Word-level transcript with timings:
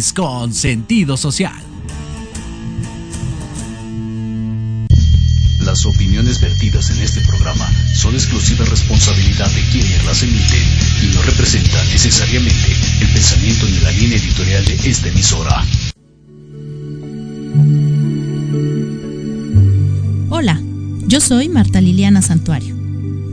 con 0.00 0.54
sentido 0.54 1.16
social. 1.16 1.52
Las 5.60 5.84
opiniones 5.84 6.40
vertidas 6.40 6.90
en 6.90 7.02
este 7.02 7.20
programa 7.20 7.70
son 7.94 8.14
exclusiva 8.14 8.64
responsabilidad 8.64 9.50
de 9.50 9.60
quienes 9.70 10.04
las 10.06 10.22
emiten 10.22 10.62
y 11.02 11.14
no 11.14 11.22
representan 11.22 11.86
necesariamente 11.90 12.72
el 13.02 13.08
pensamiento 13.12 13.66
ni 13.66 13.78
la 13.80 13.90
línea 13.92 14.16
editorial 14.16 14.64
de 14.64 14.74
esta 14.90 15.08
emisora. 15.08 15.64
Hola, 20.30 20.60
yo 21.06 21.20
soy 21.20 21.50
Marta 21.50 21.82
Liliana 21.82 22.22
Santuario. 22.22 22.74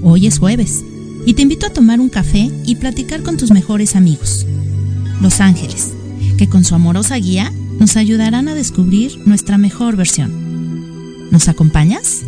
Hoy 0.03 0.27
es 0.27 0.37
jueves 0.37 0.83
y 1.25 1.33
te 1.33 1.43
invito 1.43 1.65
a 1.65 1.73
tomar 1.73 2.01
un 2.01 2.09
café 2.09 2.51
y 2.65 2.75
platicar 2.75 3.23
con 3.23 3.37
tus 3.37 3.51
mejores 3.51 3.95
amigos. 3.95 4.45
Los 5.21 5.39
Ángeles, 5.39 5.93
que 6.37 6.47
con 6.47 6.63
su 6.63 6.75
amorosa 6.75 7.15
guía 7.15 7.51
nos 7.79 7.97
ayudarán 7.97 8.47
a 8.47 8.55
descubrir 8.55 9.19
nuestra 9.25 9.57
mejor 9.57 9.95
versión. 9.95 11.29
¿Nos 11.31 11.47
acompañas? 11.47 12.26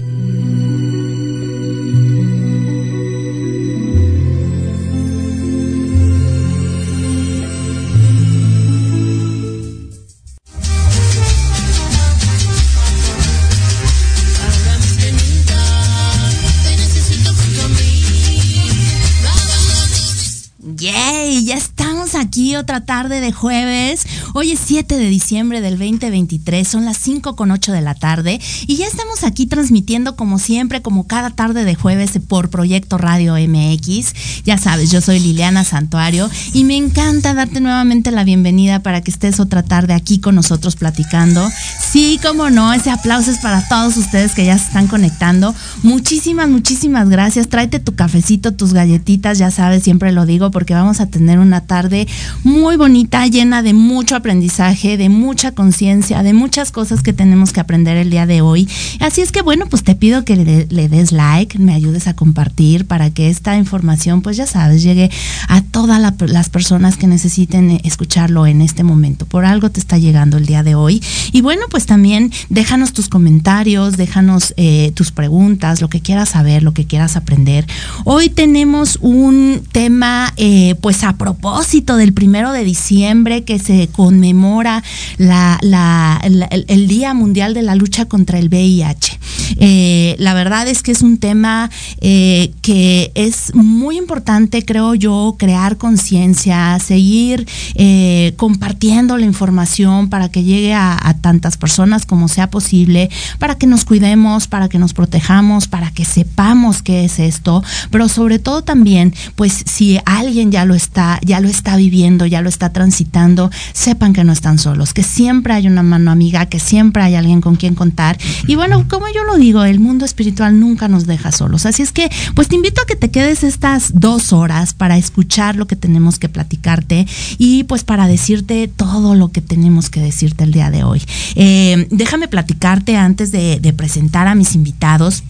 Otra 22.60 22.82
tarde 22.82 23.22
de 23.22 23.32
jueves. 23.32 24.06
Hoy 24.34 24.52
es 24.52 24.60
7 24.66 24.98
de 24.98 25.10
diciembre 25.10 25.62
del 25.62 25.80
2023, 25.80 26.68
son 26.68 26.86
las 26.86 26.98
5 26.98 27.36
con 27.36 27.52
8 27.52 27.72
de 27.72 27.82
la 27.82 27.96
tarde 27.96 28.40
y 28.68 28.76
ya 28.76 28.86
estamos 28.86 29.24
aquí 29.24 29.48
transmitiendo 29.48 30.16
como 30.16 30.40
siempre, 30.40 30.82
como 30.82 31.08
cada 31.08 31.30
tarde 31.30 31.64
de 31.64 31.76
jueves 31.76 32.12
por 32.28 32.50
Proyecto 32.50 32.98
Radio 32.98 33.36
MX. 33.36 34.44
Ya 34.44 34.58
sabes, 34.58 34.92
yo 34.92 35.02
soy 35.02 35.20
Liliana 35.20 35.64
Santuario 35.64 36.30
y 36.54 36.66
me 36.66 36.76
encanta 36.76 37.34
darte 37.34 37.62
nuevamente 37.62 38.12
la 38.12 38.24
bienvenida 38.24 38.84
para 38.84 39.02
que 39.02 39.12
estés 39.12 39.40
otra 39.40 39.64
tarde 39.64 39.94
aquí 39.94 40.20
con 40.20 40.36
nosotros 40.36 40.76
platicando. 40.76 41.50
Sí, 41.92 42.20
como 42.22 42.50
no, 42.50 42.74
ese 42.74 42.92
aplauso 42.92 43.32
es 43.32 43.40
para 43.40 43.68
todos 43.68 43.96
ustedes 43.98 44.36
que 44.36 44.46
ya 44.46 44.58
se 44.58 44.66
están 44.66 44.88
conectando. 44.88 45.56
Muchísimas, 45.82 46.50
muchísimas 46.50 47.10
gracias. 47.10 47.48
Tráete 47.48 47.80
tu 47.80 47.96
cafecito, 47.96 48.54
tus 48.54 48.74
galletitas, 48.74 49.38
ya 49.38 49.50
sabes, 49.50 49.84
siempre 49.84 50.12
lo 50.12 50.26
digo 50.26 50.52
porque 50.52 50.74
vamos 50.74 51.00
a 51.00 51.06
tener 51.06 51.40
una 51.40 51.62
tarde 51.62 52.08
muy 52.50 52.78
bonita, 52.78 53.28
llena 53.28 53.62
de 53.62 53.74
mucho 53.74 54.16
aprendizaje, 54.16 54.98
de 54.98 55.08
mucha 55.08 55.52
conciencia, 55.52 56.24
de 56.24 56.34
muchas 56.34 56.72
cosas 56.72 57.04
que 57.04 57.14
tenemos 57.14 57.54
que 57.54 57.60
aprender 57.60 57.96
el 57.96 58.10
día 58.10 58.26
de 58.26 58.42
hoy. 58.42 58.68
Así 59.00 59.22
es 59.22 59.32
que 59.32 59.44
bueno, 59.44 59.68
pues 59.68 59.84
te 59.84 59.96
pido 59.96 60.26
que 60.26 60.36
le, 60.36 60.90
des 60.90 61.12
like, 61.12 61.60
me 61.60 61.74
ayudes 61.74 62.08
a 62.08 62.16
compartir 62.16 62.86
para 62.86 63.12
que 63.12 63.30
esta 63.30 63.56
información, 63.56 64.22
pues 64.24 64.36
ya 64.36 64.48
sabes, 64.48 64.82
llegue 64.82 65.12
a 65.48 65.62
todas 65.62 66.02
las 66.18 66.50
personas 66.50 66.98
que 66.98 67.06
necesiten 67.06 67.80
escucharlo 67.84 68.48
en 68.48 68.62
este 68.62 68.84
momento. 68.84 69.28
Por 69.28 69.46
algo 69.46 69.70
te 69.70 69.80
está 69.80 70.00
llegando 70.00 70.38
el 70.38 70.48
día 70.48 70.64
de 70.64 70.74
hoy. 70.74 71.04
Y 71.32 71.42
bueno, 71.42 71.66
pues 71.70 71.86
también 71.86 72.32
déjanos 72.50 72.94
tus 72.94 73.10
comentarios, 73.10 73.96
déjanos 73.96 74.56
eh, 74.58 74.92
tus 74.96 75.12
preguntas, 75.12 75.82
lo 75.82 75.90
que 75.90 76.02
quieras 76.02 76.30
saber, 76.30 76.64
lo 76.64 76.74
que 76.74 76.86
quieras 76.86 77.16
aprender. 77.16 77.68
Hoy 78.06 78.30
tenemos 78.30 78.98
un 79.02 79.62
tema, 79.72 80.34
eh, 80.38 80.76
pues 80.82 81.04
a 81.04 81.14
propósito 81.14 81.96
del 81.96 82.12
de 82.48 82.64
diciembre 82.64 83.44
que 83.44 83.60
se 83.60 83.90
conmemora 83.90 84.82
el, 85.18 86.88
Día 86.88 87.14
Mundial 87.14 87.54
de 87.54 87.62
la 87.62 87.76
Lucha 87.76 88.06
contra 88.06 88.40
el 88.40 88.48
VIH. 88.48 89.20
Eh, 89.58 90.16
la 90.20 90.34
verdad 90.34 90.68
es 90.68 90.84
que 90.84 90.92
es 90.92 91.02
un 91.02 91.18
tema 91.18 91.70
eh, 92.02 92.52
que 92.62 93.12
es 93.16 93.54
muy 93.54 93.98
importante, 93.98 94.64
creo 94.64 94.96
yo, 94.96 95.36
crear 95.38 95.78
conciencia, 95.78 96.80
seguir 96.80 97.48
eh, 97.76 98.34
compartiendo 98.38 99.18
la 99.18 99.26
información 99.26 100.10
para 100.10 100.30
que 100.30 100.44
llegue 100.44 100.74
a, 100.74 100.98
a 101.02 101.16
tantas 101.16 101.58
personas 101.58 102.06
como 102.06 102.28
sea 102.28 102.50
posible, 102.50 103.10
para 103.38 103.56
que 103.56 103.68
nos 103.68 103.86
cuidemos, 103.86 104.48
para 104.48 104.70
que 104.70 104.80
nos 104.80 104.94
protejamos, 104.94 105.68
para 105.68 105.92
que 105.92 106.06
sepamos 106.06 106.82
qué 106.82 107.06
es 107.06 107.20
esto, 107.20 107.64
pero 107.92 108.08
sobre 108.08 108.40
todo 108.40 108.64
también, 108.64 109.14
pues 109.36 109.64
si 109.66 110.00
alguien 110.06 110.52
ya 110.52 110.66
lo 110.66 110.76
está, 110.76 111.20
ya 111.24 111.40
lo 111.40 111.50
está 111.50 111.76
viviendo, 111.76 112.26
ya 112.30 112.42
lo 112.42 112.50
está 112.50 112.72
transitando, 112.72 113.52
sepan 113.74 114.14
que 114.14 114.24
no 114.24 114.32
están 114.32 114.60
solos, 114.60 114.94
que 114.94 115.04
siempre 115.04 115.54
hay 115.54 115.68
una 115.68 115.84
mano 115.84 116.12
amiga, 116.12 116.46
que 116.46 116.60
siempre 116.60 117.04
hay 117.04 117.16
alguien 117.16 117.42
con 117.42 117.56
quien 117.56 117.76
contar. 117.76 118.18
Y 118.48 118.56
bueno, 118.56 118.86
como 118.88 119.08
yo 119.14 119.24
lo 119.24 119.38
digo, 119.38 119.64
el 119.64 119.80
mundo 119.80 120.06
espiritual 120.06 120.60
nunca 120.60 120.88
nos 120.88 121.06
deja 121.06 121.32
solos. 121.32 121.66
Así 121.66 121.82
es 121.82 121.92
que, 121.92 122.10
pues 122.36 122.48
te 122.48 122.56
invito 122.56 122.82
a 122.82 122.86
que 122.86 122.96
te 122.96 123.12
quedes 123.12 123.44
estas 123.44 123.92
dos 124.00 124.34
horas 124.34 124.74
para 124.74 124.98
escuchar 124.98 125.56
lo 125.56 125.68
que 125.68 125.76
tenemos 125.76 126.20
que 126.20 126.30
platicarte 126.30 127.08
y 127.38 127.64
pues 127.64 127.84
para 127.84 128.08
decirte 128.08 128.68
todo 128.68 129.16
lo 129.16 129.32
que 129.32 129.42
tenemos 129.42 129.90
que 129.90 130.00
decirte 130.02 130.44
el 130.44 130.52
día 130.52 130.72
de 130.72 130.84
hoy. 130.84 131.02
Eh, 131.36 131.88
déjame 131.92 132.28
platicarte 132.28 132.96
antes 132.96 133.32
de 133.32 133.74
presentar 133.76 134.28
a 134.28 134.36
mis 134.36 134.56
invitados 134.56 135.24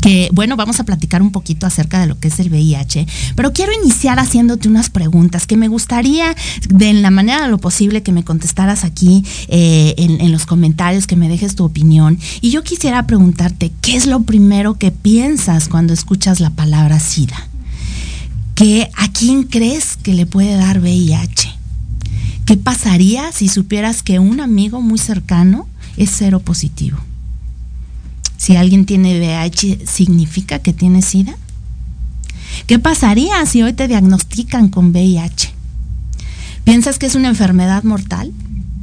que 0.00 0.28
bueno, 0.32 0.56
vamos 0.56 0.80
a 0.80 0.84
platicar 0.84 1.22
un 1.22 1.32
poquito 1.32 1.66
acerca 1.66 2.00
de 2.00 2.06
lo 2.06 2.18
que 2.18 2.28
es 2.28 2.38
el 2.40 2.50
VIH, 2.50 3.06
pero 3.34 3.52
quiero 3.52 3.72
iniciar 3.72 4.18
haciéndote 4.18 4.68
unas 4.68 4.90
preguntas 4.90 5.46
que 5.46 5.56
me 5.56 5.68
gustaría 5.68 6.34
de 6.68 6.92
la 6.94 7.10
manera 7.10 7.42
de 7.42 7.48
lo 7.48 7.58
posible 7.58 8.02
que 8.02 8.12
me 8.12 8.24
contestaras 8.24 8.84
aquí 8.84 9.24
eh, 9.48 9.94
en, 9.98 10.20
en, 10.20 10.32
los 10.32 10.46
comentarios, 10.46 11.06
que 11.06 11.16
me 11.16 11.28
dejes 11.28 11.54
tu 11.54 11.64
opinión. 11.64 12.18
Y 12.40 12.50
yo 12.50 12.62
quisiera 12.62 13.06
preguntarte, 13.06 13.72
¿qué 13.80 13.96
es 13.96 14.06
lo 14.06 14.22
primero 14.22 14.74
que 14.74 14.90
piensas 14.90 15.68
cuando 15.68 15.92
escuchas 15.92 16.40
la 16.40 16.50
palabra 16.50 17.00
SIDA? 17.00 17.48
¿Qué, 18.54 18.88
¿A 18.96 19.12
quién 19.12 19.44
crees 19.44 19.96
que 19.96 20.14
le 20.14 20.26
puede 20.26 20.56
dar 20.56 20.80
VIH? 20.80 21.50
¿Qué 22.46 22.56
pasaría 22.56 23.32
si 23.32 23.48
supieras 23.48 24.02
que 24.02 24.18
un 24.18 24.40
amigo 24.40 24.80
muy 24.80 24.98
cercano 24.98 25.68
es 25.96 26.10
cero 26.16 26.40
positivo? 26.40 26.96
Si 28.46 28.54
alguien 28.54 28.86
tiene 28.86 29.18
VIH, 29.18 29.88
¿significa 29.88 30.60
que 30.60 30.72
tiene 30.72 31.02
SIDA? 31.02 31.34
¿Qué 32.68 32.78
pasaría 32.78 33.44
si 33.44 33.64
hoy 33.64 33.72
te 33.72 33.88
diagnostican 33.88 34.68
con 34.68 34.92
VIH? 34.92 35.52
¿Piensas 36.62 37.00
que 37.00 37.06
es 37.06 37.16
una 37.16 37.26
enfermedad 37.26 37.82
mortal? 37.82 38.32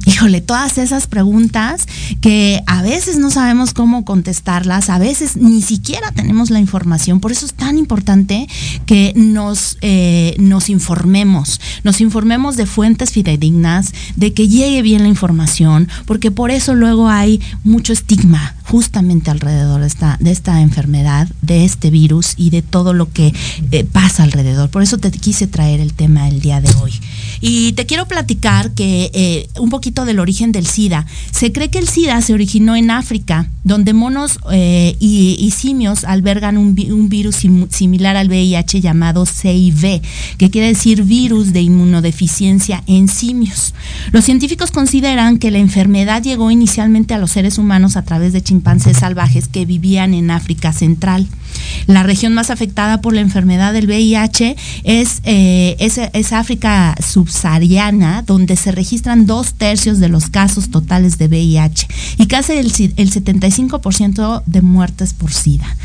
Híjole, 0.06 0.40
todas 0.40 0.76
esas 0.78 1.06
preguntas 1.06 1.86
que 2.20 2.62
a 2.66 2.82
veces 2.82 3.16
no 3.16 3.30
sabemos 3.30 3.72
cómo 3.72 4.04
contestarlas, 4.04 4.90
a 4.90 4.98
veces 4.98 5.36
ni 5.36 5.62
siquiera 5.62 6.12
tenemos 6.12 6.50
la 6.50 6.60
información, 6.60 7.20
por 7.20 7.32
eso 7.32 7.46
es 7.46 7.54
tan 7.54 7.78
importante 7.78 8.46
que 8.86 9.12
nos, 9.16 9.78
eh, 9.80 10.36
nos 10.38 10.68
informemos, 10.68 11.60
nos 11.84 12.00
informemos 12.00 12.56
de 12.56 12.66
fuentes 12.66 13.12
fidedignas, 13.12 13.92
de 14.16 14.34
que 14.34 14.48
llegue 14.48 14.82
bien 14.82 15.02
la 15.02 15.08
información, 15.08 15.88
porque 16.06 16.30
por 16.30 16.50
eso 16.50 16.74
luego 16.74 17.08
hay 17.08 17.40
mucho 17.62 17.92
estigma 17.92 18.54
justamente 18.64 19.30
alrededor 19.30 19.80
de 19.80 20.30
esta, 20.32 20.60
enfermedad, 20.60 21.28
de 21.42 21.64
este 21.64 21.90
virus 21.90 22.34
y 22.36 22.50
de 22.50 22.62
todo 22.62 22.92
lo 22.92 23.12
que 23.12 23.32
eh, 23.70 23.84
pasa 23.84 24.22
alrededor. 24.22 24.70
Por 24.70 24.82
eso 24.82 24.98
te 24.98 25.10
quise 25.10 25.46
traer 25.46 25.80
el 25.80 25.92
tema 25.92 26.28
el 26.28 26.40
día 26.40 26.60
de 26.60 26.74
hoy. 26.76 26.92
Y 27.40 27.72
te 27.72 27.86
quiero 27.86 28.08
platicar 28.08 28.72
que 28.72 29.10
eh, 29.12 29.48
un 29.60 29.70
poquito 29.70 29.93
del 30.04 30.18
origen 30.18 30.50
del 30.50 30.66
SIDA. 30.66 31.06
Se 31.30 31.52
cree 31.52 31.70
que 31.70 31.78
el 31.78 31.88
SIDA 31.88 32.20
se 32.20 32.34
originó 32.34 32.74
en 32.74 32.90
África, 32.90 33.48
donde 33.62 33.92
monos 33.92 34.40
eh, 34.50 34.96
y, 34.98 35.52
simios 35.56 36.04
albergan 36.04 36.58
un, 36.58 36.76
un, 36.90 37.08
virus 37.08 37.36
similar 37.70 38.16
al 38.16 38.28
VIH 38.28 38.80
llamado 38.80 39.24
CIV, 39.24 40.02
que 40.36 40.50
quiere 40.50 40.68
decir 40.68 41.04
virus 41.04 41.52
de 41.52 41.62
inmunodeficiencia 41.62 42.82
en 42.86 43.06
simios. 43.06 43.74
Los 44.10 44.24
científicos 44.24 44.72
consideran 44.72 45.38
que 45.38 45.52
la 45.52 45.58
enfermedad 45.58 46.22
llegó 46.22 46.50
inicialmente 46.50 47.14
a 47.14 47.18
los 47.18 47.30
seres 47.30 47.56
humanos 47.56 47.96
a 47.96 48.02
través 48.02 48.32
de 48.32 48.42
chimpancés 48.42 48.98
salvajes 48.98 49.46
que 49.48 49.64
vivían 49.64 50.12
en 50.14 50.30
África 50.30 50.72
Central. 50.72 51.28
La 51.86 52.02
región 52.02 52.34
más 52.34 52.50
afectada 52.50 53.00
por 53.00 53.14
la 53.14 53.20
enfermedad 53.20 53.72
del 53.72 53.86
VIH 53.86 54.56
es, 54.84 55.20
eh, 55.24 55.76
es, 55.78 56.32
África 56.32 56.94
subsahariana, 57.00 58.22
donde 58.22 58.56
se 58.56 58.72
registran 58.72 59.26
dos 59.26 59.54
tercios 59.54 59.98
de 60.00 60.08
los 60.08 60.28
casos 60.28 60.70
totales 60.70 61.18
de 61.18 61.28
VIH 61.28 61.86
y 62.18 62.26
casi 62.26 62.52
el, 62.54 62.66
el 62.96 63.12
75% 63.12 64.42
de 64.46 64.62
muertes 64.62 65.12
por 65.12 65.32
SIDA. 65.32 65.76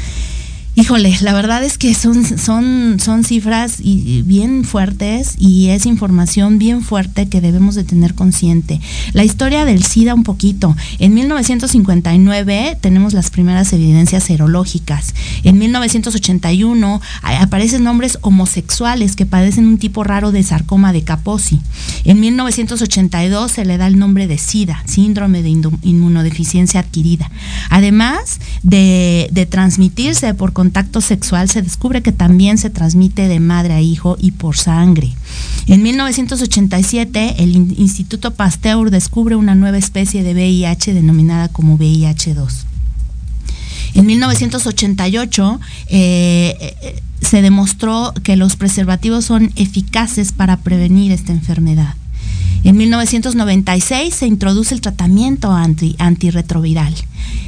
Híjole, 0.80 1.14
la 1.20 1.34
verdad 1.34 1.62
es 1.62 1.78
que 1.78 1.94
son, 1.94 2.24
son, 2.24 3.02
son 3.02 3.26
cifras 3.26 3.82
bien 3.84 4.64
fuertes 4.64 5.36
y 5.38 5.72
es 5.72 5.86
información 5.86 6.58
bien 6.58 6.82
fuerte 6.82 7.28
que 7.28 7.42
debemos 7.42 7.76
de 7.76 7.84
tener 7.84 8.16
consciente. 8.16 8.80
La 9.12 9.26
historia 9.26 9.66
del 9.66 9.84
SIDA 9.84 10.14
un 10.14 10.24
poquito. 10.24 10.78
En 11.00 11.14
1959 11.16 12.78
tenemos 12.80 13.12
las 13.12 13.30
primeras 13.30 13.74
evidencias 13.74 14.24
serológicas. 14.24 15.14
En 15.44 15.58
1981 15.60 17.02
aparecen 17.24 17.84
nombres 17.84 18.18
homosexuales 18.22 19.18
que 19.18 19.26
padecen 19.26 19.68
un 19.68 19.80
tipo 19.80 20.06
raro 20.06 20.32
de 20.32 20.44
sarcoma 20.44 20.94
de 20.94 21.04
Kaposi. 21.04 21.60
En 22.06 22.22
1982 22.22 23.52
se 23.52 23.66
le 23.66 23.78
da 23.78 23.86
el 23.86 24.00
nombre 24.00 24.28
de 24.28 24.38
SIDA, 24.38 24.82
síndrome 24.86 25.44
de 25.44 25.50
inmunodeficiencia 25.50 26.80
adquirida. 26.80 27.30
Además 27.70 28.40
de, 28.64 29.28
de 29.34 29.46
transmitirse 29.46 30.34
por 30.34 30.54
contacto 30.54 30.69
sexual 31.02 31.50
se 31.50 31.62
descubre 31.62 32.02
que 32.02 32.12
también 32.12 32.58
se 32.58 32.70
transmite 32.70 33.28
de 33.28 33.40
madre 33.40 33.74
a 33.74 33.82
hijo 33.82 34.18
y 34.20 34.32
por 34.32 34.58
sangre. 34.58 35.12
En 35.68 35.84
1987, 35.84 37.36
el 37.40 37.56
Instituto 37.56 38.34
Pasteur 38.34 38.90
descubre 38.90 39.36
una 39.36 39.56
nueva 39.56 39.78
especie 39.78 40.24
de 40.24 40.34
VIH 40.34 40.94
denominada 40.94 41.48
como 41.50 41.78
VIH2. 41.78 42.66
En 43.96 44.06
1988 44.06 45.60
eh, 45.88 46.76
eh, 46.82 47.02
se 47.22 47.42
demostró 47.42 48.14
que 48.24 48.36
los 48.36 48.56
preservativos 48.56 49.26
son 49.26 49.52
eficaces 49.56 50.32
para 50.32 50.58
prevenir 50.58 51.12
esta 51.12 51.32
enfermedad. 51.32 51.96
En 52.64 52.78
1996 52.78 54.14
se 54.14 54.28
introduce 54.28 54.74
el 54.76 54.82
tratamiento 54.82 55.52
anti, 55.52 55.96
antirretroviral. 55.98 56.94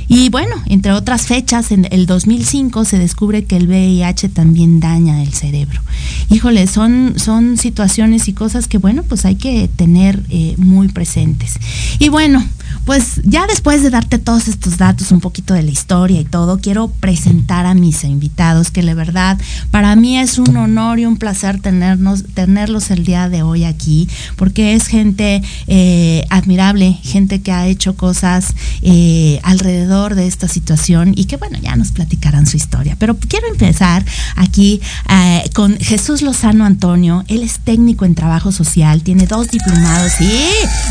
Y 0.08 0.30
bueno, 0.30 0.56
entre 0.68 0.92
otras 0.92 1.28
fechas, 1.28 1.72
en 1.72 1.88
el 1.90 2.06
2005 2.06 2.84
se 2.86 2.98
descubre 2.98 3.46
que 3.46 3.56
el 3.56 3.68
VIH 3.68 4.30
también 4.30 4.80
daña 4.80 5.24
el 5.24 5.34
cerebro. 5.34 5.82
Híjole, 6.30 6.68
son, 6.68 7.14
son 7.18 7.58
situaciones 7.58 8.28
y 8.28 8.34
cosas 8.34 8.68
que, 8.68 8.78
bueno, 8.78 9.04
pues 9.04 9.26
hay 9.26 9.36
que 9.36 9.70
tener 9.74 10.22
eh, 10.30 10.56
muy 10.58 10.90
presentes. 10.90 11.56
Y 12.00 12.10
bueno, 12.10 12.46
pues 12.86 13.22
ya 13.24 13.46
después 13.48 13.84
de 13.84 13.90
darte 13.90 14.18
todos 14.18 14.48
estos 14.48 14.78
datos, 14.78 15.12
un 15.12 15.22
poquito 15.22 15.54
de 15.54 15.64
la 15.64 15.72
historia 15.72 16.20
y 16.20 16.26
todo, 16.26 16.60
quiero 16.60 16.88
presentar 16.88 17.66
a 17.66 17.74
mis 17.74 18.04
invitados, 18.04 18.72
que 18.72 18.82
de 18.82 18.94
verdad 18.94 19.38
para 19.70 19.96
mí 19.96 20.18
es 20.18 20.40
un 20.40 20.58
honor 20.58 21.00
y 21.00 21.06
un 21.06 21.18
placer 21.18 21.62
tenernos, 21.62 22.24
tenerlos 22.34 22.92
el 22.92 23.06
día 23.06 23.30
de 23.30 23.44
hoy 23.44 23.64
aquí, 23.66 24.10
porque 24.36 24.74
es 24.74 24.88
gente 24.88 25.44
eh, 25.68 26.26
admirable, 26.30 26.98
gente 27.04 27.42
que 27.42 27.52
ha 27.52 27.68
hecho 27.68 27.96
cosas 27.96 28.54
eh, 28.82 29.40
alrededor 29.44 30.16
de 30.16 30.28
esta 30.28 30.48
situación 30.48 31.14
y 31.16 31.26
que 31.26 31.38
bueno, 31.38 31.58
ya 31.62 31.76
nos 31.76 31.92
platicarán 31.92 32.48
su 32.48 32.58
historia. 32.58 32.96
Pero 33.00 33.16
quiero 33.16 33.48
empezar 33.48 34.04
aquí 34.36 34.82
eh, 35.10 35.50
con 35.54 35.78
Jesús 35.78 36.22
Lozano 36.22 36.66
Antonio, 36.66 37.24
él 37.28 37.44
es 37.44 37.60
técnico 37.60 38.06
en 38.06 38.16
trabajo 38.16 38.52
social, 38.52 39.04
tiene 39.04 39.28
dos 39.28 39.50
diplomados, 39.50 40.12
sí, 40.18 40.32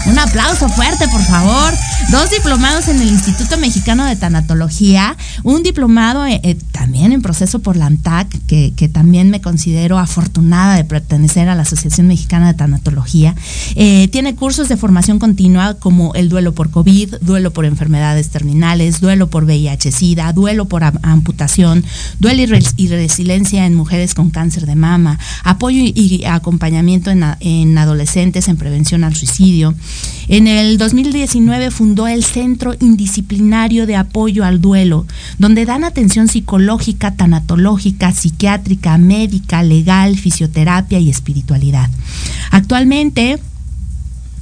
un 0.07 0.19
aplauso 0.19 0.69
fuerte 0.69 1.09
por 1.09 1.23
favor 1.23 1.80
dos 2.11 2.31
diplomados 2.31 2.89
en 2.89 3.01
el 3.01 3.09
Instituto 3.09 3.57
Mexicano 3.59 4.05
de 4.05 4.17
Tanatología, 4.17 5.17
un 5.45 5.63
diplomado 5.63 6.27
eh, 6.27 6.41
eh, 6.43 6.57
también 6.73 7.13
en 7.13 7.23
proceso 7.23 7.61
por 7.61 7.77
la 7.77 7.87
ANTAC, 7.87 8.29
que, 8.47 8.91
también 8.93 9.31
me 9.31 9.41
considero 9.41 9.99
afortunada 9.99 10.75
de 10.75 10.85
pertenecer 10.85 11.49
a 11.49 11.55
la 11.55 11.63
Asociación 11.63 12.09
Mexicana 12.09 12.49
de 12.49 12.55
Tanatología. 12.55 13.37
Eh, 13.77 14.09
tiene 14.09 14.35
cursos 14.35 14.69
de 14.69 14.77
formación 14.77 15.19
continua 15.19 15.75
como 15.75 16.15
el 16.15 16.29
duelo 16.29 16.53
por 16.53 16.71
COVID, 16.71 17.17
duelo 17.21 17.53
por 17.53 17.65
enfermedades 17.65 18.31
terminales, 18.31 19.01
duelo 19.01 19.31
por 19.31 19.45
VIH-Sida, 19.45 20.33
duelo 20.33 20.65
por 20.65 20.83
amputación, 20.83 21.85
duelo 22.19 22.43
y, 22.77 22.89
resiliencia 22.89 23.67
en 23.67 23.75
mujeres 23.75 24.15
con 24.15 24.31
cáncer 24.31 24.67
de 24.67 24.75
mama, 24.75 25.19
apoyo 25.45 25.81
y, 25.81 26.25
acompañamiento 26.25 27.11
en, 27.11 27.25
en 27.41 27.79
adolescentes 27.79 28.49
en 28.49 28.57
prevención 28.57 29.05
al 29.05 29.15
suicidio. 29.15 29.75
En 30.29 30.47
el 30.47 30.79
2019 30.79 31.70
fundó 31.71 32.07
el 32.07 32.25
Centro 32.25 32.75
Indisciplinario 32.81 33.87
de 33.87 33.97
Apoyo 33.97 34.45
al 34.45 34.61
Duelo, 34.61 35.07
donde 35.39 35.65
dan 35.65 35.85
atención 35.85 36.29
psicológica, 36.29 37.15
tanatológica, 37.15 38.13
psiquiátrica, 38.13 38.99
médica, 38.99 39.63
legal, 39.63 40.17
fisioterapia 40.17 40.99
y 40.99 41.11
espiritualidad. 41.11 41.89
Actualmente 42.51 43.39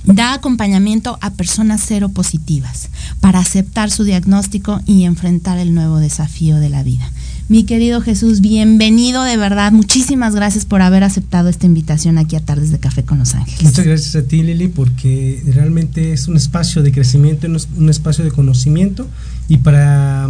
da 0.04 0.32
acompañamiento 0.32 1.18
a 1.20 1.30
personas 1.30 1.82
cero 1.86 2.08
positivas 2.08 2.88
para 3.20 3.40
aceptar 3.40 3.90
su 3.90 4.04
diagnóstico 4.04 4.80
y 4.86 5.04
enfrentar 5.04 5.58
el 5.58 5.74
nuevo 5.74 5.98
desafío 5.98 6.56
de 6.56 6.70
la 6.70 6.82
vida. 6.82 7.10
Mi 7.48 7.64
querido 7.64 8.02
Jesús, 8.02 8.42
bienvenido 8.42 9.24
de 9.24 9.38
verdad. 9.38 9.72
Muchísimas 9.72 10.34
gracias 10.34 10.66
por 10.66 10.82
haber 10.82 11.02
aceptado 11.02 11.48
esta 11.48 11.64
invitación 11.64 12.18
aquí 12.18 12.36
a 12.36 12.40
Tardes 12.40 12.70
de 12.70 12.78
Café 12.78 13.04
con 13.04 13.18
Los 13.18 13.34
Ángeles. 13.34 13.62
Muchas 13.62 13.86
gracias 13.86 14.16
a 14.16 14.28
ti, 14.28 14.42
Lili, 14.42 14.68
porque 14.68 15.42
realmente 15.46 16.12
es 16.12 16.28
un 16.28 16.36
espacio 16.36 16.82
de 16.82 16.92
crecimiento, 16.92 17.46
un 17.46 17.88
espacio 17.88 18.22
de 18.22 18.32
conocimiento 18.32 19.08
y 19.48 19.56
para 19.56 20.28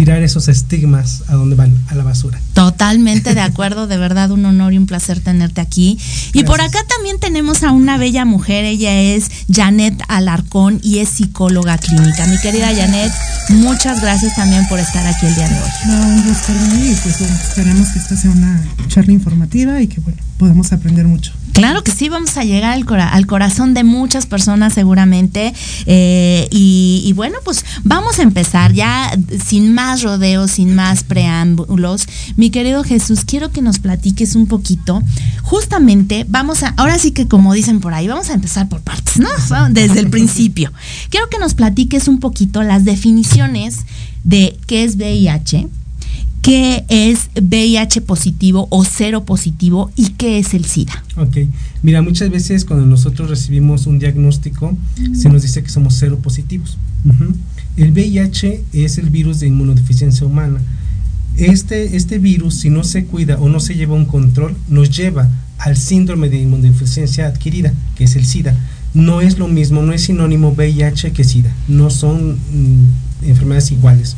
tirar 0.00 0.22
esos 0.22 0.48
estigmas 0.48 1.24
a 1.28 1.34
donde 1.34 1.56
van, 1.56 1.76
a 1.88 1.94
la 1.94 2.02
basura. 2.02 2.40
Totalmente 2.54 3.34
de 3.34 3.40
acuerdo, 3.42 3.86
de 3.86 3.98
verdad 3.98 4.30
un 4.30 4.46
honor 4.46 4.72
y 4.72 4.78
un 4.78 4.86
placer 4.86 5.20
tenerte 5.20 5.60
aquí. 5.60 5.98
Y 6.32 6.44
por 6.44 6.62
acá 6.62 6.78
también 6.88 7.20
tenemos 7.20 7.62
a 7.64 7.72
una 7.72 7.98
bella 7.98 8.24
mujer, 8.24 8.64
ella 8.64 8.98
es 8.98 9.30
Janet 9.52 10.02
Alarcón 10.08 10.80
y 10.82 11.00
es 11.00 11.10
psicóloga 11.10 11.76
clínica. 11.76 12.26
Mi 12.28 12.38
querida 12.38 12.74
Janet, 12.74 13.12
muchas 13.50 14.00
gracias 14.00 14.34
también 14.36 14.66
por 14.68 14.78
estar 14.78 15.06
aquí 15.06 15.26
el 15.26 15.34
día 15.34 15.48
de 15.50 15.60
hoy. 15.60 15.70
No, 15.88 16.06
un 16.06 16.24
gusto 16.26 16.50
y 16.50 16.94
pues 17.02 17.20
esperemos 17.20 17.88
que 17.90 17.98
esta 17.98 18.16
sea 18.16 18.30
una 18.30 18.58
charla 18.88 19.12
informativa 19.12 19.82
y 19.82 19.86
que 19.86 20.00
bueno, 20.00 20.22
podamos 20.40 20.72
aprender 20.72 21.06
mucho. 21.06 21.32
Claro 21.52 21.84
que 21.84 21.92
sí, 21.92 22.08
vamos 22.08 22.38
a 22.38 22.44
llegar 22.44 22.72
al, 22.72 23.26
corazón 23.26 23.74
de 23.74 23.84
muchas 23.84 24.24
personas 24.24 24.72
seguramente. 24.72 25.52
Eh, 25.84 26.48
y, 26.50 27.12
bueno, 27.14 27.36
pues 27.44 27.62
vamos 27.84 28.18
a 28.18 28.22
empezar 28.22 28.72
ya 28.72 29.10
sin 29.44 29.74
más 29.74 30.02
rodeos, 30.02 30.52
sin 30.52 30.74
más 30.74 31.04
preámbulos. 31.04 32.06
Mi 32.36 32.48
querido 32.48 32.82
Jesús, 32.84 33.26
quiero 33.26 33.50
que 33.50 33.60
nos 33.60 33.80
platiques 33.80 34.34
un 34.34 34.46
poquito. 34.46 35.02
Justamente, 35.42 36.24
vamos 36.26 36.62
a, 36.62 36.68
ahora 36.78 36.98
sí 36.98 37.10
que 37.10 37.28
como 37.28 37.52
dicen 37.52 37.80
por 37.80 37.92
ahí, 37.92 38.08
vamos 38.08 38.30
a 38.30 38.32
empezar 38.32 38.70
por 38.70 38.80
partes, 38.80 39.18
¿no? 39.18 39.28
Desde 39.68 40.00
el 40.00 40.08
principio. 40.08 40.72
Quiero 41.10 41.28
que 41.28 41.38
nos 41.38 41.52
platiques 41.52 42.08
un 42.08 42.18
poquito 42.18 42.62
las 42.62 42.86
definiciones 42.86 43.80
de 44.24 44.56
qué 44.66 44.84
es 44.84 44.96
VIH 44.96 45.68
qué 46.42 46.84
es 46.88 47.30
VIH 47.40 48.00
positivo 48.02 48.66
o 48.70 48.84
cero 48.84 49.24
positivo 49.24 49.90
y 49.96 50.10
qué 50.10 50.38
es 50.38 50.54
el 50.54 50.64
SIDA. 50.64 51.04
Ok, 51.16 51.38
mira, 51.82 52.02
muchas 52.02 52.30
veces 52.30 52.64
cuando 52.64 52.86
nosotros 52.86 53.28
recibimos 53.28 53.86
un 53.86 53.98
diagnóstico 53.98 54.76
se 55.14 55.28
nos 55.28 55.42
dice 55.42 55.62
que 55.62 55.68
somos 55.68 55.96
cero 55.98 56.18
positivos. 56.22 56.78
El 57.76 57.92
VIH 57.92 58.64
es 58.72 58.98
el 58.98 59.10
virus 59.10 59.40
de 59.40 59.48
inmunodeficiencia 59.48 60.26
humana. 60.26 60.60
Este, 61.36 61.96
este 61.96 62.18
virus, 62.18 62.56
si 62.56 62.70
no 62.70 62.84
se 62.84 63.04
cuida 63.04 63.38
o 63.38 63.48
no 63.48 63.60
se 63.60 63.74
lleva 63.74 63.94
un 63.94 64.04
control, 64.04 64.54
nos 64.68 64.94
lleva 64.94 65.28
al 65.58 65.76
síndrome 65.76 66.28
de 66.28 66.40
inmunodeficiencia 66.40 67.26
adquirida, 67.26 67.72
que 67.96 68.04
es 68.04 68.16
el 68.16 68.26
SIDA. 68.26 68.56
No 68.92 69.20
es 69.20 69.38
lo 69.38 69.46
mismo, 69.46 69.82
no 69.82 69.92
es 69.92 70.02
sinónimo 70.02 70.50
VIH 70.50 71.12
que 71.12 71.24
SIDA, 71.24 71.54
no 71.68 71.90
son 71.90 72.32
mm, 72.32 73.26
enfermedades 73.26 73.70
iguales 73.70 74.16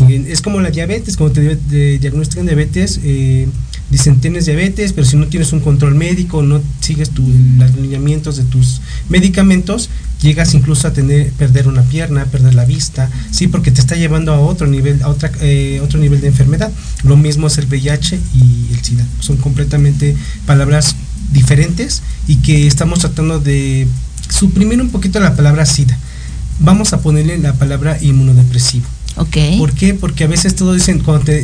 es 0.00 0.40
como 0.40 0.60
la 0.60 0.70
diabetes, 0.70 1.16
cuando 1.16 1.34
te, 1.34 1.98
diagnostican 1.98 2.46
diabetes, 2.46 3.00
eh, 3.02 3.48
dicen 3.90 4.20
tienes 4.20 4.46
diabetes, 4.46 4.92
pero 4.92 5.06
si 5.06 5.16
no 5.16 5.26
tienes 5.26 5.52
un 5.52 5.60
control 5.60 5.94
médico, 5.94 6.42
no 6.42 6.60
sigues 6.80 7.10
los 7.16 7.74
lineamientos 7.76 8.36
de 8.36 8.44
tus 8.44 8.80
medicamentos, 9.08 9.90
llegas 10.22 10.54
incluso 10.54 10.88
a 10.88 10.92
tener 10.92 11.30
perder 11.32 11.68
una 11.68 11.82
pierna, 11.82 12.24
perder 12.24 12.54
la 12.54 12.64
vista, 12.64 13.10
sí, 13.30 13.48
porque 13.48 13.70
te 13.70 13.80
está 13.80 13.96
llevando 13.96 14.32
a 14.32 14.40
otro 14.40 14.66
nivel, 14.66 15.02
a 15.02 15.08
otra, 15.08 15.30
eh, 15.40 15.80
otro 15.82 15.98
nivel 15.98 16.20
de 16.20 16.28
enfermedad. 16.28 16.72
Lo 17.04 17.16
mismo 17.16 17.48
es 17.48 17.58
el 17.58 17.66
VIH 17.66 18.18
y 18.34 18.72
el 18.72 18.82
SIDA, 18.82 19.06
son 19.20 19.36
completamente 19.36 20.16
palabras 20.46 20.96
diferentes 21.32 22.02
y 22.28 22.36
que 22.36 22.66
estamos 22.66 23.00
tratando 23.00 23.40
de 23.40 23.86
suprimir 24.28 24.80
un 24.80 24.90
poquito 24.90 25.20
la 25.20 25.36
palabra 25.36 25.66
SIDA. 25.66 25.98
Vamos 26.60 26.92
a 26.92 27.00
ponerle 27.00 27.38
la 27.38 27.54
palabra 27.54 27.98
inmunodepresivo. 28.00 28.86
¿Por 29.14 29.72
qué? 29.72 29.94
Porque 29.94 30.24
a 30.24 30.26
veces 30.26 30.54
todos 30.54 30.74
dicen, 30.74 31.00
cuando 31.00 31.24
te, 31.24 31.42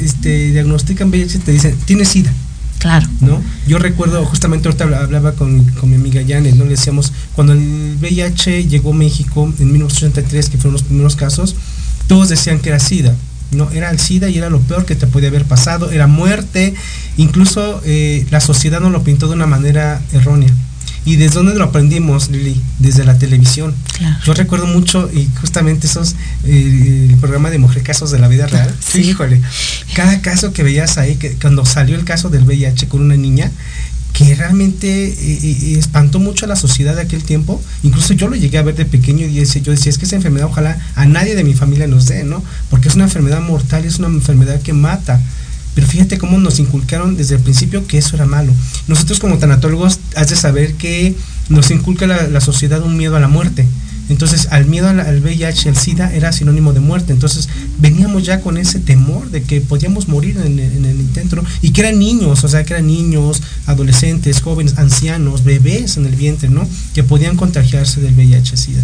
diagnostican 0.52 1.10
VIH, 1.10 1.38
te 1.40 1.52
dicen, 1.52 1.76
tienes 1.84 2.08
SIDA. 2.08 2.32
Claro. 2.78 3.08
¿No? 3.20 3.42
Yo 3.66 3.78
recuerdo, 3.78 4.24
justamente 4.24 4.68
ahorita 4.68 4.84
hablaba 4.84 5.32
con, 5.32 5.66
mi 5.82 5.94
amiga 5.96 6.22
Janet, 6.26 6.54
¿no? 6.54 6.64
Le 6.64 6.70
decíamos, 6.70 7.12
cuando 7.34 7.52
el 7.52 7.96
VIH 8.00 8.68
llegó 8.68 8.92
a 8.92 8.94
México 8.94 9.52
en 9.58 9.72
1983, 9.72 10.48
que 10.48 10.56
fueron 10.58 10.74
los 10.74 10.84
primeros 10.84 11.16
casos, 11.16 11.56
todos 12.06 12.28
decían 12.28 12.60
que 12.60 12.68
era 12.68 12.78
SIDA. 12.78 13.14
No, 13.50 13.70
era 13.70 13.90
el 13.90 13.98
SIDA 13.98 14.28
y 14.28 14.38
era 14.38 14.50
lo 14.50 14.60
peor 14.60 14.84
que 14.84 14.94
te 14.94 15.06
podía 15.06 15.28
haber 15.28 15.44
pasado, 15.44 15.90
era 15.90 16.06
muerte, 16.06 16.74
incluso 17.16 17.80
eh, 17.84 18.26
la 18.30 18.40
sociedad 18.40 18.80
nos 18.80 18.92
lo 18.92 19.02
pintó 19.02 19.26
de 19.26 19.34
una 19.34 19.46
manera 19.46 20.02
errónea. 20.12 20.52
¿Y 21.08 21.16
desde 21.16 21.36
dónde 21.36 21.54
lo 21.54 21.64
aprendimos, 21.64 22.28
Lili? 22.28 22.60
Desde 22.78 23.02
la 23.02 23.16
televisión. 23.16 23.74
Yo 24.26 24.34
recuerdo 24.34 24.66
mucho, 24.66 25.08
y 25.10 25.26
justamente 25.40 25.86
esos, 25.86 26.16
eh, 26.44 27.06
el 27.08 27.16
programa 27.16 27.48
de 27.48 27.56
Mujer 27.56 27.82
Casos 27.82 28.10
de 28.10 28.18
la 28.18 28.28
Vida 28.28 28.46
Real. 28.46 28.74
Sí. 28.88 29.00
Híjole, 29.00 29.40
cada 29.94 30.20
caso 30.20 30.52
que 30.52 30.62
veías 30.62 30.98
ahí, 30.98 31.16
que 31.16 31.32
cuando 31.32 31.64
salió 31.64 31.96
el 31.96 32.04
caso 32.04 32.28
del 32.28 32.44
VIH 32.44 32.88
con 32.88 33.00
una 33.00 33.16
niña, 33.16 33.50
que 34.12 34.34
realmente 34.34 35.08
eh, 35.08 35.14
eh, 35.42 35.76
espantó 35.78 36.18
mucho 36.18 36.44
a 36.44 36.48
la 36.48 36.56
sociedad 36.56 36.94
de 36.94 37.02
aquel 37.02 37.22
tiempo. 37.22 37.62
Incluso 37.82 38.12
yo 38.12 38.28
lo 38.28 38.36
llegué 38.36 38.58
a 38.58 38.62
ver 38.62 38.74
de 38.74 38.84
pequeño 38.84 39.24
y 39.26 39.32
yo 39.32 39.72
decía, 39.72 39.90
es 39.90 39.96
que 39.96 40.04
esa 40.04 40.16
enfermedad 40.16 40.48
ojalá 40.48 40.78
a 40.94 41.06
nadie 41.06 41.34
de 41.34 41.44
mi 41.44 41.54
familia 41.54 41.86
nos 41.86 42.06
dé, 42.06 42.22
¿no? 42.24 42.42
Porque 42.68 42.88
es 42.88 42.96
una 42.96 43.04
enfermedad 43.04 43.40
mortal, 43.40 43.86
es 43.86 43.98
una 43.98 44.08
enfermedad 44.08 44.60
que 44.60 44.74
mata. 44.74 45.22
Pero 45.78 45.90
fíjate 45.90 46.18
cómo 46.18 46.38
nos 46.38 46.58
inculcaron 46.58 47.16
desde 47.16 47.36
el 47.36 47.40
principio 47.40 47.86
que 47.86 47.98
eso 47.98 48.16
era 48.16 48.26
malo. 48.26 48.52
Nosotros 48.88 49.20
como 49.20 49.38
tanatólogos 49.38 50.00
has 50.16 50.28
de 50.28 50.34
saber 50.34 50.74
que 50.74 51.14
nos 51.50 51.70
inculca 51.70 52.04
la, 52.04 52.40
sociedad 52.40 52.82
un 52.82 52.96
miedo 52.96 53.14
a 53.14 53.20
la 53.20 53.28
muerte. 53.28 53.64
Entonces, 54.08 54.48
al 54.50 54.66
miedo 54.66 54.88
al, 54.88 55.20
VIH, 55.20 55.68
al 55.68 55.76
SIDA, 55.76 56.12
era 56.12 56.32
sinónimo 56.32 56.72
de 56.72 56.80
muerte. 56.80 57.12
Entonces, 57.12 57.48
veníamos 57.78 58.24
ya 58.24 58.40
con 58.40 58.58
ese 58.58 58.80
temor 58.80 59.30
de 59.30 59.44
que 59.44 59.60
podíamos 59.60 60.08
morir 60.08 60.36
en, 60.44 60.58
el 60.58 61.00
intento, 61.00 61.44
Y 61.62 61.70
que 61.70 61.82
eran 61.82 62.00
niños, 62.00 62.42
o 62.42 62.48
sea, 62.48 62.64
que 62.64 62.72
eran 62.72 62.88
niños, 62.88 63.40
adolescentes, 63.66 64.40
jóvenes, 64.40 64.78
ancianos, 64.78 65.44
bebés 65.44 65.96
en 65.96 66.06
el 66.06 66.16
vientre, 66.16 66.48
¿no? 66.48 66.66
Que 66.92 67.04
podían 67.04 67.36
contagiarse 67.36 68.00
del 68.00 68.16
VIH-SIDA. 68.16 68.82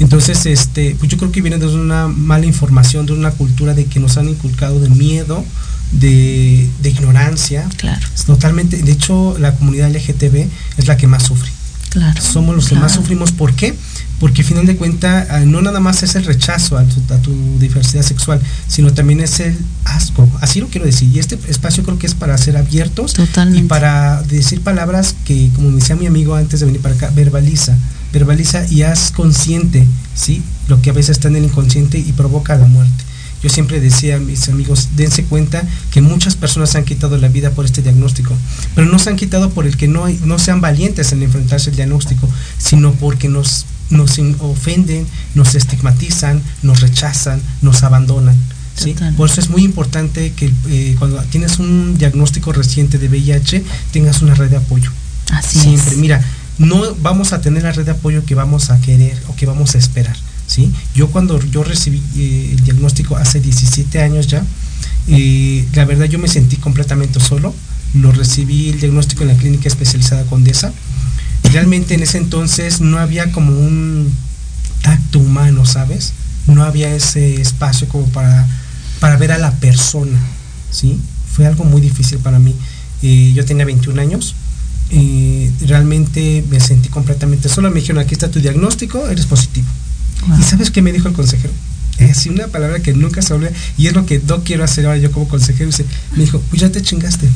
Entonces, 0.00 0.46
este, 0.46 0.96
pues 0.98 1.10
yo 1.10 1.18
creo 1.18 1.32
que 1.32 1.40
viene 1.40 1.58
de 1.58 1.66
una 1.66 2.08
mala 2.08 2.46
información, 2.46 3.06
de 3.06 3.12
una 3.12 3.30
cultura 3.30 3.74
de 3.74 3.86
que 3.86 4.00
nos 4.00 4.16
han 4.16 4.28
inculcado 4.28 4.80
de 4.80 4.88
miedo, 4.88 5.44
de, 5.92 6.68
ignorancia. 6.84 7.68
Claro. 7.76 8.00
Es 8.14 8.24
totalmente, 8.24 8.82
de 8.82 8.92
hecho, 8.92 9.36
la 9.38 9.54
comunidad 9.54 9.90
LGTB 9.90 10.48
es 10.78 10.86
la 10.86 10.96
que 10.96 11.06
más 11.06 11.24
sufre. 11.24 11.50
Claro. 11.92 12.20
Somos 12.22 12.56
los 12.56 12.68
que 12.68 12.74
más 12.74 12.92
sufrimos. 12.92 13.32
¿Por 13.32 13.54
qué? 13.54 13.74
Porque 14.18 14.40
al 14.40 14.48
final 14.48 14.66
de 14.66 14.76
cuentas 14.76 15.26
ah, 15.30 15.40
no 15.40 15.60
nada 15.60 15.78
más 15.78 16.02
es 16.02 16.14
el 16.14 16.24
rechazo 16.24 16.78
a 16.78 16.84
tu, 16.84 17.58
diversidad 17.58 18.02
sexual, 18.02 18.40
sino 18.66 18.92
también 18.94 19.20
es 19.20 19.40
el 19.40 19.58
asco. 19.84 20.28
Así 20.40 20.60
lo 20.60 20.68
quiero 20.68 20.86
decir. 20.86 21.10
Y 21.12 21.18
este 21.18 21.38
espacio 21.48 21.84
creo 21.84 21.98
que 21.98 22.06
es 22.06 22.14
para 22.14 22.36
ser 22.38 22.56
abiertos 22.56 23.14
y 23.54 23.62
para 23.62 24.22
decir 24.22 24.62
palabras 24.62 25.14
que, 25.24 25.50
como 25.54 25.68
me 25.68 25.80
decía 25.80 25.96
mi 25.96 26.06
amigo 26.06 26.34
antes 26.34 26.60
de 26.60 26.66
venir 26.66 26.80
para 26.80 26.94
acá, 26.94 27.10
verbaliza 27.14 27.76
verbaliza 28.12 28.66
y 28.70 28.82
haz 28.82 29.10
consciente, 29.10 29.86
¿sí? 30.14 30.42
Lo 30.68 30.80
que 30.82 30.90
a 30.90 30.92
veces 30.92 31.16
está 31.16 31.28
en 31.28 31.36
el 31.36 31.44
inconsciente 31.44 31.98
y 31.98 32.12
provoca 32.12 32.56
la 32.56 32.66
muerte. 32.66 33.04
Yo 33.42 33.48
siempre 33.48 33.80
decía 33.80 34.16
a 34.16 34.20
mis 34.20 34.48
amigos, 34.48 34.90
dense 34.96 35.24
cuenta 35.24 35.64
que 35.90 36.00
muchas 36.00 36.36
personas 36.36 36.70
se 36.70 36.78
han 36.78 36.84
quitado 36.84 37.18
la 37.18 37.28
vida 37.28 37.50
por 37.50 37.64
este 37.64 37.82
diagnóstico, 37.82 38.36
pero 38.74 38.86
no 38.86 38.98
se 38.98 39.10
han 39.10 39.16
quitado 39.16 39.50
por 39.50 39.66
el 39.66 39.76
que 39.76 39.88
no, 39.88 40.08
no 40.24 40.38
sean 40.38 40.60
valientes 40.60 41.12
en 41.12 41.22
enfrentarse 41.22 41.70
al 41.70 41.76
diagnóstico, 41.76 42.28
sino 42.58 42.92
porque 42.92 43.28
nos, 43.28 43.66
nos 43.90 44.18
ofenden, 44.38 45.06
nos 45.34 45.56
estigmatizan, 45.56 46.40
nos 46.62 46.80
rechazan, 46.80 47.42
nos 47.62 47.82
abandonan. 47.82 48.36
¿sí? 48.76 48.94
Por 49.16 49.28
eso 49.28 49.40
es 49.40 49.50
muy 49.50 49.64
importante 49.64 50.32
que 50.32 50.52
eh, 50.68 50.94
cuando 50.98 51.20
tienes 51.24 51.58
un 51.58 51.98
diagnóstico 51.98 52.52
reciente 52.52 52.98
de 52.98 53.08
VIH 53.08 53.64
tengas 53.92 54.22
una 54.22 54.34
red 54.34 54.50
de 54.50 54.58
apoyo. 54.58 54.90
Así 55.32 55.58
Siempre, 55.58 55.96
mira, 55.96 56.24
no 56.58 56.94
vamos 56.96 57.32
a 57.32 57.40
tener 57.40 57.64
la 57.64 57.72
red 57.72 57.84
de 57.84 57.90
apoyo 57.90 58.24
que 58.24 58.36
vamos 58.36 58.70
a 58.70 58.80
querer 58.80 59.20
o 59.28 59.34
que 59.34 59.46
vamos 59.46 59.74
a 59.74 59.78
esperar 59.78 60.16
¿sí? 60.52 60.70
Yo 60.94 61.08
cuando 61.08 61.40
yo 61.40 61.64
recibí 61.64 62.02
eh, 62.16 62.50
el 62.52 62.62
diagnóstico 62.64 63.16
hace 63.16 63.40
17 63.40 64.02
años 64.02 64.26
ya, 64.26 64.44
eh, 65.08 65.66
la 65.72 65.86
verdad 65.86 66.04
yo 66.04 66.18
me 66.18 66.28
sentí 66.28 66.56
completamente 66.56 67.20
solo. 67.20 67.54
Lo 67.94 68.12
recibí 68.12 68.68
el 68.68 68.78
diagnóstico 68.78 69.22
en 69.22 69.28
la 69.28 69.36
clínica 69.36 69.68
especializada 69.68 70.24
Condesa. 70.24 70.72
Realmente 71.44 71.94
en 71.94 72.02
ese 72.02 72.18
entonces 72.18 72.80
no 72.82 72.98
había 72.98 73.32
como 73.32 73.52
un 73.52 74.12
acto 74.84 75.20
humano, 75.20 75.64
¿sabes? 75.64 76.12
No 76.46 76.64
había 76.64 76.94
ese 76.94 77.40
espacio 77.40 77.88
como 77.88 78.06
para, 78.06 78.46
para 79.00 79.16
ver 79.16 79.32
a 79.32 79.38
la 79.38 79.52
persona, 79.52 80.18
¿sí? 80.70 81.00
Fue 81.34 81.46
algo 81.46 81.64
muy 81.64 81.80
difícil 81.80 82.18
para 82.18 82.38
mí. 82.38 82.54
Eh, 83.02 83.32
yo 83.34 83.44
tenía 83.44 83.64
21 83.64 84.00
años, 84.00 84.34
realmente 85.66 86.44
me 86.50 86.60
sentí 86.60 86.90
completamente 86.90 87.48
solo. 87.48 87.70
Me 87.70 87.80
dijeron, 87.80 88.02
aquí 88.02 88.12
está 88.12 88.30
tu 88.30 88.38
diagnóstico, 88.38 89.08
eres 89.08 89.24
positivo. 89.26 89.66
¿Y 90.38 90.42
sabes 90.42 90.70
qué 90.70 90.82
me 90.82 90.92
dijo 90.92 91.08
el 91.08 91.14
consejero? 91.14 91.52
Es 91.98 92.26
una 92.26 92.48
palabra 92.48 92.80
que 92.80 92.94
nunca 92.94 93.22
se 93.22 93.32
olvida 93.34 93.52
y 93.76 93.86
es 93.86 93.94
lo 93.94 94.06
que 94.06 94.20
no 94.26 94.42
quiero 94.42 94.64
hacer 94.64 94.86
ahora 94.86 94.98
yo 94.98 95.12
como 95.12 95.28
consejero. 95.28 95.70
Me 96.16 96.24
dijo, 96.24 96.40
pues 96.50 96.60
ya 96.60 96.70
te 96.70 96.82
chingaste. 96.82 97.28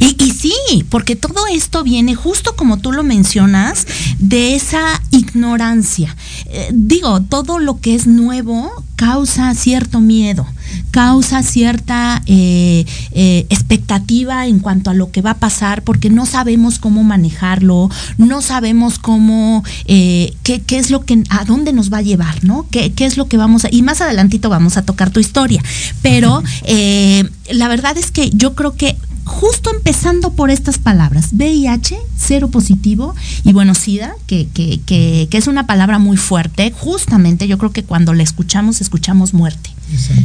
Y, 0.00 0.16
y 0.24 0.32
sí, 0.32 0.84
porque 0.88 1.14
todo 1.14 1.46
esto 1.52 1.84
viene 1.84 2.14
justo 2.14 2.56
como 2.56 2.78
tú 2.78 2.90
lo 2.92 3.02
mencionas, 3.02 3.86
de 4.18 4.56
esa 4.56 5.00
ignorancia. 5.10 6.16
Eh, 6.46 6.70
digo, 6.72 7.20
todo 7.20 7.58
lo 7.58 7.80
que 7.80 7.94
es 7.94 8.06
nuevo 8.06 8.72
causa 8.96 9.54
cierto 9.54 10.00
miedo, 10.00 10.46
causa 10.94 11.42
cierta 11.42 12.22
eh, 12.26 12.84
eh, 13.10 13.46
expectativa 13.50 14.46
en 14.46 14.60
cuanto 14.60 14.90
a 14.90 14.94
lo 14.94 15.10
que 15.10 15.22
va 15.22 15.32
a 15.32 15.38
pasar, 15.38 15.82
porque 15.82 16.08
no 16.08 16.24
sabemos 16.24 16.78
cómo 16.78 17.02
manejarlo, 17.02 17.90
no 18.16 18.40
sabemos 18.42 19.00
cómo, 19.00 19.64
qué, 19.86 20.62
qué, 20.64 20.78
es 20.78 20.92
lo 20.92 21.04
que, 21.04 21.24
a 21.30 21.44
dónde 21.44 21.72
nos 21.72 21.92
va 21.92 21.98
a 21.98 22.02
llevar, 22.02 22.44
¿no? 22.44 22.68
¿Qué, 22.70 22.92
qué 22.92 23.06
es 23.06 23.16
lo 23.16 23.26
que 23.26 23.36
vamos 23.36 23.64
a, 23.64 23.68
y 23.72 23.82
más 23.82 24.02
adelantito 24.02 24.48
vamos 24.50 24.76
a 24.76 24.82
tocar 24.82 25.10
tu 25.10 25.18
historia, 25.18 25.64
pero 26.00 26.44
la 27.50 27.66
verdad 27.66 27.98
es 27.98 28.12
que 28.12 28.30
yo 28.30 28.54
creo 28.54 28.76
que 28.76 28.96
justo 29.24 29.70
empezando 29.74 30.32
por 30.32 30.50
estas 30.50 30.78
palabras, 30.78 31.30
VIH, 31.32 31.98
cero 32.16 32.48
positivo, 32.48 33.14
y 33.44 33.52
bueno, 33.52 33.74
SIDA, 33.74 34.14
que, 34.26 34.46
que, 34.52 34.80
que, 34.80 35.28
que, 35.30 35.38
es 35.38 35.46
una 35.46 35.66
palabra 35.66 35.98
muy 35.98 36.16
fuerte, 36.16 36.72
justamente 36.76 37.48
yo 37.48 37.58
creo 37.58 37.72
que 37.72 37.84
cuando 37.84 38.12
la 38.14 38.22
escuchamos, 38.22 38.80
escuchamos 38.80 39.34
muerte, 39.34 39.70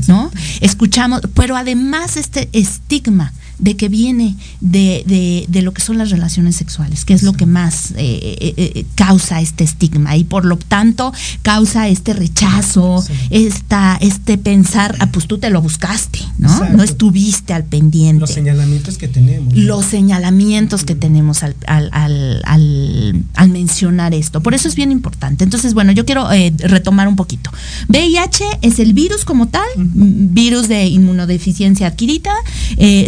¿no? 0.08 0.32
Escuchamos, 0.62 1.22
pero 1.34 1.56
además 1.56 2.18
este 2.18 2.50
estigma 2.54 3.34
de 3.60 3.76
que 3.76 3.89
viene 3.89 4.36
de, 4.62 5.45
de, 5.48 5.62
lo 5.62 5.74
que 5.74 5.82
son 5.82 5.98
las 5.98 6.10
relaciones 6.10 6.56
sexuales, 6.56 7.04
que 7.04 7.13
es 7.13 7.24
lo 7.24 7.34
que 7.34 7.45
más 7.45 7.91
eh, 7.91 7.95
eh, 7.98 8.54
eh, 8.56 8.86
causa 8.95 9.41
este 9.41 9.65
estigma 9.65 10.15
y 10.15 10.24
por 10.24 10.45
lo 10.45 10.58
tanto 10.58 11.13
causa 11.41 11.89
este 11.89 12.13
rechazo, 12.13 13.04
esta, 13.30 13.98
este 14.00 14.38
pensar, 14.38 14.95
ah, 15.00 15.10
pues 15.12 15.28
tú 15.28 15.38
te 15.38 15.50
lo 15.50 15.62
buscaste, 15.62 16.19
¿no? 16.38 16.69
No 16.69 16.84
estuviste 16.84 17.54
al 17.54 17.65
pendiente. 17.65 18.22
Los 18.22 18.32
señalamientos 18.32 18.98
que 18.98 19.10
tenemos. 19.10 19.54
Los 19.54 19.86
señalamientos 19.86 20.86
que 20.86 20.95
tenemos 20.95 21.43
al, 21.43 21.56
al, 21.67 21.89
al, 21.91 23.24
al, 23.36 23.50
mencionar 23.50 24.13
esto. 24.13 24.41
Por 24.41 24.54
eso 24.54 24.69
es 24.69 24.76
bien 24.76 24.91
importante. 24.91 25.43
Entonces, 25.43 25.74
bueno, 25.74 25.91
yo 25.91 26.06
quiero 26.06 26.30
retomar 26.60 27.08
un 27.08 27.17
poquito. 27.17 27.52
VIH 27.89 28.45
es 28.62 28.80
el 28.80 28.93
virus 28.93 29.26
como 29.26 29.50
tal, 29.50 29.67
virus 29.76 30.69
de 30.69 30.86
inmunodeficiencia 30.88 31.88
adquirida, 31.88 32.32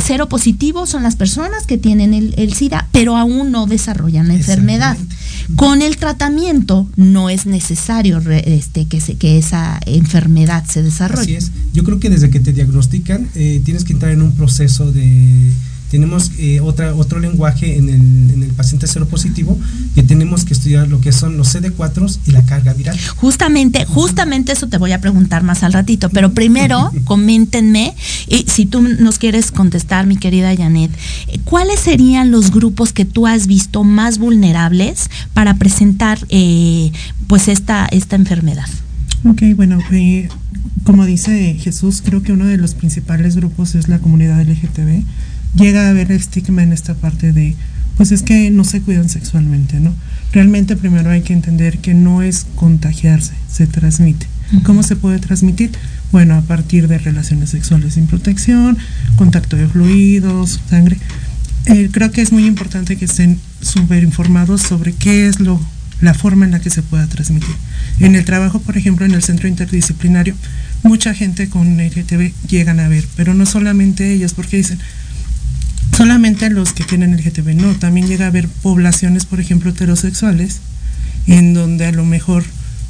cero 0.04 0.28
positivos 0.42 0.90
son 0.90 1.04
las 1.04 1.16
personas 1.16 1.68
que 1.68 1.78
tienen 1.78 2.16
el, 2.16 2.54
SIDA, 2.54 2.88
pero 2.92 3.16
aún 3.16 3.52
no 3.52 3.68
desarrollan 3.68 4.28
la 4.28 4.34
enfermedad. 4.34 4.98
Con 5.56 5.84
el 5.84 5.98
tratamiento 5.98 6.90
no 6.96 7.30
es 7.30 7.46
necesario 7.46 8.20
este, 8.28 8.88
que, 8.88 9.00
se, 9.02 9.18
que 9.18 9.38
esa 9.38 9.80
enfermedad 9.86 10.66
se 10.66 10.82
desarrolle. 10.82 11.38
Así 11.38 11.46
es. 11.46 11.52
Yo 11.74 11.84
creo 11.84 12.00
que 12.00 12.10
desde 12.10 12.32
que 12.32 12.40
te 12.40 12.54
diagnostican 12.54 13.30
eh, 13.36 13.62
tienes 13.64 13.84
que 13.84 13.94
entrar 13.94 14.14
en 14.14 14.24
un 14.24 14.34
proceso 14.34 14.92
de 14.92 15.52
tenemos 15.92 16.32
eh, 16.40 16.62
otra, 16.62 16.96
otro 16.96 17.20
lenguaje 17.20 17.78
en 17.78 17.90
el, 17.90 18.32
en 18.34 18.44
el 18.44 18.50
paciente 18.52 18.88
positivo 19.06 19.60
que 19.94 20.04
tenemos 20.04 20.46
que 20.46 20.54
estudiar 20.54 20.88
lo 20.88 21.02
que 21.02 21.12
son 21.12 21.38
los 21.38 21.54
CD4 21.54 22.18
y 22.28 22.32
la 22.32 22.44
carga 22.44 22.74
viral. 22.74 22.98
Justamente, 23.18 23.86
justamente 23.86 24.54
eso 24.54 24.68
te 24.68 24.78
voy 24.78 24.94
a 24.94 25.02
preguntar 25.02 25.44
más 25.44 25.64
al 25.64 25.74
ratito, 25.74 26.10
pero 26.10 26.34
primero 26.34 26.92
coméntenme, 27.04 27.94
y 28.28 28.46
si 28.48 28.66
tú 28.66 28.82
nos 28.82 29.20
quieres 29.20 29.52
contestar, 29.52 30.08
mi 30.08 30.16
querida 30.16 30.56
Janet, 30.56 30.92
¿cuáles 31.44 31.82
serían 31.82 32.32
los 32.32 32.52
grupos 32.52 32.94
que 32.94 33.04
tú 33.04 33.28
has 33.28 33.46
visto 33.46 33.84
más 33.84 34.18
vulnerables 34.18 35.10
para 35.34 35.56
presentar 35.56 36.20
eh, 36.30 36.92
pues 37.28 37.50
esta, 37.50 37.86
esta 37.88 38.16
enfermedad? 38.16 38.68
Ok, 39.26 39.42
bueno, 39.58 39.80
eh, 39.92 40.30
como 40.86 41.06
dice 41.06 41.58
Jesús, 41.60 42.02
creo 42.04 42.24
que 42.24 42.32
uno 42.32 42.46
de 42.46 42.58
los 42.58 42.76
principales 42.76 43.36
grupos 43.36 43.76
es 43.76 43.90
la 43.90 44.00
comunidad 44.00 44.42
LGTB 44.42 45.04
llega 45.56 45.88
a 45.88 45.90
haber 45.90 46.12
estigma 46.12 46.64
en 46.64 46.74
esta 46.74 46.94
parte 46.94 47.32
de, 47.32 47.56
pues 47.98 48.12
es 48.12 48.24
que 48.24 48.50
no 48.52 48.64
se 48.64 48.82
cuidan 48.82 49.10
sexualmente, 49.10 49.80
¿no? 49.80 49.94
Realmente 50.32 50.76
primero 50.76 51.10
hay 51.10 51.22
que 51.22 51.34
entender 51.34 51.80
que 51.80 51.94
no 51.94 52.22
es 52.22 52.46
contagiarse, 52.56 53.34
se 53.50 53.68
transmite. 53.68 54.28
¿Cómo 54.64 54.84
se 54.84 54.98
puede 54.98 55.20
transmitir? 55.20 55.72
Bueno, 56.12 56.36
a 56.36 56.42
partir 56.42 56.90
de 56.90 56.98
relaciones 56.98 57.52
sexuales 57.52 57.94
sin 57.94 58.08
protección, 58.08 58.78
contacto 59.16 59.56
de 59.56 59.68
fluidos, 59.68 60.60
sangre. 60.70 60.98
Eh, 61.68 61.90
creo 61.92 62.12
que 62.12 62.22
es 62.22 62.34
muy 62.34 62.46
importante 62.46 62.98
que 62.98 63.06
estén 63.06 63.40
súper 63.62 64.04
informados 64.04 64.62
sobre 64.62 64.94
qué 64.94 65.28
es 65.28 65.40
lo, 65.40 65.62
la 66.02 66.14
forma 66.14 66.46
en 66.46 66.52
la 66.52 66.60
que 66.60 66.70
se 66.70 66.82
pueda 66.82 67.08
transmitir. 67.08 67.56
En 68.00 68.16
el 68.16 68.26
trabajo, 68.26 68.60
por 68.60 68.78
ejemplo, 68.78 69.06
en 69.06 69.14
el 69.14 69.24
centro 69.24 69.48
interdisciplinario, 69.48 70.36
mucha 70.84 71.14
gente 71.14 71.48
con 71.48 71.78
LGTB 71.78 72.34
llegan 72.50 72.80
a 72.80 72.90
ver, 72.90 73.06
pero 73.16 73.34
no 73.34 73.46
solamente 73.46 74.12
ellos, 74.12 74.34
porque 74.34 74.58
dicen, 74.58 74.80
solamente 75.96 76.50
los 76.50 76.74
que 76.74 76.84
tienen 76.84 77.14
el 77.14 77.24
GTB, 77.24 77.56
no, 77.56 77.74
también 77.76 78.08
llega 78.08 78.26
a 78.26 78.30
haber 78.30 78.48
poblaciones, 78.48 79.26
por 79.26 79.40
ejemplo, 79.40 79.72
heterosexuales, 79.72 80.60
en 81.28 81.54
donde 81.54 81.86
a 81.86 81.92
lo 81.92 82.06
mejor 82.06 82.44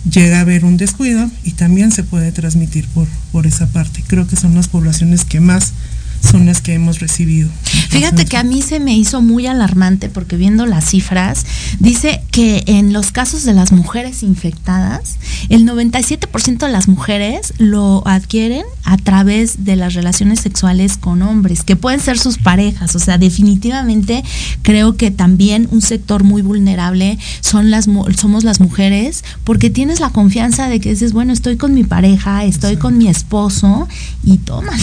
llega 0.10 0.38
a 0.38 0.42
haber 0.42 0.66
un 0.66 0.78
descuido 0.78 1.30
y 1.44 1.52
también 1.52 1.92
se 1.92 2.04
puede 2.04 2.32
transmitir 2.32 2.88
por, 2.88 3.08
por 3.32 3.48
esa 3.48 3.68
parte. 3.68 4.04
Creo 4.08 4.28
que 4.28 4.36
son 4.36 4.56
las 4.56 4.68
poblaciones 4.68 5.26
que 5.26 5.40
más 5.40 5.74
son 6.22 6.46
las 6.46 6.62
que 6.62 6.74
hemos 6.74 7.00
recibido. 7.00 7.50
Fíjate 7.90 8.26
que 8.26 8.38
a 8.38 8.44
mí 8.44 8.62
se 8.62 8.80
me 8.80 8.96
hizo 8.96 9.22
muy 9.22 9.48
alarmante 9.48 10.10
porque 10.10 10.38
viendo 10.38 10.66
las 10.66 10.90
cifras, 10.90 11.46
dice 11.80 12.22
que 12.32 12.64
en 12.68 12.94
los 12.94 13.12
casos 13.12 13.44
de 13.44 13.54
las 13.54 13.72
mujeres 13.72 14.24
infectadas, 14.24 15.18
el 15.50 15.66
97% 15.68 16.58
de 16.58 16.72
las 16.72 16.88
mujeres 16.88 17.54
lo 17.58 18.04
adquieren 18.06 18.64
a 18.84 18.98
través 18.98 19.66
de 19.66 19.76
las 19.76 19.94
relaciones 19.94 20.40
sexuales 20.40 20.98
con 20.98 21.22
hombres, 21.22 21.64
que 21.64 21.76
pueden 21.76 22.00
ser 22.00 22.18
sus 22.18 22.38
parejas. 22.38 22.96
O 22.96 23.00
sea, 23.00 23.18
definitivamente 23.18 24.24
creo 24.62 24.96
que 24.96 25.12
también 25.12 25.68
un 25.72 25.82
sector 25.82 26.24
muy 26.24 26.42
vulnerable 26.42 27.18
son 27.42 27.72
las, 27.72 27.90
somos 28.16 28.44
las 28.44 28.60
mujeres, 28.60 29.24
porque 29.44 29.70
tienes 29.70 30.00
la 30.00 30.10
confianza 30.10 30.70
de 30.70 30.80
que 30.80 30.92
dices, 30.92 31.14
bueno, 31.14 31.34
estoy 31.34 31.58
con 31.58 31.74
mi 31.74 31.84
pareja, 31.84 32.46
estoy 32.46 32.78
con 32.78 32.98
mi 32.98 33.08
esposo 33.08 33.88
y 34.24 34.38
toma. 34.38 34.74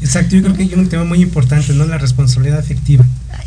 Exacto, 0.00 0.39
yo 0.40 0.46
creo 0.46 0.56
que 0.56 0.62
hay 0.62 0.74
un 0.74 0.88
tema 0.88 1.04
muy 1.04 1.20
importante, 1.20 1.74
¿no? 1.74 1.84
La 1.84 1.98
responsabilidad 1.98 2.58
afectiva. 2.58 3.04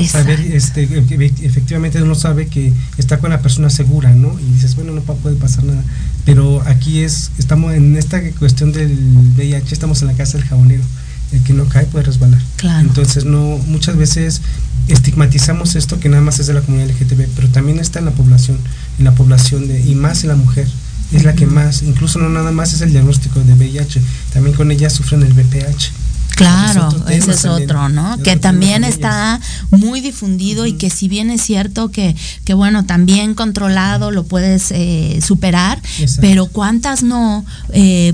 Saber, 0.07 0.39
este, 0.39 0.83
efectivamente 0.83 2.01
uno 2.01 2.15
sabe 2.15 2.47
que 2.47 2.71
está 2.97 3.17
con 3.17 3.31
la 3.31 3.41
persona 3.41 3.69
segura, 3.69 4.13
¿no? 4.13 4.39
Y 4.39 4.53
dices, 4.53 4.75
bueno, 4.75 4.91
no 4.91 5.01
puede 5.01 5.35
pasar 5.35 5.63
nada. 5.63 5.83
Pero 6.25 6.61
aquí 6.65 6.99
es, 6.99 7.31
estamos 7.37 7.73
en 7.73 7.95
esta 7.97 8.21
cuestión 8.33 8.71
del 8.71 8.91
VIH, 9.37 9.73
estamos 9.73 10.01
en 10.01 10.09
la 10.09 10.13
casa 10.13 10.37
del 10.37 10.47
jabonero. 10.47 10.83
El 11.31 11.41
que 11.41 11.53
no 11.53 11.65
cae 11.65 11.85
puede 11.85 12.05
resbalar. 12.05 12.39
Claro. 12.57 12.87
Entonces, 12.87 13.25
no, 13.25 13.57
muchas 13.67 13.97
veces 13.97 14.41
estigmatizamos 14.87 15.73
esto 15.73 15.99
que 15.99 16.07
nada 16.07 16.21
más 16.21 16.39
es 16.39 16.45
de 16.45 16.53
la 16.53 16.61
comunidad 16.61 16.89
LGTB, 16.89 17.27
pero 17.35 17.47
también 17.47 17.79
está 17.79 17.97
en 17.97 18.05
la 18.05 18.11
población, 18.11 18.59
en 18.99 19.05
la 19.05 19.15
población 19.15 19.67
de, 19.67 19.79
y 19.81 19.95
más 19.95 20.23
en 20.23 20.29
la 20.29 20.35
mujer 20.35 20.67
es 21.11 21.23
la 21.23 21.33
que 21.33 21.45
más, 21.45 21.83
incluso 21.83 22.17
no 22.17 22.29
nada 22.29 22.51
más 22.51 22.73
es 22.73 22.81
el 22.81 22.91
diagnóstico 22.91 23.39
de 23.39 23.53
VIH, 23.53 24.01
también 24.33 24.55
con 24.55 24.71
ella 24.71 24.89
sufren 24.89 25.21
el 25.21 25.33
VPH 25.33 25.91
Claro, 26.35 26.87
Es 26.87 26.93
otro 26.93 27.05
tema 27.05 27.15
ese 27.15 27.31
es 27.31 27.41
también. 27.41 27.63
otro, 27.69 27.89
¿no? 27.89 28.17
Que 28.23 28.35
también 28.37 28.83
está 28.83 29.39
muy 29.71 30.01
difundido 30.01 30.65
y 30.65 30.73
que 30.73 30.89
si 30.89 31.07
bien 31.07 31.29
es 31.29 31.41
cierto 31.41 31.91
que, 31.91 32.15
que 32.45 32.53
bueno, 32.53 32.85
también 32.85 33.35
controlado 33.35 34.11
lo 34.11 34.23
puedes 34.25 34.71
eh, 34.71 35.19
superar, 35.25 35.81
Exacto. 35.99 36.21
pero 36.21 36.45
cuántas 36.47 37.03
no 37.03 37.45
eh, 37.71 38.13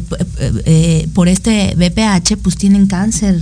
eh, 0.66 1.08
por 1.14 1.28
este 1.28 1.76
BPH 1.76 2.38
pues 2.42 2.58
tienen 2.58 2.88
cáncer 2.88 3.40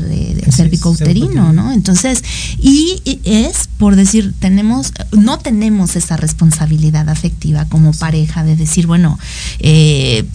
cervicouterino. 0.51 1.53
¿no? 1.53 1.71
Entonces, 1.71 2.23
y, 2.59 3.01
y 3.03 3.19
es 3.23 3.69
por 3.77 3.95
decir, 3.95 4.33
tenemos, 4.39 4.93
no 5.11 5.39
tenemos 5.39 5.95
esa 5.95 6.17
responsabilidad 6.17 7.09
afectiva 7.09 7.65
como 7.65 7.93
pareja 7.93 8.43
de 8.43 8.55
decir, 8.55 8.87
bueno, 8.87 9.17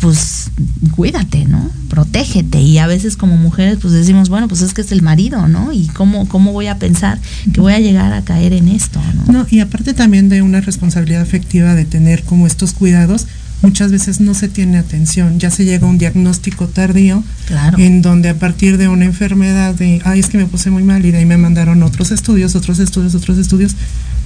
pues 0.00 0.50
cuídate, 0.94 1.44
¿no? 1.44 1.70
Protégete. 1.88 2.60
Y 2.60 2.78
a 2.78 2.86
veces 2.86 3.16
como 3.16 3.36
mujeres 3.36 3.78
pues 3.80 3.92
decimos, 3.92 4.28
bueno, 4.32 4.48
pues 4.48 4.62
es 4.62 4.74
que 4.74 4.80
es 4.80 4.90
el 4.92 5.02
marido, 5.02 5.46
¿no? 5.46 5.72
Y 5.72 5.86
cómo, 5.88 6.26
cómo 6.26 6.52
voy 6.52 6.66
a 6.66 6.78
pensar 6.78 7.18
que 7.52 7.60
voy 7.60 7.74
a 7.74 7.78
llegar 7.78 8.12
a 8.12 8.22
caer 8.22 8.52
en 8.54 8.68
esto, 8.68 9.00
¿no? 9.26 9.32
No, 9.32 9.46
y 9.50 9.60
aparte 9.60 9.94
también 9.94 10.28
de 10.28 10.42
una 10.42 10.60
responsabilidad 10.60 11.22
afectiva 11.22 11.74
de 11.74 11.84
tener 11.84 12.22
como 12.24 12.46
estos 12.46 12.72
cuidados, 12.72 13.26
muchas 13.60 13.92
veces 13.92 14.20
no 14.20 14.34
se 14.34 14.48
tiene 14.48 14.78
atención, 14.78 15.38
ya 15.38 15.50
se 15.50 15.64
llega 15.64 15.86
a 15.86 15.90
un 15.90 15.98
diagnóstico 15.98 16.66
tardío, 16.66 17.22
Claro. 17.46 17.78
en 17.78 18.02
donde 18.02 18.30
a 18.30 18.34
partir 18.34 18.76
de 18.78 18.88
una 18.88 19.04
enfermedad 19.04 19.74
de, 19.74 20.00
ay, 20.04 20.18
es 20.20 20.26
que 20.28 20.38
me 20.38 20.46
puse 20.46 20.70
muy 20.70 20.82
mal 20.82 21.04
y 21.06 21.10
de 21.12 21.18
ahí 21.18 21.26
me 21.26 21.36
mandaron 21.36 21.82
otros 21.82 22.10
estudios, 22.10 22.56
otros 22.56 22.78
estudios, 22.80 23.14
otros 23.14 23.38
estudios, 23.38 23.76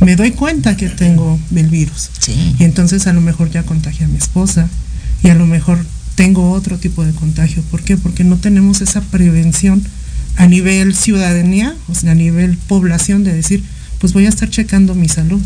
me 0.00 0.16
doy 0.16 0.30
cuenta 0.30 0.76
que 0.76 0.88
tengo 0.88 1.38
el 1.54 1.66
virus. 1.68 2.10
Sí. 2.20 2.54
Y 2.58 2.64
entonces 2.64 3.06
a 3.08 3.12
lo 3.12 3.20
mejor 3.20 3.50
ya 3.50 3.64
contagié 3.64 4.06
a 4.06 4.08
mi 4.08 4.16
esposa 4.18 4.68
y 5.22 5.28
a 5.28 5.34
lo 5.34 5.46
mejor 5.46 5.84
tengo 6.16 6.50
otro 6.50 6.78
tipo 6.78 7.04
de 7.04 7.12
contagio. 7.12 7.62
¿Por 7.70 7.82
qué? 7.82 7.96
Porque 7.96 8.24
no 8.24 8.36
tenemos 8.38 8.80
esa 8.80 9.02
prevención 9.02 9.82
a 10.36 10.46
nivel 10.46 10.94
ciudadanía, 10.94 11.74
o 11.88 11.94
sea, 11.94 12.12
a 12.12 12.14
nivel 12.14 12.56
población 12.56 13.22
de 13.22 13.32
decir, 13.32 13.62
pues 14.00 14.12
voy 14.12 14.26
a 14.26 14.28
estar 14.28 14.50
checando 14.50 14.94
mi 14.94 15.08
salud. 15.08 15.42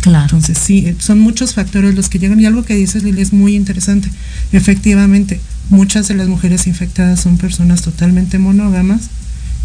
Claro. 0.00 0.24
Entonces 0.24 0.58
sí, 0.58 0.86
eh, 0.86 0.96
son 0.98 1.20
muchos 1.20 1.54
factores 1.54 1.94
los 1.94 2.08
que 2.08 2.18
llegan 2.18 2.40
y 2.40 2.46
algo 2.46 2.64
que 2.64 2.74
dices 2.74 3.04
Lili 3.04 3.22
es 3.22 3.32
muy 3.32 3.54
interesante. 3.54 4.10
Efectivamente, 4.52 5.40
muchas 5.70 6.08
de 6.08 6.14
las 6.14 6.28
mujeres 6.28 6.66
infectadas 6.66 7.20
son 7.20 7.38
personas 7.38 7.82
totalmente 7.82 8.38
monógamas 8.38 9.08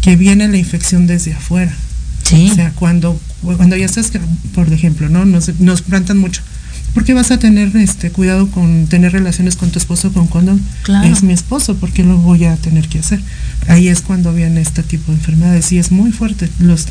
que 0.00 0.16
viene 0.16 0.48
la 0.48 0.56
infección 0.56 1.06
desde 1.06 1.34
afuera. 1.34 1.74
Sí. 2.22 2.50
O 2.50 2.54
sea, 2.54 2.70
cuando, 2.72 3.20
cuando 3.42 3.76
ya 3.76 3.86
estás, 3.86 4.12
por 4.54 4.72
ejemplo, 4.72 5.08
¿no? 5.08 5.24
Nos, 5.24 5.58
nos 5.60 5.82
plantan 5.82 6.18
mucho. 6.18 6.42
¿Por 6.94 7.04
qué 7.04 7.14
vas 7.14 7.30
a 7.30 7.38
tener 7.38 7.76
este 7.76 8.10
cuidado 8.10 8.50
con 8.50 8.86
tener 8.86 9.12
relaciones 9.12 9.56
con 9.56 9.70
tu 9.70 9.78
esposo 9.78 10.12
con 10.12 10.26
condón? 10.26 10.60
Claro. 10.82 11.06
Es 11.06 11.22
mi 11.22 11.32
esposo, 11.32 11.76
¿por 11.76 11.92
qué 11.92 12.02
lo 12.02 12.18
voy 12.18 12.44
a 12.44 12.56
tener 12.56 12.88
que 12.88 12.98
hacer? 12.98 13.20
Ahí 13.68 13.88
es 13.88 14.00
cuando 14.00 14.32
viene 14.32 14.60
este 14.60 14.82
tipo 14.82 15.12
de 15.12 15.18
enfermedades 15.18 15.70
y 15.72 15.78
es 15.78 15.92
muy 15.92 16.12
fuerte 16.12 16.48
los, 16.58 16.88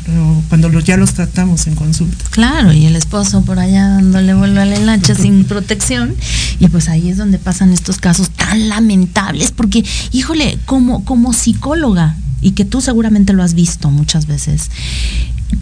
cuando 0.48 0.68
los, 0.68 0.84
ya 0.84 0.96
los 0.96 1.12
tratamos 1.12 1.66
en 1.66 1.74
consulta. 1.74 2.24
Claro, 2.30 2.72
y 2.72 2.86
el 2.86 2.96
esposo 2.96 3.42
por 3.42 3.58
allá 3.58 3.88
dándole 3.88 4.34
vuelo 4.34 4.60
a 4.60 4.64
la 4.64 4.78
lancha 4.78 5.14
sin 5.14 5.44
protección. 5.44 6.14
Y 6.58 6.68
pues 6.68 6.88
ahí 6.88 7.10
es 7.10 7.16
donde 7.16 7.38
pasan 7.38 7.72
estos 7.72 7.98
casos 7.98 8.30
tan 8.30 8.68
lamentables, 8.68 9.50
porque, 9.50 9.84
híjole, 10.12 10.58
como, 10.64 11.04
como 11.04 11.32
psicóloga, 11.32 12.16
y 12.42 12.52
que 12.52 12.64
tú 12.64 12.80
seguramente 12.80 13.32
lo 13.32 13.42
has 13.42 13.54
visto 13.54 13.90
muchas 13.90 14.26
veces, 14.26 14.70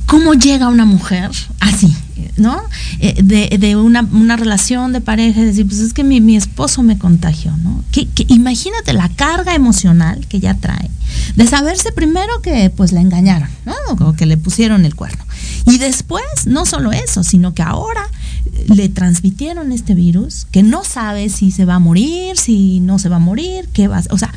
¿cómo 0.07 0.35
llega 0.35 0.69
una 0.69 0.85
mujer 0.85 1.31
así? 1.61 1.95
¿No? 2.37 2.61
Eh, 3.01 3.21
de, 3.23 3.59
de 3.59 3.77
una, 3.77 4.03
una 4.13 4.37
relación 4.37 4.93
de 4.93 5.01
pareja 5.01 5.43
decir, 5.43 5.67
pues 5.67 5.81
es 5.81 5.93
que 5.93 6.05
mi, 6.05 6.21
mi 6.21 6.37
esposo 6.37 6.83
me 6.83 6.99
contagió, 6.99 7.57
¿no? 7.59 7.83
Que, 7.91 8.07
que 8.07 8.25
imagínate 8.29 8.93
la 8.93 9.09
carga 9.09 9.55
emocional 9.55 10.27
que 10.29 10.39
ya 10.39 10.55
trae, 10.55 10.91
de 11.35 11.47
saberse 11.47 11.93
primero 11.93 12.41
que 12.43 12.71
pues 12.71 12.93
la 12.93 13.01
engañaron, 13.01 13.49
¿no? 13.67 13.75
O 14.07 14.13
que 14.15 14.27
le 14.27 14.37
pusieron 14.37 14.85
el 14.85 14.95
cuerno. 14.95 15.25
Y 15.67 15.79
después, 15.79 16.25
no 16.47 16.65
solo 16.65 16.93
eso, 16.93 17.25
sino 17.25 17.55
que 17.55 17.63
ahora 17.63 18.03
eh, 18.47 18.67
le 18.75 18.89
transmitieron 18.89 19.73
este 19.73 19.95
virus, 19.95 20.47
que 20.51 20.63
no 20.63 20.85
sabe 20.85 21.29
si 21.29 21.51
se 21.51 21.65
va 21.65 21.77
a 21.77 21.81
morir, 21.81 22.37
si 22.37 22.81
no 22.81 22.99
se 22.99 23.09
va 23.09 23.17
a 23.17 23.21
morir, 23.21 23.69
qué 23.73 23.89
va 23.89 23.99
a 23.99 24.03
O 24.11 24.19
sea, 24.19 24.33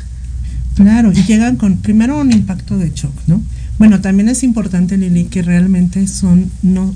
Claro, 0.74 1.12
y 1.12 1.22
llegan 1.24 1.56
con 1.56 1.76
primero 1.78 2.18
un 2.18 2.32
impacto 2.32 2.78
de 2.78 2.90
shock, 2.94 3.12
¿no? 3.26 3.42
Bueno, 3.78 4.00
también 4.00 4.28
es 4.28 4.42
importante, 4.42 4.96
Lili, 4.96 5.24
que 5.24 5.42
realmente 5.42 6.06
son, 6.06 6.50
no, 6.62 6.94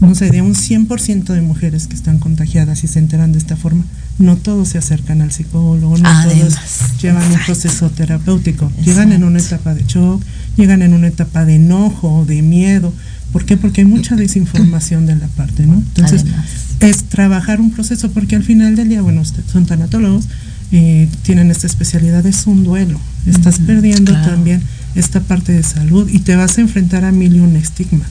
no 0.00 0.14
sé, 0.14 0.30
de 0.30 0.42
un 0.42 0.54
100% 0.54 1.24
de 1.24 1.40
mujeres 1.40 1.86
que 1.86 1.94
están 1.94 2.18
contagiadas 2.18 2.84
y 2.84 2.86
se 2.86 2.98
enteran 2.98 3.32
de 3.32 3.38
esta 3.38 3.56
forma, 3.56 3.84
no 4.18 4.36
todos 4.36 4.68
se 4.68 4.78
acercan 4.78 5.20
al 5.20 5.32
psicólogo, 5.32 5.96
no 5.98 6.08
Además, 6.08 6.54
todos 6.54 7.02
llevan 7.02 7.30
un 7.30 7.38
proceso 7.44 7.90
terapéutico, 7.90 8.70
llegan 8.84 9.12
en 9.12 9.24
una 9.24 9.38
etapa 9.38 9.74
de 9.74 9.84
shock, 9.86 10.22
llegan 10.56 10.82
en 10.82 10.92
una 10.92 11.08
etapa 11.08 11.44
de 11.44 11.56
enojo, 11.56 12.24
de 12.26 12.42
miedo. 12.42 12.92
¿Por 13.32 13.44
qué? 13.44 13.56
Porque 13.56 13.82
hay 13.82 13.86
mucha 13.86 14.16
desinformación 14.16 15.06
de 15.06 15.16
la 15.16 15.26
parte, 15.28 15.66
¿no? 15.66 15.74
Entonces, 15.74 16.22
Además. 16.22 16.46
es 16.80 17.04
trabajar 17.04 17.60
un 17.60 17.70
proceso, 17.70 18.10
porque 18.10 18.36
al 18.36 18.42
final 18.42 18.74
del 18.74 18.88
día, 18.88 19.02
bueno, 19.02 19.20
ustedes 19.20 19.50
son 19.50 19.66
tanatólogos, 19.66 20.28
eh, 20.72 21.08
tienen 21.22 21.50
esta 21.50 21.66
especialidad, 21.66 22.26
es 22.26 22.46
un 22.46 22.64
duelo. 22.64 23.00
Estás 23.26 23.58
perdiendo 23.58 24.12
claro. 24.12 24.30
también 24.30 24.62
esta 24.94 25.20
parte 25.20 25.52
de 25.52 25.62
salud 25.62 26.08
y 26.10 26.20
te 26.20 26.36
vas 26.36 26.58
a 26.58 26.60
enfrentar 26.60 27.04
a 27.04 27.12
mil 27.12 27.36
y 27.36 27.40
un 27.40 27.56
estigma. 27.56 28.04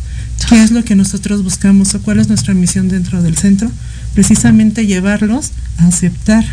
¿Qué 0.49 0.63
es 0.63 0.71
lo 0.71 0.83
que 0.83 0.95
nosotros 0.95 1.43
buscamos 1.43 1.93
o 1.95 2.01
cuál 2.01 2.19
es 2.19 2.27
nuestra 2.27 2.53
misión 2.53 2.89
dentro 2.89 3.21
del 3.21 3.37
centro? 3.37 3.71
Precisamente 4.13 4.85
llevarlos 4.85 5.51
a 5.77 5.87
aceptar 5.87 6.45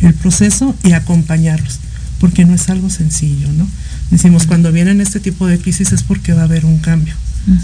el 0.00 0.14
proceso 0.14 0.74
y 0.82 0.92
acompañarlos, 0.92 1.78
porque 2.18 2.44
no 2.44 2.54
es 2.54 2.68
algo 2.70 2.90
sencillo, 2.90 3.52
¿no? 3.52 3.68
Decimos, 4.10 4.46
cuando 4.46 4.72
vienen 4.72 5.00
este 5.00 5.20
tipo 5.20 5.46
de 5.46 5.58
crisis 5.58 5.92
es 5.92 6.02
porque 6.02 6.32
va 6.32 6.42
a 6.42 6.44
haber 6.44 6.64
un 6.64 6.78
cambio. 6.78 7.14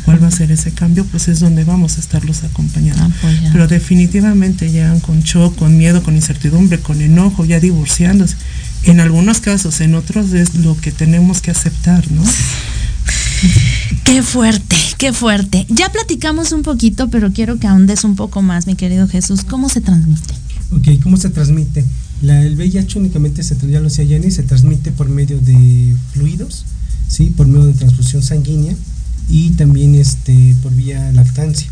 ¿Cuál 0.04 0.22
va 0.22 0.28
a 0.28 0.30
ser 0.30 0.50
ese 0.50 0.72
cambio? 0.72 1.04
Pues 1.04 1.28
es 1.28 1.40
donde 1.40 1.64
vamos 1.64 1.96
a 1.96 2.00
estarlos 2.00 2.44
acompañando. 2.44 3.04
Apoyando. 3.04 3.50
Pero 3.52 3.68
definitivamente 3.68 4.70
llegan 4.70 5.00
con 5.00 5.20
shock, 5.20 5.56
con 5.56 5.76
miedo, 5.76 6.02
con 6.02 6.14
incertidumbre, 6.14 6.80
con 6.80 7.00
enojo, 7.00 7.44
ya 7.44 7.60
divorciándose. 7.60 8.36
En 8.84 9.00
algunos 9.00 9.40
casos, 9.40 9.80
en 9.80 9.94
otros 9.94 10.32
es 10.32 10.54
lo 10.56 10.76
que 10.76 10.92
tenemos 10.92 11.40
que 11.40 11.50
aceptar, 11.50 12.10
¿no? 12.10 12.22
Qué 14.04 14.22
fuerte, 14.22 14.76
qué 14.96 15.12
fuerte. 15.12 15.66
Ya 15.68 15.90
platicamos 15.90 16.52
un 16.52 16.62
poquito, 16.62 17.08
pero 17.08 17.32
quiero 17.32 17.58
que 17.58 17.66
ahondes 17.66 18.04
un 18.04 18.16
poco 18.16 18.40
más, 18.42 18.66
mi 18.66 18.74
querido 18.74 19.08
Jesús. 19.08 19.44
¿Cómo 19.44 19.68
se 19.68 19.80
transmite? 19.80 20.34
Ok, 20.72 21.02
¿cómo 21.02 21.16
se 21.16 21.28
transmite? 21.28 21.84
La, 22.22 22.42
el 22.42 22.56
VIH 22.56 22.98
únicamente 22.98 23.42
se, 23.42 23.56
ya 23.68 23.78
lo 23.78 23.88
decía 23.88 24.06
Jenny, 24.06 24.30
se 24.30 24.42
transmite 24.42 24.90
por 24.90 25.08
medio 25.08 25.38
de 25.38 25.94
fluidos, 26.12 26.64
¿sí? 27.08 27.26
por 27.36 27.46
medio 27.46 27.66
de 27.66 27.74
transfusión 27.74 28.22
sanguínea 28.22 28.74
y 29.28 29.50
también 29.50 29.94
este, 29.94 30.54
por 30.62 30.72
vía 30.74 31.10
lactancia. 31.12 31.68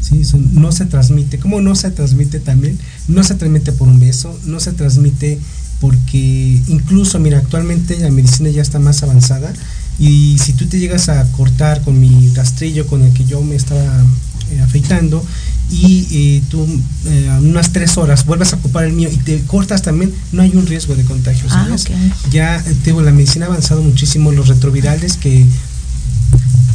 ¿sí? 0.00 0.24
Son- 0.24 0.54
no 0.54 0.72
se 0.72 0.84
transmite, 0.86 1.38
¿cómo 1.38 1.60
no 1.60 1.74
se 1.74 1.90
transmite 1.90 2.38
también? 2.40 2.78
No 3.08 3.22
se 3.24 3.34
transmite 3.34 3.72
por 3.72 3.88
un 3.88 3.98
beso, 3.98 4.38
no 4.46 4.60
se 4.60 4.72
transmite 4.72 5.38
porque 5.80 6.60
incluso, 6.68 7.18
mira, 7.20 7.38
actualmente 7.38 7.96
la 7.98 8.10
medicina 8.10 8.50
ya 8.50 8.62
está 8.62 8.78
más 8.78 9.02
avanzada 9.02 9.52
y 9.98 10.36
si 10.38 10.52
tú 10.52 10.66
te 10.66 10.78
llegas 10.78 11.08
a 11.08 11.24
cortar 11.32 11.82
con 11.82 11.98
mi 12.00 12.28
rastrillo 12.34 12.86
con 12.86 13.02
el 13.02 13.12
que 13.12 13.24
yo 13.24 13.42
me 13.42 13.54
estaba 13.56 14.04
eh, 14.50 14.60
afeitando 14.60 15.24
y 15.70 16.06
eh, 16.10 16.42
tú 16.48 16.66
eh, 17.06 17.28
a 17.30 17.38
unas 17.40 17.72
tres 17.72 17.96
horas 17.98 18.24
vuelves 18.24 18.52
a 18.52 18.56
ocupar 18.56 18.84
el 18.84 18.92
mío 18.92 19.08
y 19.12 19.16
te 19.18 19.40
cortas 19.42 19.82
también, 19.82 20.12
no 20.32 20.42
hay 20.42 20.50
un 20.56 20.66
riesgo 20.66 20.94
de 20.96 21.04
contagio, 21.04 21.44
Ah, 21.50 21.64
¿sabes? 21.66 21.84
ok. 21.86 22.30
Ya, 22.32 22.56
eh, 22.56 22.62
te 22.82 22.90
digo, 22.90 23.00
la 23.02 23.12
medicina 23.12 23.46
ha 23.46 23.48
avanzado 23.48 23.82
muchísimo, 23.82 24.32
los 24.32 24.48
retrovirales 24.48 25.16
que 25.16 25.44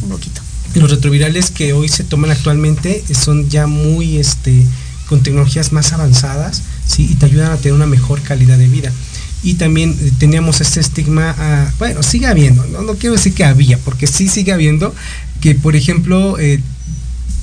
Un 0.04 0.82
los 0.82 0.90
retrovirales 0.90 1.52
que 1.52 1.74
hoy 1.74 1.88
se 1.88 2.04
toman 2.04 2.32
actualmente 2.32 3.04
son 3.14 3.50
ya 3.50 3.68
muy 3.68 4.18
este 4.18 4.66
con 5.08 5.22
tecnologías 5.22 5.72
más 5.72 5.94
avanzadas 5.94 6.64
sí 6.88 7.08
y 7.12 7.16
te 7.16 7.28
ayudan 7.28 7.52
a 7.52 7.58
tener 7.58 7.74
una 7.74 7.86
mejor 7.86 8.22
calidad 8.22 8.58
de 8.58 8.68
vida. 8.68 8.92
Y 9.44 9.56
también 9.56 9.96
eh, 10.02 10.12
teníamos 10.18 10.62
este 10.62 10.80
estigma 10.80 11.36
ah, 11.38 11.72
bueno 11.78 12.02
sigue 12.02 12.28
habiendo 12.28 12.66
no 12.68 12.82
no 12.82 12.96
quiero 12.96 13.16
decir 13.16 13.34
que 13.34 13.44
había 13.44 13.78
porque 13.78 14.08
sí 14.08 14.28
sigue 14.30 14.54
habiendo 14.54 14.96
que 15.42 15.54
por 15.54 15.76
ejemplo 15.76 16.40
eh, 16.40 16.62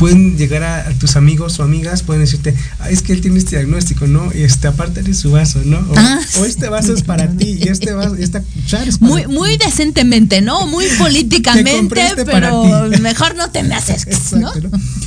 pueden 0.00 0.38
llegar 0.38 0.62
a, 0.62 0.88
a 0.88 0.90
tus 0.94 1.14
amigos 1.16 1.60
o 1.60 1.62
amigas, 1.62 2.02
pueden 2.02 2.22
decirte, 2.22 2.54
"Ah, 2.80 2.88
es 2.90 3.02
que 3.02 3.12
él 3.12 3.20
tiene 3.20 3.38
este 3.38 3.56
diagnóstico, 3.58 4.06
¿no? 4.06 4.32
Este, 4.32 4.66
aparte 4.66 5.02
de 5.02 5.12
su 5.14 5.30
vaso, 5.30 5.60
¿no? 5.64 5.76
O, 5.78 5.94
Ah, 5.96 6.18
o 6.40 6.44
este 6.46 6.68
vaso 6.70 6.94
es 6.94 7.02
para 7.02 7.28
ti, 7.30 7.58
y 7.62 7.68
este 7.68 7.92
vaso, 7.92 8.16
esta 8.16 8.40
cuchara 8.40 8.84
es 8.86 8.96
para 8.98 9.12
Muy, 9.12 9.22
ti". 9.22 9.28
muy 9.28 9.56
decentemente, 9.58 10.40
¿no? 10.40 10.66
Muy 10.66 10.86
Te 10.88 10.96
políticamente, 10.96 12.00
este 12.02 12.24
pero 12.24 12.88
mejor 13.02 13.36
no 13.36 13.50
te 13.50 13.62
me 13.62 13.68
¿no? 13.70 13.76
Exacto, 13.76 14.38
¿no? 14.38 14.50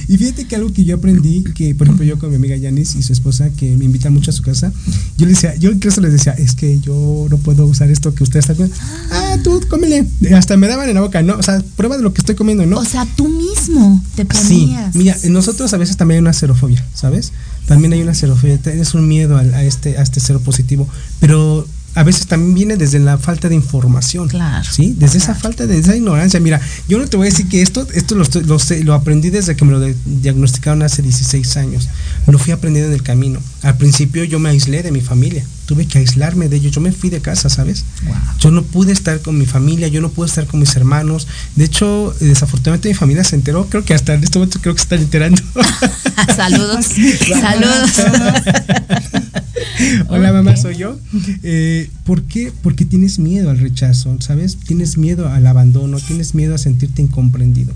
Y 0.07 0.17
fíjate 0.17 0.45
que 0.45 0.55
algo 0.57 0.71
que 0.71 0.83
yo 0.85 0.95
aprendí, 0.95 1.43
que 1.55 1.73
por 1.73 1.87
ejemplo 1.87 2.05
yo 2.05 2.19
con 2.19 2.29
mi 2.29 2.35
amiga 2.35 2.55
Yanis 2.55 2.95
y 2.95 3.01
su 3.01 3.13
esposa, 3.13 3.49
que 3.57 3.75
me 3.75 3.85
invita 3.85 4.11
mucho 4.11 4.29
a 4.29 4.33
su 4.33 4.43
casa, 4.43 4.71
yo 5.17 5.25
le 5.25 5.31
decía, 5.33 5.55
yo 5.55 5.71
incluso 5.71 6.01
les 6.01 6.11
decía, 6.11 6.33
es 6.33 6.53
que 6.53 6.79
yo 6.81 7.25
no 7.31 7.37
puedo 7.37 7.65
usar 7.65 7.89
esto 7.89 8.13
que 8.13 8.23
usted 8.23 8.39
está 8.39 8.53
comiendo. 8.53 8.77
Ah, 9.11 9.37
tú 9.43 9.59
cómele. 9.69 10.05
Hasta 10.35 10.55
me 10.57 10.67
daban 10.67 10.87
en 10.89 10.95
la 10.95 11.01
boca, 11.01 11.23
¿no? 11.23 11.35
O 11.37 11.43
sea, 11.43 11.63
prueba 11.75 11.97
de 11.97 12.03
lo 12.03 12.13
que 12.13 12.21
estoy 12.21 12.35
comiendo, 12.35 12.65
¿no? 12.65 12.77
O 12.77 12.85
sea, 12.85 13.07
tú 13.15 13.27
mismo 13.27 14.03
te 14.15 14.25
Sí, 14.33 14.75
mira, 14.93 15.15
nosotros 15.29 15.73
a 15.73 15.77
veces 15.77 15.97
también 15.97 16.17
hay 16.17 16.21
una 16.21 16.33
serofobia, 16.33 16.83
¿sabes? 16.93 17.31
También 17.67 17.93
hay 17.93 18.01
una 18.01 18.13
serofobia, 18.13 18.59
es 18.65 18.93
un 18.93 19.07
miedo 19.07 19.37
a, 19.37 19.63
este 19.63 19.97
a 19.97 20.01
este 20.01 20.19
cero 20.19 20.41
positivo, 20.43 20.87
pero 21.19 21.67
a 21.95 22.01
veces 22.01 22.25
también 22.25 22.55
viene 22.55 22.75
desde 22.77 22.97
la 22.97 23.19
falta 23.19 23.49
de 23.49 23.55
información. 23.55 24.27
Claro. 24.27 24.65
¿Sí? 24.69 24.95
Desde 24.97 25.19
esa 25.19 25.35
falta 25.35 25.67
de 25.67 25.77
esa 25.77 25.95
ignorancia. 25.95 26.39
Mira, 26.39 26.59
yo 26.89 26.97
no 26.97 27.05
te 27.07 27.17
voy 27.17 27.27
a 27.27 27.29
decir 27.29 27.47
que 27.47 27.61
esto, 27.61 27.87
esto 27.93 28.15
lo, 28.15 28.25
lo, 28.45 28.57
sé- 28.57 28.83
lo 28.83 28.95
aprendí 28.95 29.29
desde 29.29 29.55
que 29.55 29.63
me 29.63 29.73
lo 29.73 29.79
de- 29.79 29.95
diagnosticaron 30.05 30.81
hace 30.81 31.03
16 31.03 31.55
años. 31.57 31.89
Lo 32.25 32.39
fui 32.39 32.51
aprendiendo 32.51 32.87
en 32.89 32.95
el 32.95 33.03
camino. 33.03 33.39
Al 33.61 33.77
principio 33.77 34.23
yo 34.23 34.39
me 34.39 34.49
aislé 34.49 34.81
de 34.81 34.91
mi 34.91 35.01
familia. 35.01 35.45
Tuve 35.65 35.85
que 35.85 35.99
aislarme 35.99 36.49
de 36.49 36.57
ellos. 36.57 36.71
Yo 36.73 36.81
me 36.81 36.91
fui 36.91 37.09
de 37.09 37.21
casa, 37.21 37.49
¿sabes? 37.49 37.85
Yo 38.39 38.51
no 38.51 38.63
pude 38.63 38.91
estar 38.91 39.21
con 39.21 39.37
mi 39.37 39.45
familia, 39.45 39.87
yo 39.87 40.01
no 40.01 40.09
pude 40.09 40.27
estar 40.27 40.45
con 40.45 40.59
mis 40.59 40.75
hermanos. 40.75 41.27
De 41.55 41.65
hecho, 41.65 42.13
eh, 42.19 42.25
desafortunadamente 42.25 42.89
mi 42.89 42.95
familia 42.95 43.23
se 43.23 43.35
enteró. 43.35 43.67
Creo 43.69 43.85
que 43.85 43.93
hasta 43.93 44.13
en 44.13 44.23
este 44.23 44.39
momento 44.39 44.59
creo 44.61 44.73
que 44.73 44.79
se 44.79 44.83
están 44.83 44.99
enterando. 44.99 45.41
Saludos. 46.35 46.85
Saludos. 47.41 47.91
Hola 50.09 50.31
mamá, 50.33 50.55
soy 50.57 50.75
yo. 50.75 50.97
Eh, 51.43 51.89
¿Por 52.05 52.23
qué? 52.23 52.51
Porque 52.61 52.85
tienes 52.85 53.19
miedo 53.19 53.49
al 53.49 53.59
rechazo, 53.59 54.15
¿sabes? 54.19 54.57
Tienes 54.57 54.97
miedo 54.97 55.29
al 55.29 55.47
abandono, 55.47 55.99
tienes 55.99 56.35
miedo 56.35 56.55
a 56.55 56.57
sentirte 56.57 57.01
incomprendido. 57.01 57.73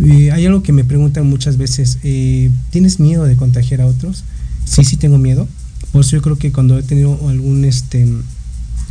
Eh, 0.00 0.32
hay 0.32 0.46
algo 0.46 0.62
que 0.62 0.72
me 0.72 0.84
preguntan 0.84 1.28
muchas 1.28 1.56
veces, 1.56 1.98
eh, 2.02 2.50
¿tienes 2.70 2.98
miedo 2.98 3.24
de 3.24 3.36
contagiar 3.36 3.80
a 3.80 3.86
otros? 3.86 4.24
Sí, 4.64 4.84
sí 4.84 4.96
tengo 4.96 5.18
miedo. 5.18 5.48
Por 5.94 6.00
eso 6.00 6.16
yo 6.16 6.22
creo 6.22 6.36
que 6.36 6.50
cuando 6.50 6.76
he 6.76 6.82
tenido 6.82 7.16
algún 7.28 7.64
este 7.64 8.04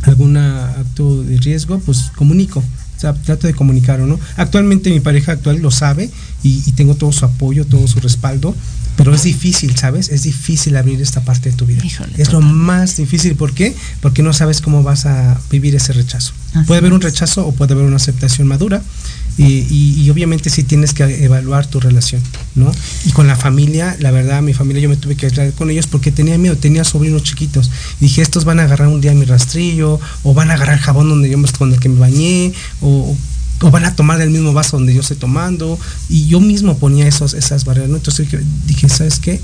algún 0.04 0.38
acto 0.38 1.22
de 1.22 1.36
riesgo, 1.36 1.78
pues 1.80 2.10
comunico. 2.16 2.60
O 2.60 3.00
sea, 3.00 3.12
trato 3.12 3.46
de 3.46 3.52
comunicarlo, 3.52 4.06
¿no? 4.06 4.18
Actualmente 4.38 4.88
mi 4.88 5.00
pareja 5.00 5.32
actual 5.32 5.58
lo 5.58 5.70
sabe 5.70 6.08
y, 6.42 6.62
y 6.64 6.72
tengo 6.72 6.94
todo 6.94 7.12
su 7.12 7.26
apoyo, 7.26 7.66
todo 7.66 7.86
su 7.88 8.00
respaldo, 8.00 8.54
pero 8.96 9.14
es 9.14 9.24
difícil, 9.24 9.76
¿sabes? 9.76 10.08
Es 10.08 10.22
difícil 10.22 10.76
abrir 10.76 11.02
esta 11.02 11.20
parte 11.20 11.50
de 11.50 11.56
tu 11.56 11.66
vida. 11.66 11.84
Híjole, 11.84 12.12
es 12.16 12.32
lo 12.32 12.40
más 12.40 12.96
difícil. 12.96 13.34
¿Por 13.34 13.52
qué? 13.52 13.76
Porque 14.00 14.22
no 14.22 14.32
sabes 14.32 14.60
cómo 14.62 14.82
vas 14.82 15.04
a 15.04 15.38
vivir 15.50 15.74
ese 15.74 15.92
rechazo. 15.92 16.32
Así 16.54 16.66
puede 16.66 16.78
haber 16.78 16.94
un 16.94 17.02
rechazo 17.02 17.46
o 17.46 17.52
puede 17.52 17.74
haber 17.74 17.84
una 17.84 17.96
aceptación 17.96 18.46
madura. 18.48 18.82
Y, 19.36 20.08
obviamente 20.10 20.48
sí 20.48 20.62
tienes 20.62 20.94
que 20.94 21.24
evaluar 21.24 21.66
tu 21.66 21.80
relación, 21.80 22.22
¿no? 22.54 22.70
Y 23.04 23.10
con 23.10 23.26
la 23.26 23.34
familia, 23.34 23.96
la 23.98 24.12
verdad, 24.12 24.42
mi 24.42 24.54
familia 24.54 24.82
yo 24.82 24.88
me 24.88 24.96
tuve 24.96 25.16
que 25.16 25.26
aislar 25.26 25.52
con 25.54 25.70
ellos 25.70 25.88
porque 25.88 26.12
tenía 26.12 26.38
miedo, 26.38 26.56
tenía 26.56 26.84
sobrinos 26.84 27.24
chiquitos. 27.24 27.70
Y 28.00 28.04
dije, 28.04 28.22
estos 28.22 28.44
van 28.44 28.60
a 28.60 28.64
agarrar 28.64 28.88
un 28.88 29.00
día 29.00 29.12
mi 29.12 29.24
rastrillo, 29.24 29.98
o 30.22 30.34
van 30.34 30.50
a 30.50 30.54
agarrar 30.54 30.78
jabón 30.78 31.08
donde 31.08 31.28
yo 31.28 31.38
con 31.58 31.72
el 31.72 31.80
que 31.80 31.88
me 31.88 31.98
bañé, 31.98 32.52
o, 32.80 33.16
van 33.70 33.84
a 33.84 33.96
tomar 33.96 34.18
del 34.18 34.30
mismo 34.30 34.52
vaso 34.52 34.76
donde 34.76 34.94
yo 34.94 35.00
estoy 35.00 35.16
tomando. 35.16 35.78
Y 36.08 36.26
yo 36.26 36.40
mismo 36.40 36.78
ponía 36.78 37.08
esos, 37.08 37.34
esas 37.34 37.64
barreras. 37.64 37.90
Entonces 37.90 38.28
dije, 38.66 38.88
¿sabes 38.88 39.18
qué? 39.18 39.40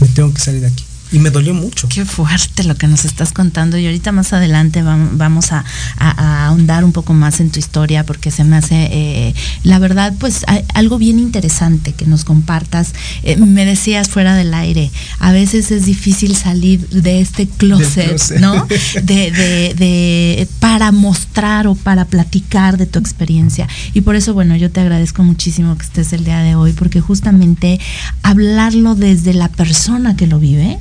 Me 0.00 0.06
tengo 0.08 0.32
que 0.32 0.40
salir 0.40 0.62
de 0.62 0.68
aquí. 0.68 0.84
Y 1.12 1.18
me 1.18 1.30
dolió 1.30 1.52
mucho. 1.54 1.88
Qué 1.88 2.04
fuerte 2.06 2.64
lo 2.64 2.74
que 2.74 2.86
nos 2.88 3.04
estás 3.04 3.32
contando 3.32 3.76
y 3.78 3.84
ahorita 3.86 4.12
más 4.12 4.32
adelante 4.32 4.82
vam- 4.82 5.10
vamos 5.12 5.52
a, 5.52 5.64
a- 5.98 6.10
a 6.10 6.46
ahondar 6.46 6.84
un 6.84 6.92
poco 6.92 7.12
más 7.12 7.40
en 7.40 7.50
tu 7.50 7.58
historia 7.58 8.04
porque 8.04 8.30
se 8.30 8.44
me 8.44 8.56
hace, 8.56 8.88
eh, 8.90 9.34
la 9.62 9.78
verdad, 9.78 10.14
pues 10.18 10.44
algo 10.74 10.96
bien 10.98 11.18
interesante 11.18 11.92
que 11.92 12.06
nos 12.06 12.24
compartas. 12.24 12.94
Eh, 13.24 13.36
me 13.36 13.64
decías 13.66 14.08
fuera 14.08 14.34
del 14.34 14.54
aire, 14.54 14.90
a 15.18 15.32
veces 15.32 15.70
es 15.70 15.84
difícil 15.84 16.34
salir 16.34 16.88
de 16.88 17.20
este 17.20 17.46
closet, 17.46 18.08
closet. 18.08 18.40
¿no? 18.40 18.66
De, 19.02 19.30
de- 19.30 19.74
de- 19.76 20.48
para 20.60 20.92
mostrar 20.92 21.66
o 21.66 21.74
para 21.74 22.06
platicar 22.06 22.78
de 22.78 22.86
tu 22.86 22.98
experiencia. 22.98 23.68
Y 23.92 24.00
por 24.00 24.16
eso, 24.16 24.32
bueno, 24.34 24.56
yo 24.56 24.70
te 24.70 24.80
agradezco 24.80 25.22
muchísimo 25.22 25.76
que 25.76 25.84
estés 25.84 26.12
el 26.14 26.24
día 26.24 26.38
de 26.38 26.54
hoy 26.54 26.72
porque 26.72 27.00
justamente 27.00 27.78
hablarlo 28.22 28.94
desde 28.94 29.34
la 29.34 29.48
persona 29.48 30.16
que 30.16 30.26
lo 30.26 30.38
vive, 30.38 30.78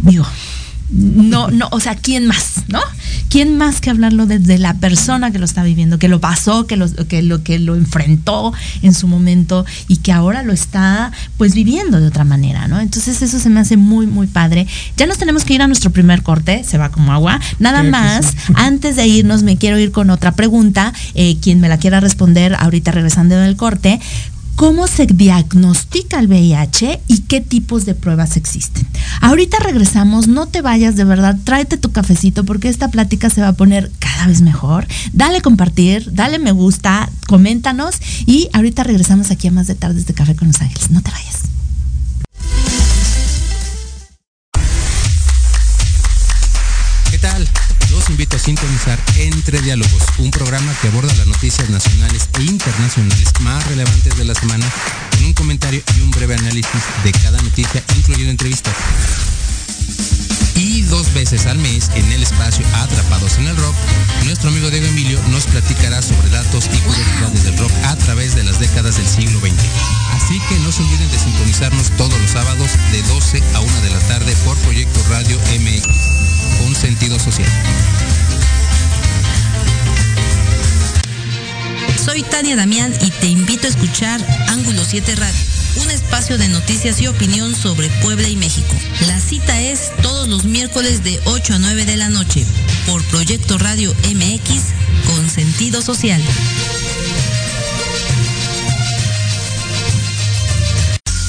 digo, 0.00 0.26
no, 0.90 1.50
no, 1.50 1.68
o 1.70 1.80
sea, 1.80 1.96
¿quién 1.96 2.26
más, 2.26 2.64
no? 2.68 2.80
¿Quién 3.28 3.58
más 3.58 3.82
que 3.82 3.90
hablarlo 3.90 4.24
desde 4.24 4.56
la 4.56 4.72
persona 4.74 5.30
que 5.30 5.38
lo 5.38 5.44
está 5.44 5.62
viviendo, 5.62 5.98
que 5.98 6.08
lo 6.08 6.18
pasó, 6.18 6.66
que 6.66 6.76
lo, 6.76 6.88
que 7.06 7.20
lo, 7.20 7.42
que 7.42 7.58
lo 7.58 7.76
enfrentó 7.76 8.54
en 8.80 8.94
su 8.94 9.06
momento 9.06 9.66
y 9.86 9.98
que 9.98 10.12
ahora 10.12 10.42
lo 10.42 10.54
está, 10.54 11.12
pues, 11.36 11.54
viviendo 11.54 12.00
de 12.00 12.06
otra 12.06 12.24
manera, 12.24 12.68
¿no? 12.68 12.80
Entonces 12.80 13.20
eso 13.20 13.38
se 13.38 13.50
me 13.50 13.60
hace 13.60 13.76
muy, 13.76 14.06
muy 14.06 14.26
padre. 14.26 14.66
Ya 14.96 15.06
nos 15.06 15.18
tenemos 15.18 15.44
que 15.44 15.52
ir 15.52 15.60
a 15.60 15.66
nuestro 15.66 15.90
primer 15.90 16.22
corte, 16.22 16.64
se 16.64 16.78
va 16.78 16.88
como 16.88 17.12
agua. 17.12 17.38
Nada 17.58 17.80
Creo 17.80 17.92
más, 17.92 18.26
sí. 18.26 18.52
antes 18.54 18.96
de 18.96 19.06
irnos, 19.06 19.42
me 19.42 19.58
quiero 19.58 19.78
ir 19.78 19.92
con 19.92 20.08
otra 20.08 20.32
pregunta. 20.32 20.94
Eh, 21.14 21.36
quien 21.42 21.60
me 21.60 21.68
la 21.68 21.76
quiera 21.76 22.00
responder 22.00 22.54
ahorita 22.58 22.92
regresando 22.92 23.36
del 23.36 23.56
corte. 23.56 24.00
¿Cómo 24.58 24.88
se 24.88 25.06
diagnostica 25.06 26.18
el 26.18 26.26
VIH 26.26 27.00
y 27.06 27.18
qué 27.20 27.40
tipos 27.40 27.84
de 27.84 27.94
pruebas 27.94 28.36
existen? 28.36 28.88
Ahorita 29.20 29.56
regresamos, 29.60 30.26
no 30.26 30.48
te 30.48 30.62
vayas 30.62 30.96
de 30.96 31.04
verdad, 31.04 31.38
tráete 31.44 31.76
tu 31.76 31.92
cafecito 31.92 32.44
porque 32.44 32.68
esta 32.68 32.90
plática 32.90 33.30
se 33.30 33.40
va 33.40 33.48
a 33.48 33.52
poner 33.52 33.88
cada 34.00 34.26
vez 34.26 34.42
mejor. 34.42 34.88
Dale 35.12 35.42
compartir, 35.42 36.12
dale 36.12 36.40
me 36.40 36.50
gusta, 36.50 37.08
coméntanos 37.28 37.98
y 38.26 38.48
ahorita 38.52 38.82
regresamos 38.82 39.30
aquí 39.30 39.46
a 39.46 39.52
más 39.52 39.68
de 39.68 39.76
tardes 39.76 40.06
de 40.06 40.14
Café 40.14 40.34
con 40.34 40.48
Los 40.48 40.60
Ángeles. 40.60 40.90
No 40.90 41.02
te 41.02 41.12
vayas. 41.12 41.57
Invito 48.18 48.34
a 48.34 48.40
sintonizar 48.40 48.98
Entre 49.18 49.62
Diálogos, 49.62 50.02
un 50.18 50.32
programa 50.32 50.74
que 50.82 50.88
aborda 50.88 51.14
las 51.14 51.28
noticias 51.28 51.70
nacionales 51.70 52.28
e 52.40 52.42
internacionales 52.42 53.28
más 53.42 53.64
relevantes 53.68 54.18
de 54.18 54.24
la 54.24 54.34
semana 54.34 54.66
con 55.12 55.24
un 55.24 55.34
comentario 55.34 55.80
y 55.96 56.00
un 56.00 56.10
breve 56.10 56.34
análisis 56.34 56.82
de 57.04 57.12
cada 57.12 57.40
noticia, 57.40 57.80
incluyendo 57.96 58.32
entrevistas. 58.32 58.74
Y 60.56 60.82
dos 60.82 61.14
veces 61.14 61.46
al 61.46 61.58
mes, 61.58 61.92
en 61.94 62.10
el 62.10 62.24
espacio 62.24 62.66
Atrapados 62.74 63.38
en 63.38 63.46
el 63.46 63.56
Rock, 63.56 63.76
nuestro 64.24 64.48
amigo 64.48 64.68
Diego 64.68 64.86
Emilio 64.86 65.20
nos 65.28 65.46
platicará 65.46 66.02
sobre 66.02 66.28
datos 66.30 66.68
y 66.74 66.78
curiosidades 66.78 67.44
del 67.44 67.56
rock 67.56 67.70
a 67.84 67.94
través 67.94 68.34
de 68.34 68.42
las 68.42 68.58
décadas 68.58 68.96
del 68.96 69.06
siglo 69.06 69.38
XX. 69.38 69.52
Así 70.14 70.40
que 70.48 70.58
no 70.58 70.72
se 70.72 70.82
olviden 70.82 71.08
de 71.12 71.18
sintonizarnos 71.20 71.90
todos 71.96 72.20
los 72.20 72.32
sábados 72.32 72.72
de 72.90 73.00
12 73.04 73.42
a 73.54 73.60
1 73.60 73.80
de 73.82 73.90
la 73.90 74.00
tarde 74.08 74.34
por 74.44 74.56
Proyecto 74.58 75.00
Radio 75.08 75.38
MX, 75.60 76.17
con 76.58 76.74
sentido 76.74 77.18
social. 77.18 77.48
Soy 82.02 82.22
Tania 82.22 82.56
Damián 82.56 82.92
y 83.02 83.10
te 83.10 83.26
invito 83.26 83.66
a 83.66 83.70
escuchar 83.70 84.20
Ángulo 84.48 84.82
7 84.82 85.14
Radio, 85.16 85.38
un 85.82 85.90
espacio 85.90 86.38
de 86.38 86.48
noticias 86.48 87.00
y 87.02 87.06
opinión 87.06 87.54
sobre 87.54 87.90
Puebla 88.02 88.28
y 88.28 88.36
México. 88.36 88.74
La 89.06 89.20
cita 89.20 89.60
es 89.60 89.90
todos 90.02 90.26
los 90.26 90.44
miércoles 90.44 91.04
de 91.04 91.20
8 91.26 91.54
a 91.54 91.58
9 91.58 91.84
de 91.84 91.96
la 91.96 92.08
noche 92.08 92.46
por 92.86 93.04
Proyecto 93.04 93.58
Radio 93.58 93.94
MX 94.04 94.62
con 95.06 95.28
sentido 95.28 95.82
social. 95.82 96.22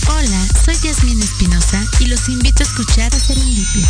Hola, 0.08 0.48
soy 0.64 0.76
Yasmín 0.82 1.22
Espinosa 1.22 1.86
y 2.00 2.06
los 2.06 2.30
invito 2.30 2.64
a 2.64 2.68
escuchar 2.68 3.14
a 3.14 3.20
Serendipia. 3.20 3.90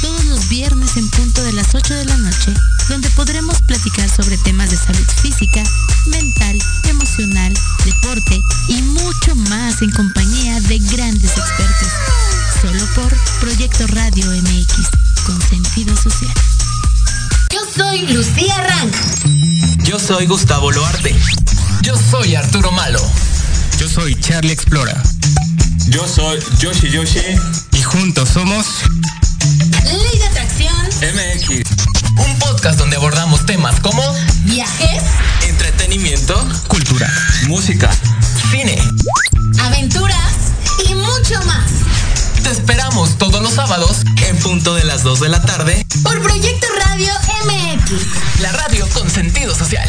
Todos 0.00 0.24
los 0.24 0.48
viernes 0.48 0.96
en 0.96 1.08
punto 1.10 1.42
de 1.42 1.52
las 1.52 1.74
8 1.74 1.94
de 1.94 2.04
la 2.04 2.16
noche, 2.16 2.54
donde 2.88 3.10
podremos 3.10 3.60
platicar 3.62 4.08
sobre 4.08 4.36
temas 4.38 4.70
de 4.70 4.76
salud 4.76 5.06
física, 5.22 5.62
mental, 6.06 6.58
emocional, 6.88 7.52
deporte 7.84 8.40
y 8.68 8.82
mucho 8.82 9.34
más 9.48 9.82
en 9.82 9.90
compañía 9.90 10.60
de 10.60 10.78
grandes 10.78 11.30
expertos. 11.36 11.88
Solo 12.62 12.84
por 12.94 13.16
Proyecto 13.40 13.86
Radio 13.88 14.26
MX, 14.30 14.88
con 15.26 15.40
sentido 15.42 15.96
social. 15.96 16.34
Yo 17.50 17.60
soy 17.76 18.06
Lucía 18.08 18.56
Rank. 18.62 18.94
Yo 19.84 19.98
soy 19.98 20.26
Gustavo 20.26 20.70
Loarte. 20.70 21.14
Yo 21.82 21.94
soy 21.96 22.34
Arturo 22.34 22.70
Malo. 22.72 23.00
Yo 23.78 23.88
soy 23.88 24.14
Charlie 24.20 24.52
Explora. 24.52 25.02
Yo 25.88 26.06
soy 26.06 26.38
Yoshi 26.58 26.90
Yoshi 26.90 27.20
Y 27.72 27.82
juntos 27.82 28.28
somos 28.28 28.66
Ley 29.84 30.18
de 30.18 30.26
Atracción. 30.26 30.74
MX. 31.00 31.62
Un 32.16 32.38
podcast 32.38 32.78
donde 32.78 32.96
abordamos 32.96 33.46
temas 33.46 33.80
como 33.80 34.02
Viajes. 34.44 35.02
entretenimiento, 35.48 36.34
Cultura. 36.68 37.10
Música. 37.46 37.90
cine. 38.50 38.78
Aventuras. 39.60 40.34
Y 40.88 40.94
mucho 40.94 41.42
más. 41.46 41.70
Te 42.42 42.50
esperamos 42.50 43.16
todos 43.18 43.42
los 43.42 43.54
sábados 43.54 44.02
en 44.26 44.36
punto 44.38 44.74
de 44.74 44.84
las 44.84 45.02
2 45.02 45.20
de 45.20 45.28
la 45.28 45.42
tarde. 45.42 45.86
Por 46.02 46.20
Proyecto 46.20 46.66
Radio 46.84 47.12
MX. 47.46 48.40
La 48.42 48.52
radio 48.52 48.86
con 48.90 49.08
sentido 49.10 49.54
social. 49.54 49.88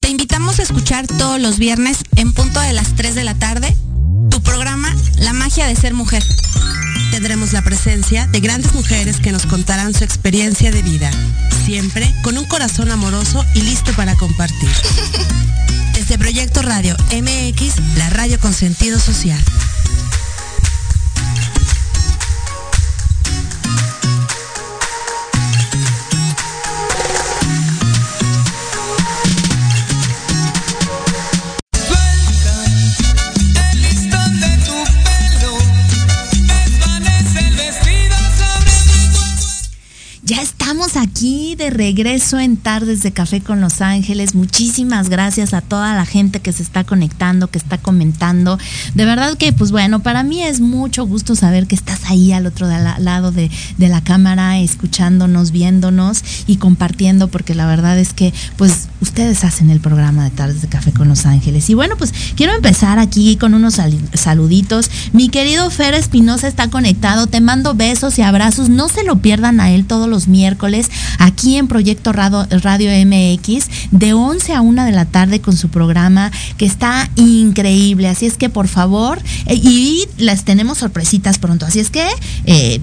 Te 0.00 0.08
invitamos 0.08 0.58
a 0.58 0.62
escuchar 0.62 1.06
todos 1.06 1.40
los 1.40 1.58
viernes 1.58 1.98
en 2.16 2.32
punto 2.32 2.60
de 2.60 2.72
las 2.72 2.94
3 2.94 3.14
de 3.14 3.24
la 3.24 3.34
tarde 3.34 3.74
tu 4.30 4.40
programa 4.42 4.94
La 5.18 5.32
magia 5.32 5.66
de 5.66 5.76
ser 5.76 5.94
mujer. 5.94 6.22
Tendremos 7.10 7.52
la 7.52 7.62
presencia 7.62 8.26
de 8.26 8.40
grandes 8.40 8.74
mujeres 8.74 9.18
que 9.18 9.32
nos 9.32 9.46
contarán 9.46 9.94
su 9.94 10.04
experiencia 10.04 10.70
de 10.70 10.82
vida, 10.82 11.10
siempre 11.64 12.12
con 12.22 12.36
un 12.36 12.44
corazón 12.44 12.90
amoroso 12.90 13.44
y 13.54 13.62
listo 13.62 13.92
para 13.94 14.14
compartir. 14.16 14.70
Desde 15.94 16.18
Proyecto 16.18 16.62
Radio 16.62 16.96
MX, 17.12 17.96
la 17.96 18.10
radio 18.10 18.38
con 18.40 18.52
sentido 18.52 18.98
social. 18.98 19.42
Aquí 40.96 41.54
de 41.56 41.70
regreso 41.70 42.38
en 42.38 42.56
Tardes 42.56 43.02
de 43.02 43.12
Café 43.12 43.40
con 43.40 43.60
Los 43.60 43.80
Ángeles. 43.80 44.34
Muchísimas 44.34 45.08
gracias 45.08 45.54
a 45.54 45.60
toda 45.60 45.94
la 45.94 46.06
gente 46.06 46.40
que 46.40 46.52
se 46.52 46.62
está 46.62 46.84
conectando, 46.84 47.48
que 47.48 47.58
está 47.58 47.78
comentando. 47.78 48.58
De 48.94 49.04
verdad 49.04 49.36
que, 49.36 49.52
pues 49.52 49.70
bueno, 49.70 50.00
para 50.02 50.22
mí 50.22 50.42
es 50.42 50.60
mucho 50.60 51.06
gusto 51.06 51.34
saber 51.34 51.66
que 51.66 51.74
estás 51.74 52.00
ahí 52.06 52.32
al 52.32 52.46
otro 52.46 52.66
lado 52.68 53.32
de, 53.32 53.50
de 53.78 53.88
la 53.88 54.02
cámara, 54.02 54.58
escuchándonos, 54.58 55.50
viéndonos 55.50 56.22
y 56.46 56.56
compartiendo, 56.56 57.28
porque 57.28 57.54
la 57.54 57.66
verdad 57.66 57.98
es 57.98 58.12
que, 58.12 58.32
pues, 58.56 58.88
ustedes 59.00 59.44
hacen 59.44 59.70
el 59.70 59.80
programa 59.80 60.24
de 60.24 60.30
Tardes 60.30 60.62
de 60.62 60.68
Café 60.68 60.92
con 60.92 61.08
Los 61.08 61.26
Ángeles. 61.26 61.68
Y 61.70 61.74
bueno, 61.74 61.96
pues 61.98 62.12
quiero 62.36 62.54
empezar 62.54 62.98
aquí 62.98 63.36
con 63.36 63.54
unos 63.54 63.74
sal- 63.74 63.98
saluditos. 64.14 64.90
Mi 65.12 65.28
querido 65.28 65.70
Fer 65.70 65.94
Espinosa 65.94 66.48
está 66.48 66.68
conectado. 66.70 67.26
Te 67.26 67.40
mando 67.40 67.74
besos 67.74 68.18
y 68.18 68.22
abrazos. 68.22 68.68
No 68.68 68.88
se 68.88 69.04
lo 69.04 69.16
pierdan 69.16 69.60
a 69.60 69.70
él 69.70 69.84
todos 69.86 70.08
los 70.08 70.28
miércoles 70.28 70.83
aquí 71.18 71.56
en 71.56 71.68
Proyecto 71.68 72.12
Radio, 72.12 72.46
Radio 72.62 72.90
MX 73.06 73.68
de 73.90 74.12
11 74.12 74.52
a 74.54 74.60
1 74.60 74.84
de 74.84 74.92
la 74.92 75.04
tarde 75.04 75.40
con 75.40 75.56
su 75.56 75.68
programa 75.68 76.30
que 76.56 76.66
está 76.66 77.10
increíble. 77.16 78.08
Así 78.08 78.26
es 78.26 78.36
que 78.36 78.48
por 78.48 78.68
favor, 78.68 79.20
eh, 79.46 79.54
y 79.54 80.04
las 80.18 80.44
tenemos 80.44 80.78
sorpresitas 80.78 81.38
pronto. 81.38 81.66
Así 81.66 81.80
es 81.80 81.90
que... 81.90 82.06
eh, 82.46 82.80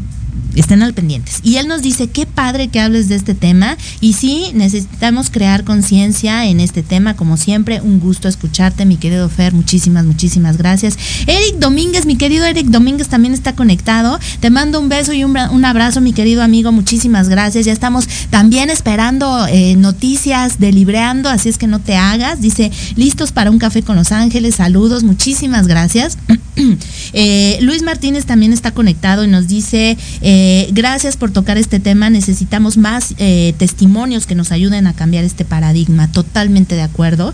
estén 0.55 0.81
al 0.81 0.93
pendientes. 0.93 1.39
Y 1.43 1.57
él 1.57 1.67
nos 1.67 1.81
dice, 1.81 2.07
qué 2.07 2.25
padre 2.25 2.67
que 2.67 2.79
hables 2.79 3.09
de 3.09 3.15
este 3.15 3.35
tema. 3.35 3.77
Y 3.99 4.13
sí, 4.13 4.51
necesitamos 4.53 5.29
crear 5.29 5.63
conciencia 5.63 6.45
en 6.45 6.59
este 6.59 6.83
tema. 6.83 7.15
Como 7.15 7.37
siempre, 7.37 7.81
un 7.81 7.99
gusto 7.99 8.27
escucharte, 8.27 8.85
mi 8.85 8.97
querido 8.97 9.29
Fer. 9.29 9.53
Muchísimas, 9.53 10.05
muchísimas 10.05 10.57
gracias. 10.57 10.97
Eric 11.27 11.55
Domínguez, 11.59 12.05
mi 12.05 12.15
querido 12.15 12.45
Eric 12.45 12.67
Domínguez 12.67 13.07
también 13.07 13.33
está 13.33 13.55
conectado. 13.55 14.19
Te 14.39 14.49
mando 14.49 14.79
un 14.79 14.89
beso 14.89 15.13
y 15.13 15.23
un, 15.23 15.37
un 15.37 15.65
abrazo, 15.65 16.01
mi 16.01 16.13
querido 16.13 16.43
amigo. 16.43 16.71
Muchísimas 16.71 17.29
gracias. 17.29 17.65
Ya 17.65 17.73
estamos 17.73 18.07
también 18.29 18.69
esperando 18.69 19.45
eh, 19.47 19.75
noticias 19.77 20.59
de 20.59 20.71
Libreando, 20.71 21.29
así 21.29 21.49
es 21.49 21.57
que 21.57 21.67
no 21.67 21.79
te 21.79 21.95
hagas. 21.95 22.41
Dice, 22.41 22.71
listos 22.95 23.31
para 23.31 23.51
un 23.51 23.59
café 23.59 23.83
con 23.83 23.95
Los 23.95 24.11
Ángeles. 24.11 24.55
Saludos, 24.55 25.03
muchísimas 25.03 25.67
gracias. 25.67 26.17
Eh, 27.13 27.59
Luis 27.61 27.81
Martínez 27.83 28.25
también 28.25 28.53
está 28.53 28.71
conectado 28.71 29.25
y 29.25 29.27
nos 29.27 29.49
dice, 29.49 29.97
eh, 30.21 30.69
gracias 30.71 31.17
por 31.17 31.31
tocar 31.31 31.57
este 31.57 31.81
tema, 31.81 32.09
necesitamos 32.09 32.77
más 32.77 33.15
eh, 33.17 33.53
testimonios 33.57 34.25
que 34.25 34.33
nos 34.33 34.53
ayuden 34.53 34.87
a 34.87 34.93
cambiar 34.93 35.25
este 35.25 35.43
paradigma, 35.43 36.09
totalmente 36.09 36.75
de 36.75 36.83
acuerdo. 36.83 37.33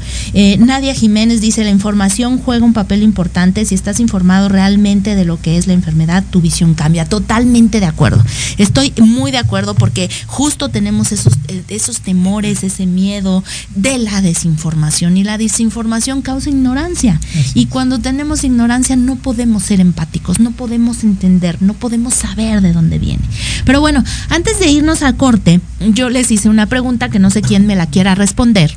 Nadia 0.57 0.95
Jiménez 0.95 1.41
dice, 1.41 1.63
la 1.63 1.69
información 1.69 2.39
juega 2.39 2.65
un 2.65 2.73
papel 2.73 3.03
importante, 3.03 3.65
si 3.65 3.75
estás 3.75 3.99
informado 3.99 4.49
realmente 4.49 5.15
de 5.15 5.25
lo 5.25 5.39
que 5.39 5.57
es 5.57 5.67
la 5.67 5.73
enfermedad, 5.73 6.23
tu 6.31 6.41
visión 6.41 6.73
cambia, 6.73 7.05
totalmente 7.05 7.79
de 7.79 7.85
acuerdo. 7.85 8.23
Estoy 8.57 8.93
muy 8.99 9.29
de 9.29 9.37
acuerdo 9.37 9.75
porque 9.75 10.09
justo 10.25 10.69
tenemos 10.69 11.11
esos, 11.11 11.33
esos 11.69 12.01
temores, 12.01 12.63
ese 12.63 12.87
miedo 12.87 13.43
de 13.75 13.99
la 13.99 14.21
desinformación 14.21 15.17
y 15.17 15.23
la 15.23 15.37
desinformación 15.37 16.23
causa 16.23 16.49
ignorancia. 16.49 17.19
Y 17.53 17.67
cuando 17.67 17.99
tenemos 17.99 18.43
ignorancia 18.43 18.95
no 18.95 19.16
podemos 19.17 19.63
ser 19.63 19.79
empáticos, 19.79 20.39
no 20.39 20.51
podemos 20.51 21.03
entender, 21.03 21.61
no 21.61 21.73
podemos 21.73 22.13
saber 22.13 22.61
de 22.61 22.73
dónde 22.73 22.99
viene. 22.99 23.23
Pero 23.65 23.81
bueno, 23.81 24.03
antes 24.29 24.59
de 24.59 24.69
irnos 24.69 25.03
a 25.03 25.13
corte, 25.13 25.61
yo 25.79 26.09
les 26.09 26.31
hice 26.31 26.49
una 26.49 26.65
pregunta 26.67 27.09
que 27.09 27.19
no 27.19 27.29
sé 27.29 27.41
quién 27.41 27.67
me 27.67 27.75
la 27.75 27.87
quiera 27.87 28.15
responder. 28.15 28.75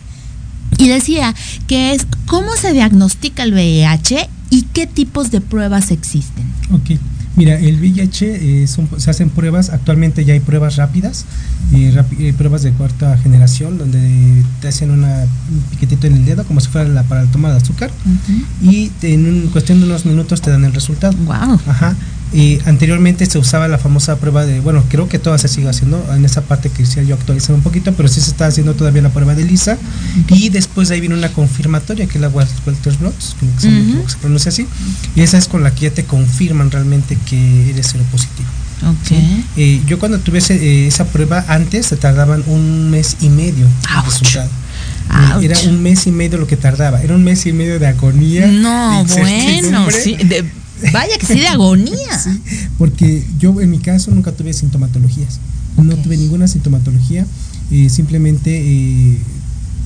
Y 0.78 0.88
decía 0.88 1.34
que 1.66 1.92
es 1.92 2.06
cómo 2.26 2.56
se 2.56 2.72
diagnostica 2.72 3.42
el 3.42 3.52
VIH 3.52 4.28
y 4.50 4.62
qué 4.72 4.86
tipos 4.86 5.30
de 5.30 5.40
pruebas 5.40 5.90
existen. 5.90 6.44
Ok. 6.72 6.98
Mira, 7.40 7.58
el 7.58 7.80
VIH 7.80 8.62
eh, 8.62 8.66
son- 8.66 8.88
se 8.98 9.10
hacen 9.10 9.30
pruebas, 9.30 9.70
actualmente 9.70 10.24
ya 10.26 10.34
hay 10.34 10.40
pruebas 10.40 10.76
rápidas, 10.76 11.24
eh, 11.72 11.94
eh, 12.18 12.34
pruebas 12.36 12.62
de 12.62 12.72
cuarta 12.72 13.16
generación, 13.16 13.78
donde 13.78 14.42
te 14.60 14.68
hacen 14.68 14.90
una, 14.90 15.22
un 15.50 15.60
piquetito 15.70 16.06
en 16.06 16.16
el 16.16 16.24
dedo, 16.26 16.44
como 16.44 16.60
si 16.60 16.68
fuera 16.68 16.86
la, 16.88 17.02
para 17.04 17.22
el 17.22 17.28
toma 17.28 17.50
de 17.50 17.56
azúcar, 17.56 17.90
y 18.62 18.88
te- 19.00 19.14
en 19.14 19.26
un- 19.26 19.48
cuestión 19.50 19.80
de 19.80 19.86
unos 19.86 20.04
minutos 20.04 20.42
te 20.42 20.50
dan 20.50 20.64
el 20.66 20.72
resultado. 20.74 21.16
Wow. 21.24 21.58
Ajá. 21.66 21.96
Eh, 22.32 22.60
anteriormente 22.64 23.26
se 23.26 23.38
usaba 23.38 23.66
la 23.66 23.76
famosa 23.76 24.16
prueba 24.16 24.46
de, 24.46 24.60
bueno, 24.60 24.84
creo 24.88 25.08
que 25.08 25.18
todavía 25.18 25.42
se 25.42 25.48
sigue 25.48 25.68
haciendo, 25.68 26.00
en 26.14 26.24
esa 26.24 26.42
parte 26.42 26.68
que 26.70 26.84
quisiera 26.84 27.02
yo 27.08 27.16
actualizar 27.16 27.56
un 27.56 27.62
poquito, 27.62 27.92
pero 27.94 28.08
sí 28.08 28.20
se 28.20 28.30
está 28.30 28.46
haciendo 28.46 28.74
todavía 28.74 29.02
la 29.02 29.08
prueba 29.08 29.34
de 29.34 29.44
Lisa, 29.44 29.76
y 30.28 30.48
después 30.48 30.88
de 30.88 30.94
ahí 30.94 31.00
viene 31.00 31.16
una 31.16 31.30
confirmatoria, 31.32 32.06
que 32.06 32.18
es 32.18 32.20
la 32.20 32.28
Walter 32.28 32.96
Blots, 33.00 33.36
que 33.40 33.46
se, 33.60 33.68
que 33.68 34.08
se 34.08 34.16
pronuncia 34.18 34.50
así, 34.50 34.66
y 35.16 35.22
esa 35.22 35.38
es 35.38 35.48
con 35.48 35.64
la 35.64 35.74
que 35.74 35.86
ya 35.86 35.90
te 35.90 36.04
confirman 36.04 36.70
realmente 36.70 37.18
que 37.28 37.70
eres 37.70 37.88
seropositivo. 37.88 38.48
Ok. 38.82 39.18
Eh, 39.56 39.82
yo 39.86 39.98
cuando 39.98 40.20
tuve 40.20 40.38
ese, 40.38 40.54
eh, 40.54 40.86
esa 40.86 41.06
prueba 41.06 41.44
antes 41.48 41.86
se 41.86 41.96
tardaban 41.96 42.44
un 42.46 42.90
mes 42.90 43.16
y 43.20 43.28
medio 43.28 43.66
el 43.66 44.04
resultado. 44.04 44.48
Ouch. 45.34 45.42
Era 45.42 45.58
un 45.68 45.82
mes 45.82 46.06
y 46.06 46.12
medio 46.12 46.38
lo 46.38 46.46
que 46.46 46.56
tardaba, 46.56 47.02
era 47.02 47.14
un 47.14 47.24
mes 47.24 47.44
y 47.44 47.52
medio 47.52 47.78
de 47.80 47.88
agonía. 47.88 48.46
No, 48.46 49.04
de 49.04 49.20
bueno, 49.20 49.88
sí, 49.90 50.16
de- 50.16 50.44
vaya 50.92 51.16
que 51.18 51.26
sí 51.26 51.40
de 51.40 51.48
agonía. 51.48 51.96
Sí, 52.22 52.40
porque 52.78 53.24
yo 53.38 53.60
en 53.60 53.70
mi 53.70 53.78
caso 53.78 54.10
nunca 54.10 54.32
tuve 54.32 54.52
sintomatologías. 54.52 55.38
No 55.76 55.96
tuve 55.96 56.16
ninguna 56.16 56.46
sintomatología. 56.48 57.26
eh, 57.70 57.88
simplemente 57.88 58.50
eh, 58.60 59.16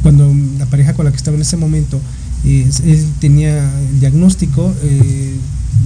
cuando 0.02 0.32
la 0.58 0.66
pareja 0.66 0.94
con 0.94 1.04
la 1.04 1.10
que 1.10 1.16
estaba 1.18 1.36
en 1.36 1.42
ese 1.42 1.56
momento, 1.56 2.00
eh, 2.44 2.68
él 2.84 3.06
tenía 3.20 3.58
el 3.92 4.00
diagnóstico, 4.00 4.74
eh, 4.82 5.34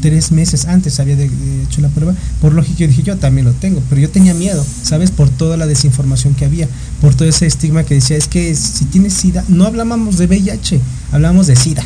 tres 0.01 0.31
meses 0.33 0.67
antes 0.67 1.01
había 1.01 1.17
de- 1.17 1.29
de 1.29 1.63
hecho 1.65 1.81
la 1.81 1.89
prueba. 1.89 2.15
Por 2.41 2.53
lógica 2.55 2.79
yo 2.81 2.89
dije, 2.89 3.03
yo 3.03 3.17
también 3.17 3.47
lo 3.47 3.53
tengo. 3.53 3.83
Pero 3.89 4.01
yo 4.01 4.11
tenía 4.11 4.33
miedo, 4.35 4.65
¿sabes? 4.83 5.11
Por 5.11 5.29
toda 5.29 5.57
la 5.57 5.67
desinformación 5.67 6.35
que 6.35 6.45
había, 6.45 6.69
por 7.01 7.15
todo 7.15 7.29
ese 7.29 7.47
estigma 7.47 7.85
que 7.85 7.95
decía, 7.95 8.17
es 8.17 8.29
que 8.29 8.55
si 8.55 8.85
tienes 8.87 9.13
SIDA, 9.15 9.45
no 9.49 9.65
hablábamos 9.67 10.19
de 10.19 10.27
VIH, 10.27 10.81
hablábamos 11.13 11.47
de 11.49 11.57
SIDA. 11.57 11.85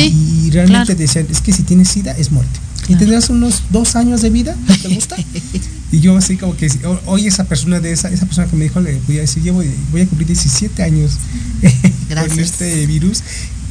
Sí, 0.00 0.42
y 0.46 0.50
realmente 0.50 0.86
claro. 0.94 0.98
decían, 1.00 1.26
es 1.30 1.40
que 1.40 1.52
si 1.52 1.62
tienes 1.62 1.88
SIDA 1.88 2.12
es 2.12 2.30
muerte. 2.32 2.58
Y 2.88 2.94
tendrás 2.96 3.28
unos 3.28 3.62
dos 3.70 3.96
años 3.96 4.22
de 4.22 4.30
vida, 4.30 4.56
¿no 4.66 4.76
¿te 4.76 4.88
gusta? 4.94 5.16
y 5.92 6.00
yo 6.00 6.16
así 6.16 6.36
como 6.36 6.56
que, 6.56 6.68
ho- 6.86 7.00
hoy 7.06 7.26
esa 7.26 7.44
persona 7.44 7.80
de 7.80 7.92
esa, 7.92 8.08
esa 8.10 8.24
persona 8.26 8.46
que 8.48 8.56
me 8.56 8.64
dijo, 8.64 8.80
le 8.80 8.98
voy 9.06 9.18
a 9.18 9.22
decir, 9.22 9.42
llevo, 9.42 9.62
voy 9.90 10.00
a 10.02 10.06
cumplir 10.06 10.26
17 10.28 10.82
años 10.82 11.12
con 12.28 12.38
este 12.38 12.86
virus, 12.86 13.22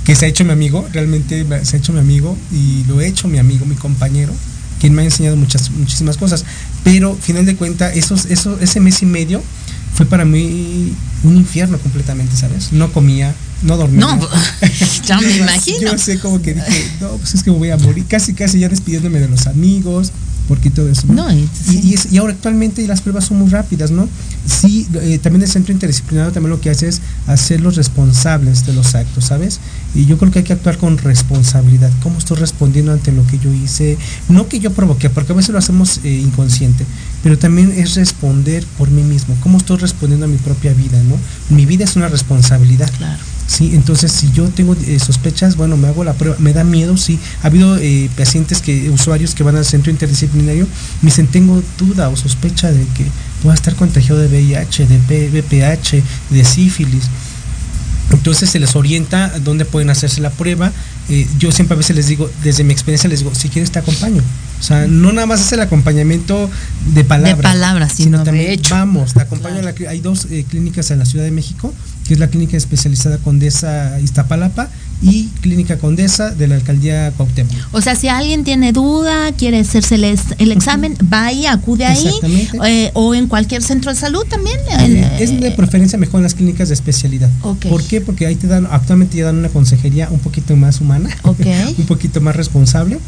que 0.03 0.15
se 0.15 0.25
ha 0.25 0.27
hecho 0.29 0.45
mi 0.45 0.51
amigo, 0.51 0.87
realmente 0.93 1.43
me- 1.45 1.65
se 1.65 1.77
ha 1.77 1.79
hecho 1.79 1.93
mi 1.93 1.99
amigo 1.99 2.37
y 2.51 2.83
lo 2.87 3.01
he 3.01 3.07
hecho 3.07 3.27
mi 3.27 3.39
amigo, 3.39 3.65
mi 3.65 3.75
compañero, 3.75 4.33
quien 4.79 4.93
me 4.93 5.01
ha 5.01 5.05
enseñado 5.05 5.35
muchas, 5.35 5.71
muchísimas 5.71 6.17
cosas. 6.17 6.45
Pero, 6.83 7.15
final 7.15 7.45
de 7.45 7.55
cuentas, 7.55 7.95
esos, 7.97 8.25
eso, 8.27 8.59
ese 8.61 8.79
mes 8.79 9.01
y 9.01 9.05
medio 9.07 9.41
fue 9.97 10.05
para 10.05 10.23
mí 10.25 10.93
un 11.23 11.35
infierno 11.35 11.79
completamente, 11.79 12.35
¿sabes? 12.37 12.71
No 12.71 12.93
comía, 12.93 13.33
no 13.63 13.75
dormía. 13.77 13.99
No, 14.15 14.29
ya 15.05 15.19
me 15.19 15.35
imagino. 15.37 15.91
Yo 15.91 15.97
sé 15.97 16.19
como 16.19 16.39
que 16.41 16.53
dije, 16.53 16.91
no, 17.01 17.09
pues 17.17 17.33
es 17.33 17.41
que 17.43 17.49
me 17.51 17.57
voy 17.57 17.71
a 17.71 17.77
morir, 17.77 18.05
casi 18.07 18.33
casi 18.35 18.59
ya 18.59 18.69
despidiéndome 18.69 19.19
de 19.19 19.27
los 19.27 19.47
amigos, 19.47 20.11
porque 20.47 20.69
todo 20.69 20.87
eso. 20.87 21.07
¿no? 21.07 21.13
No, 21.27 21.33
y- 21.33 21.49
y, 21.71 21.79
y 21.89 21.93
es- 21.95 22.07
y 22.11 22.17
ahora 22.19 22.33
actualmente 22.33 22.85
las 22.87 23.01
pruebas 23.01 23.25
son 23.25 23.39
muy 23.39 23.49
rápidas, 23.49 23.89
¿no? 23.91 24.07
Sí, 24.45 24.87
eh, 25.01 25.19
también 25.21 25.41
el 25.41 25.49
centro 25.49 25.73
interdisciplinario 25.73 26.31
también 26.31 26.51
lo 26.51 26.61
que 26.61 26.69
hace 26.69 26.87
es 26.87 27.01
hacerlos 27.25 27.75
responsables 27.75 28.65
de 28.65 28.73
los 28.73 28.95
actos, 28.95 29.25
¿sabes? 29.25 29.59
Y 29.95 30.05
yo 30.05 30.17
creo 30.17 30.31
que 30.31 30.39
hay 30.39 30.45
que 30.45 30.53
actuar 30.53 30.77
con 30.77 30.97
responsabilidad. 30.99 31.91
¿Cómo 32.01 32.19
estoy 32.19 32.37
respondiendo 32.37 32.93
ante 32.93 33.11
lo 33.11 33.25
que 33.27 33.39
yo 33.39 33.51
hice? 33.53 33.97
No 34.29 34.47
que 34.47 34.59
yo 34.59 34.71
provoqué, 34.71 35.09
porque 35.09 35.33
a 35.33 35.35
veces 35.35 35.49
lo 35.51 35.57
hacemos 35.57 35.99
eh, 36.05 36.21
inconsciente, 36.23 36.85
pero 37.27 37.37
también 37.37 37.73
es 37.75 37.95
responder 37.95 38.65
por 38.77 38.89
mí 38.89 39.03
mismo. 39.03 39.35
¿Cómo 39.41 39.57
estoy 39.57 39.75
respondiendo 39.79 40.27
a 40.27 40.29
mi 40.29 40.37
propia 40.37 40.71
vida, 40.71 40.97
¿no? 41.03 41.17
Mi 41.53 41.65
vida 41.65 41.83
es 41.83 41.97
una 41.97 42.07
responsabilidad. 42.07 42.89
Claro. 42.97 43.21
Sí, 43.45 43.71
entonces 43.73 44.13
si 44.13 44.31
yo 44.31 44.47
tengo 44.47 44.77
eh, 44.87 44.97
sospechas, 44.97 45.57
bueno, 45.57 45.75
me 45.75 45.89
hago 45.89 46.05
la 46.05 46.13
prueba, 46.13 46.37
me 46.39 46.53
da 46.53 46.63
miedo, 46.63 46.95
sí. 46.95 47.19
Ha 47.43 47.47
habido 47.47 47.77
eh, 47.79 48.09
pacientes 48.15 48.61
que, 48.61 48.89
usuarios 48.91 49.35
que 49.35 49.43
van 49.43 49.57
al 49.57 49.65
centro 49.65 49.91
interdisciplinario, 49.91 50.67
me 51.01 51.09
dicen, 51.09 51.27
tengo 51.27 51.61
duda 51.77 52.07
o 52.07 52.15
sospecha 52.15 52.71
de 52.71 52.85
que 52.95 53.05
pueda 53.43 53.55
estar 53.55 53.75
contagiado 53.75 54.21
de 54.21 54.29
VIH, 54.29 54.85
de 54.85 55.29
VPH, 55.29 56.01
de 56.29 56.45
sífilis. 56.45 57.09
Entonces 58.09 58.49
se 58.49 58.59
les 58.59 58.73
orienta 58.77 59.37
dónde 59.39 59.65
pueden 59.65 59.89
hacerse 59.89 60.21
la 60.21 60.29
prueba. 60.29 60.71
Eh, 61.09 61.27
yo 61.37 61.51
siempre 61.51 61.75
a 61.75 61.77
veces 61.77 61.93
les 61.93 62.07
digo, 62.07 62.31
desde 62.41 62.63
mi 62.63 62.71
experiencia 62.71 63.09
les 63.09 63.19
digo, 63.19 63.35
si 63.35 63.49
quieres 63.49 63.69
te 63.69 63.79
acompaño. 63.79 64.23
O 64.59 64.63
sea, 64.63 64.87
no 64.87 65.11
nada 65.11 65.27
más 65.27 65.41
es 65.41 65.51
el 65.51 65.61
acompañamiento 65.61 66.49
de 66.93 67.03
palabras. 67.03 67.37
De 67.37 67.43
palabras, 67.43 67.93
sino 67.93 68.23
de 68.23 68.53
hecho. 68.53 68.75
Vamos, 68.75 69.13
te 69.13 69.21
acompaño 69.21 69.59
a 69.59 69.61
la 69.61 69.73
Hay 69.89 69.99
dos 69.99 70.27
eh, 70.31 70.45
clínicas 70.49 70.89
en 70.91 70.99
la 70.99 71.05
Ciudad 71.05 71.25
de 71.25 71.31
México, 71.31 71.73
que 72.07 72.13
es 72.13 72.19
la 72.19 72.27
clínica 72.27 72.57
especializada 72.57 73.17
Condesa 73.17 73.99
Iztapalapa 73.99 74.69
y 75.01 75.27
Clínica 75.41 75.77
Condesa 75.77 76.31
de 76.31 76.47
la 76.47 76.55
Alcaldía 76.55 77.11
Cuauhtémoc. 77.11 77.53
O 77.71 77.81
sea, 77.81 77.95
si 77.95 78.07
alguien 78.07 78.43
tiene 78.43 78.71
duda, 78.71 79.31
quiere 79.33 79.59
hacerse 79.59 79.95
el, 79.95 80.51
examen, 80.51 80.95
va 81.13 81.27
ahí, 81.27 81.45
acude 81.45 81.85
ahí. 81.85 82.09
Eh, 82.65 82.91
o 82.93 83.13
en 83.13 83.27
cualquier 83.27 83.61
centro 83.61 83.93
de 83.93 83.99
salud 83.99 84.25
también. 84.27 84.57
Eh, 84.79 85.17
es 85.19 85.39
de 85.39 85.51
preferencia 85.51 85.99
mejor 85.99 86.19
en 86.19 86.23
las 86.23 86.33
clínicas 86.33 86.69
de 86.69 86.73
especialidad. 86.73 87.29
¿Por 87.41 87.83
qué? 87.83 88.01
Porque 88.01 88.25
ahí 88.25 88.35
te 88.35 88.47
dan, 88.47 88.67
actualmente 88.71 89.17
ya 89.17 89.25
dan 89.25 89.37
una 89.37 89.49
consejería 89.49 90.09
un 90.09 90.19
poquito 90.19 90.55
más 90.55 90.81
humana, 90.81 91.09
un 91.23 91.85
poquito 91.85 92.21
más 92.21 92.35
responsable. 92.35 92.99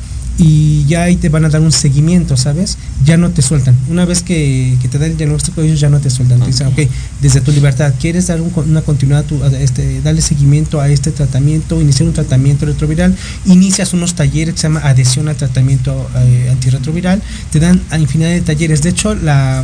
Y 0.42 0.86
ya 0.86 1.04
ahí 1.04 1.18
te 1.18 1.28
van 1.30 1.44
a 1.46 1.50
dar 1.50 1.60
un 1.62 1.72
seguimiento, 1.72 2.38
¿sabes? 2.38 2.78
Ya 3.06 3.18
no 3.18 3.30
te 3.32 3.42
sueltan. 3.42 3.76
Una 3.90 4.06
vez 4.06 4.24
que, 4.24 4.78
que 4.82 4.88
te 4.88 4.98
dan 4.98 5.12
el 5.12 5.18
diagnóstico, 5.18 5.62
ellos 5.62 5.80
ya 5.82 5.90
no 5.90 6.00
te 6.00 6.10
sueltan. 6.10 6.40
Te 6.40 6.46
dicen, 6.48 6.68
ok, 6.68 6.80
desde 7.22 7.42
tu 7.42 7.52
libertad, 7.52 7.94
¿quieres 8.00 8.28
dar 8.28 8.40
un- 8.42 8.52
una 8.56 8.82
continuidad, 8.82 9.22
a 9.22 9.28
tu- 9.28 9.44
este, 9.44 10.02
darle 10.02 10.22
seguimiento 10.22 10.80
a 10.80 10.88
este 10.90 11.12
tratamiento, 11.12 11.82
iniciar 11.82 12.08
un 12.08 12.14
tratamiento 12.14 12.66
retroviral? 12.66 13.14
Inicias 13.46 13.94
unos 13.94 14.16
talleres 14.16 14.54
que 14.56 14.62
se 14.62 14.68
llama 14.68 14.80
adhesión 14.82 15.28
al 15.28 15.36
tratamiento 15.36 16.10
eh, 16.16 16.48
antirretroviral. 16.52 17.22
Te 17.52 17.60
dan 17.60 17.82
a 17.90 18.00
infinidad 18.00 18.30
de 18.30 18.42
talleres. 18.42 18.82
De 18.82 18.90
hecho, 18.90 19.16
la, 19.16 19.64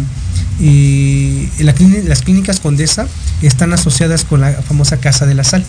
eh, 0.59 1.49
la 1.59 1.73
las 2.07 2.21
clínicas 2.21 2.59
Condesa 2.59 3.07
están 3.41 3.71
asociadas 3.73 4.23
con 4.25 4.41
la 4.41 4.51
famosa 4.53 4.97
Casa 4.97 5.25
de 5.25 5.35
la 5.35 5.43
Sal. 5.45 5.63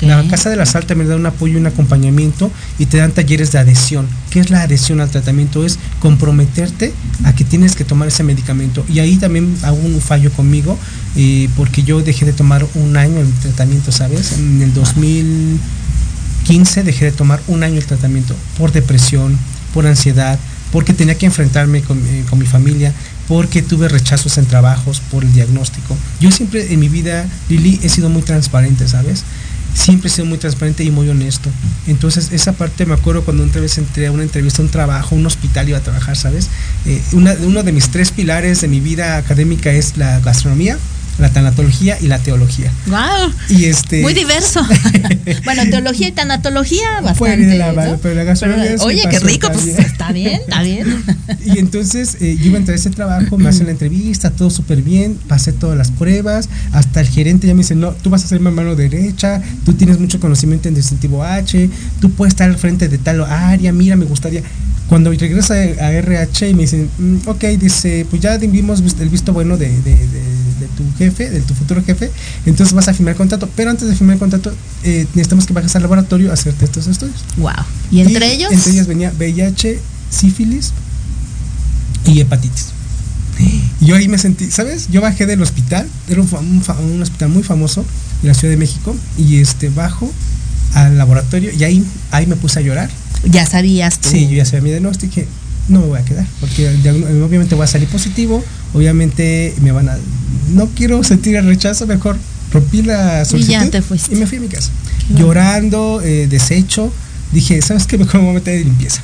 La 0.00 0.26
Casa 0.28 0.50
de 0.50 0.56
la 0.56 0.66
Sal 0.66 0.86
también 0.86 1.08
da 1.08 1.16
un 1.16 1.26
apoyo 1.26 1.54
y 1.54 1.56
un 1.56 1.66
acompañamiento 1.66 2.50
y 2.78 2.86
te 2.86 2.98
dan 2.98 3.10
talleres 3.12 3.52
de 3.52 3.58
adhesión. 3.58 4.06
¿Qué 4.30 4.40
es 4.40 4.50
la 4.50 4.62
adhesión 4.62 5.00
al 5.00 5.10
tratamiento? 5.10 5.64
Es 5.64 5.78
comprometerte 6.00 6.92
a 7.24 7.34
que 7.34 7.44
tienes 7.44 7.76
que 7.76 7.84
tomar 7.84 8.08
ese 8.08 8.22
medicamento. 8.22 8.84
Y 8.88 9.00
ahí 9.00 9.16
también 9.16 9.56
hago 9.62 9.76
un 9.76 10.00
fallo 10.00 10.32
conmigo 10.32 10.78
eh, 11.16 11.48
porque 11.56 11.82
yo 11.82 12.02
dejé 12.02 12.26
de 12.26 12.32
tomar 12.32 12.66
un 12.74 12.96
año 12.96 13.20
el 13.20 13.32
tratamiento, 13.34 13.92
¿sabes? 13.92 14.32
En 14.32 14.62
el 14.62 14.74
2015 14.74 16.82
dejé 16.82 17.06
de 17.06 17.12
tomar 17.12 17.40
un 17.48 17.62
año 17.62 17.76
el 17.76 17.86
tratamiento 17.86 18.34
por 18.56 18.72
depresión, 18.72 19.38
por 19.74 19.86
ansiedad, 19.86 20.38
porque 20.72 20.92
tenía 20.92 21.16
que 21.16 21.26
enfrentarme 21.26 21.78
eh, 21.78 22.24
con 22.28 22.38
mi 22.38 22.46
familia, 22.46 22.92
porque 23.26 23.62
tuve 23.62 23.88
rechazos 23.88 24.38
en 24.38 24.46
trabajos 24.46 25.00
por 25.10 25.24
el 25.24 25.32
diagnóstico. 25.32 25.96
Yo 26.20 26.30
siempre 26.30 26.72
en 26.72 26.80
mi 26.80 26.88
vida, 26.88 27.26
Lili, 27.48 27.80
he 27.82 27.88
sido 27.88 28.08
muy 28.08 28.22
transparente, 28.22 28.88
¿sabes? 28.88 29.24
Siempre 29.78 30.08
he 30.08 30.10
sido 30.10 30.26
muy 30.26 30.38
transparente 30.38 30.82
y 30.82 30.90
muy 30.90 31.08
honesto. 31.08 31.48
Entonces, 31.86 32.32
esa 32.32 32.52
parte 32.52 32.84
me 32.84 32.94
acuerdo 32.94 33.24
cuando 33.24 33.44
otra 33.44 33.60
vez 33.60 33.78
entré 33.78 34.08
a 34.08 34.12
una 34.12 34.24
entrevista, 34.24 34.60
un 34.60 34.70
trabajo, 34.70 35.14
un 35.14 35.24
hospital 35.24 35.68
iba 35.68 35.78
a 35.78 35.82
trabajar, 35.82 36.16
¿sabes? 36.16 36.48
Eh, 36.84 37.00
una, 37.12 37.34
uno 37.44 37.62
de 37.62 37.70
mis 37.70 37.88
tres 37.90 38.10
pilares 38.10 38.60
de 38.60 38.66
mi 38.66 38.80
vida 38.80 39.16
académica 39.16 39.70
es 39.70 39.96
la 39.96 40.18
gastronomía, 40.18 40.76
la 41.18 41.30
tanatología 41.30 41.98
y 42.00 42.06
la 42.06 42.18
teología. 42.18 42.72
Wow. 42.86 43.32
Y 43.48 43.64
este 43.64 44.02
Muy 44.02 44.14
diverso. 44.14 44.60
bueno, 45.44 45.62
teología 45.70 46.08
y 46.08 46.12
tanatología 46.12 47.00
bastante. 47.02 47.58
La 47.58 47.72
¿no? 47.72 47.98
pero 47.98 48.22
la 48.24 48.34
Pero, 48.34 48.62
es 48.62 48.80
Oye, 48.82 49.02
qué 49.10 49.18
rico, 49.20 49.48
pues 49.52 49.66
está 49.66 50.12
bien, 50.12 50.40
está 50.40 50.62
bien. 50.62 50.86
Y 51.44 51.58
entonces 51.58 52.16
eh, 52.20 52.36
yo 52.38 52.46
iba 52.46 52.56
a 52.56 52.58
entrar 52.58 52.76
a 52.76 52.80
ese 52.80 52.90
trabajo, 52.90 53.38
me 53.38 53.48
hacen 53.48 53.66
la 53.66 53.72
entrevista, 53.72 54.30
todo 54.30 54.50
súper 54.50 54.82
bien, 54.82 55.18
pasé 55.28 55.52
todas 55.52 55.76
las 55.78 55.90
pruebas, 55.90 56.48
hasta 56.72 57.00
el 57.00 57.08
gerente 57.08 57.46
ya 57.46 57.54
me 57.54 57.62
dice, 57.62 57.74
no, 57.74 57.92
tú 57.92 58.10
vas 58.10 58.24
a 58.24 58.28
ser 58.28 58.40
mi 58.40 58.50
mano 58.50 58.76
derecha, 58.76 59.40
tú 59.64 59.72
tienes 59.72 59.98
mucho 59.98 60.20
conocimiento 60.20 60.68
en 60.68 60.74
distintivo 60.74 61.24
H, 61.24 61.70
tú 62.00 62.10
puedes 62.12 62.32
estar 62.32 62.48
al 62.48 62.56
frente 62.58 62.88
de 62.88 62.98
tal 62.98 63.22
área, 63.22 63.72
mira, 63.72 63.96
me 63.96 64.04
gustaría. 64.04 64.42
Cuando 64.88 65.10
regresa 65.10 65.54
a 65.54 65.92
RH 65.92 66.48
y 66.48 66.54
me 66.54 66.62
dicen, 66.62 66.88
"Mm, 66.98 67.16
ok, 67.28 67.44
dice, 67.58 68.06
pues 68.08 68.22
ya 68.22 68.36
vimos 68.38 68.82
vis- 68.82 68.96
el 69.00 69.08
visto 69.10 69.32
bueno 69.32 69.56
de- 69.56 69.68
de- 69.68 70.06
de 70.06 70.20
tu 70.78 70.84
jefe, 70.96 71.28
de 71.28 71.40
tu 71.40 71.54
futuro 71.54 71.82
jefe, 71.82 72.10
entonces 72.46 72.72
vas 72.72 72.86
a 72.86 72.94
firmar 72.94 73.12
el 73.12 73.18
contrato, 73.18 73.48
pero 73.56 73.70
antes 73.70 73.88
de 73.88 73.96
firmar 73.96 74.14
el 74.14 74.20
contrato 74.20 74.52
eh, 74.84 75.06
necesitamos 75.14 75.46
que 75.46 75.52
vayas 75.52 75.74
al 75.74 75.82
laboratorio 75.82 76.30
a 76.30 76.34
hacerte 76.34 76.64
estos 76.64 76.86
estudios. 76.86 77.24
Wow. 77.36 77.52
¿Y 77.90 78.00
entre 78.00 78.32
ellos? 78.32 78.52
Entre 78.52 78.72
ellos 78.72 78.86
venía 78.86 79.12
VIH, 79.18 79.80
sífilis 80.10 80.72
y 82.06 82.20
hepatitis. 82.20 82.68
Y 83.80 83.86
yo 83.86 83.96
ahí 83.96 84.08
me 84.08 84.18
sentí, 84.18 84.50
¿sabes? 84.50 84.88
Yo 84.90 85.00
bajé 85.00 85.26
del 85.26 85.42
hospital, 85.42 85.88
era 86.08 86.20
un, 86.20 87.02
hospital 87.02 87.28
muy 87.28 87.42
famoso 87.42 87.84
en 88.22 88.28
la 88.28 88.34
Ciudad 88.34 88.52
de 88.52 88.58
México, 88.58 88.96
y 89.16 89.40
este 89.40 89.68
bajo 89.68 90.10
al 90.74 90.98
laboratorio 90.98 91.50
y 91.52 91.64
ahí, 91.64 91.84
ahí 92.10 92.26
me 92.26 92.36
puse 92.36 92.60
a 92.60 92.62
llorar. 92.62 92.90
Ya 93.24 93.46
sabías 93.46 93.98
tú. 93.98 94.10
Sí, 94.10 94.28
yo 94.28 94.36
ya 94.36 94.44
sabía 94.44 94.62
mi 94.62 94.70
diagnóstico, 94.70 95.14
dije, 95.14 95.28
no 95.68 95.80
me 95.80 95.86
voy 95.86 95.98
a 95.98 96.04
quedar, 96.04 96.26
porque 96.40 96.68
obviamente 97.24 97.54
voy 97.54 97.64
a 97.64 97.68
salir 97.68 97.88
positivo, 97.88 98.42
obviamente 98.74 99.54
me 99.60 99.72
van 99.72 99.88
a... 99.88 99.98
No 100.54 100.66
quiero 100.74 101.02
sentir 101.04 101.36
el 101.36 101.46
rechazo, 101.46 101.86
mejor 101.86 102.16
rompí 102.52 102.82
la 102.82 103.24
solicitud 103.24 103.52
ya 103.52 103.70
te 103.70 103.82
fuiste. 103.82 104.14
y 104.14 104.18
me 104.18 104.26
fui 104.26 104.38
a 104.38 104.40
mi 104.40 104.48
casa. 104.48 104.70
Llorando, 105.14 106.00
eh, 106.02 106.26
deshecho, 106.28 106.92
dije, 107.32 107.60
¿sabes 107.62 107.86
qué? 107.86 107.98
Mejor 107.98 108.20
me 108.20 108.26
voy 108.26 108.30
a 108.36 108.38
meter 108.38 108.58
de 108.58 108.64
limpieza. 108.64 109.02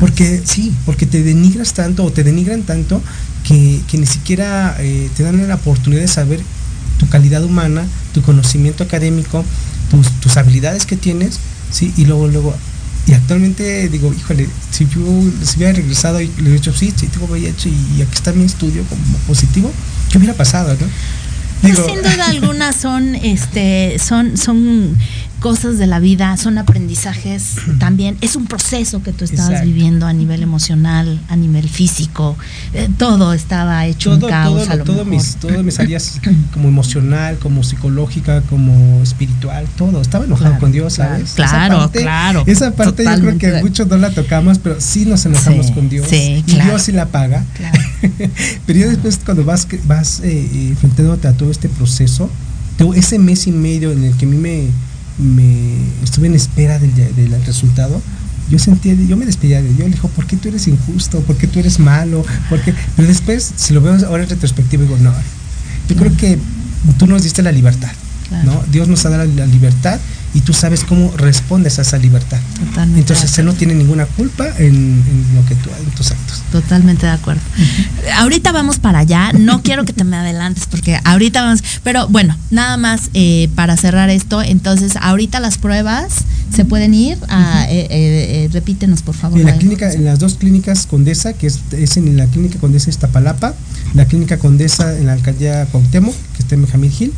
Porque 0.00 0.40
sí, 0.44 0.72
porque 0.86 1.04
te 1.04 1.22
denigras 1.22 1.74
tanto 1.74 2.04
o 2.04 2.10
te 2.10 2.24
denigran 2.24 2.62
tanto 2.62 3.02
que, 3.46 3.80
que 3.88 3.98
ni 3.98 4.06
siquiera 4.06 4.74
eh, 4.78 5.10
te 5.14 5.22
dan 5.22 5.46
la 5.46 5.56
oportunidad 5.56 6.00
de 6.00 6.08
saber 6.08 6.40
tu 6.98 7.08
calidad 7.08 7.44
humana, 7.44 7.84
tu 8.14 8.22
conocimiento 8.22 8.84
académico, 8.84 9.44
tus, 9.90 10.08
tus 10.20 10.36
habilidades 10.38 10.86
que 10.86 10.96
tienes, 10.96 11.38
¿sí? 11.70 11.92
Y 11.96 12.06
luego, 12.06 12.28
luego, 12.28 12.54
y 13.06 13.12
actualmente 13.14 13.88
digo, 13.88 14.14
híjole, 14.14 14.48
si 14.70 14.86
yo 14.86 15.00
si 15.44 15.56
hubiera 15.56 15.72
regresado 15.72 16.20
y 16.20 16.26
le 16.26 16.42
hubiera 16.42 16.54
dicho, 16.54 16.72
sí, 16.72 16.92
sí, 16.94 17.08
tengo 17.08 17.26
VIH 17.26 17.68
y 17.68 18.02
aquí 18.02 18.14
está 18.14 18.32
mi 18.32 18.44
estudio 18.44 18.84
como 18.84 19.02
positivo, 19.26 19.72
¿qué 20.12 20.18
hubiera 20.18 20.34
pasado, 20.34 20.76
no? 20.78 20.86
Pues 21.62 21.76
sin 21.76 22.02
duda 22.02 22.26
alguna 22.28 22.72
son, 22.72 23.14
este, 23.14 23.98
son, 23.98 24.36
son 24.36 24.96
cosas 25.42 25.76
de 25.76 25.86
la 25.88 25.98
vida, 25.98 26.36
son 26.36 26.56
aprendizajes 26.56 27.56
también. 27.78 28.16
Es 28.20 28.36
un 28.36 28.46
proceso 28.46 29.02
que 29.02 29.12
tú 29.12 29.24
estabas 29.24 29.50
Exacto. 29.50 29.66
viviendo 29.66 30.06
a 30.06 30.12
nivel 30.12 30.42
emocional, 30.42 31.20
a 31.28 31.36
nivel 31.36 31.68
físico. 31.68 32.36
eh, 32.72 32.88
todo 32.96 33.32
estaba 33.34 33.84
hecho 33.86 34.16
todo, 34.16 34.26
un 34.26 34.30
caos 34.30 34.62
todo, 34.62 34.72
a 34.72 34.76
lo 34.76 34.84
todo 34.84 34.96
mejor. 35.04 35.10
mis, 35.10 35.36
todas 35.36 35.62
mis 35.64 35.78
áreas 35.80 36.20
como 36.52 36.68
emocional, 36.68 37.38
como 37.38 37.62
psicológica, 37.64 38.40
como 38.42 39.02
espiritual, 39.02 39.66
todo. 39.76 40.00
Estaba 40.00 40.24
enojado 40.24 40.50
Claro, 40.52 40.60
con 40.60 40.72
Dios, 40.72 40.94
¿sabes? 40.94 41.32
claro, 41.34 41.74
esa 41.76 41.78
parte, 41.82 42.00
claro, 42.02 42.44
Esa 42.46 42.70
parte 42.70 43.04
yo 43.04 43.20
creo 43.20 43.38
que 43.38 43.62
muchos 43.62 43.86
no 43.88 43.96
la 43.96 44.10
tocamos, 44.14 44.58
pero 44.58 44.76
sí 44.80 45.04
nos 45.04 45.26
enojamos 45.26 45.66
Sí, 45.66 45.72
con 45.72 45.88
Dios. 45.88 46.06
sí, 46.08 46.42
y 46.46 46.52
claro. 46.52 46.70
Dios 46.70 46.82
sí 46.82 46.92
la 46.92 47.06
paga. 47.06 47.44
Claro. 47.56 47.78
pero 48.66 48.78
ya 48.78 48.86
después 48.86 49.18
cuando 49.24 49.44
vas, 49.44 49.66
vas 49.86 50.20
eh, 50.20 50.48
eh, 50.52 50.68
enfrentándote 50.70 51.26
a 51.28 51.32
todo 51.32 51.50
este 51.50 51.68
proceso, 51.68 52.30
ese 52.94 53.18
mes 53.18 53.46
y 53.46 53.52
medio 53.52 53.92
en 53.92 54.04
el 54.04 54.16
que 54.16 54.24
a 54.24 54.28
mí 54.28 54.36
me, 54.36 54.66
me 55.22 55.76
estuve 56.02 56.26
en 56.26 56.34
espera 56.34 56.78
del, 56.78 56.92
resultado, 57.46 58.02
yo 58.50 58.58
sentía, 58.58 58.94
yo 58.94 59.16
me 59.16 59.24
despedía 59.24 59.62
de 59.62 59.68
Dios, 59.72 59.88
le 59.88 59.94
dijo, 59.94 60.08
¿por 60.08 60.26
qué 60.26 60.36
tú 60.36 60.48
eres 60.48 60.66
injusto? 60.68 61.20
¿Por 61.20 61.36
qué 61.36 61.46
tú 61.46 61.58
eres 61.58 61.78
malo? 61.78 62.24
¿Por? 62.50 62.60
Pero 62.60 63.08
después, 63.08 63.52
si 63.56 63.72
lo 63.72 63.80
veo 63.80 63.94
ahora 64.06 64.24
en 64.24 64.28
retrospectiva, 64.28 64.82
digo, 64.82 64.98
no, 64.98 65.12
yo 65.88 65.96
creo 65.96 66.14
que 66.16 66.38
tú 66.98 67.06
nos 67.06 67.22
diste 67.22 67.42
la 67.42 67.52
libertad, 67.52 67.90
Claro. 68.32 68.52
¿no? 68.52 68.64
Dios 68.70 68.88
nos 68.88 69.04
ha 69.04 69.10
dado 69.10 69.24
la, 69.24 69.34
la 69.34 69.46
libertad 69.46 70.00
y 70.34 70.40
tú 70.40 70.52
sabes 70.54 70.84
cómo 70.84 71.12
respondes 71.16 71.78
a 71.78 71.82
esa 71.82 71.98
libertad. 71.98 72.38
Totalmente 72.58 73.00
Entonces 73.00 73.38
Él 73.38 73.44
no 73.44 73.52
tiene 73.52 73.74
ninguna 73.74 74.06
culpa 74.06 74.48
en, 74.58 74.66
en 74.66 75.26
lo 75.34 75.44
que 75.46 75.54
tú, 75.56 75.68
en 75.78 75.90
tus 75.90 76.10
actos. 76.10 76.42
Totalmente 76.50 77.06
de 77.06 77.12
acuerdo. 77.12 77.42
Ahorita 78.16 78.52
vamos 78.52 78.78
para 78.78 79.00
allá. 79.00 79.32
No 79.32 79.62
quiero 79.62 79.84
que 79.84 79.92
te 79.92 80.04
me 80.04 80.16
adelantes 80.16 80.66
porque 80.66 80.98
ahorita 81.04 81.42
vamos. 81.42 81.62
Pero 81.82 82.08
bueno, 82.08 82.36
nada 82.50 82.76
más 82.76 83.10
eh, 83.14 83.48
para 83.54 83.76
cerrar 83.76 84.08
esto. 84.08 84.42
Entonces, 84.42 84.96
ahorita 84.96 85.38
las 85.40 85.58
pruebas 85.58 86.24
se 86.54 86.64
pueden 86.64 86.94
ir. 86.94 87.18
A, 87.28 87.66
eh, 87.68 87.80
eh, 87.80 87.88
eh, 87.90 88.50
repítenos, 88.52 89.02
por 89.02 89.14
favor. 89.14 89.38
En 89.38 89.46
la 89.46 89.52
la 89.52 89.58
clínica, 89.58 89.92
en 89.92 90.04
las 90.04 90.18
dos 90.18 90.34
clínicas 90.34 90.86
Condesa, 90.86 91.34
que 91.34 91.46
es, 91.46 91.60
es 91.72 91.96
en 91.96 92.16
la 92.16 92.26
clínica 92.26 92.58
Condesa 92.58 92.88
Iztapalapa, 92.88 93.54
la 93.94 94.06
clínica 94.06 94.38
Condesa 94.38 94.96
en 94.96 95.06
la 95.06 95.12
alcaldía 95.12 95.66
Cuauhtémoc, 95.66 96.14
que 96.36 96.42
está 96.42 96.54
en 96.54 96.62
Benjamín 96.62 96.90
Gil, 96.90 97.12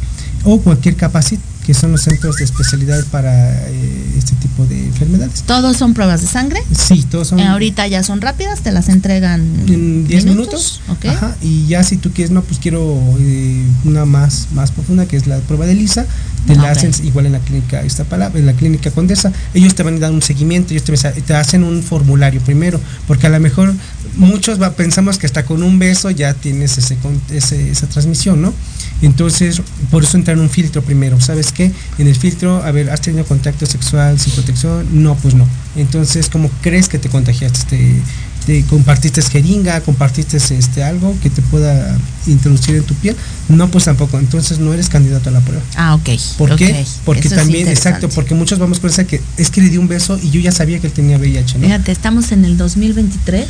o 0.45 0.61
cualquier 0.61 0.97
Capacit, 0.97 1.40
que 1.64 1.72
son 1.74 1.92
los 1.92 2.03
centros 2.03 2.36
de 2.36 2.45
especialidad 2.45 3.03
para 3.11 3.53
eh, 3.68 4.14
este 4.18 4.34
tipo 4.36 4.66
de 4.66 4.86
enfermedades. 4.86 5.42
¿Todos 5.42 5.76
son 5.76 5.95
pruebas 5.95 6.20
de 6.20 6.26
sangre? 6.26 6.61
Sí, 6.76 7.05
todos 7.11 7.28
son 7.28 7.38
Eh, 7.40 7.47
ahorita 7.47 7.86
ya 7.86 8.03
son 8.03 8.20
rápidas, 8.20 8.61
te 8.61 8.70
las 8.70 8.88
entregan 8.88 9.40
en 9.66 10.07
10 10.07 10.26
minutos. 10.26 10.82
Ok. 10.88 11.07
Ajá, 11.07 11.36
y 11.40 11.66
ya 11.66 11.82
si 11.82 11.97
tú 11.97 12.11
quieres, 12.12 12.30
no, 12.30 12.42
pues 12.42 12.59
quiero 12.59 12.99
eh, 13.18 13.64
una 13.84 14.05
más, 14.05 14.49
más 14.53 14.70
profunda, 14.70 15.07
que 15.07 15.16
es 15.16 15.26
la 15.26 15.38
prueba 15.38 15.64
de 15.66 15.74
Lisa, 15.74 16.07
te 16.47 16.55
la 16.57 16.70
hacen 16.70 16.92
igual 17.05 17.26
en 17.26 17.32
la 17.32 17.38
clínica 17.38 17.84
Iztapalapa, 17.84 18.38
en 18.38 18.47
la 18.47 18.53
clínica 18.53 18.90
Condesa. 18.90 19.32
Ellos 19.55 19.74
te 19.74 19.82
van 19.82 19.97
a 19.97 19.99
dar 20.01 20.12
un 20.12 20.22
seguimiento, 20.22 20.74
ellos 20.74 20.84
te, 20.84 20.92
te 21.22 21.34
hacen 21.34 21.64
un 21.64 21.82
formulario 21.82 22.40
primero, 22.40 22.80
porque 23.07 23.26
a 23.26 23.30
lo 23.30 23.40
mejor 23.40 23.72
muchos 24.16 24.61
va- 24.61 24.72
pensamos 24.72 25.18
que 25.18 25.26
hasta 25.26 25.45
con 25.45 25.62
un 25.62 25.78
beso 25.78 26.11
ya 26.11 26.34
tienes 26.34 26.76
ese- 26.78 26.97
esa 27.70 27.86
transmisión, 27.88 28.42
¿no? 28.42 28.53
Entonces, 29.03 29.61
por 29.90 30.05
eso 30.05 30.16
entra 30.16 30.34
en 30.34 30.40
un 30.40 30.49
filtro 30.51 30.82
primero. 30.82 31.20
¿Sabes 31.20 31.53
qué? 31.53 31.72
En 31.99 32.07
el 32.09 32.14
filtro, 32.16 32.62
a 32.62 32.70
ver, 32.70 32.90
¿has 32.90 33.01
tenido 33.01 33.24
contacto 33.24 33.66
sexual 33.66 34.18
sin 34.18 34.32
protección? 34.34 34.86
No, 35.03 35.14
pues 35.16 35.34
no. 35.34 35.47
Entonces, 35.76 36.28
¿cómo 36.30 36.51
crees 36.62 36.88
que 36.88 36.99
te 36.99 37.09
contagiaste 37.09 38.01
este, 38.45 38.62
te 38.62 38.64
compartiste 38.68 39.22
jeringa, 39.22 39.80
compartiste 39.80 40.36
este 40.36 40.82
algo 40.84 41.16
que 41.22 41.30
te 41.30 41.42
pueda 41.42 41.97
introducir 42.26 42.76
en 42.76 42.82
tu 42.84 42.95
piel, 42.95 43.16
no 43.49 43.70
pues 43.70 43.84
tampoco, 43.84 44.18
entonces 44.18 44.59
no 44.59 44.72
eres 44.72 44.88
candidato 44.88 45.28
a 45.28 45.32
la 45.32 45.40
prueba. 45.40 45.62
Ah, 45.76 45.95
ok. 45.95 46.09
¿Por 46.38 46.57
qué? 46.57 46.84
Porque 47.05 47.28
Eso 47.28 47.34
es 47.36 47.40
también, 47.42 47.68
exacto, 47.68 48.09
porque 48.09 48.34
muchos 48.34 48.59
vamos 48.59 48.80
con 48.80 48.90
esa 48.90 49.05
que 49.05 49.20
es 49.36 49.51
que 49.51 49.61
le 49.61 49.68
di 49.70 49.76
un 49.78 49.88
beso 49.88 50.18
y 50.22 50.30
yo 50.30 50.40
ya 50.40 50.53
sabía 50.53 50.78
que 50.78 50.86
él 50.86 50.92
tenía 50.92 51.18
VIH, 51.18 51.59
¿no? 51.59 51.64
Fíjate, 51.66 51.92
estamos 51.92 52.32
en 52.32 52.45
el 52.45 52.57
2023 52.57 53.47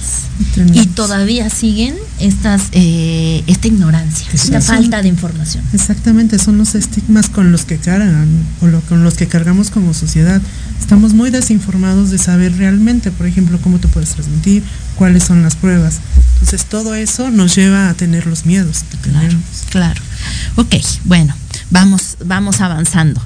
y 0.72 0.86
todavía 0.88 1.48
siguen 1.50 1.94
estas 2.20 2.62
eh, 2.72 3.42
esta 3.46 3.66
ignorancia, 3.68 4.26
esta 4.32 4.60
Son- 4.60 4.76
falta 4.76 5.02
de 5.02 5.08
información. 5.08 5.62
Exactamente, 5.72 6.38
son 6.38 6.58
los 6.58 6.74
estigmas 6.74 7.28
con 7.28 7.52
los 7.52 7.64
que 7.64 7.76
cargan 7.78 8.28
o 8.60 8.66
lo- 8.66 8.80
con 8.82 9.04
los 9.04 9.14
que 9.14 9.26
cargamos 9.28 9.70
como 9.70 9.94
sociedad. 9.94 10.40
Estamos 10.80 11.14
muy 11.14 11.30
desinformados 11.30 12.10
de 12.10 12.18
saber 12.18 12.56
realmente, 12.56 13.10
por 13.10 13.26
ejemplo, 13.26 13.58
cómo 13.62 13.78
te 13.78 13.88
puedes 13.88 14.10
transmitir, 14.10 14.62
cuáles 14.96 15.24
son 15.24 15.42
las 15.42 15.56
pruebas. 15.56 16.00
Entonces 16.34 16.64
todo 16.66 16.94
eso 16.94 17.30
nos 17.30 17.54
lleva 17.56 17.88
a 17.88 17.94
tener 17.94 18.26
los 18.26 18.44
miedos 18.46 18.84
que 18.90 18.96
tenemos. 18.98 19.42
Claro. 19.70 20.00
Ok, 20.56 20.74
bueno, 21.04 21.34
vamos, 21.70 22.16
vamos 22.24 22.60
avanzando. 22.60 23.20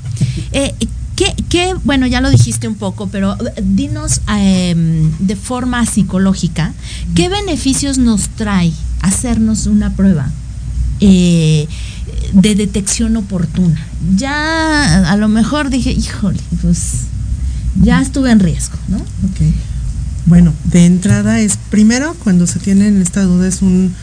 Eh, 0.53 0.75
¿qué, 1.16 1.35
qué- 1.49 1.75
bueno, 1.85 2.07
ya 2.07 2.21
lo 2.21 2.31
dijiste 2.31 2.69
un 2.69 2.75
poco, 2.77 3.09
pero 3.09 3.35
eh, 3.35 3.62
dinos 3.62 4.21
eh, 4.37 4.75
de 5.19 5.37
forma 5.37 5.85
psicológica, 5.87 6.73
¿qué 7.14 7.29
beneficios 7.29 7.99
nos 7.99 8.29
trae 8.31 8.73
hacernos 9.01 9.66
una 9.66 9.95
prueba 9.95 10.31
eh, 11.01 11.66
de 12.33 12.55
detección 12.55 13.16
oportuna? 13.16 13.81
Ya 14.16 15.11
a 15.11 15.16
lo 15.16 15.29
mejor 15.29 15.71
dije, 15.71 15.91
híjole, 15.93 16.41
pues 16.62 17.01
ya 17.83 18.01
estuve 18.01 18.31
en 18.31 18.41
riesgo, 18.41 18.77
¿no? 18.89 18.97
Ok. 18.99 19.41
Bueno, 20.29 20.53
de 20.64 20.85
entrada 20.85 21.41
es, 21.41 21.57
primero, 21.70 22.14
cuando 22.22 22.47
se 22.47 22.59
tiene 22.59 22.89
en 22.89 23.01
esta 23.01 23.22
duda, 23.22 23.49
es 23.49 23.62
un 23.62 23.95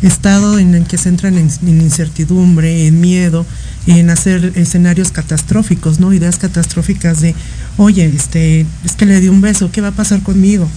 estado 0.00 0.60
en 0.60 0.76
el 0.76 0.84
que 0.84 0.96
se 0.96 1.08
entran 1.08 1.36
en, 1.36 1.50
incertidumbre, 1.66 2.86
en 2.86 3.00
miedo, 3.00 3.44
en 3.88 4.08
hacer 4.08 4.52
escenarios 4.54 5.10
catastróficos, 5.10 5.98
¿no? 5.98 6.12
Ideas 6.12 6.38
catastróficas 6.38 7.20
de, 7.20 7.34
oye, 7.78 8.06
este, 8.06 8.64
es 8.84 8.92
que 8.92 9.06
le 9.06 9.20
di 9.20 9.26
un 9.26 9.40
beso, 9.40 9.72
¿qué 9.72 9.80
va 9.80 9.88
a 9.88 9.92
pasar 9.92 10.22
conmigo? 10.22 10.68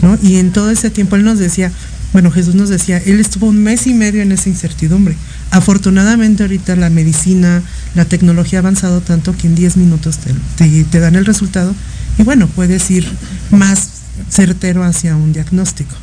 ¿No? 0.00 0.18
Y 0.22 0.36
en 0.36 0.50
todo 0.50 0.70
ese 0.70 0.88
tiempo 0.88 1.16
él 1.16 1.24
nos 1.24 1.38
decía, 1.38 1.70
bueno, 2.14 2.30
Jesús 2.30 2.54
nos 2.54 2.70
decía, 2.70 2.96
él 3.04 3.20
estuvo 3.20 3.48
un 3.48 3.62
mes 3.62 3.86
y 3.86 3.92
medio 3.92 4.22
en 4.22 4.32
esa 4.32 4.48
incertidumbre. 4.48 5.14
Afortunadamente 5.50 6.42
ahorita 6.42 6.74
la 6.74 6.88
medicina, 6.88 7.62
la 7.94 8.06
tecnología 8.06 8.60
ha 8.60 8.62
avanzado 8.62 9.02
tanto 9.02 9.36
que 9.36 9.46
en 9.46 9.56
10 9.56 9.76
minutos 9.76 10.20
te 10.56 11.00
dan 11.00 11.16
el 11.16 11.26
resultado 11.26 11.74
y 12.16 12.22
bueno, 12.22 12.46
puedes 12.48 12.90
ir 12.90 13.06
más 13.50 14.03
certero 14.30 14.84
hacia 14.84 15.16
un 15.16 15.32
diagnóstico. 15.32 15.94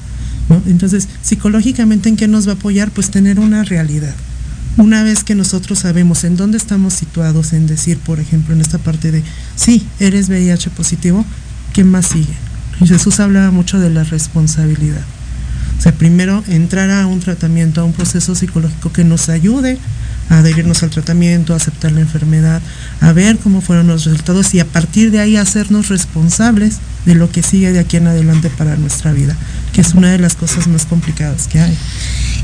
Entonces, 0.68 1.08
psicológicamente, 1.22 2.10
¿en 2.10 2.18
qué 2.18 2.28
nos 2.28 2.48
va 2.48 2.54
a 2.54 2.56
apoyar? 2.56 2.92
Pues 2.92 3.10
tener 3.10 3.40
una 3.40 3.64
realidad. 3.64 4.14
Una 4.78 5.04
vez 5.04 5.24
que 5.24 5.36
nosotros 5.36 5.80
sabemos 5.80 6.24
en 6.24 6.38
dónde 6.38 6.58
estamos 6.58 6.94
situados, 6.94 7.54
en 7.54 7.68
decir, 7.68 7.98
por 8.00 8.20
ejemplo, 8.20 8.54
en 8.54 8.62
esta 8.62 8.78
parte 8.78 9.12
de, 9.12 9.24
sí, 9.56 9.86
eres 10.00 10.30
VIH 10.30 10.70
positivo, 10.72 11.26
¿qué 11.74 11.84
más 11.84 12.08
sigue? 12.08 12.34
Jesús 12.86 13.20
hablaba 13.20 13.52
mucho 13.52 13.80
de 13.80 13.90
la 13.90 14.04
responsabilidad. 14.04 15.04
O 15.78 15.82
sea, 15.82 15.94
primero 15.94 16.44
entrar 16.48 16.90
a 16.90 17.06
un 17.08 17.20
tratamiento, 17.20 17.82
a 17.82 17.84
un 17.84 17.94
proceso 17.94 18.36
psicológico 18.36 18.92
que 18.94 19.04
nos 19.04 19.30
ayude 19.30 19.78
a 20.30 20.38
adherirnos 20.38 20.84
al 20.84 20.90
tratamiento, 20.90 21.54
a 21.54 21.58
aceptar 21.58 21.92
la 21.92 22.02
enfermedad, 22.02 22.62
a 23.02 23.12
ver 23.12 23.38
cómo 23.38 23.62
fueron 23.62 23.88
los 23.88 24.06
resultados 24.06 24.54
y 24.54 24.60
a 24.60 24.66
partir 24.66 25.12
de 25.12 25.20
ahí 25.20 25.36
hacernos 25.36 25.90
responsables 25.90 26.78
de 27.06 27.16
lo 27.16 27.30
que 27.32 27.44
sigue 27.44 27.72
de 27.72 27.80
aquí 27.80 27.98
en 27.98 28.08
adelante 28.08 28.50
para 28.50 28.76
nuestra 28.76 29.12
vida, 29.12 29.36
que 29.74 29.82
es 29.82 29.94
una 29.94 30.12
de 30.12 30.20
las 30.20 30.36
cosas 30.36 30.68
más 30.68 30.86
complicadas 30.86 31.48
que 31.48 31.60
hay. 31.60 31.78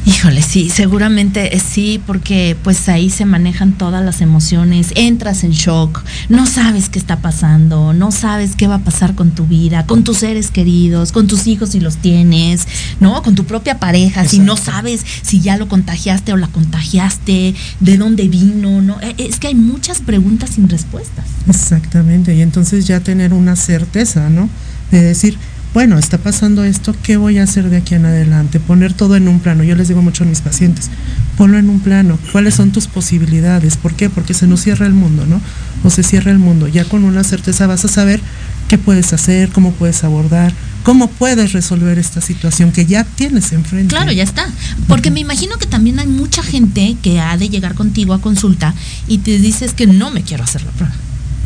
Híjole, 0.05 0.41
sí, 0.41 0.69
seguramente 0.69 1.51
sí, 1.59 2.01
porque 2.07 2.55
pues 2.63 2.87
ahí 2.87 3.09
se 3.09 3.25
manejan 3.25 3.73
todas 3.73 4.03
las 4.05 4.21
emociones, 4.21 4.93
entras 4.95 5.43
en 5.43 5.51
shock, 5.51 6.01
no 6.29 6.45
sabes 6.45 6.87
qué 6.87 6.97
está 6.97 7.17
pasando, 7.17 7.91
no 7.93 8.11
sabes 8.11 8.55
qué 8.55 8.67
va 8.67 8.75
a 8.75 8.79
pasar 8.79 9.15
con 9.15 9.31
tu 9.31 9.45
vida, 9.45 9.85
con 9.85 10.05
tus 10.05 10.19
seres 10.19 10.49
queridos, 10.49 11.11
con 11.11 11.27
tus 11.27 11.45
hijos 11.45 11.71
si 11.71 11.81
los 11.81 11.97
tienes, 11.97 12.67
¿no? 13.01 13.21
Con 13.21 13.35
tu 13.35 13.43
propia 13.43 13.79
pareja, 13.79 14.25
si 14.25 14.39
no 14.39 14.55
sabes 14.55 15.05
si 15.23 15.41
ya 15.41 15.57
lo 15.57 15.67
contagiaste 15.67 16.31
o 16.31 16.37
la 16.37 16.47
contagiaste, 16.47 17.53
de 17.81 17.97
dónde 17.97 18.29
vino, 18.29 18.81
¿no? 18.81 19.01
Eh, 19.01 19.15
Es 19.17 19.39
que 19.39 19.47
hay 19.47 19.55
muchas 19.55 19.99
preguntas 19.99 20.51
sin 20.51 20.69
respuestas. 20.69 21.25
Exactamente, 21.49 22.33
y 22.33 22.41
entonces 22.41 22.87
ya 22.87 23.01
tener 23.01 23.33
una 23.33 23.57
certeza, 23.57 24.29
¿no? 24.29 24.46
De 24.91 25.01
decir, 25.01 25.37
bueno, 25.73 25.99
está 25.99 26.17
pasando 26.17 26.63
esto, 26.63 26.95
¿qué 27.03 27.17
voy 27.17 27.37
a 27.37 27.43
hacer 27.43 27.69
de 27.69 27.77
aquí 27.77 27.93
en 27.93 28.05
adelante? 28.05 28.59
Poner 28.59 28.93
todo 28.93 29.15
en 29.15 29.27
un 29.27 29.39
plano. 29.39 29.63
Yo 29.63 29.75
les 29.75 29.87
digo 29.87 30.01
mucho 30.01 30.23
a 30.23 30.27
mis 30.27 30.41
pacientes, 30.41 30.89
ponlo 31.37 31.59
en 31.59 31.69
un 31.69 31.81
plano. 31.81 32.17
¿Cuáles 32.31 32.55
son 32.55 32.71
tus 32.71 32.87
posibilidades? 32.87 33.77
¿Por 33.77 33.93
qué? 33.93 34.09
Porque 34.09 34.33
se 34.33 34.47
nos 34.47 34.61
cierra 34.61 34.87
el 34.87 34.93
mundo, 34.93 35.25
¿no? 35.27 35.39
O 35.83 35.89
se 35.89 36.01
cierra 36.01 36.31
el 36.31 36.39
mundo. 36.39 36.67
Ya 36.67 36.85
con 36.85 37.03
una 37.03 37.23
certeza 37.23 37.67
vas 37.67 37.85
a 37.85 37.89
saber 37.89 38.21
qué 38.67 38.77
puedes 38.77 39.13
hacer, 39.13 39.49
cómo 39.49 39.71
puedes 39.71 40.03
abordar, 40.03 40.51
cómo 40.83 41.09
puedes 41.09 41.53
resolver 41.53 41.99
esta 41.99 42.21
situación 42.21 42.71
que 42.71 42.85
ya 42.85 43.03
tienes 43.03 43.51
enfrente. 43.51 43.89
Claro, 43.89 44.11
ya 44.11 44.23
está. 44.23 44.49
Porque 44.87 45.11
me 45.11 45.19
imagino 45.19 45.57
que 45.57 45.67
también 45.67 45.99
hay 45.99 46.07
mucha 46.07 46.41
gente 46.41 46.97
que 47.03 47.19
ha 47.19 47.37
de 47.37 47.49
llegar 47.49 47.75
contigo 47.75 48.13
a 48.13 48.21
consulta 48.21 48.73
y 49.07 49.19
te 49.19 49.37
dices 49.37 49.73
que 49.73 49.85
no 49.85 50.09
me 50.09 50.23
quiero 50.23 50.43
hacer 50.43 50.63
la 50.63 50.71
prueba. 50.71 50.95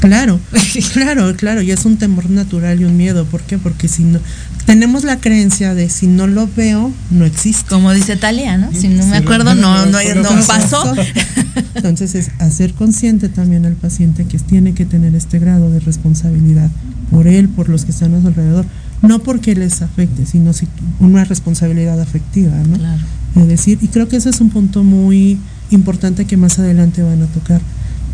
Claro, 0.01 0.39
claro, 0.93 1.35
claro, 1.35 1.61
y 1.61 1.71
es 1.71 1.85
un 1.85 1.97
temor 1.97 2.29
natural 2.29 2.81
y 2.81 2.85
un 2.85 2.97
miedo. 2.97 3.25
¿Por 3.25 3.41
qué? 3.41 3.59
Porque 3.59 3.87
si 3.87 4.03
no, 4.03 4.19
tenemos 4.65 5.03
la 5.03 5.19
creencia 5.19 5.75
de 5.75 5.89
si 5.89 6.07
no 6.07 6.25
lo 6.25 6.49
veo, 6.57 6.91
no 7.11 7.23
existe. 7.23 7.69
Como 7.69 7.93
dice 7.93 8.17
Talia, 8.17 8.57
¿no? 8.57 8.71
Si 8.73 8.87
no 8.87 9.05
me 9.05 9.17
acuerdo, 9.17 9.53
no, 9.53 9.85
no, 9.85 9.99
no 10.15 10.29
pasó. 10.47 10.95
Entonces 11.75 12.15
es 12.15 12.31
hacer 12.39 12.73
consciente 12.73 13.29
también 13.29 13.65
al 13.67 13.73
paciente 13.73 14.25
que 14.25 14.39
tiene 14.39 14.73
que 14.73 14.85
tener 14.85 15.13
este 15.13 15.37
grado 15.37 15.69
de 15.69 15.79
responsabilidad 15.79 16.69
por 17.11 17.27
él, 17.27 17.47
por 17.47 17.69
los 17.69 17.85
que 17.85 17.91
están 17.91 18.15
a 18.15 18.21
su 18.21 18.27
alrededor, 18.27 18.65
no 19.03 19.19
porque 19.19 19.55
les 19.55 19.83
afecte, 19.83 20.25
sino 20.25 20.51
si, 20.53 20.67
una 20.99 21.25
responsabilidad 21.25 21.99
afectiva, 22.01 22.53
¿no? 22.67 22.77
Claro. 22.77 23.01
Es 23.35 23.47
decir, 23.47 23.77
y 23.81 23.87
creo 23.87 24.07
que 24.07 24.17
ese 24.17 24.29
es 24.31 24.41
un 24.41 24.49
punto 24.49 24.83
muy 24.83 25.37
importante 25.69 26.25
que 26.25 26.37
más 26.37 26.57
adelante 26.57 27.03
van 27.03 27.21
a 27.21 27.27
tocar. 27.27 27.61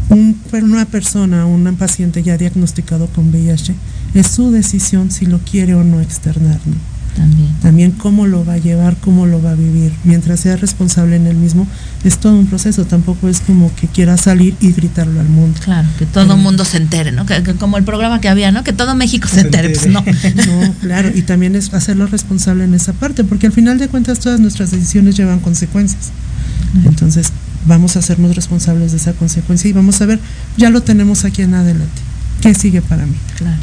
Un, 0.09 0.39
pero 0.51 0.65
una 0.65 0.85
persona, 0.85 1.45
un 1.45 1.75
paciente 1.75 2.23
ya 2.23 2.37
diagnosticado 2.37 3.07
con 3.07 3.29
VIH, 3.29 3.75
es 4.13 4.27
su 4.27 4.51
decisión 4.51 5.11
si 5.11 5.25
lo 5.25 5.39
quiere 5.39 5.75
o 5.75 5.83
no 5.83 5.99
externar. 5.99 6.59
¿no? 6.65 6.75
También. 7.17 7.49
También 7.61 7.91
cómo 7.91 8.27
lo 8.27 8.45
va 8.45 8.53
a 8.53 8.57
llevar, 8.57 8.95
cómo 8.97 9.25
lo 9.25 9.41
va 9.41 9.51
a 9.51 9.55
vivir. 9.55 9.91
Mientras 10.03 10.39
sea 10.39 10.55
responsable 10.55 11.15
en 11.15 11.25
él 11.25 11.35
mismo, 11.35 11.67
es 12.03 12.19
todo 12.19 12.33
un 12.33 12.45
proceso. 12.45 12.85
Tampoco 12.85 13.27
es 13.27 13.41
como 13.41 13.73
que 13.75 13.87
quiera 13.87 14.17
salir 14.17 14.55
y 14.61 14.71
gritarlo 14.71 15.19
al 15.19 15.27
mundo. 15.27 15.59
Claro, 15.63 15.87
que 15.97 16.05
todo 16.05 16.35
el 16.35 16.39
mundo 16.39 16.63
se 16.63 16.77
entere, 16.77 17.11
¿no? 17.11 17.25
Que, 17.25 17.41
que 17.41 17.55
como 17.55 17.77
el 17.77 17.83
programa 17.83 18.21
que 18.21 18.29
había, 18.29 18.51
¿no? 18.51 18.63
Que 18.63 18.71
todo 18.71 18.95
México 18.95 19.27
se 19.27 19.41
entere, 19.41 19.71
pues 19.71 19.87
no. 19.87 20.03
No, 20.47 20.73
claro, 20.79 21.09
y 21.13 21.23
también 21.23 21.55
es 21.55 21.73
hacerlo 21.73 22.05
responsable 22.07 22.63
en 22.63 22.73
esa 22.73 22.93
parte, 22.93 23.23
porque 23.23 23.47
al 23.47 23.53
final 23.53 23.79
de 23.79 23.87
cuentas 23.87 24.19
todas 24.19 24.39
nuestras 24.39 24.71
decisiones 24.71 25.17
llevan 25.17 25.39
consecuencias. 25.39 26.11
Entonces, 26.85 27.31
vamos 27.67 27.95
a 27.95 27.99
hacernos 27.99 28.35
responsables 28.35 28.91
de 28.91 28.97
esa 28.97 29.13
consecuencia 29.13 29.69
y 29.69 29.73
vamos 29.73 30.01
a 30.01 30.05
ver, 30.05 30.19
ya 30.57 30.69
lo 30.69 30.81
tenemos 30.81 31.25
aquí 31.25 31.41
en 31.41 31.53
adelante. 31.53 32.01
¿Qué 32.41 32.53
sigue 32.53 32.81
para 32.81 33.05
mí? 33.05 33.15
Claro. 33.37 33.61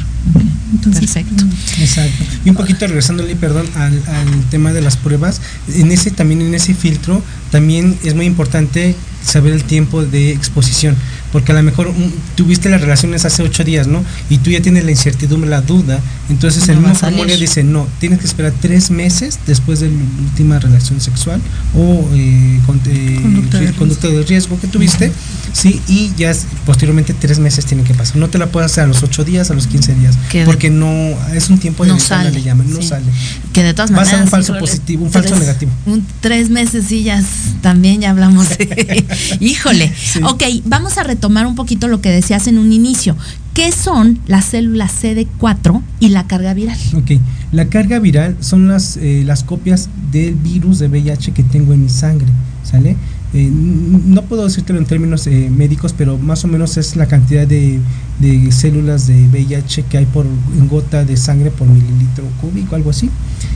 Entonces, 0.73 1.11
Perfecto. 1.11 1.45
Exacto. 1.79 2.23
Y 2.43 2.49
un 2.49 2.55
poquito 2.55 2.87
regresándole, 2.87 3.35
perdón, 3.35 3.67
al, 3.75 4.01
al 4.07 4.49
tema 4.49 4.73
de 4.73 4.81
las 4.81 4.97
pruebas, 4.97 5.39
en 5.73 5.91
ese 5.91 6.11
también 6.11 6.41
en 6.41 6.53
ese 6.53 6.73
filtro 6.73 7.23
también 7.51 7.97
es 8.03 8.15
muy 8.15 8.25
importante 8.25 8.95
saber 9.23 9.53
el 9.53 9.63
tiempo 9.63 10.03
de 10.03 10.31
exposición, 10.31 10.95
porque 11.31 11.51
a 11.51 11.55
lo 11.55 11.63
mejor 11.63 11.87
um, 11.87 12.11
tuviste 12.35 12.69
las 12.69 12.81
relaciones 12.81 13.25
hace 13.25 13.43
ocho 13.43 13.63
días, 13.63 13.87
¿no? 13.87 14.03
Y 14.29 14.39
tú 14.39 14.51
ya 14.51 14.61
tienes 14.61 14.83
la 14.83 14.91
incertidumbre, 14.91 15.49
la 15.49 15.61
duda, 15.61 15.99
entonces 16.29 16.67
No 16.67 16.73
el 16.73 16.79
mismo 16.79 16.95
formulario 16.95 17.37
dice, 17.37 17.63
no, 17.63 17.87
tienes 17.99 18.19
que 18.19 18.25
esperar 18.25 18.53
tres 18.59 18.89
meses 18.89 19.39
después 19.45 19.79
de 19.79 19.89
la 19.89 19.97
última 20.23 20.59
relación 20.59 20.99
sexual 20.99 21.39
o 21.75 22.09
eh, 22.13 22.59
con- 22.65 22.81
eh, 22.87 23.19
Conducta 23.21 23.59
de 23.59 23.71
ri- 23.71 23.75
conducta 23.75 24.07
de 24.07 24.23
riesgo 24.23 24.59
que 24.59 24.67
tuviste, 24.67 25.11
sí, 25.53 25.81
y 25.87 26.11
ya 26.17 26.31
es- 26.31 26.45
posteriormente 26.65 27.13
tres 27.13 27.37
meses 27.39 27.65
tienen 27.65 27.85
que 27.85 27.93
pasar. 27.93 28.17
No 28.17 28.27
te 28.29 28.37
la 28.37 28.47
puedes 28.47 28.71
hacer 28.71 28.85
a 28.85 28.87
los 28.87 29.03
ocho 29.03 29.23
días, 29.23 29.51
a 29.51 29.53
los 29.53 29.67
15 29.67 29.93
días, 29.95 30.15
Que 30.31 30.45
porque 30.45 30.69
no, 30.69 30.89
es 31.33 31.49
un 31.49 31.59
tiempo 31.59 31.83
de 31.85 31.91
No 31.91 31.99
sale, 31.99 32.31
le 32.31 32.41
llaman, 32.41 32.69
no 32.71 32.81
sí. 32.81 32.87
sale. 32.87 33.05
Que 33.53 33.63
de 33.63 33.73
todas 33.73 33.91
a 33.91 33.93
maneras. 33.93 34.09
ser 34.11 34.21
un 34.23 34.27
falso 34.29 34.51
híjole, 34.53 34.59
positivo, 34.71 35.05
un 35.05 35.11
falso 35.11 35.29
tres- 35.29 35.39
negativo. 35.41 35.71
Un 35.85 36.05
tres 36.21 36.49
meses 36.49 36.91
y 36.91 37.03
ya 37.03 37.23
también 37.61 38.01
ya 38.01 38.09
hablamos 38.09 38.49
de. 38.57 39.05
Híjole. 39.39 39.93
Ok, 40.23 40.43
vamos 40.65 40.97
a 40.97 41.03
retomar 41.03 41.45
un 41.45 41.55
poquito 41.55 41.87
lo 41.87 42.01
que 42.01 42.09
decías 42.09 42.47
en 42.47 42.57
un 42.57 42.73
inicio. 42.73 43.15
¿Qué 43.55 43.71
son 43.71 44.19
las 44.27 44.43
células 44.43 45.01
CD4 45.01 45.81
y 46.01 46.09
la 46.09 46.27
carga 46.27 46.53
viral? 46.53 46.77
Ok, 46.93 47.11
la 47.53 47.69
carga 47.69 47.99
viral 47.99 48.35
son 48.41 48.67
las, 48.67 48.97
eh, 48.97 49.23
las 49.25 49.45
copias 49.45 49.87
del 50.11 50.35
virus 50.35 50.79
de 50.79 50.89
VIH 50.89 51.31
que 51.31 51.41
tengo 51.41 51.71
en 51.71 51.83
mi 51.83 51.89
sangre, 51.89 52.27
¿sale? 52.63 52.97
Eh, 53.33 53.49
no 53.49 54.23
puedo 54.23 54.43
decírtelo 54.43 54.77
en 54.77 54.85
términos 54.85 55.25
eh, 55.27 55.49
médicos, 55.49 55.93
pero 55.97 56.17
más 56.17 56.43
o 56.43 56.49
menos 56.49 56.75
es 56.75 56.97
la 56.97 57.05
cantidad 57.05 57.47
de 57.47 57.79
de 58.19 58.51
células 58.51 59.07
de 59.07 59.27
VIH 59.27 59.83
que 59.83 59.97
hay 59.97 60.05
por 60.05 60.25
en 60.25 60.67
gota 60.67 61.03
de 61.03 61.17
sangre 61.17 61.51
por 61.51 61.67
mililitro 61.67 62.23
cúbico, 62.39 62.75
algo 62.75 62.89
así. 62.89 63.09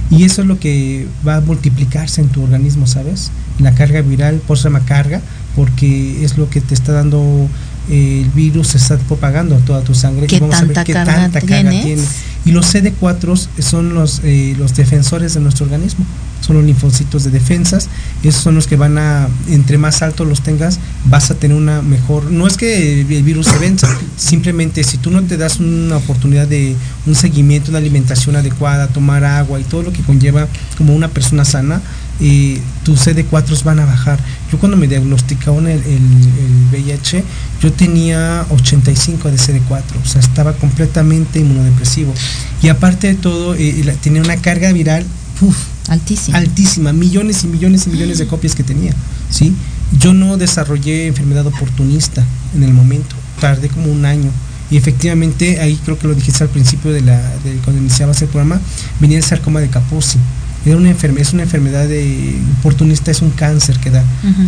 Y 0.10 0.24
eso 0.24 0.42
es 0.42 0.48
lo 0.48 0.60
que 0.60 1.08
va 1.28 1.38
a 1.38 1.42
multiplicarse 1.42 2.22
en 2.22 2.30
tu 2.30 2.44
organismo, 2.44 2.88
¿sabes? 2.88 3.32
La 3.60 3.74
carga 3.76 4.02
viral, 4.02 4.42
por 4.48 4.58
eso 4.58 4.64
se 4.64 4.70
llama 4.70 4.86
carga, 4.86 5.22
porque 5.56 6.24
es 6.24 6.38
lo 6.38 6.50
que 6.50 6.62
te 6.62 6.74
está 6.74 6.94
dando 6.94 7.48
el 7.90 8.30
virus, 8.30 8.70
se 8.70 8.78
está 8.78 8.98
propagando 8.98 9.56
a 9.56 9.60
toda 9.60 9.82
tu 9.82 9.96
sangre. 9.96 10.28
¿Qué 10.28 10.38
y 10.38 10.40
vamos 10.40 10.56
a 10.56 10.66
ver 10.66 10.84
qué 10.84 10.94
carga 10.94 11.16
tanta 11.16 11.42
carga 11.42 11.70
tiene. 11.70 12.04
Y 12.46 12.52
los 12.52 12.74
CD4 12.74 13.48
son 13.60 13.94
los, 13.94 14.22
eh, 14.24 14.56
los 14.58 14.74
defensores 14.74 15.34
de 15.34 15.42
nuestro 15.42 15.66
organismo, 15.66 16.06
son 16.40 16.56
los 16.56 16.66
linfocitos 16.66 17.26
de 17.26 17.32
defensas, 17.32 17.90
esos 18.24 18.42
son 18.42 18.56
los 18.56 18.66
que 18.66 18.78
van 18.78 18.98
a, 18.98 19.28
entre 19.50 19.78
más 19.78 20.02
altos 20.02 20.26
los 20.26 20.42
tengas, 20.42 20.80
vas 21.06 21.32
a 21.32 21.36
tener 21.36 21.58
una 21.58 21.82
mejor, 21.82 22.32
no 22.32 22.48
es 22.48 22.56
que 22.56 23.02
el 23.02 23.24
virus 23.24 23.48
se 23.48 23.58
venza, 23.58 23.90
simplemente 24.16 24.84
si 24.86 24.98
tú 24.98 25.12
no 25.12 25.22
te 25.24 25.36
das 25.36 25.60
una 25.60 25.98
oportunidad 25.98 26.48
de 26.48 26.76
un 27.06 27.14
seguimiento, 27.14 27.72
una 27.72 27.80
alimentación 27.80 28.38
adecuada, 28.38 28.88
tomar 28.88 29.26
agua 29.26 29.60
y 29.60 29.64
todo 29.64 29.84
lo 29.84 29.92
que 29.92 30.02
conlleva 30.02 30.48
como 30.78 30.96
una 30.96 31.10
persona 31.10 31.44
sana, 31.44 31.82
eh, 32.22 32.60
tus 32.84 33.06
CD4 33.06 33.64
van 33.64 33.80
a 33.80 33.86
bajar. 33.86 34.20
Yo 34.52 34.58
cuando 34.58 34.78
me 34.78 34.88
diagnosticaron 34.88 35.68
el, 35.68 35.80
el, 35.84 35.96
el 35.96 36.68
VIH, 36.72 37.24
yo 37.62 37.72
tenía 37.72 38.46
85 38.50 39.30
de 39.30 39.38
CD4, 39.38 39.84
o 40.04 40.08
sea, 40.08 40.22
estaba 40.22 40.54
completamente 40.54 41.40
inmunodepresivo. 41.40 42.14
Y 42.62 42.70
aparte 42.70 43.08
de 43.08 43.16
todo, 43.16 43.56
eh, 43.56 43.96
tenía 44.02 44.22
una 44.22 44.38
carga 44.38 44.72
viral 44.72 45.06
uf, 45.42 45.58
altísima. 45.88 46.38
altísima, 46.38 46.94
millones 46.94 47.44
y 47.44 47.48
millones 47.48 47.88
y 47.88 47.90
millones 47.90 48.18
de 48.18 48.28
copias 48.28 48.56
que 48.56 48.64
tenía. 48.64 48.94
¿sí? 49.30 49.54
Yo 50.00 50.14
no 50.14 50.38
desarrollé 50.38 51.08
enfermedad 51.08 51.46
oportunista 51.48 52.24
en 52.56 52.64
el 52.64 52.74
momento, 52.74 53.16
tardé 53.40 53.70
como 53.70 53.92
un 53.92 54.06
año. 54.06 54.32
Y 54.72 54.78
efectivamente, 54.78 55.60
ahí 55.60 55.80
creo 55.84 55.98
que 55.98 56.08
lo 56.08 56.14
dijiste 56.14 56.44
al 56.44 56.50
principio 56.50 56.92
de 56.92 57.02
la 57.02 57.18
de 57.44 57.56
cuando 57.64 57.82
iniciabas 57.82 58.22
el 58.22 58.28
programa, 58.28 58.62
venía 59.00 59.18
el 59.18 59.24
sarcoma 59.24 59.60
de 59.60 59.68
Kaposi. 59.68 60.20
Era 60.66 60.76
una 60.76 60.90
enfermedad, 60.90 61.28
es 61.28 61.34
una 61.34 61.44
enfermedad 61.44 61.88
de 61.88 62.36
oportunista, 62.60 63.12
es 63.12 63.22
un 63.22 63.32
cáncer 63.32 63.78
que 63.80 63.92
da. 63.92 64.04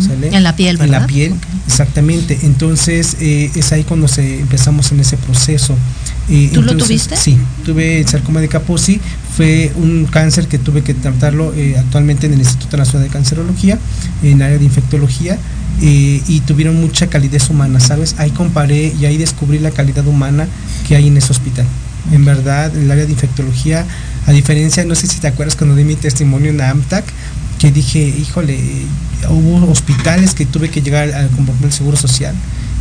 ¿sale? 0.06 0.28
En 0.34 0.42
la 0.42 0.54
piel, 0.54 0.78
En 0.80 0.90
la 0.90 1.00
¿verdad? 1.00 1.08
piel, 1.08 1.34
exactamente. 1.66 2.38
Entonces, 2.42 3.16
eh, 3.20 3.50
es 3.54 3.72
ahí 3.72 3.84
cuando 3.84 4.08
se 4.08 4.40
empezamos 4.40 4.92
en 4.92 5.00
ese 5.00 5.16
proceso. 5.16 5.76
Eh, 6.28 6.50
¿Tú 6.52 6.62
lo 6.62 6.72
entonces, 6.72 7.08
tuviste? 7.08 7.16
Sí, 7.16 7.38
tuve 7.64 8.00
el 8.00 8.08
sarcoma 8.08 8.40
de 8.40 8.48
Kaposi, 8.48 9.00
fue 9.36 9.72
un 9.76 10.06
cáncer 10.06 10.46
que 10.46 10.58
tuve 10.58 10.82
que 10.82 10.94
tratarlo 10.94 11.52
eh, 11.54 11.76
actualmente 11.78 12.26
en 12.26 12.34
el 12.34 12.40
Instituto 12.40 12.76
Nacional 12.76 13.08
de 13.08 13.12
Cancerología, 13.12 13.78
en 14.22 14.34
el 14.34 14.42
área 14.42 14.58
de 14.58 14.64
infectología, 14.64 15.38
eh, 15.80 16.22
y 16.28 16.40
tuvieron 16.40 16.80
mucha 16.80 17.08
calidez 17.08 17.48
humana, 17.50 17.80
¿sabes? 17.80 18.14
Ahí 18.18 18.30
comparé 18.30 18.94
y 19.00 19.06
ahí 19.06 19.16
descubrí 19.16 19.58
la 19.58 19.70
calidad 19.70 20.06
humana 20.06 20.46
que 20.86 20.94
hay 20.94 21.08
en 21.08 21.16
ese 21.16 21.32
hospital. 21.32 21.66
En 22.12 22.24
verdad, 22.24 22.76
en 22.76 22.84
el 22.84 22.90
área 22.90 23.06
de 23.06 23.12
infectología, 23.12 23.84
a 24.26 24.32
diferencia, 24.32 24.84
no 24.84 24.94
sé 24.94 25.06
si 25.06 25.18
te 25.20 25.26
acuerdas 25.28 25.56
cuando 25.56 25.74
di 25.76 25.84
mi 25.84 25.96
testimonio 25.96 26.50
en 26.50 26.58
la 26.58 26.70
AMTAC, 26.70 27.04
que 27.58 27.70
dije, 27.70 28.00
híjole, 28.00 28.58
hubo 29.30 29.70
hospitales 29.70 30.34
que 30.34 30.46
tuve 30.46 30.68
que 30.68 30.82
llegar 30.82 31.12
a 31.14 31.26
comprar 31.28 31.56
el 31.62 31.72
seguro 31.72 31.96
social, 31.96 32.34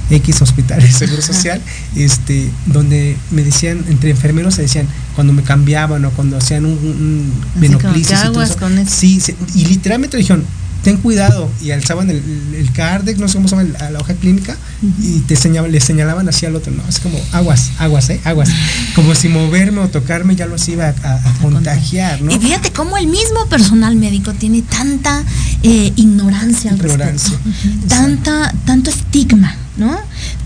X 0.09 0.41
hospitales, 0.41 0.95
seguro 0.97 1.21
social, 1.21 1.61
este, 1.95 2.49
donde 2.67 3.15
me 3.31 3.43
decían, 3.43 3.83
entre 3.89 4.09
enfermeros 4.11 4.55
se 4.55 4.63
decían, 4.63 4.87
cuando 5.15 5.33
me 5.33 5.43
cambiaban 5.43 6.03
o 6.05 6.11
cuando 6.11 6.37
hacían 6.37 6.65
un, 6.65 6.73
un 6.73 7.31
Así 7.31 7.67
como, 7.67 7.79
venoclisis 7.79 8.07
¿qué 8.07 8.13
y 8.27 8.31
todo 8.33 8.41
eso? 8.43 8.53
Sí, 8.89 9.19
se- 9.19 9.35
y 9.55 9.65
literalmente 9.65 10.17
dijeron, 10.17 10.43
ten 10.83 10.97
cuidado, 10.97 11.49
y 11.61 11.71
alzaban 11.71 12.09
el, 12.09 12.17
el, 12.17 12.55
el 12.55 12.71
CARDEC, 12.73 13.17
no 13.17 13.27
sé 13.27 13.35
cómo 13.35 13.47
se 13.47 13.55
llama, 13.55 13.69
la, 13.79 13.91
la 13.91 13.99
hoja 13.99 14.13
clínica, 14.15 14.55
y 14.99 15.19
te 15.21 15.35
señalaban, 15.35 15.71
le 15.71 15.79
señalaban 15.79 16.27
así 16.27 16.45
al 16.45 16.55
otro, 16.55 16.71
no, 16.73 16.83
es 16.89 16.99
como 16.99 17.19
aguas, 17.33 17.71
aguas, 17.77 18.09
eh, 18.09 18.19
aguas, 18.23 18.49
como 18.95 19.13
si 19.15 19.27
moverme 19.29 19.79
o 19.81 19.89
tocarme 19.89 20.35
ya 20.35 20.45
los 20.47 20.67
iba 20.69 20.85
a, 20.87 20.89
a- 21.03 21.29
a 21.29 21.33
contagiar, 21.41 22.21
¿no? 22.21 22.31
Y 22.35 22.39
fíjate 22.39 22.71
cómo 22.71 22.97
el 22.97 23.07
mismo 23.07 23.45
personal 23.47 23.95
médico 23.95 24.33
tiene 24.33 24.63
tanta 24.63 25.23
eh, 25.63 25.93
ignorancia 25.95 26.71
al 26.71 26.77
Ignorancia. 26.77 27.37
respecto, 27.45 27.87
tanta, 27.87 28.53
tanto 28.65 28.89
estigma, 28.89 29.55
¿no? 29.77 29.97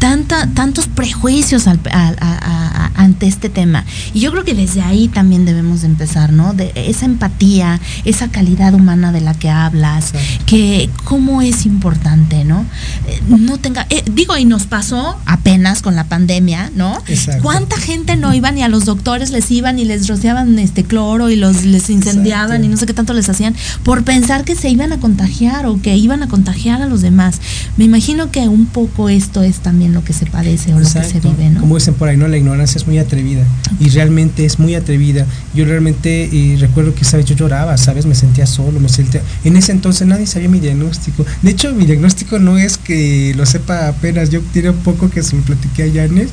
Tanta, 0.09 0.45
tantos 0.53 0.85
prejuicios 0.85 1.65
al- 1.67 1.79
a- 1.91 2.13
a- 2.19 2.85
a- 2.85 2.91
ante 2.93 3.25
este 3.25 3.49
tema. 3.49 3.83
Y 4.13 4.19
yo 4.19 4.29
creo 4.31 4.43
que 4.43 4.53
desde 4.53 4.81
ahí 4.81 5.07
también 5.07 5.45
debemos 5.45 5.81
de 5.81 5.87
empezar, 5.87 6.31
¿no? 6.31 6.53
De 6.53 6.71
esa 6.75 7.07
empatía, 7.07 7.79
esa 8.05 8.27
calidad 8.29 8.75
humana 8.75 9.11
de 9.11 9.21
la 9.21 9.33
que 9.33 9.49
hablas, 9.49 10.13
que 10.45 10.91
cómo 11.05 11.41
es 11.41 11.65
importante, 11.65 12.45
¿no? 12.45 12.65
Eh, 13.07 13.19
no 13.27 13.57
tenga, 13.57 13.87
eh, 13.89 14.03
digo, 14.11 14.37
y 14.37 14.45
nos 14.45 14.67
pasó 14.67 15.17
apenas 15.25 15.81
con 15.81 15.95
la 15.95 16.03
pandemia, 16.03 16.71
¿no? 16.75 16.95
Exacto. 17.07 17.41
¿Cuánta 17.41 17.75
gente 17.77 18.15
no 18.15 18.31
iban 18.35 18.59
y 18.59 18.61
a 18.61 18.67
los 18.67 18.85
doctores 18.85 19.31
les 19.31 19.49
iban 19.49 19.79
y 19.79 19.85
les 19.85 20.07
rociaban 20.07 20.59
este 20.59 20.83
cloro 20.83 21.31
y 21.31 21.35
los 21.35 21.63
les 21.65 21.89
incendiaban 21.89 22.45
Exacto. 22.51 22.65
y 22.65 22.69
no 22.69 22.77
sé 22.77 22.85
qué 22.85 22.93
tanto 22.93 23.13
les 23.13 23.27
hacían 23.27 23.55
por 23.81 24.03
pensar 24.03 24.43
que 24.45 24.55
se 24.55 24.69
iban 24.69 24.93
a 24.93 24.99
contagiar 24.99 25.65
o 25.65 25.81
que 25.81 25.97
iban 25.97 26.21
a 26.21 26.27
contagiar 26.27 26.83
a 26.83 26.85
los 26.85 27.01
demás? 27.01 27.41
Me 27.75 27.85
imagino 27.85 28.29
que 28.29 28.47
un 28.47 28.67
poco 28.67 29.09
esto 29.09 29.41
es 29.41 29.57
también 29.61 29.94
lo 29.95 30.03
que 30.03 30.13
se 30.13 30.27
padece 30.27 30.73
o 30.73 30.79
lo 30.79 30.85
que 30.85 31.03
se 31.03 31.19
vive, 31.19 31.49
¿no? 31.49 31.61
Como 31.61 31.75
dicen 31.75 31.95
por 31.95 32.07
ahí, 32.07 32.17
¿no? 32.17 32.27
La 32.27 32.37
ignorancia 32.37 32.77
es 32.77 32.85
muy 32.85 32.99
atrevida. 32.99 33.43
Y 33.79 33.89
realmente 33.89 34.45
es 34.45 34.59
muy 34.59 34.75
atrevida. 34.75 35.25
Yo 35.55 35.65
realmente 35.65 36.29
eh, 36.31 36.57
recuerdo 36.59 36.93
que, 36.93 37.03
¿sabes? 37.03 37.25
Yo 37.25 37.35
lloraba, 37.35 37.77
¿sabes? 37.77 38.05
Me 38.05 38.13
sentía 38.13 38.45
solo, 38.45 38.79
me 38.79 38.89
sentía... 38.89 39.21
En 39.43 39.57
ese 39.57 39.71
entonces 39.71 40.07
nadie 40.07 40.27
sabía 40.27 40.49
mi 40.49 40.59
diagnóstico. 40.59 41.25
De 41.41 41.51
hecho, 41.51 41.73
mi 41.73 41.85
diagnóstico 41.85 42.37
no 42.37 42.57
es 42.57 42.77
que 42.77 43.33
lo 43.35 43.45
sepa 43.45 43.87
apenas. 43.87 44.29
Yo 44.29 44.41
tiene 44.53 44.73
poco 44.73 45.09
que 45.09 45.23
se 45.23 45.35
lo 45.35 45.41
platiqué 45.41 45.83
a 45.83 45.87
Janes, 45.87 46.29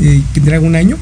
eh, 0.00 0.22
que 0.32 0.40
tendrá 0.40 0.58
un 0.58 0.74
año. 0.74 0.96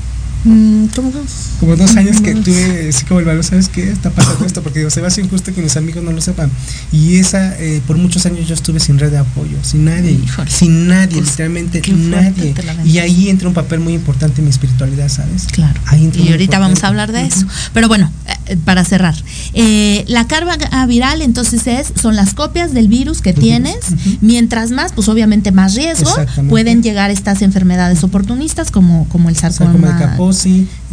Mm, 0.45 0.87
¿Cómo 0.97 1.11
dos? 1.11 1.31
Como 1.61 1.77
dos 1.77 1.97
años 1.97 2.21
que 2.21 2.35
tuve 2.35 2.89
así 2.89 3.05
como 3.05 3.21
el 3.21 3.27
valor, 3.27 3.45
¿sabes 3.45 3.69
qué? 3.69 3.91
Está 3.91 4.11
pasando 4.11 4.47
esto, 4.47 4.63
porque 4.63 4.79
digo, 4.79 4.91
se 4.91 5.01
me 5.01 5.07
hace 5.07 5.21
injusto 5.21 5.53
que 5.53 5.61
mis 5.61 5.77
amigos 5.77 6.03
no 6.03 6.13
lo 6.13 6.21
sepan. 6.21 6.51
Y 6.93 7.17
esa, 7.17 7.59
eh, 7.59 7.83
por 7.87 7.99
muchos 7.99 8.25
años 8.27 8.49
yo 8.49 8.55
estuve 8.55 8.81
sin 8.81 8.99
red 8.99 9.11
de 9.11 9.19
apoyo, 9.19 9.59
sin 9.63 9.85
nadie, 9.85 10.13
Híjole. 10.13 10.51
sin 10.51 10.89
nadie, 10.89 11.19
Pues, 11.19 11.31
literalmente 11.31 11.83
nadie. 11.93 12.55
Y 12.85 12.99
ahí 12.99 13.29
entra 13.29 13.49
un 13.49 13.55
papel 13.55 13.81
muy 13.81 13.95
importante 13.95 14.41
en 14.41 14.47
mi 14.47 14.51
espiritualidad, 14.51 15.09
¿sabes? 15.09 15.47
Claro. 15.53 15.79
Ahí 15.87 16.05
entra 16.05 16.23
Y 16.23 16.31
ahorita 16.31 16.59
vamos 16.59 16.85
a 16.85 16.89
hablar 16.89 17.13
de 17.13 17.27
eso. 17.27 17.47
Pero 17.75 17.89
bueno, 17.89 18.11
eh, 18.47 18.57
para 18.65 18.85
cerrar, 18.85 19.15
eh, 19.53 20.05
la 20.09 20.27
carga 20.27 20.57
viral 20.87 21.23
entonces 21.23 21.67
es 21.67 21.93
son 22.01 22.17
las 22.17 22.35
copias 22.35 22.73
del 22.73 22.89
virus 22.89 23.21
que 23.21 23.33
tienes. 23.33 23.79
Mientras 24.21 24.71
más, 24.71 24.93
pues 24.93 25.09
obviamente 25.09 25.53
más 25.53 25.75
riesgo 25.75 26.11
pueden 26.49 26.83
llegar 26.83 27.11
estas 27.11 27.43
enfermedades 27.43 28.03
oportunistas 28.05 28.71
como 28.71 29.07
como 29.09 29.29
el 29.29 29.37
sarcoma. 29.37 30.17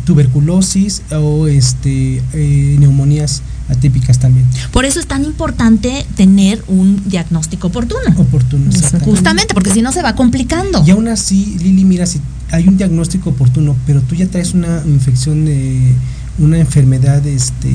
Tuberculosis 0.05 1.01
o 1.11 1.47
este 1.47 2.21
eh, 2.33 2.77
neumonías 2.79 3.41
atípicas 3.69 4.19
también. 4.19 4.47
Por 4.71 4.85
eso 4.85 4.99
es 4.99 5.07
tan 5.07 5.25
importante 5.25 6.05
tener 6.15 6.63
un 6.67 7.01
diagnóstico 7.09 7.67
oportuno. 7.67 8.09
Oportuno, 8.17 8.67
exactamente. 8.67 9.05
Justamente, 9.05 9.53
porque 9.53 9.71
si 9.71 9.81
no 9.81 9.91
se 9.91 10.01
va 10.01 10.15
complicando. 10.15 10.83
Y 10.85 10.91
aún 10.91 11.09
así, 11.09 11.57
Lili, 11.59 11.83
mira, 11.83 12.05
si 12.05 12.21
hay 12.51 12.67
un 12.67 12.77
diagnóstico 12.77 13.31
oportuno, 13.31 13.75
pero 13.85 14.01
tú 14.01 14.15
ya 14.15 14.27
traes 14.27 14.53
una 14.53 14.81
infección 14.85 15.45
de 15.45 15.93
una 16.39 16.59
enfermedad, 16.59 17.25
este, 17.27 17.69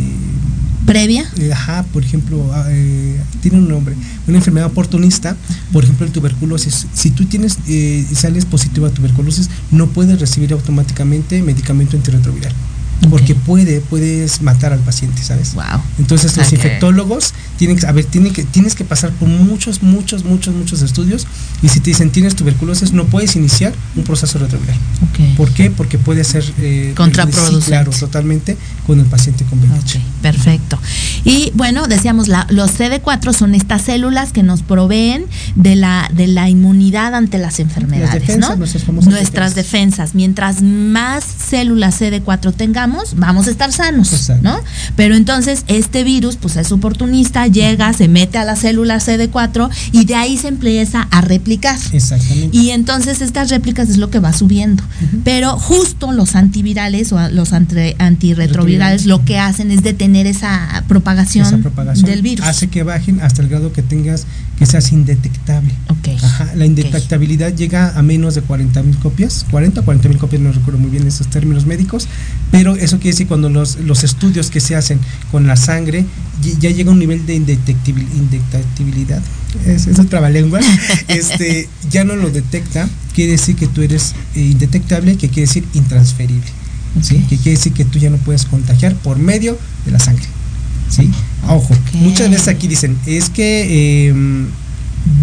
Previa. 0.86 1.24
ajá, 1.52 1.84
por 1.92 2.04
ejemplo, 2.04 2.50
ah, 2.52 2.66
eh, 2.68 3.20
tiene 3.40 3.58
un 3.58 3.68
nombre, 3.68 3.94
una 4.26 4.38
enfermedad 4.38 4.68
oportunista, 4.68 5.36
por 5.72 5.84
ejemplo, 5.84 6.06
el 6.06 6.12
tuberculosis. 6.12 6.86
Si 6.92 7.10
tú 7.10 7.24
tienes, 7.26 7.58
eh, 7.68 8.04
sales 8.14 8.44
positivo 8.44 8.86
a 8.86 8.90
tuberculosis, 8.90 9.48
no 9.70 9.88
puedes 9.88 10.18
recibir 10.20 10.52
automáticamente 10.52 11.42
medicamento 11.42 11.96
antirretroviral. 11.96 12.52
Porque 13.10 13.34
puede, 13.34 13.80
puedes 13.80 14.42
matar 14.42 14.72
al 14.72 14.78
paciente, 14.80 15.22
¿sabes? 15.22 15.54
Wow. 15.54 15.82
Entonces 15.98 16.36
los 16.36 16.52
infectólogos 16.52 17.34
tienen 17.56 17.76
que, 17.76 17.86
a 17.86 17.92
ver, 17.92 18.04
tienen 18.04 18.32
que, 18.32 18.44
tienes 18.44 18.74
que 18.74 18.84
pasar 18.84 19.10
por 19.10 19.28
muchos, 19.28 19.82
muchos, 19.82 20.24
muchos, 20.24 20.54
muchos 20.54 20.82
estudios 20.82 21.26
y 21.62 21.68
si 21.68 21.80
te 21.80 21.90
dicen 21.90 22.10
tienes 22.10 22.36
tuberculosis 22.36 22.92
no 22.92 23.06
puedes 23.06 23.36
iniciar 23.36 23.72
un 23.96 24.04
proceso 24.04 24.38
retroviral. 24.38 24.76
Ok. 25.02 25.36
¿Por 25.36 25.50
qué? 25.50 25.70
Porque 25.70 25.98
puede 25.98 26.24
ser 26.24 26.44
eh, 26.60 26.92
Contraproducente. 26.96 27.60
sí, 27.60 27.66
claro, 27.66 27.90
totalmente 27.90 28.56
con 28.86 29.00
el 29.00 29.06
paciente 29.06 29.44
con 29.44 29.58
VIH. 29.58 30.00
Perfecto. 30.22 30.78
Y 31.24 31.52
bueno, 31.54 31.86
decíamos, 31.86 32.28
la, 32.28 32.46
los 32.50 32.78
CD4 32.78 33.32
son 33.32 33.54
estas 33.54 33.82
células 33.82 34.32
que 34.32 34.42
nos 34.42 34.62
proveen 34.62 35.26
de 35.56 35.76
la, 35.76 36.10
de 36.12 36.26
la 36.26 36.48
inmunidad 36.48 37.14
ante 37.14 37.38
las 37.38 37.60
enfermedades, 37.60 38.12
defensas, 38.12 38.50
¿no? 38.50 38.56
nuestras 38.56 38.88
Nuestras 39.06 39.54
defensas. 39.54 40.14
Mientras 40.14 40.62
más 40.62 41.24
células 41.24 42.00
CD4 42.00 42.54
tengamos, 42.54 42.91
vamos 43.16 43.46
a 43.46 43.50
estar 43.50 43.72
sanos, 43.72 44.12
Exacto. 44.12 44.42
¿no? 44.48 44.58
Pero 44.96 45.14
entonces 45.14 45.64
este 45.68 46.04
virus, 46.04 46.36
pues 46.36 46.56
es 46.56 46.70
oportunista, 46.72 47.46
llega, 47.46 47.92
se 47.92 48.08
mete 48.08 48.38
a 48.38 48.44
la 48.44 48.56
célula 48.56 48.96
CD4 48.98 49.68
y 49.92 50.04
de 50.04 50.14
ahí 50.14 50.36
se 50.36 50.48
empieza 50.48 51.08
a 51.10 51.20
replicar. 51.20 51.78
Exactamente. 51.92 52.56
Y 52.56 52.70
entonces 52.70 53.20
estas 53.20 53.50
réplicas 53.50 53.88
es 53.88 53.96
lo 53.98 54.10
que 54.10 54.18
va 54.18 54.32
subiendo. 54.32 54.82
Pero 55.24 55.58
justo 55.58 56.12
los 56.12 56.34
antivirales 56.36 57.12
o 57.12 57.28
los 57.30 57.52
anti- 57.52 57.94
antirretrovirales 57.98 59.06
lo 59.06 59.24
que 59.24 59.38
hacen 59.38 59.70
es 59.70 59.82
detener 59.82 60.26
esa 60.26 60.84
propagación, 60.88 61.46
Esa 61.46 61.58
propagación 61.58 62.06
del 62.06 62.22
virus. 62.22 62.46
hace 62.46 62.68
que 62.68 62.82
bajen 62.82 63.20
hasta 63.20 63.42
el 63.42 63.48
grado 63.48 63.72
que 63.72 63.82
tengas 63.82 64.26
que 64.62 64.66
seas 64.66 64.92
indetectable. 64.92 65.72
Ajá, 66.22 66.52
la 66.54 66.64
indetectabilidad 66.66 67.52
llega 67.52 67.98
a 67.98 68.02
menos 68.02 68.36
de 68.36 68.42
40 68.42 68.80
mil 68.84 68.96
copias, 68.98 69.44
40 69.50 69.80
o 69.80 69.84
40 69.84 70.08
mil 70.08 70.18
copias, 70.18 70.40
no 70.40 70.52
recuerdo 70.52 70.78
muy 70.78 70.88
bien 70.88 71.04
esos 71.04 71.26
términos 71.26 71.66
médicos, 71.66 72.06
pero 72.52 72.76
eso 72.76 72.98
quiere 72.98 73.10
decir 73.10 73.26
cuando 73.26 73.48
los, 73.48 73.80
los 73.80 74.04
estudios 74.04 74.50
que 74.50 74.60
se 74.60 74.76
hacen 74.76 75.00
con 75.32 75.48
la 75.48 75.56
sangre 75.56 76.04
ya 76.60 76.70
llega 76.70 76.90
a 76.90 76.92
un 76.92 77.00
nivel 77.00 77.26
de 77.26 77.34
indetectibilidad, 77.34 79.20
es, 79.66 79.88
es 79.88 79.98
otra 79.98 80.30
lengua, 80.30 80.60
este, 81.08 81.68
ya 81.90 82.04
no 82.04 82.14
lo 82.14 82.30
detecta, 82.30 82.88
quiere 83.16 83.32
decir 83.32 83.56
que 83.56 83.66
tú 83.66 83.82
eres 83.82 84.14
eh, 84.36 84.42
indetectable, 84.42 85.16
que 85.16 85.28
quiere 85.28 85.48
decir 85.48 85.64
intransferible, 85.74 86.46
¿sí? 87.02 87.16
que 87.28 87.36
quiere 87.36 87.58
decir 87.58 87.72
que 87.72 87.84
tú 87.84 87.98
ya 87.98 88.10
no 88.10 88.18
puedes 88.18 88.44
contagiar 88.44 88.94
por 88.94 89.18
medio 89.18 89.58
de 89.86 89.90
la 89.90 89.98
sangre. 89.98 90.28
¿Sí? 90.92 91.10
Ojo, 91.48 91.74
muchas 91.94 92.30
veces 92.30 92.48
aquí 92.48 92.68
dicen, 92.68 92.96
es 93.06 93.30
que 93.30 94.08
em, 94.08 94.48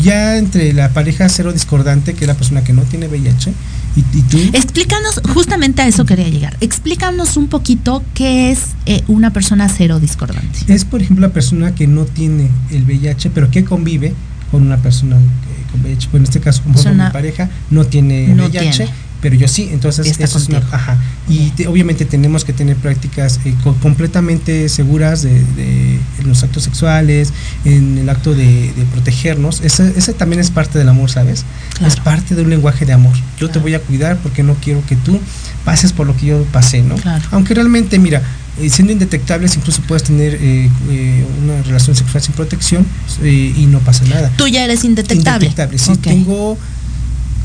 ya 0.02 0.38
entre 0.38 0.74
la 0.74 0.90
pareja 0.90 1.30
cero 1.30 1.54
discordante, 1.54 2.14
que 2.14 2.26
es 2.26 2.28
la 2.28 2.34
persona 2.34 2.64
que 2.64 2.74
no 2.74 2.82
tiene 2.84 3.08
VIH, 3.08 3.54
y, 3.96 4.22
tú... 4.22 4.38
Explícanos, 4.54 5.20
justamente 5.34 5.82
a 5.82 5.88
eso 5.88 6.06
quería 6.06 6.30
llegar, 6.30 6.56
explícanos 6.62 7.38
un 7.38 7.48
poquito 7.48 8.04
qué 8.14 8.52
es 8.52 8.60
eh, 8.86 9.04
una 9.08 9.32
persona 9.32 9.68
cero 9.68 10.00
discordante. 10.00 10.60
Es, 10.68 10.86
por 10.86 11.02
ejemplo, 11.02 11.28
la 11.28 11.34
persona 11.34 11.76
que 11.76 11.88
no 11.88 12.06
tiene 12.06 12.50
el 12.72 12.84
VIH, 12.84 13.32
pero 13.32 13.50
que 13.52 13.64
convive 13.64 14.14
con 14.52 14.64
una 14.64 14.78
persona 14.78 15.18
con 15.72 15.82
VIH. 15.82 16.10
Bueno, 16.12 16.26
en 16.26 16.30
este 16.30 16.40
caso, 16.40 16.64
como 16.64 16.76
mi 16.78 17.12
pareja 17.12 17.50
no 17.70 17.86
tiene 17.86 18.34
VIH 18.34 18.90
pero 19.22 19.36
yo 19.36 19.48
sí, 19.48 19.70
entonces 19.72 20.20
eso 20.20 20.38
es 20.38 20.48
una, 20.48 20.60
ajá. 20.72 20.98
Y 21.28 21.52
obviamente 21.66 22.06
tenemos 22.06 22.46
que 22.46 22.54
tener 22.54 22.76
prácticas 22.78 23.40
eh, 23.46 23.54
completamente 23.82 24.70
seguras 24.70 25.22
de, 25.24 26.00
en 26.20 26.28
los 26.28 26.44
actos 26.44 26.64
sexuales, 26.64 27.34
en 27.66 27.98
el 27.98 28.10
acto 28.10 28.34
de, 28.34 28.72
protegernos. 28.92 29.62
Ese, 29.62 29.94
ese, 29.98 30.14
también 30.14 30.40
es 30.40 30.52
parte 30.52 30.80
del 30.80 30.90
amor, 30.90 31.10
¿sabes? 31.10 31.46
Es 31.86 31.98
parte 31.98 32.36
de 32.36 32.42
un 32.42 32.50
lenguaje 32.50 32.86
de 32.86 32.94
amor. 32.94 33.16
Yo 33.40 33.50
te 33.50 33.60
voy 33.60 33.74
a 33.74 33.80
cuidar 33.80 34.18
porque 34.18 34.42
no 34.42 34.56
quiero 34.56 34.84
que 34.86 34.96
tú 34.96 35.20
pases 35.66 35.94
por 35.94 36.08
lo 36.08 36.16
que 36.16 36.28
yo 36.28 36.44
pasé, 36.46 36.82
¿no? 36.82 36.96
Aunque 37.32 37.54
realmente, 37.54 38.00
mira, 38.00 38.22
eh, 38.60 38.70
siendo 38.70 38.92
indetectables 38.92 39.56
incluso 39.56 39.82
puedes 39.84 40.04
tener 40.04 40.38
eh, 40.42 40.70
una 41.44 41.62
relación 41.62 41.96
sexual 41.96 42.24
sin 42.24 42.34
protección 42.34 42.86
y 43.24 43.66
no 43.70 43.80
pasa 43.80 44.06
nada. 44.06 44.32
Tú 44.38 44.48
ya 44.48 44.64
eres 44.64 44.84
indetectable. 44.84 45.48
Indetectable, 45.48 45.78
sí. 45.78 45.96
Tengo 45.98 46.58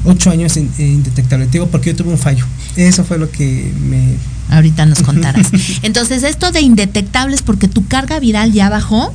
ocho 0.05 0.30
años 0.30 0.57
indetectable. 0.57 1.46
Te 1.46 1.52
digo 1.52 1.66
porque 1.68 1.90
yo 1.90 1.96
tuve 1.96 2.11
un 2.11 2.18
fallo. 2.18 2.44
Eso 2.76 3.05
fue 3.05 3.18
lo 3.18 3.30
que 3.30 3.72
me... 3.88 4.16
Ahorita 4.50 4.86
nos 4.86 5.02
contarás. 5.02 5.48
Entonces, 5.82 6.22
esto 6.22 6.52
de 6.52 6.61
indetectables 6.61 7.42
porque 7.42 7.68
tu 7.68 7.86
carga 7.86 8.18
viral 8.20 8.52
ya 8.52 8.68
bajó. 8.68 9.12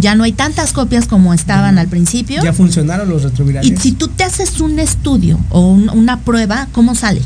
Ya 0.00 0.14
no 0.14 0.24
hay 0.24 0.32
tantas 0.32 0.72
copias 0.72 1.06
como 1.06 1.34
estaban 1.34 1.78
al 1.78 1.88
principio. 1.88 2.42
Ya 2.42 2.54
funcionaron 2.54 3.08
los 3.10 3.22
retrovirales. 3.22 3.70
Y 3.70 3.76
si 3.76 3.92
tú 3.92 4.08
te 4.08 4.24
haces 4.24 4.60
un 4.60 4.78
estudio 4.78 5.38
o 5.50 5.60
una 5.60 6.20
prueba, 6.20 6.68
¿cómo 6.72 6.94
sale? 6.94 7.20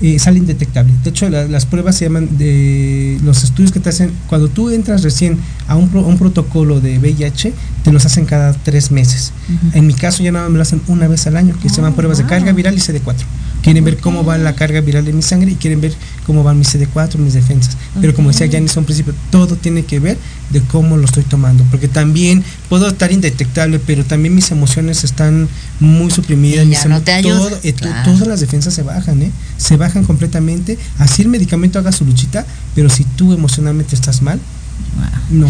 Eh, 0.00 0.18
sale 0.20 0.38
indetectable. 0.38 0.92
De 1.02 1.10
hecho, 1.10 1.28
las 1.28 1.66
pruebas 1.66 1.96
se 1.96 2.04
llaman 2.04 2.38
de 2.38 3.18
los 3.24 3.42
estudios 3.42 3.72
que 3.72 3.80
te 3.80 3.88
hacen 3.88 4.12
cuando 4.28 4.48
tú 4.48 4.70
entras 4.70 5.02
recién 5.02 5.38
a 5.66 5.74
un, 5.74 5.90
un 5.92 6.18
protocolo 6.18 6.80
de 6.80 6.98
VIH, 6.98 7.52
te 7.82 7.92
los 7.92 8.06
hacen 8.06 8.24
cada 8.24 8.52
tres 8.52 8.92
meses. 8.92 9.32
En 9.74 9.88
mi 9.88 9.94
caso 9.94 10.22
ya 10.22 10.30
nada 10.30 10.48
me 10.48 10.56
lo 10.56 10.62
hacen 10.62 10.80
una 10.86 11.08
vez 11.08 11.26
al 11.26 11.36
año, 11.36 11.56
que 11.60 11.68
se 11.68 11.76
llaman 11.76 11.94
pruebas 11.94 12.18
de 12.18 12.26
carga 12.26 12.52
viral 12.52 12.76
y 12.76 12.80
CD4. 12.80 13.14
Quieren 13.62 13.84
ver 13.84 13.98
cómo 13.98 14.24
va 14.24 14.38
la 14.38 14.54
carga 14.54 14.80
viral 14.80 15.04
de 15.04 15.12
mi 15.12 15.22
sangre 15.22 15.50
y 15.50 15.54
quieren 15.56 15.80
ver 15.80 15.92
cómo 16.26 16.44
van 16.44 16.58
mis 16.58 16.74
CD4, 16.74 17.16
mis 17.16 17.34
defensas. 17.34 17.76
Pero 18.00 18.14
como 18.14 18.30
decía 18.30 18.48
Janis 18.50 18.76
un 18.76 18.84
principio, 18.84 19.14
todo 19.30 19.56
tiene 19.56 19.84
que 19.84 19.98
ver 19.98 20.16
de 20.50 20.60
cómo 20.60 20.96
lo 20.96 21.04
estoy 21.04 21.24
tomando. 21.24 21.64
Porque 21.70 21.88
también 21.88 22.44
puedo 22.68 22.88
estar 22.88 23.10
indetectable, 23.12 23.78
pero 23.80 24.04
también 24.04 24.34
mis 24.34 24.50
emociones 24.50 25.04
están 25.04 25.48
muy 25.80 26.10
suprimidas. 26.10 26.66
Mis 26.66 26.84
eh, 27.62 27.74
Todas 28.04 28.26
las 28.26 28.40
defensas 28.40 28.74
se 28.74 28.82
bajan, 28.82 29.22
¿eh? 29.22 29.32
Se 29.56 29.76
bajan 29.76 30.04
completamente. 30.04 30.78
Así 30.98 31.22
el 31.22 31.28
medicamento 31.28 31.78
haga 31.78 31.92
su 31.92 32.04
luchita, 32.04 32.46
pero 32.74 32.88
si 32.88 33.04
tú 33.04 33.32
emocionalmente 33.32 33.94
estás 33.94 34.22
mal, 34.22 34.40
no, 35.30 35.46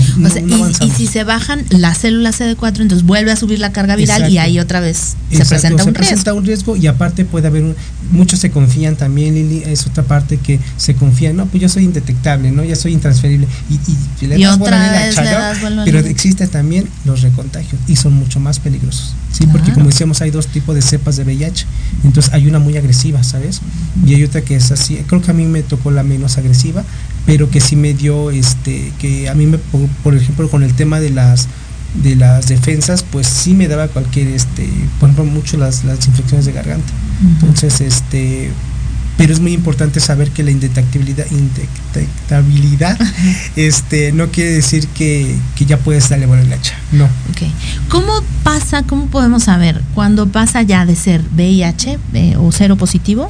y, 0.80 0.90
si 0.90 1.06
se 1.06 1.22
bajan 1.22 1.64
las 1.70 1.98
células 1.98 2.40
CD4, 2.40 2.80
entonces 2.80 3.06
vuelve 3.06 3.30
a 3.30 3.36
subir 3.36 3.60
la 3.60 3.70
carga 3.70 3.94
viral 3.94 4.30
y 4.30 4.38
ahí 4.38 4.58
otra 4.58 4.80
vez 4.80 5.16
se 5.30 5.44
presenta 5.44 5.84
un 5.84 5.90
se 5.90 5.92
presenta 5.92 6.34
un 6.34 6.44
riesgo 6.44 6.76
y 6.76 6.88
aparte 6.88 7.24
puede 7.24 7.46
haber 7.46 7.76
muchos 8.10 8.40
se 8.40 8.50
confían 8.50 8.96
también, 8.96 9.34
Lili, 9.34 9.62
es 9.64 9.86
otra 9.86 10.02
parte 10.02 10.38
que 10.38 10.58
se 10.76 10.94
confían, 10.94 11.36
no, 11.36 11.46
pues 11.46 11.62
yo 11.62 11.68
soy 11.68 11.84
indetectable, 11.84 12.50
¿no? 12.50 12.64
Ya 12.64 12.74
soy 12.74 12.92
intransferible 12.92 13.46
y, 13.70 14.26
le 14.26 14.38
das 14.38 14.56
otra 14.56 14.92
vez 14.92 15.16
pero 15.84 15.98
existen 16.00 16.48
también 16.48 16.88
los 17.04 17.22
recontagios 17.22 17.80
y 17.86 17.96
son 17.96 18.14
mucho 18.14 18.40
más 18.40 18.58
peligrosos. 18.58 19.14
Sí, 19.32 19.46
porque 19.46 19.72
como 19.72 19.86
decíamos 19.86 20.20
hay 20.20 20.30
dos 20.30 20.48
tipos 20.48 20.74
de 20.74 20.82
cepas 20.82 21.16
de 21.16 21.24
VIH. 21.24 21.66
Entonces 22.02 22.32
hay 22.32 22.46
una 22.46 22.58
muy 22.58 22.76
agresiva, 22.76 23.22
¿sabes? 23.22 23.60
Y 24.04 24.14
hay 24.14 24.24
otra 24.24 24.40
que 24.40 24.56
es 24.56 24.70
así, 24.72 24.96
creo 25.06 25.22
que 25.22 25.30
a 25.30 25.34
mí 25.34 25.44
me 25.44 25.62
tocó 25.62 25.90
la 25.90 26.02
menos 26.02 26.38
agresiva, 26.38 26.84
pero 27.28 27.50
que 27.50 27.60
sí 27.60 27.76
me 27.76 27.92
dio 27.92 28.30
este 28.30 28.90
que 28.98 29.28
a 29.28 29.34
mí 29.34 29.44
me 29.44 29.58
por, 29.58 30.14
ejemplo 30.14 30.48
con 30.48 30.62
el 30.62 30.72
tema 30.72 30.98
de 30.98 31.10
las 31.10 31.46
de 32.02 32.16
las 32.16 32.48
defensas 32.48 33.02
pues 33.02 33.26
sí 33.26 33.52
me 33.52 33.68
daba 33.68 33.88
cualquier 33.88 34.28
este 34.28 34.66
por 34.98 35.10
ejemplo 35.10 35.30
mucho 35.30 35.58
las, 35.58 35.84
las 35.84 36.06
infecciones 36.06 36.46
de 36.46 36.52
garganta. 36.52 36.90
Entonces 37.20 37.82
este 37.82 38.50
pero 39.18 39.32
es 39.32 39.40
muy 39.40 39.52
importante 39.52 39.98
saber 39.98 40.30
que 40.30 40.44
la 40.44 40.52
indetectabilidad, 40.52 41.26
indetectabilidad 41.30 42.96
este, 43.56 44.12
no 44.12 44.28
quiere 44.28 44.52
decir 44.52 44.86
que, 44.88 45.36
ya 45.66 45.76
puedes 45.76 46.08
darle 46.08 46.26
buena 46.26 46.54
hacha, 46.54 46.78
no. 46.92 47.06
Okay. 47.32 47.52
¿Cómo 47.90 48.22
pasa, 48.44 48.84
cómo 48.84 49.06
podemos 49.08 49.42
saber 49.42 49.82
cuando 49.94 50.28
pasa 50.28 50.62
ya 50.62 50.86
de 50.86 50.94
ser 50.94 51.22
VIH 51.34 51.98
eh, 52.14 52.36
o 52.38 52.50
cero 52.52 52.76
positivo 52.76 53.28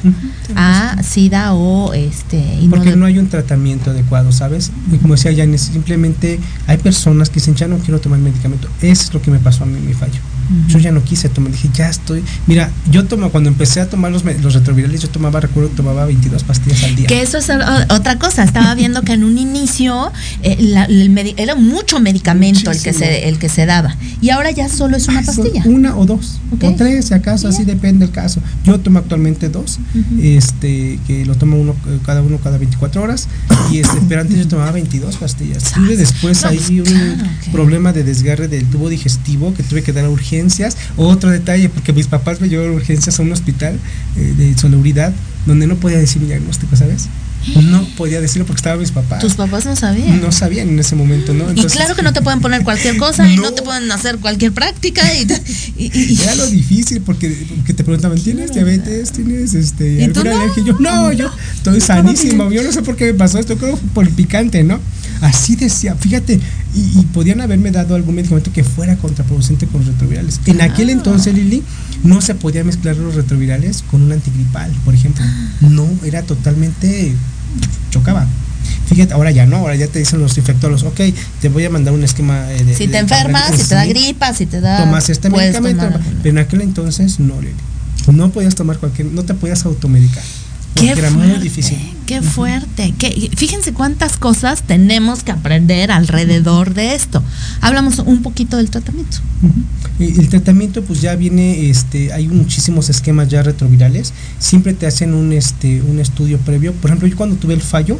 a 0.55 0.95
SIDA 1.03 1.53
o 1.53 1.91
este... 1.93 2.41
Porque 2.69 2.95
no 2.95 3.07
hay 3.07 3.17
un 3.17 3.27
tratamiento 3.27 3.89
adecuado, 3.89 4.31
¿sabes? 4.31 4.71
Y 4.93 4.97
como 4.97 5.15
decía 5.15 5.33
Janis, 5.35 5.61
simplemente 5.61 6.39
hay 6.67 6.77
personas 6.77 7.29
que 7.29 7.35
dicen, 7.35 7.55
ya 7.55 7.67
no 7.67 7.79
quiero 7.79 7.99
tomar 7.99 8.19
medicamento. 8.19 8.69
Eso 8.81 9.03
es 9.03 9.13
lo 9.13 9.21
que 9.21 9.31
me 9.31 9.39
pasó 9.39 9.63
a 9.63 9.65
mí, 9.65 9.79
mi 9.79 9.93
fallo. 9.93 10.19
Yo 10.67 10.79
ya 10.79 10.91
no 10.91 11.03
quise 11.03 11.29
tomar, 11.29 11.51
dije, 11.51 11.69
ya 11.73 11.89
estoy. 11.89 12.23
Mira, 12.47 12.71
yo 12.89 13.05
tomo, 13.05 13.29
cuando 13.29 13.49
empecé 13.49 13.81
a 13.81 13.89
tomar 13.89 14.11
los, 14.11 14.23
los 14.25 14.53
retrovirales, 14.53 15.01
yo 15.01 15.09
tomaba, 15.09 15.39
recuerdo, 15.39 15.69
tomaba 15.69 16.05
22 16.05 16.43
pastillas 16.43 16.83
al 16.83 16.95
día. 16.95 17.07
Que 17.07 17.21
eso 17.21 17.37
es 17.37 17.49
otra 17.89 18.17
cosa. 18.17 18.43
Estaba 18.43 18.73
viendo 18.73 19.03
que 19.03 19.13
en 19.13 19.23
un 19.23 19.37
inicio 19.37 20.11
eh, 20.41 21.33
era 21.37 21.55
mucho 21.55 21.99
medicamento 21.99 22.71
el 22.71 22.81
que, 22.81 22.93
se, 22.93 23.29
el 23.29 23.37
que 23.37 23.47
se 23.49 23.65
daba. 23.65 23.95
Y 24.21 24.31
ahora 24.31 24.49
ya 24.51 24.69
solo 24.69 24.97
es 24.97 25.07
una 25.07 25.21
pastilla. 25.21 25.61
Una 25.65 25.95
o 25.95 26.05
dos, 26.05 26.39
o 26.59 26.73
tres, 26.75 27.05
si 27.05 27.13
acaso, 27.13 27.47
así 27.47 27.63
depende 27.63 28.05
el 28.05 28.11
caso. 28.11 28.41
Yo 28.63 28.79
tomo 28.79 28.99
actualmente 28.99 29.49
dos, 29.49 29.79
este 30.21 30.99
que 31.05 31.25
lo 31.25 31.35
tomo 31.35 31.57
uno 31.57 31.75
cada 32.05 32.21
uno 32.21 32.37
cada 32.39 32.57
24 32.57 33.03
horas. 33.03 33.27
Y 33.71 33.79
este, 33.79 33.97
pero 34.07 34.21
antes 34.21 34.37
yo 34.37 34.47
tomaba 34.47 34.71
22 34.71 35.17
pastillas. 35.17 35.73
Tuve 35.73 35.95
después 35.95 36.43
ahí 36.43 36.57
pues, 36.57 36.91
un 36.91 37.51
problema 37.51 37.93
de 37.93 38.03
desgarre 38.03 38.47
del 38.47 38.65
tubo 38.65 38.89
digestivo 38.89 39.53
que 39.53 39.63
tuve 39.63 39.83
que 39.83 39.93
dar 39.93 40.05
a 40.05 40.09
urgencia 40.09 40.38
otro 40.97 41.29
detalle, 41.29 41.69
porque 41.69 41.93
mis 41.93 42.07
papás 42.07 42.41
me 42.41 42.49
llevaron 42.49 42.73
urgencias 42.73 43.19
a 43.19 43.23
un 43.23 43.31
hospital 43.31 43.79
eh, 44.17 44.33
de 44.37 44.57
salubridad 44.57 45.13
donde 45.45 45.67
no 45.67 45.75
podía 45.75 45.97
decir 45.97 46.21
mi 46.21 46.27
diagnóstico, 46.27 46.75
¿sabes? 46.75 47.07
No 47.55 47.87
podía 47.95 48.19
decirlo 48.19 48.45
porque 48.45 48.59
estaban 48.59 48.79
mis 48.79 48.91
papás. 48.91 49.19
¿Tus 49.19 49.33
papás 49.33 49.65
no 49.65 49.75
sabían? 49.75 50.21
No 50.21 50.31
sabían 50.31 50.69
en 50.69 50.79
ese 50.79 50.95
momento, 50.95 51.33
¿no? 51.33 51.51
y 51.51 51.63
claro 51.65 51.95
que 51.95 52.03
no 52.03 52.13
te 52.13 52.21
pueden 52.21 52.41
poner 52.41 52.63
cualquier 52.63 52.97
cosa 52.97 53.29
y 53.31 53.37
no 53.37 53.53
te 53.53 53.61
pueden 53.61 53.89
hacer 53.91 54.17
cualquier 54.19 54.51
práctica. 54.51 55.01
Y, 55.77 56.21
Era 56.21 56.35
lo 56.35 56.47
difícil 56.47 57.01
porque, 57.01 57.29
te 57.65 57.83
preguntaban, 57.83 58.19
¿tienes 58.19 58.51
diabetes? 58.51 59.11
¿Tienes 59.13 59.53
este, 59.53 60.03
alguna 60.03 60.31
alergia? 60.31 60.63
Yo, 60.65 60.77
no, 60.79 61.11
yo 61.13 61.31
estoy 61.55 61.79
sanísimo. 61.79 62.51
Yo 62.51 62.61
no 62.61 62.71
sé 62.71 62.81
por 62.81 62.95
qué 62.95 63.05
me 63.05 63.13
pasó 63.13 63.39
esto, 63.39 63.57
creo 63.57 63.77
por 63.93 64.05
el 64.05 64.13
picante, 64.13 64.63
¿no? 64.63 64.79
Así 65.21 65.55
decía, 65.55 65.95
fíjate, 65.95 66.39
y, 66.73 67.05
podían 67.13 67.41
haberme 67.41 67.71
dado 67.71 67.95
algún 67.95 68.15
medicamento 68.15 68.51
que 68.51 68.63
fuera 68.63 68.95
contraproducente 68.97 69.65
con 69.67 69.81
los 69.81 69.93
retrovirales. 69.93 70.39
En 70.45 70.61
aquel 70.61 70.89
entonces, 70.89 71.33
Lili, 71.33 71.63
no 72.03 72.21
se 72.21 72.35
podía 72.35 72.63
mezclar 72.63 72.95
los 72.97 73.15
retrovirales 73.15 73.83
con 73.89 74.03
un 74.03 74.11
antigripal, 74.11 74.71
por 74.85 74.93
ejemplo. 74.93 75.23
No, 75.61 75.87
era 76.05 76.23
totalmente 76.23 77.13
chocaba. 77.89 78.27
Fíjate, 78.87 79.13
ahora 79.13 79.31
ya 79.31 79.45
no, 79.45 79.57
ahora 79.57 79.75
ya 79.75 79.87
te 79.87 79.99
dicen 79.99 80.19
los 80.19 80.37
infectólogos, 80.37 80.83
ok, 80.83 80.99
te 81.41 81.49
voy 81.49 81.65
a 81.65 81.69
mandar 81.69 81.93
un 81.93 82.03
esquema 82.03 82.41
de... 82.43 82.75
Si 82.75 82.87
te 82.87 82.97
enfermas, 82.97 83.55
si 83.55 83.63
te 83.63 83.75
da 83.75 83.85
gripa, 83.85 84.33
si 84.33 84.45
te 84.45 84.61
da... 84.61 84.83
Tomas 84.83 85.09
este 85.09 85.29
medicamento, 85.29 85.87
pero 86.23 86.29
en 86.29 86.37
aquel 86.39 86.61
entonces 86.61 87.19
no, 87.19 87.39
Lili. 87.41 87.53
No 88.11 88.31
podías 88.31 88.55
tomar 88.55 88.77
cualquier, 88.77 89.07
no 89.07 89.23
te 89.23 89.33
podías 89.33 89.65
automedicar. 89.65 90.23
Qué 90.75 90.89
era 90.91 91.09
muy 91.11 91.37
difícil. 91.37 91.77
Qué 92.09 92.23
fuerte. 92.23 92.91
fíjense 93.35 93.71
cuántas 93.71 94.17
cosas 94.17 94.63
tenemos 94.63 95.21
que 95.21 95.31
aprender 95.31 95.91
alrededor 95.91 96.73
de 96.73 96.95
esto. 96.95 97.21
Hablamos 97.61 97.99
un 97.99 98.23
poquito 98.23 98.57
del 98.57 98.71
tratamiento. 98.71 99.17
El 99.99 100.27
tratamiento 100.27 100.81
pues 100.81 101.01
ya 101.01 101.15
viene, 101.15 101.69
este, 101.69 102.11
hay 102.11 102.27
muchísimos 102.27 102.89
esquemas 102.89 103.27
ya 103.29 103.43
retrovirales. 103.43 104.11
Siempre 104.39 104.73
te 104.73 104.87
hacen 104.87 105.13
un, 105.13 105.33
este, 105.33 105.83
un 105.83 105.99
estudio 105.99 106.39
previo. 106.39 106.73
Por 106.73 106.89
ejemplo, 106.89 107.07
yo 107.07 107.15
cuando 107.15 107.35
tuve 107.35 107.53
el 107.53 107.61
fallo, 107.61 107.99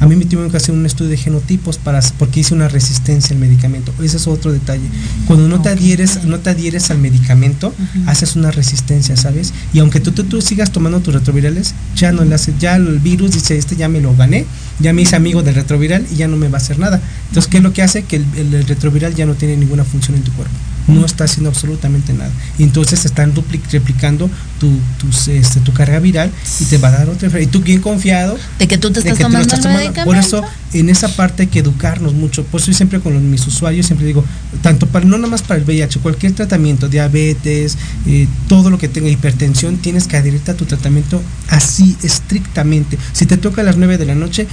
A 0.00 0.06
mí 0.06 0.14
me 0.14 0.24
tuvieron 0.24 0.50
que 0.50 0.56
hacer 0.56 0.74
un 0.74 0.86
estudio 0.86 1.10
de 1.10 1.16
genotipos 1.16 1.76
para 1.76 2.00
porque 2.18 2.40
hice 2.40 2.54
una 2.54 2.68
resistencia 2.68 3.34
al 3.34 3.40
medicamento. 3.40 3.92
Ese 4.02 4.16
es 4.16 4.26
otro 4.28 4.52
detalle. 4.52 4.86
Cuando 5.26 5.48
no 5.48 5.60
te 5.60 5.70
adhieres, 5.70 6.24
no 6.24 6.38
te 6.38 6.50
adhieres 6.50 6.90
al 6.90 6.98
medicamento, 6.98 7.74
haces 8.06 8.36
una 8.36 8.50
resistencia, 8.52 9.16
¿sabes? 9.16 9.52
Y 9.72 9.80
aunque 9.80 9.98
tú, 10.00 10.12
tú, 10.12 10.24
tú 10.24 10.40
sigas 10.40 10.70
tomando 10.70 11.00
tus 11.00 11.14
retrovirales, 11.14 11.74
ya 11.96 12.12
no 12.12 12.24
le 12.24 12.34
hace, 12.34 12.54
ya 12.60 12.76
el 12.76 13.00
virus 13.00 13.32
dice, 13.32 13.47
este 13.56 13.76
ya 13.76 13.88
me 13.88 14.00
lo 14.00 14.14
gané, 14.14 14.44
ya 14.80 14.92
me 14.92 15.02
hice 15.02 15.16
amigo 15.16 15.42
del 15.42 15.54
retroviral 15.54 16.06
y 16.10 16.16
ya 16.16 16.28
no 16.28 16.36
me 16.36 16.48
va 16.48 16.58
a 16.58 16.60
hacer 16.60 16.78
nada. 16.78 17.00
Entonces, 17.28 17.50
¿qué 17.50 17.58
es 17.58 17.62
lo 17.62 17.72
que 17.72 17.82
hace? 17.82 18.02
Que 18.02 18.16
el, 18.16 18.26
el 18.36 18.66
retroviral 18.66 19.14
ya 19.14 19.26
no 19.26 19.34
tiene 19.34 19.56
ninguna 19.56 19.84
función 19.84 20.16
en 20.16 20.22
tu 20.22 20.32
cuerpo 20.32 20.54
no 20.88 21.04
está 21.04 21.24
haciendo 21.24 21.50
absolutamente 21.50 22.12
nada. 22.12 22.30
Y 22.58 22.62
entonces 22.64 23.04
están 23.04 23.34
replicando 23.70 24.30
tu, 24.58 24.70
este, 25.30 25.60
tu 25.60 25.72
carga 25.72 25.98
viral 26.00 26.30
y 26.60 26.64
te 26.64 26.78
va 26.78 26.88
a 26.88 26.92
dar 26.92 27.08
otra 27.08 27.26
enfermedad. 27.26 27.48
Y 27.48 27.52
tú 27.52 27.60
bien 27.60 27.80
confiado 27.80 28.36
de 28.58 28.66
que 28.66 28.78
tú 28.78 28.90
te 28.90 29.00
estás, 29.00 29.18
tomando, 29.18 30.04
Por 30.04 30.16
eso 30.16 30.42
en 30.72 30.88
esa 30.88 31.08
parte 31.08 31.44
hay 31.44 31.48
que 31.48 31.60
educarnos 31.60 32.14
mucho. 32.14 32.44
Por 32.44 32.60
eso 32.60 32.70
yo 32.70 32.76
siempre 32.76 33.00
con 33.00 33.30
mis 33.30 33.46
usuarios 33.46 33.86
siempre 33.86 34.06
digo, 34.06 34.24
tanto 34.62 34.86
para 34.86 35.04
no 35.04 35.16
nada 35.16 35.30
más 35.30 35.42
para 35.42 35.60
el 35.60 35.64
VIH, 35.64 36.00
cualquier 36.00 36.32
tratamiento, 36.32 36.88
diabetes, 36.88 37.76
eh, 38.06 38.26
todo 38.48 38.70
lo 38.70 38.78
que 38.78 38.88
tenga 38.88 39.08
hipertensión, 39.08 39.78
tienes 39.78 40.06
que 40.06 40.16
adherirte 40.16 40.50
a 40.50 40.54
tu 40.54 40.64
tratamiento 40.64 41.22
así 41.48 41.96
estrictamente. 42.02 42.98
Si 43.12 43.26
te 43.26 43.36
toca 43.36 43.62
a 43.62 43.64
las 43.64 43.76
9 43.76 43.98
de 43.98 44.06
la 44.06 44.14
noche, 44.14 44.46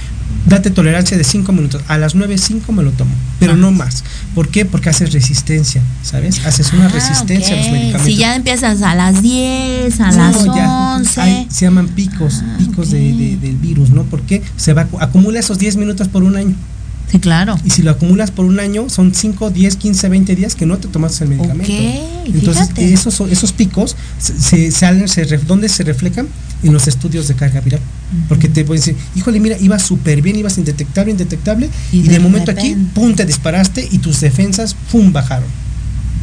date 0.46 0.70
tolerancia 0.70 1.16
de 1.16 1.24
5 1.24 1.52
minutos. 1.52 1.82
A 1.88 1.98
las 1.98 2.14
9, 2.14 2.38
5 2.38 2.72
me 2.72 2.82
lo 2.82 2.92
tomo, 2.92 3.14
pero 3.38 3.52
ah. 3.52 3.56
no 3.56 3.72
más. 3.72 4.04
¿Por 4.34 4.48
qué? 4.48 4.64
Porque 4.64 4.88
haces 4.88 5.12
resistencia, 5.12 5.82
¿sabes? 6.02 6.25
Haces 6.44 6.72
una 6.72 6.86
ah, 6.86 6.88
resistencia 6.88 7.54
a 7.54 7.58
los 7.58 7.70
medicamentos. 7.70 8.02
Si 8.04 8.16
ya 8.16 8.36
empiezas 8.36 8.82
a 8.82 8.94
las 8.94 9.22
10, 9.22 10.00
a 10.00 10.12
las 10.12 10.36
11. 10.36 11.46
se 11.48 11.64
llaman 11.64 11.88
picos, 11.88 12.42
ah, 12.42 12.56
picos 12.58 12.90
de, 12.90 13.36
del 13.40 13.56
virus, 13.56 13.90
¿no? 13.90 14.04
Porque 14.04 14.42
se 14.56 14.72
va, 14.72 14.86
acumula 15.00 15.40
esos 15.40 15.58
10 15.58 15.76
minutos 15.76 16.08
por 16.08 16.22
un 16.22 16.36
año. 16.36 16.54
Sí, 17.10 17.20
claro. 17.20 17.56
Y 17.64 17.70
si 17.70 17.82
lo 17.82 17.92
acumulas 17.92 18.30
por 18.30 18.44
un 18.44 18.58
año, 18.58 18.88
son 18.88 19.14
5, 19.14 19.50
10, 19.50 19.76
15, 19.76 20.08
20 20.08 20.36
días 20.36 20.54
que 20.54 20.66
no 20.66 20.78
te 20.78 20.88
tomas 20.88 21.20
el 21.20 21.28
medicamento. 21.28 21.72
Entonces, 22.26 22.70
esos, 22.76 23.20
esos 23.30 23.52
picos, 23.52 23.96
se, 24.18 24.70
salen, 24.72 25.08
se, 25.08 25.24
¿dónde 25.38 25.68
se 25.68 25.84
reflejan? 25.84 26.26
En 26.62 26.72
los 26.72 26.88
estudios 26.88 27.28
de 27.28 27.34
carga 27.34 27.60
viral. 27.60 27.80
Porque 28.28 28.48
te 28.48 28.64
pueden 28.64 28.80
decir, 28.80 28.96
híjole, 29.14 29.38
mira, 29.38 29.56
ibas 29.58 29.82
súper 29.82 30.20
bien, 30.20 30.36
ibas 30.36 30.58
indetectable, 30.58 31.12
indetectable, 31.12 31.70
y, 31.92 32.02
de, 32.02 32.18
momento 32.18 32.50
aquí, 32.50 32.76
pum, 32.94 33.14
te 33.14 33.24
disparaste 33.24 33.86
y 33.90 33.98
tus 33.98 34.20
defensas, 34.20 34.74
pum, 34.90 35.12
bajaron. 35.12 35.48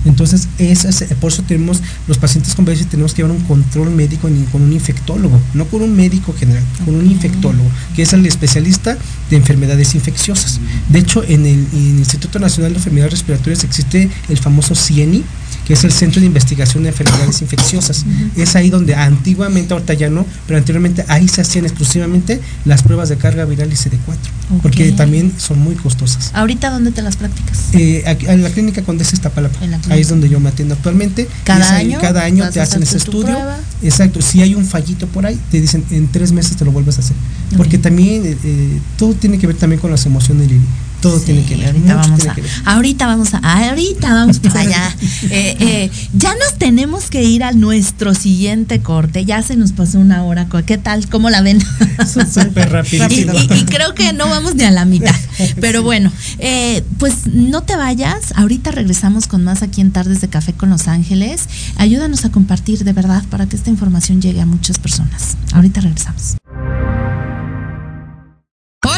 Entonces, 0.06 0.47
es, 0.58 0.86
por 1.20 1.32
eso 1.32 1.43
tenemos, 1.43 1.82
los 2.08 2.18
pacientes 2.18 2.56
con 2.56 2.66
VIH 2.66 2.86
tenemos 2.86 3.14
que 3.14 3.22
llevar 3.22 3.36
un 3.36 3.43
control 3.43 3.89
médico 3.91 4.30
con 4.51 4.62
un 4.62 4.74
infectólogo, 4.74 5.39
no 5.54 5.66
con 5.66 5.82
un 5.82 5.95
médico 5.95 6.34
general, 6.34 6.64
con 6.86 6.95
un 6.95 7.06
infectólogo, 7.06 7.70
que 7.95 8.04
es 8.04 8.14
el 8.14 8.26
especialista 8.26 8.97
de 9.30 9.36
enfermedades 9.38 9.95
infecciosas. 9.95 10.60
De 10.89 10.99
hecho, 10.99 11.24
en 11.24 11.45
el, 11.45 11.68
en 11.74 11.91
el 11.93 11.99
Instituto 11.99 12.39
Nacional 12.39 12.74
de 12.74 12.78
Enfermedades 12.80 13.14
Respiratorias 13.14 13.64
existe 13.64 14.10
el 14.30 14.38
famoso 14.38 14.76
CIENI, 14.76 15.24
que 15.66 15.74
es 15.74 15.84
el 15.84 15.91
Centro 15.91 16.20
de 16.20 16.28
Investigación 16.28 16.84
de 16.84 16.89
Enfermedades 16.89 17.41
Infecciosas. 17.41 18.05
Es 18.36 18.55
ahí 18.55 18.70
donde 18.70 18.95
antiguamente, 18.95 19.74
ahorita 19.74 19.93
ya 19.93 20.09
no, 20.09 20.26
pero 20.47 20.57
anteriormente 20.57 21.05
ahí 21.07 21.28
se 21.28 21.41
hacían 21.41 21.66
exclusivamente 21.66 22.41
las 22.66 22.84
pruebas 22.84 23.09
de 23.09 23.18
carga 23.18 23.45
viral 23.45 23.72
y 23.72 23.76
CD4, 23.76 24.61
porque 24.61 24.91
también 24.91 25.34
son 25.38 25.59
muy 25.59 25.76
costosas. 25.76 26.32
¿Ahorita 26.34 26.70
dónde 26.70 26.91
te 26.91 27.01
las 27.01 27.18
practicas? 27.18 27.70
Eh, 27.74 28.03
en 28.28 28.43
la 28.43 28.49
clínica 28.49 28.82
Condesa 28.82 29.16
Iztapalapa. 29.16 29.57
Ahí 29.89 30.01
es 30.01 30.09
donde 30.09 30.30
yo 30.30 30.39
me 30.39 30.49
atiendo 30.49 30.76
actualmente. 30.76 31.28
¿Cada 31.43 31.76
año? 31.76 31.99
Cada 31.99 32.24
año 32.24 32.49
te 32.49 32.59
hacen 32.59 32.84
ese 32.84 32.97
estudio. 32.97 33.38
Exacto. 33.82 34.22
Si 34.22 34.41
hay 34.41 34.55
un 34.55 34.66
fallito 34.66 35.07
por 35.07 35.26
ahí, 35.26 35.39
te 35.51 35.59
dicen 35.61 35.84
en 35.91 36.07
tres 36.07 36.32
meses 36.32 36.55
te 36.57 36.66
lo 36.66 36.72
vuelves 36.72 36.97
a 36.97 37.01
hacer. 37.01 37.16
Porque 37.57 37.78
también 37.78 38.26
eh, 38.26 38.38
eh, 38.43 38.80
todo 38.97 39.14
tiene 39.14 39.38
que 39.38 39.47
ver 39.47 39.55
también 39.55 39.80
con 39.80 39.91
las 39.91 40.05
emociones, 40.05 40.47
Lili 40.47 40.61
todo 41.04 41.20
tiene 41.20 41.43
que 41.43 41.58
ver. 41.58 41.68
Ahorita 41.68 41.95
vamos, 41.95 42.26
a, 42.26 42.36
ahorita 42.74 43.08
vamos 43.08 43.34
a, 43.34 43.38
ahorita 43.39 44.14
vamos 44.14 44.39
para 44.39 44.62
allá. 44.62 44.95
Eh, 45.30 45.56
eh, 45.60 45.91
ya 46.14 46.36
nos 46.36 46.56
tenemos 46.58 47.10
que 47.10 47.24
ir 47.24 47.43
a 47.43 47.54
nuestro 47.54 48.14
siguiente 48.14 48.82
corte. 48.82 49.26
Ya 49.26 49.41
se 49.41 49.56
nos 49.56 49.72
pasó 49.72 49.99
una 49.99 50.24
hora. 50.24 50.47
¿Qué 50.66 50.78
tal? 50.78 51.08
¿Cómo 51.10 51.30
la 51.30 51.41
ven? 51.41 51.64
Súper 52.06 52.70
rápido. 52.72 53.08
Y, 53.10 53.66
creo 53.66 53.95
que 53.95 54.14
no 54.14 54.30
vamos 54.30 54.56
ni 54.56 54.64
a 54.64 54.72
la 54.72 54.86
mitad. 54.86 55.16
Pero 55.60 55.82
bueno, 55.82 56.12
eh, 56.39 56.84
pues 56.99 57.26
no 57.26 57.64
te 57.64 57.76
vayas. 57.76 58.34
Ahorita 58.36 58.72
regresamos 58.72 59.28
con 59.28 59.43
más 59.43 59.64
aquí 59.64 59.82
en 59.82 59.91
Tardes 59.91 60.22
de 60.22 60.28
Café 60.28 60.54
con 60.54 60.70
Los 60.70 60.88
Ángeles. 60.88 61.47
Ayúdanos 61.78 62.26
a 62.26 62.32
compartir 62.32 62.84
de 62.84 62.93
verdad 62.93 63.24
para 63.30 63.47
que 63.47 63.56
esta 63.56 63.70
información 63.70 64.22
llegue 64.22 64.41
a 64.41 64.45
muchas 64.45 64.78
personas. 64.78 65.36
Ahorita 65.54 65.82
regresamos. 65.82 66.36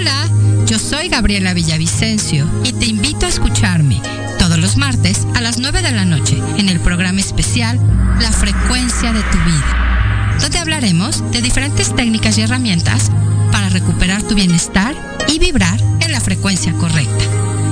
Hola, 0.06 0.30
yo 0.68 0.78
soy 0.78 1.10
Gabriela 1.10 1.56
Villavicencio 1.56 2.48
y 2.64 2.74
te 2.74 2.86
invito 2.86 3.26
a 3.26 3.30
escucharme 3.30 4.00
todos 4.38 4.60
los 4.60 4.78
martes 4.78 5.26
a 5.34 5.42
las 5.42 5.58
9 5.58 5.82
de 5.82 5.92
la 5.92 6.06
noche 6.06 6.38
en 6.60 6.70
el 6.70 6.80
programa 6.80 7.22
especial 7.22 7.80
La 8.22 8.32
frecuencia 8.32 9.12
de 9.14 9.24
tu 9.24 9.38
vida, 9.40 10.38
donde 10.42 10.60
hablaremos 10.60 11.24
de 11.32 11.42
diferentes 11.42 11.96
técnicas 11.96 12.38
y 12.38 12.42
herramientas 12.42 13.10
para 13.52 13.70
recuperar 13.70 14.22
tu 14.22 14.36
bienestar 14.36 14.94
y 15.28 15.40
vibrar 15.40 15.82
en 16.02 16.12
la 16.12 16.22
frecuencia 16.22 16.72
correcta. 16.74 17.26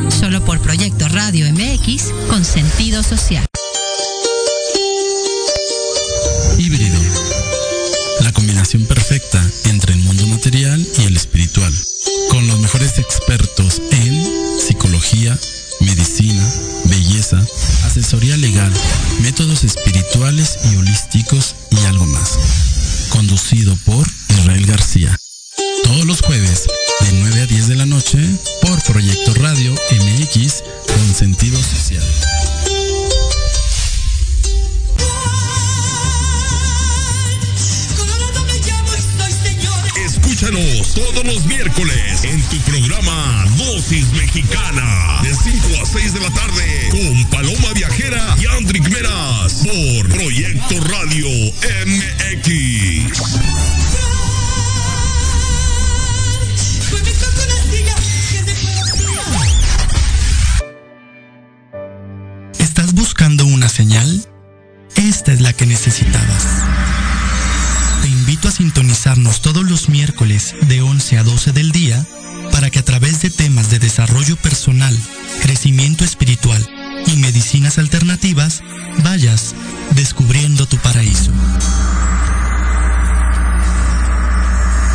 Solo 0.10 0.44
por 0.44 0.60
Proyecto 0.60 1.08
Radio 1.10 1.46
MX 1.54 2.06
con 2.32 2.44
sentido 2.44 3.04
social. 3.04 3.46
Híbrido. 6.58 7.00
La 8.22 8.32
combinación 8.32 8.86
perfecta 8.86 9.40
entre 9.66 9.94
material 10.34 10.84
y 10.98 11.04
el 11.04 11.16
espiritual 11.16 11.72
con 12.30 12.48
los 12.48 12.60
mejores 12.60 12.98
expertos 12.98 13.80
en 13.92 14.60
psicología, 14.60 15.38
medicina, 15.80 16.44
belleza, 16.86 17.40
asesoría 17.86 18.36
legal, 18.38 18.74
métodos 19.22 19.64
espirituales 19.64 20.58
y 20.72 20.78
holísticos 20.78 21.56
y 21.70 21.86
algo 21.86 22.08
más. 22.08 22.40
Conducido 23.10 23.78
por 23.86 24.08
Israel 24.30 24.66
García. 24.66 25.16
Todos 25.84 26.06
los 26.06 26.22
jueves 26.22 26.64
de 27.02 27.12
9 27.12 27.42
a 27.42 27.46
10 27.46 27.68
de 27.68 27.76
la 27.76 27.86
noche 27.86 28.18
por 28.64 28.82
Proyecto 28.84 29.36
Radio 29.36 29.72
MX 29.72 30.64
con 30.88 31.14
sentido 31.14 31.62
social. 31.62 32.04
Todos 40.52 41.24
los 41.24 41.46
miércoles 41.46 42.24
en 42.26 42.42
tu 42.50 42.58
programa 42.64 43.46
Dosis 43.58 44.12
Mexicana 44.12 45.22
de 45.24 45.34
5 45.34 45.68
a 45.82 45.86
6 45.86 46.14
de 46.14 46.20
la 46.20 46.30
tarde 46.32 46.90
con 46.92 47.26
Paloma 47.30 47.72
Viajera 47.74 48.36
y 48.42 48.46
Andrick 48.48 48.90
Meras 48.90 49.64
por 49.64 50.10
Proyecto 50.10 50.82
Radio 50.82 51.28
MX. 51.86 53.40
¿Estás 62.60 62.94
buscando 62.94 63.46
una 63.46 63.70
señal? 63.70 64.28
Esta 64.98 65.32
es 65.32 65.40
la 65.40 65.54
que 65.54 65.66
necesitabas 65.66 66.83
todos 69.42 69.70
los 69.70 69.90
miércoles 69.90 70.56
de 70.68 70.82
11 70.82 71.18
a 71.18 71.24
12 71.24 71.52
del 71.52 71.72
día 71.72 72.06
para 72.52 72.70
que 72.70 72.80
a 72.80 72.86
través 72.86 73.22
de 73.22 73.30
temas 73.30 73.70
de 73.70 73.80
desarrollo 73.80 74.36
personal, 74.38 74.98
crecimiento 75.42 76.06
espiritual 76.06 76.66
y 77.08 77.18
medicinas 77.18 77.80
alternativas 77.80 78.62
vayas 79.04 79.56
descubriendo 79.96 80.68
tu 80.68 80.78
paraíso. 80.78 81.32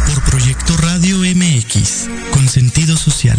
Por 0.07 0.23
Proyecto 0.23 0.77
Radio 0.77 1.19
MX, 1.19 2.09
con 2.33 2.49
sentido 2.49 2.97
social. 2.97 3.39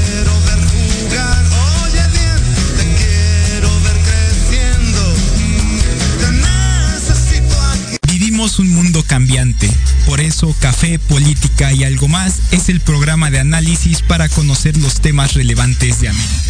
Un 8.41 8.73
mundo 8.73 9.03
cambiante 9.03 9.69
Por 10.07 10.19
eso, 10.19 10.55
Café, 10.59 10.97
Política 10.97 11.71
y 11.73 11.83
algo 11.83 12.07
más 12.07 12.39
es 12.49 12.69
el 12.69 12.79
programa 12.79 13.29
de 13.29 13.39
análisis 13.39 14.01
para 14.01 14.29
conocer 14.29 14.75
los 14.77 14.99
temas 14.99 15.35
relevantes 15.35 16.01
de 16.01 16.09
América. 16.09 16.41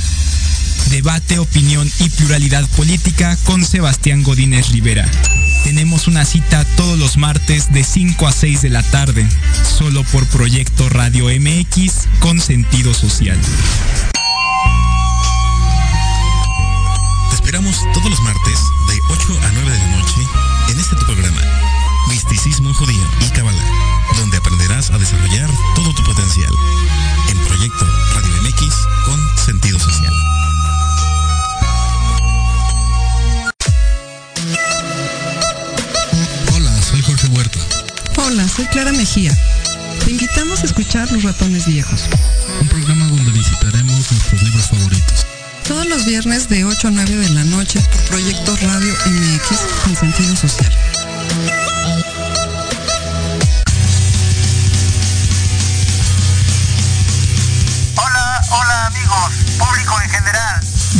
Debate, 0.89 1.37
opinión 1.39 1.91
y 1.99 2.07
pluralidad 2.07 2.65
política 2.77 3.37
con 3.43 3.65
Sebastián 3.65 4.23
Godínez 4.23 4.69
Rivera. 4.69 5.05
Tenemos 5.65 6.07
una 6.07 6.23
cita 6.23 6.63
todos 6.77 6.97
los 6.97 7.17
martes 7.17 7.73
de 7.73 7.83
5 7.83 8.25
a 8.25 8.31
6 8.31 8.61
de 8.61 8.69
la 8.69 8.83
tarde, 8.83 9.27
solo 9.77 10.05
por 10.05 10.25
Proyecto 10.27 10.87
Radio 10.87 11.25
MX 11.25 12.07
con 12.19 12.39
sentido 12.39 12.93
social. 12.93 13.37
Te 17.29 17.35
esperamos 17.35 17.75
todos 17.93 18.09
los 18.09 18.21
martes 18.21 18.59
de 18.87 18.95
8 19.09 19.39
a 19.43 19.51
9 19.51 19.71
de 19.71 19.77
la 19.77 19.97
noche 19.97 20.21
en 20.69 20.79
este 20.79 20.95
tu 20.95 21.05
programa, 21.05 21.41
Misticismo 22.11 22.73
Judío 22.73 23.01
y 23.21 23.29
Kabbalah, 23.29 23.65
donde 24.17 24.35
aprenderás 24.35 24.91
a 24.91 24.97
desarrollar 24.97 25.49
todo 25.75 25.95
tu 25.95 26.03
potencial. 26.03 26.51
En 27.29 27.37
Proyecto 27.45 27.87
Radio 28.13 28.41
MX 28.41 28.75
con 29.05 29.45
sentido 29.45 29.79
social. 29.79 30.13
Hola, 36.53 36.81
soy 36.81 37.01
Jorge 37.01 37.27
Huerta. 37.27 37.59
Hola, 38.17 38.45
soy 38.45 38.65
Clara 38.65 38.91
Mejía. 38.91 39.33
Te 40.03 40.11
invitamos 40.11 40.63
a 40.63 40.65
escuchar 40.65 41.09
Los 41.13 41.23
Ratones 41.23 41.65
Viejos. 41.65 42.09
Un 42.59 42.67
programa 42.67 43.07
donde 43.07 43.31
visitaremos 43.31 44.11
nuestros 44.11 44.43
libros 44.43 44.67
favoritos. 44.67 45.25
Todos 45.65 45.87
los 45.87 46.05
viernes 46.05 46.49
de 46.49 46.65
8 46.65 46.89
a 46.89 46.91
9 46.91 47.15
de 47.15 47.29
la 47.29 47.45
noche 47.45 47.79
por 47.79 48.03
Proyecto 48.09 48.57
Radio 48.57 48.93
MX 49.05 49.59
con 49.85 49.95
sentido 49.95 50.35
social. 50.35 50.71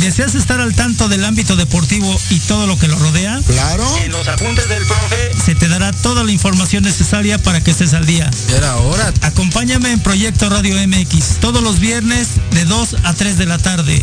¿Deseas 0.02 0.34
estar 0.34 0.60
al 0.60 0.74
tanto 0.74 1.06
del 1.06 1.24
ámbito 1.24 1.54
deportivo 1.54 2.20
y 2.28 2.40
todo 2.40 2.66
lo 2.66 2.76
que 2.76 2.88
lo 2.88 2.98
rodea? 2.98 3.40
Claro. 3.46 3.84
En 3.98 4.10
los 4.10 4.26
apuntes 4.26 4.68
del 4.68 4.84
profe. 4.84 5.30
Se 5.32 5.54
te 5.54 5.68
dará 5.68 5.92
toda 5.92 6.24
la 6.24 6.32
información 6.32 6.82
necesaria 6.82 7.38
para 7.38 7.62
que 7.62 7.70
estés 7.70 7.94
al 7.94 8.04
día. 8.04 8.28
Ya 8.48 8.56
era 8.56 8.76
hora. 8.78 9.14
Acompáñame 9.20 9.92
en 9.92 10.00
Proyecto 10.00 10.50
Radio 10.50 10.74
MX 10.88 11.38
todos 11.40 11.62
los 11.62 11.78
viernes 11.78 12.30
de 12.50 12.64
2 12.64 12.96
a 13.04 13.14
3 13.14 13.38
de 13.38 13.46
la 13.46 13.58
tarde. 13.58 14.02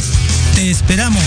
Te 0.55 0.71
esperamos. 0.71 1.21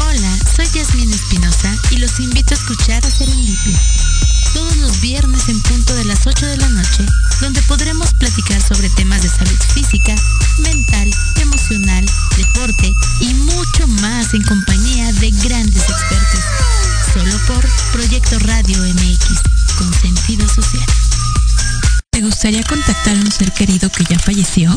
Hola, 0.00 0.38
soy 0.54 0.66
Yasmin 0.74 1.10
Espinosa 1.10 1.74
y 1.92 1.96
los 1.96 2.20
invito 2.20 2.52
a 2.52 2.58
escuchar 2.58 3.06
a 3.06 3.10
Serendipia. 3.10 3.80
Todos 4.54 4.76
los 4.76 5.00
viernes 5.00 5.48
en 5.48 5.60
punto 5.62 5.94
de 5.94 6.04
las 6.04 6.26
8 6.26 6.46
de 6.46 6.56
la 6.56 6.68
noche, 6.68 7.06
donde 7.40 7.62
podremos 7.62 8.12
platicar 8.14 8.60
sobre 8.60 8.88
temas 8.90 9.22
de 9.22 9.28
salud 9.28 9.58
física, 9.74 10.14
mental, 10.58 11.10
emocional, 11.40 12.04
deporte 12.36 12.92
y 13.20 13.34
mucho 13.34 13.86
más 14.00 14.34
en 14.34 14.42
compañía 14.42 15.12
de 15.14 15.30
grandes 15.30 15.82
expertos. 15.82 16.40
Solo 17.14 17.36
por 17.46 17.68
Proyecto 17.92 18.38
Radio 18.40 18.78
MX, 18.78 19.40
con 19.78 19.92
sentido 19.94 20.48
social. 20.48 20.84
¿Te 22.10 22.20
gustaría 22.22 22.62
contactar 22.64 23.16
a 23.16 23.20
un 23.20 23.30
ser 23.30 23.52
querido 23.52 23.90
que 23.90 24.04
ya 24.04 24.18
falleció? 24.18 24.74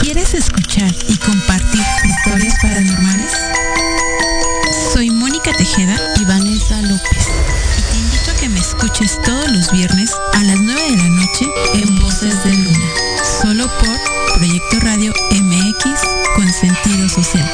¿Quieres 0.00 0.34
escuchar 0.34 0.94
y 1.08 1.16
compartir 1.16 1.82
historias 2.04 2.54
paranormales? 2.60 3.32
Soy 4.92 5.10
Mónica 5.10 5.52
Tejeda 5.52 5.98
y 6.20 6.24
Vanessa 6.24 6.80
López. 6.82 7.26
Me 8.48 8.60
escuches 8.60 9.20
todos 9.22 9.50
los 9.50 9.72
viernes 9.72 10.10
a 10.34 10.42
las 10.44 10.60
9 10.60 10.80
de 10.90 10.96
la 10.96 11.08
noche 11.08 11.46
en 11.74 11.98
Voces 11.98 12.44
de 12.44 12.52
Luna. 12.54 12.86
Solo 13.42 13.66
por 13.78 14.36
Proyecto 14.36 14.80
Radio 14.80 15.12
MX 15.30 16.00
con 16.36 16.52
sentido 16.52 17.08
social. 17.08 17.48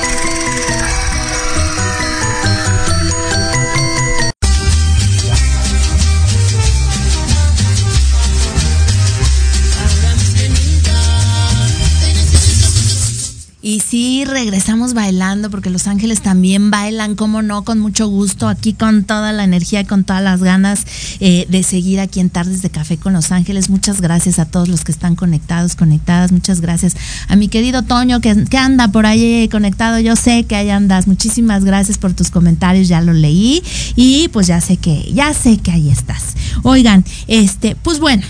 Regresamos 14.43 14.93
bailando 14.93 15.51
porque 15.51 15.70
Los 15.70 15.86
Ángeles 15.86 16.20
también 16.20 16.72
bailan, 16.72 17.14
como 17.14 17.43
no, 17.43 17.62
con 17.62 17.78
mucho 17.78 18.09
gusto, 18.09 18.49
aquí 18.49 18.72
con 18.72 19.05
toda 19.05 19.32
la 19.32 19.45
energía 19.45 19.82
y 19.82 19.84
con 19.84 20.03
todas 20.03 20.20
las 20.20 20.43
ganas 20.43 20.84
eh, 21.20 21.47
de 21.49 21.62
seguir 21.62 22.01
aquí 22.01 22.18
en 22.18 22.28
Tardes 22.28 22.61
de 22.61 22.68
Café 22.68 22.97
con 22.97 23.12
Los 23.12 23.30
Ángeles. 23.30 23.70
Muchas 23.70 24.01
gracias 24.01 24.40
a 24.40 24.45
todos 24.45 24.68
los 24.68 24.82
que 24.82 24.90
están 24.90 25.14
conectados, 25.14 25.76
conectadas. 25.76 26.32
Muchas 26.32 26.61
gracias 26.61 26.97
a 27.28 27.36
mi 27.36 27.47
querido 27.47 27.82
Toño 27.82 28.20
que, 28.20 28.45
que 28.47 28.59
anda 28.59 28.88
por 28.88 29.07
ahí 29.07 29.49
conectado. 29.49 30.01
Yo 30.01 30.16
sé 30.16 30.43
que 30.43 30.57
ahí 30.57 30.70
andas. 30.70 31.07
Muchísimas 31.07 31.64
gracias 31.64 31.97
por 31.97 32.12
tus 32.12 32.32
comentarios, 32.32 32.88
ya 32.88 33.01
lo 33.01 33.12
leí 33.12 33.62
y 33.95 34.26
pues 34.32 34.49
ya 34.49 34.61
sé 34.61 34.76
que, 34.76 35.09
ya 35.14 35.34
sé 35.34 35.59
que 35.59 35.70
ahí 35.70 35.88
estás. 35.88 36.34
Oigan, 36.64 37.05
este, 37.28 37.76
pues 37.76 38.01
bueno. 38.01 38.24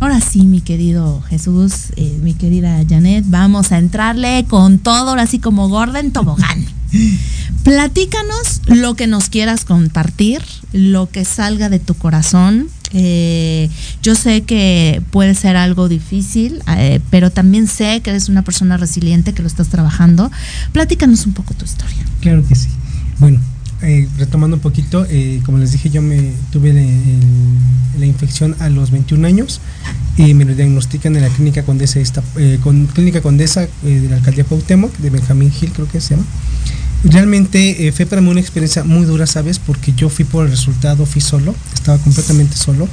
Ahora 0.00 0.20
sí, 0.20 0.42
mi 0.42 0.60
querido 0.60 1.22
Jesús, 1.22 1.92
eh, 1.96 2.18
mi 2.22 2.34
querida 2.34 2.80
Janet, 2.88 3.24
vamos 3.28 3.72
a 3.72 3.78
entrarle 3.78 4.44
con 4.48 4.78
todo, 4.78 5.10
ahora 5.10 5.26
como 5.40 5.68
gorda 5.68 6.00
en 6.00 6.12
tobogán. 6.12 6.66
Platícanos 7.64 8.60
lo 8.66 8.94
que 8.94 9.06
nos 9.06 9.28
quieras 9.28 9.64
compartir, 9.64 10.42
lo 10.72 11.08
que 11.08 11.24
salga 11.24 11.68
de 11.68 11.78
tu 11.78 11.94
corazón. 11.94 12.68
Eh, 12.92 13.70
yo 14.02 14.14
sé 14.14 14.42
que 14.42 15.02
puede 15.10 15.34
ser 15.34 15.56
algo 15.56 15.88
difícil, 15.88 16.62
eh, 16.76 17.00
pero 17.10 17.30
también 17.30 17.66
sé 17.66 18.00
que 18.02 18.10
eres 18.10 18.28
una 18.28 18.42
persona 18.42 18.76
resiliente, 18.76 19.32
que 19.32 19.42
lo 19.42 19.48
estás 19.48 19.68
trabajando. 19.68 20.30
Platícanos 20.72 21.26
un 21.26 21.32
poco 21.32 21.54
tu 21.54 21.64
historia. 21.64 22.04
Claro 22.20 22.46
que 22.46 22.54
sí. 22.54 22.68
Bueno, 23.18 23.40
eh, 23.84 24.08
retomando 24.18 24.56
un 24.56 24.62
poquito, 24.62 25.06
eh, 25.08 25.40
como 25.44 25.58
les 25.58 25.72
dije, 25.72 25.90
yo 25.90 26.02
me 26.02 26.32
tuve 26.50 26.72
la 27.98 28.06
infección 28.06 28.56
a 28.58 28.68
los 28.68 28.90
21 28.90 29.26
años 29.26 29.60
y 30.16 30.34
me 30.34 30.44
lo 30.44 30.54
diagnostican 30.54 31.14
en 31.16 31.22
la 31.22 31.28
clínica 31.28 31.62
Condesa, 31.64 32.00
esta, 32.00 32.22
eh, 32.36 32.58
con, 32.62 32.86
clínica 32.86 33.20
Condesa 33.20 33.68
de 33.82 34.08
la 34.08 34.16
alcaldía 34.16 34.44
Cuauhtémoc, 34.44 34.96
de 34.98 35.10
Benjamín 35.10 35.50
Gil 35.50 35.70
creo 35.72 35.88
que 35.88 36.00
se 36.00 36.16
llama. 36.16 36.26
Realmente 37.04 37.92
fue 37.94 38.06
para 38.06 38.22
mí 38.22 38.30
una 38.30 38.40
experiencia 38.40 38.82
muy 38.82 39.04
dura, 39.04 39.26
¿sabes? 39.26 39.58
Porque 39.58 39.92
yo 39.92 40.08
fui 40.08 40.24
por 40.24 40.46
el 40.46 40.50
resultado, 40.50 41.04
fui 41.04 41.20
solo, 41.20 41.54
estaba 41.74 41.98
completamente 41.98 42.56
solo, 42.56 42.88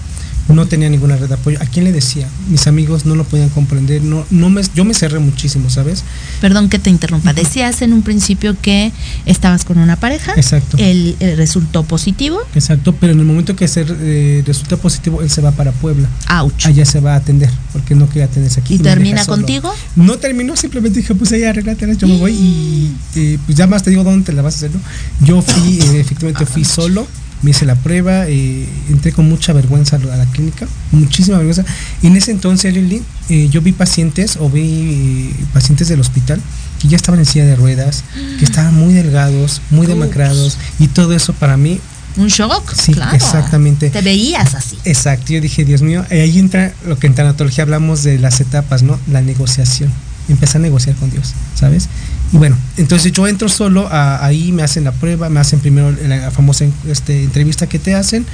no 0.50 0.66
tenía 0.68 0.90
ninguna 0.90 1.16
red 1.16 1.28
de 1.28 1.36
apoyo. 1.36 1.58
¿A 1.62 1.66
quién 1.66 1.86
le 1.86 1.92
decía? 1.92 2.28
Mis 2.50 2.68
amigos 2.68 3.06
no 3.06 3.16
lo 3.16 3.24
podían 3.24 3.50
comprender, 3.50 4.02
no, 4.02 4.26
no 4.30 4.50
me, 4.50 4.62
yo 4.76 4.86
me 4.86 4.94
cerré 4.94 5.20
muchísimo, 5.20 5.70
¿sabes? 5.70 6.04
Perdón 6.42 6.70
que 6.70 6.80
te 6.80 6.90
interrumpa. 6.90 7.34
Decías 7.34 7.82
en 7.82 7.94
un 7.94 8.02
principio 8.02 8.56
que 8.62 8.92
estabas 9.26 9.66
con 9.66 9.78
una 9.78 9.96
pareja. 9.96 10.34
Exacto. 10.36 10.78
Él, 10.80 11.16
eh, 11.20 11.36
resultó 11.36 11.84
positivo. 11.84 12.40
Exacto, 12.56 12.94
pero 12.94 13.14
en 13.14 13.20
el 13.20 13.26
momento 13.26 13.56
que 13.56 13.68
ser, 13.68 13.96
eh, 14.02 14.44
resulta 14.46 14.78
positivo, 14.78 15.22
él 15.22 15.30
se 15.30 15.42
va 15.42 15.52
para 15.52 15.72
Puebla. 15.72 16.10
Ouch. 16.30 16.66
Allá 16.66 16.86
se 16.86 17.00
va 17.00 17.14
a 17.14 17.18
atender, 17.18 17.50
porque 17.72 17.96
no 17.96 18.08
quería 18.08 18.26
atenderse 18.26 18.60
aquí. 18.60 18.76
¿Y 18.76 18.80
termina 18.80 19.26
contigo? 19.26 19.74
No 19.96 20.18
terminó, 20.18 20.56
simplemente 20.56 21.00
dije, 21.00 21.16
pues 21.16 21.32
ahí 21.32 21.44
arréglatelas, 21.44 21.98
yo 21.98 22.08
me 22.08 22.18
voy 22.18 22.34
y 22.34 22.96
eh, 23.16 23.38
pues 23.46 23.58
ya 23.58 23.68
más 23.68 23.84
te 23.84 23.90
digo 23.90 24.04
dónde 24.04 24.26
te 24.26 24.34
la 24.34 24.42
vas 24.42 24.56
a 24.56 24.58
hacer, 24.58 24.72
¿no? 24.72 24.80
Yo 25.26 25.42
fui, 25.42 25.80
eh, 25.82 26.00
efectivamente 26.00 26.46
fui 26.46 26.64
solo, 26.66 27.08
me 27.42 27.52
hice 27.52 27.66
la 27.66 27.76
prueba, 27.76 28.28
eh, 28.28 28.68
entré 28.90 29.12
con 29.12 29.28
mucha 29.28 29.54
vergüenza 29.54 29.96
a 29.96 30.00
la 30.00 30.26
clínica, 30.28 30.68
muchísima 30.92 31.38
vergüenza. 31.38 31.66
Y 32.02 32.08
en 32.08 32.16
ese 32.16 32.32
entonces, 32.32 32.74
Lili, 32.74 33.02
eh, 33.30 33.50
yo 33.50 33.62
vi 33.62 33.72
pacientes 33.72 34.38
o 34.40 34.50
vi 34.50 35.32
eh, 35.32 35.46
pacientes 35.54 35.88
del 35.88 36.00
hospital 36.00 36.42
que 36.80 36.88
ya 36.88 36.96
estaban 36.96 37.20
en 37.20 37.26
silla 37.26 37.46
de 37.46 37.56
ruedas, 37.56 38.04
que 38.40 38.46
estaban 38.46 38.74
muy 38.74 38.94
delgados, 38.94 39.62
muy 39.70 39.88
demacrados, 39.88 40.58
y 40.80 40.88
todo 40.88 41.14
eso 41.14 41.34
para 41.34 41.58
mí 41.58 41.80
Un 42.18 42.28
shock. 42.28 42.74
Sí, 42.74 42.94
claro. 42.94 43.16
exactamente. 43.16 43.90
Te 43.90 44.02
veías 44.02 44.56
así. 44.56 44.78
Exacto, 44.84 45.32
yo 45.32 45.42
dije, 45.42 45.64
Dios 45.64 45.82
mío, 45.82 46.06
ahí 46.10 46.40
entra 46.40 46.74
lo 46.86 46.98
que 46.98 47.08
en 47.08 47.16
tanatología 47.16 47.64
hablamos 47.64 48.04
de 48.04 48.20
las 48.20 48.42
etapas, 48.42 48.84
¿no? 48.84 49.00
La 49.12 49.22
negociación. 49.22 49.92
Empecé 50.28 50.58
a 50.58 50.62
negociar 50.62 50.96
con 50.96 51.10
Dios, 51.12 51.34
¿sabes? 51.56 51.88
Y 52.34 52.38
bueno, 52.38 52.56
entonces 52.78 53.12
yo 53.12 53.28
entro 53.28 53.50
solo, 53.50 53.88
a- 53.92 54.26
ahí 54.26 54.52
me 54.54 54.64
hacen 54.64 54.86
la 54.86 54.94
prueba, 54.94 55.30
me 55.30 55.40
hacen 55.42 55.60
primero 55.60 55.92
la 55.92 56.32
famosa 56.32 56.66
este, 56.88 57.24
entrevista 57.24 57.68
que 57.68 57.78
te 57.78 57.94
hacen, 57.94 58.26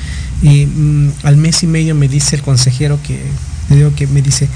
y 0.43 0.65
mm, 0.67 1.11
al 1.23 1.37
mes 1.37 1.63
y 1.63 1.67
medio 1.67 1.95
me 1.95 2.07
dice 2.07 2.35
el 2.35 2.43
consejero 2.43 2.99
que, 3.01 3.19
le 3.69 3.75
digo 3.75 3.93
que 3.95 4.05
me 4.05 4.21
dice, 4.21 4.47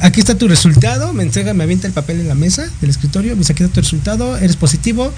aquí 0.00 0.20
está 0.20 0.36
tu 0.38 0.48
resultado, 0.48 1.12
me 1.12 1.22
entrega, 1.24 1.52
me 1.52 1.64
avienta 1.64 1.86
el 1.86 1.92
papel 1.92 2.20
en 2.20 2.28
la 2.28 2.34
mesa 2.34 2.66
del 2.80 2.88
escritorio, 2.90 3.32
me 3.32 3.40
dice, 3.40 3.52
aquí 3.52 3.62
está 3.64 3.74
tu 3.74 3.80
resultado, 3.82 4.36
eres 4.38 4.56
positivo, 4.56 5.12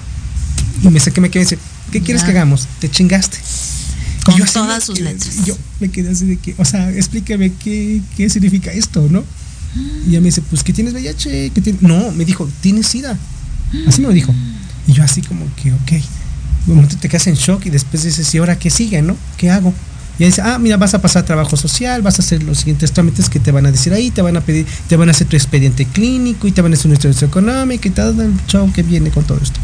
y 0.83 0.89
me 0.89 0.99
saqué, 0.99 1.21
me 1.21 1.29
quedé, 1.29 1.43
y 1.43 1.45
dice, 1.45 1.57
¿qué 1.91 2.01
quieres 2.01 2.23
Ya. 2.23 2.27
que 2.27 2.31
hagamos? 2.33 2.67
Te 2.79 2.91
chingaste. 2.91 3.37
Con 4.25 4.35
yo 4.35 4.45
todas 4.45 4.83
sus 4.83 4.99
quedé- 4.99 5.13
letras. 5.13 5.45
Yo 5.45 5.57
me 5.79 5.89
quedé 5.89 6.09
así 6.11 6.25
de 6.25 6.35
que, 6.37 6.53
o 6.57 6.65
sea, 6.65 6.91
explíqueme 6.91 7.53
qué, 7.53 8.01
qué 8.17 8.29
significa 8.29 8.73
esto, 8.73 9.07
¿no? 9.09 9.23
Y 10.05 10.09
ella 10.09 10.19
me 10.19 10.25
dice, 10.25 10.41
pues 10.41 10.63
que 10.63 10.73
tienes 10.73 10.93
VIH, 10.93 11.51
que 11.51 11.61
tienes... 11.61 11.81
No, 11.81 12.11
me 12.11 12.25
dijo, 12.25 12.49
tienes 12.61 12.87
SIDA. 12.87 13.17
Así 13.87 14.01
me 14.01 14.07
lo 14.07 14.13
dijo. 14.13 14.33
Y 14.87 14.93
yo 14.93 15.03
así 15.03 15.21
como 15.21 15.45
que, 15.55 15.71
ok. 15.73 16.03
Un 16.67 16.75
momento 16.75 16.97
te 16.97 17.09
quedas 17.09 17.27
en 17.27 17.35
shock 17.35 17.65
y 17.65 17.69
después 17.69 18.03
dices, 18.03 18.33
¿y 18.33 18.37
ahora 18.37 18.57
qué 18.57 18.69
sigue, 18.69 19.01
no? 19.01 19.15
¿Qué 19.37 19.49
hago? 19.49 19.73
Y 20.19 20.25
dice, 20.25 20.41
ah, 20.41 20.59
mira, 20.59 20.75
vas 20.75 20.93
a 20.93 21.01
pasar 21.01 21.23
a 21.23 21.25
trabajo 21.25 21.55
social, 21.55 22.01
vas 22.01 22.19
a 22.19 22.21
hacer 22.21 22.43
los 22.43 22.59
siguientes 22.59 22.91
trámites 22.91 23.29
que 23.29 23.39
te 23.39 23.51
van 23.51 23.65
a 23.65 23.71
decir 23.71 23.93
ahí, 23.93 24.11
te 24.11 24.21
van 24.21 24.35
a 24.35 24.41
pedir, 24.41 24.65
te 24.89 24.97
van 24.97 25.07
a 25.07 25.11
hacer 25.11 25.27
tu 25.27 25.37
expediente 25.37 25.85
clínico 25.85 26.45
y 26.45 26.51
te 26.51 26.61
van 26.61 26.73
a 26.73 26.75
hacer 26.75 26.87
una 26.87 26.95
historia 26.95 27.25
económica 27.25 27.87
y 27.87 27.91
todo 27.91 28.21
el 28.21 28.33
show 28.45 28.69
que 28.73 28.83
viene 28.83 29.11
con 29.11 29.23
todo 29.23 29.39
esto. 29.41 29.59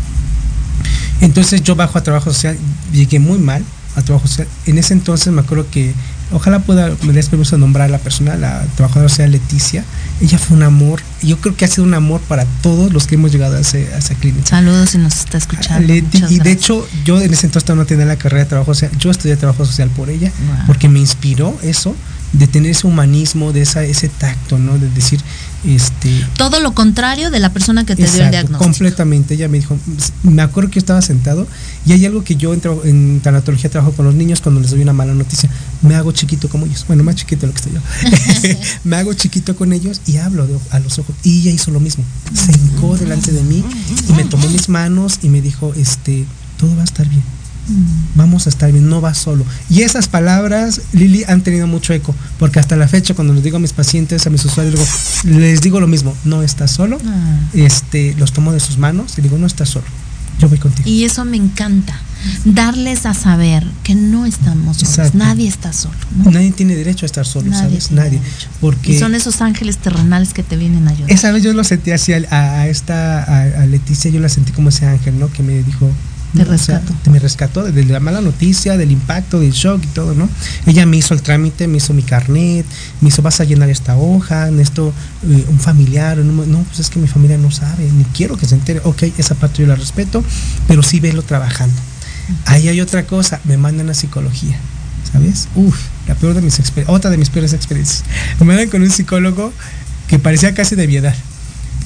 Entonces 1.20 1.62
yo 1.62 1.76
bajo 1.76 1.98
a 1.98 2.04
trabajo 2.04 2.32
social, 2.32 2.58
llegué 2.94 3.20
muy 3.20 3.38
mal 3.38 3.64
a 3.98 4.02
trabajo 4.02 4.28
social. 4.28 4.48
En 4.66 4.78
ese 4.78 4.94
entonces 4.94 5.34
me 5.34 5.42
acuerdo 5.42 5.68
que, 5.70 5.94
ojalá 6.32 6.60
pueda, 6.60 6.92
me 7.04 7.14
des 7.14 7.30
permiso 7.30 7.56
de 7.56 7.60
nombrar 7.62 7.88
a 7.88 7.92
la 7.92 7.98
persona, 8.00 8.36
la 8.36 8.64
trabajadora 8.76 9.10
social 9.10 9.32
Leticia. 9.32 9.84
Ella 10.22 10.38
fue 10.38 10.58
un 10.58 10.64
amor, 10.64 11.02
yo 11.22 11.38
creo 11.38 11.56
que 11.56 11.66
ha 11.66 11.68
sido 11.68 11.84
un 11.84 11.94
amor 11.94 12.22
para 12.22 12.46
todos 12.62 12.92
los 12.94 13.06
que 13.08 13.16
hemos 13.16 13.32
llegado 13.32 13.58
a, 13.58 13.60
ese, 13.60 13.94
a 13.94 13.98
esa 13.98 14.16
clínica. 14.16 14.48
Saludos 14.48 14.92
si 14.92 14.98
nos 14.98 15.16
está 15.20 15.38
escuchando. 15.38 15.88
Leti, 15.88 16.18
Muchas 16.20 16.32
y 16.32 16.40
de 16.40 16.52
hecho, 16.52 16.88
yo 17.04 17.22
en 17.22 17.34
ese 17.34 17.46
entonces 17.48 17.76
no 17.76 17.86
tenía 17.86 18.06
la 18.06 18.16
carrera 18.18 18.44
de 18.44 18.50
trabajo 18.50 18.74
social. 18.74 18.92
Yo 18.98 19.12
estudié 19.12 19.36
trabajo 19.38 19.66
social 19.66 19.90
por 19.90 20.10
ella, 20.10 20.32
Wow. 20.48 20.66
porque 20.68 20.90
me 20.90 21.00
inspiró 21.00 21.58
eso, 21.64 21.96
de 22.34 22.48
tener 22.48 22.72
ese 22.72 22.88
humanismo, 22.88 23.54
de 23.54 23.62
esa, 23.62 23.84
ese 23.84 24.10
tacto, 24.10 24.58
¿no? 24.60 24.78
De 24.78 24.90
decir, 24.90 25.20
este. 25.68 26.26
Todo 26.38 26.60
lo 26.60 26.74
contrario 26.74 27.32
de 27.32 27.40
la 27.40 27.52
persona 27.52 27.86
que 27.86 27.96
te 27.96 28.04
dio 28.04 28.24
el 28.24 28.32
diagnóstico. 28.32 28.60
completamente. 28.64 29.34
Ella 29.36 29.48
me 29.48 29.60
dijo, 29.60 29.78
me 30.24 30.42
acuerdo 30.42 30.70
que 30.70 30.76
yo 30.76 30.80
estaba 30.80 31.02
sentado 31.02 31.48
y 31.86 31.94
hay 31.94 32.06
algo 32.06 32.24
que 32.24 32.36
yo 32.36 32.54
en, 32.54 32.62
tra- 32.62 32.80
en 32.86 33.20
tanatología 33.22 33.70
trabajo 33.70 33.94
con 33.94 34.06
los 34.06 34.16
niños 34.16 34.42
cuando 34.42 34.62
les 34.62 34.72
doy 34.72 34.82
una 34.82 34.94
mala 34.94 35.14
noticia. 35.14 35.50
Me 35.82 35.96
hago 35.96 36.12
chiquito 36.12 36.50
como 36.50 36.66
ellos. 36.66 36.86
Bueno, 36.88 37.04
más 37.04 37.16
chiquito 37.16 37.42
de 37.42 37.48
lo 37.48 37.54
que 37.54 37.60
estoy 37.60 37.74
yo. 37.74 38.60
me 38.84 38.96
hago 38.98 39.14
chiquito 39.14 39.56
con 39.56 39.74
ellos 39.74 40.02
y 40.06 40.18
hablo 40.18 40.46
de- 40.48 40.58
a 40.72 40.80
los 40.80 41.00
ojos. 41.00 41.16
Y 41.24 41.42
ella 41.42 41.52
hizo 41.52 41.72
lo 41.72 41.80
mismo. 41.80 42.04
Se 42.34 42.52
hincó 42.52 42.98
delante 42.98 43.32
de 43.32 43.44
mí 43.44 43.64
y 44.10 44.14
me 44.14 44.24
tomó 44.26 44.48
mis 44.50 44.70
manos 44.70 45.20
y 45.22 45.30
me 45.30 45.42
dijo, 45.42 45.74
este, 45.76 46.26
todo 46.58 46.76
va 46.76 46.82
a 46.82 46.86
estar 46.86 47.08
bien. 47.08 47.24
Vamos 48.16 48.46
a 48.46 48.50
estar 48.50 48.72
bien, 48.72 48.90
no 48.90 49.02
vas 49.02 49.18
solo. 49.18 49.44
Y 49.70 49.82
esas 49.82 50.08
palabras, 50.08 50.82
Lili, 50.94 51.24
han 51.28 51.42
tenido 51.42 51.68
mucho 51.68 51.94
eco, 51.94 52.14
porque 52.40 52.60
hasta 52.60 52.76
la 52.76 52.88
fecha, 52.88 53.14
cuando 53.14 53.34
les 53.34 53.44
digo 53.44 53.58
a 53.58 53.60
mis 53.60 53.74
pacientes, 53.74 54.26
a 54.28 54.30
mis 54.30 54.46
usuarios, 54.46 54.76
digo, 55.24 55.40
les 55.40 55.62
digo 55.62 55.80
lo 55.80 55.88
mismo, 55.88 56.16
no 56.26 56.42
estás 56.44 56.72
solo, 56.72 56.98
Ah. 57.06 57.40
este, 57.54 58.14
los 58.18 58.32
tomo 58.34 58.52
de 58.52 58.60
sus 58.60 58.78
manos 58.78 59.18
y 59.18 59.22
digo, 59.22 59.38
no 59.38 59.48
estás 59.48 59.70
solo, 59.70 59.86
yo 60.40 60.48
voy 60.50 60.58
contigo. 60.60 60.88
Y 60.90 61.04
eso 61.06 61.26
me 61.26 61.38
encanta. 61.38 62.00
Darles 62.44 63.06
a 63.06 63.14
saber 63.14 63.66
que 63.84 63.94
no 63.94 64.26
estamos 64.26 64.78
solos. 64.78 64.90
Exacto. 64.98 65.18
Nadie 65.18 65.48
está 65.48 65.72
solo. 65.74 65.94
¿no? 66.24 66.32
Nadie 66.32 66.52
tiene 66.52 66.76
derecho 66.76 67.06
a 67.06 67.08
estar 67.08 67.26
solo, 67.26 67.50
Nadie 67.52 67.82
¿sabes? 67.82 67.92
Nadie. 67.92 68.20
Porque 68.62 68.94
Y 68.94 69.00
son 69.00 69.14
esos 69.16 69.42
ángeles 69.42 69.78
terrenales 69.78 70.34
que 70.34 70.42
te 70.42 70.58
vienen 70.58 70.88
a 70.88 70.92
ayudar. 70.92 71.12
esa 71.12 71.32
vez 71.32 71.44
yo 71.44 71.54
lo 71.54 71.64
sentí 71.64 71.92
así 71.92 72.14
a, 72.14 72.22
a- 72.32 72.62
a 72.62 72.68
esta, 72.68 73.24
a, 73.24 73.62
a 73.62 73.66
Leticia, 73.68 74.10
yo 74.10 74.20
la 74.20 74.30
sentí 74.30 74.52
como 74.54 74.70
ese 74.70 74.86
ángel, 74.88 75.20
¿no? 75.20 75.32
Que 75.32 75.44
me 75.44 75.62
dijo... 75.62 75.92
Te 76.36 76.46
¿no? 76.46 76.54
O 76.54 76.58
sea, 76.58 76.80
rescató. 76.80 77.12
me 77.12 77.20
rescató 77.20 77.64
de, 77.64 77.72
de 77.72 77.86
la 77.86 78.00
mala 78.00 78.22
noticia, 78.22 78.78
del 78.78 78.92
impacto, 78.92 79.40
del 79.40 79.52
shock 79.52 79.84
y 79.84 79.88
todo, 79.88 80.14
¿no? 80.14 80.30
Ella 80.66 80.86
me 80.86 80.98
hizo 80.98 81.14
el 81.14 81.22
trámite, 81.22 81.68
me 81.68 81.78
hizo 81.78 81.94
mi 81.94 82.04
carnet, 82.04 82.66
me 83.02 83.10
hizo, 83.10 83.22
vas 83.22 83.40
a 83.40 83.44
llenar 83.44 83.70
esta 83.70 83.96
hoja, 83.96 84.48
en 84.48 84.60
esto, 84.60 84.94
eh, 85.24 85.46
un 85.50 85.60
familiar, 85.60 86.18
no, 86.18 86.46
no, 86.46 86.60
pues 86.64 86.80
es 86.80 86.90
que 86.90 87.00
mi 87.00 87.08
familia 87.08 87.38
no 87.38 87.52
sabe, 87.52 87.90
ni 87.92 88.04
quiero 88.06 88.38
que 88.38 88.46
se 88.46 88.56
entere. 88.56 88.82
Ok, 88.84 89.04
esa 89.18 89.36
parte 89.36 89.62
yo 89.62 89.68
la 89.68 89.76
respeto, 89.76 90.24
pero 90.68 90.84
sí 90.84 91.00
velo 91.00 91.22
trabajando. 91.22 91.76
Ahí 92.46 92.68
hay 92.68 92.82
otra 92.82 93.06
cosa, 93.06 93.40
me 93.44 93.58
mandan 93.58 93.90
a 93.90 93.94
psicología, 93.94 94.58
¿sabes? 95.12 95.48
Uf, 95.56 95.78
la 96.08 96.16
peor 96.16 96.34
de 96.34 96.42
mis 96.42 96.60
experiencias, 96.60 96.96
otra 96.96 97.12
de 97.12 97.18
mis 97.18 97.30
peores 97.30 97.54
experiencias. 97.54 98.04
Me 98.40 98.46
mandan 98.46 98.70
con 98.70 98.82
un 98.82 98.90
psicólogo 98.90 99.54
que 100.08 100.20
parecía 100.20 100.54
casi 100.54 100.76
de 100.76 100.88
mi 100.88 100.98
edad. 100.98 101.16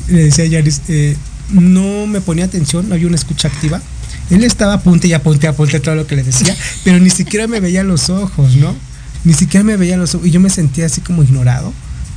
Le 0.08 0.24
decía 0.24 0.46
a 0.46 0.48
Yaris, 0.48 0.82
eh, 0.88 1.16
no 1.52 2.08
me 2.08 2.22
ponía 2.22 2.46
atención, 2.46 2.88
no 2.88 2.96
había 2.96 3.08
una 3.08 3.16
escucha 3.16 3.48
activa. 3.48 3.82
Él 4.30 4.44
estaba 4.44 4.74
apunte 4.76 5.08
y 5.08 5.14
apunte, 5.14 5.48
apunte 5.48 5.80
todo 5.80 5.96
lo 5.96 6.06
que 6.08 6.16
le 6.16 6.24
decía, 6.24 6.56
pero 6.84 7.00
ni 7.00 7.10
siquiera 7.10 7.48
me 7.48 7.60
veía 7.60 7.84
los 7.84 8.10
ojos, 8.10 8.56
¿no? 8.56 8.76
Ni 9.24 9.34
siquiera 9.34 9.64
me 9.64 9.76
veía 9.78 9.98
los 9.98 10.16
ojos 10.16 10.28
y 10.28 10.32
yo 10.32 10.40
me 10.40 10.50
sentía 10.50 10.86
así 10.86 11.02
como 11.02 11.24
ignorado. 11.24 11.74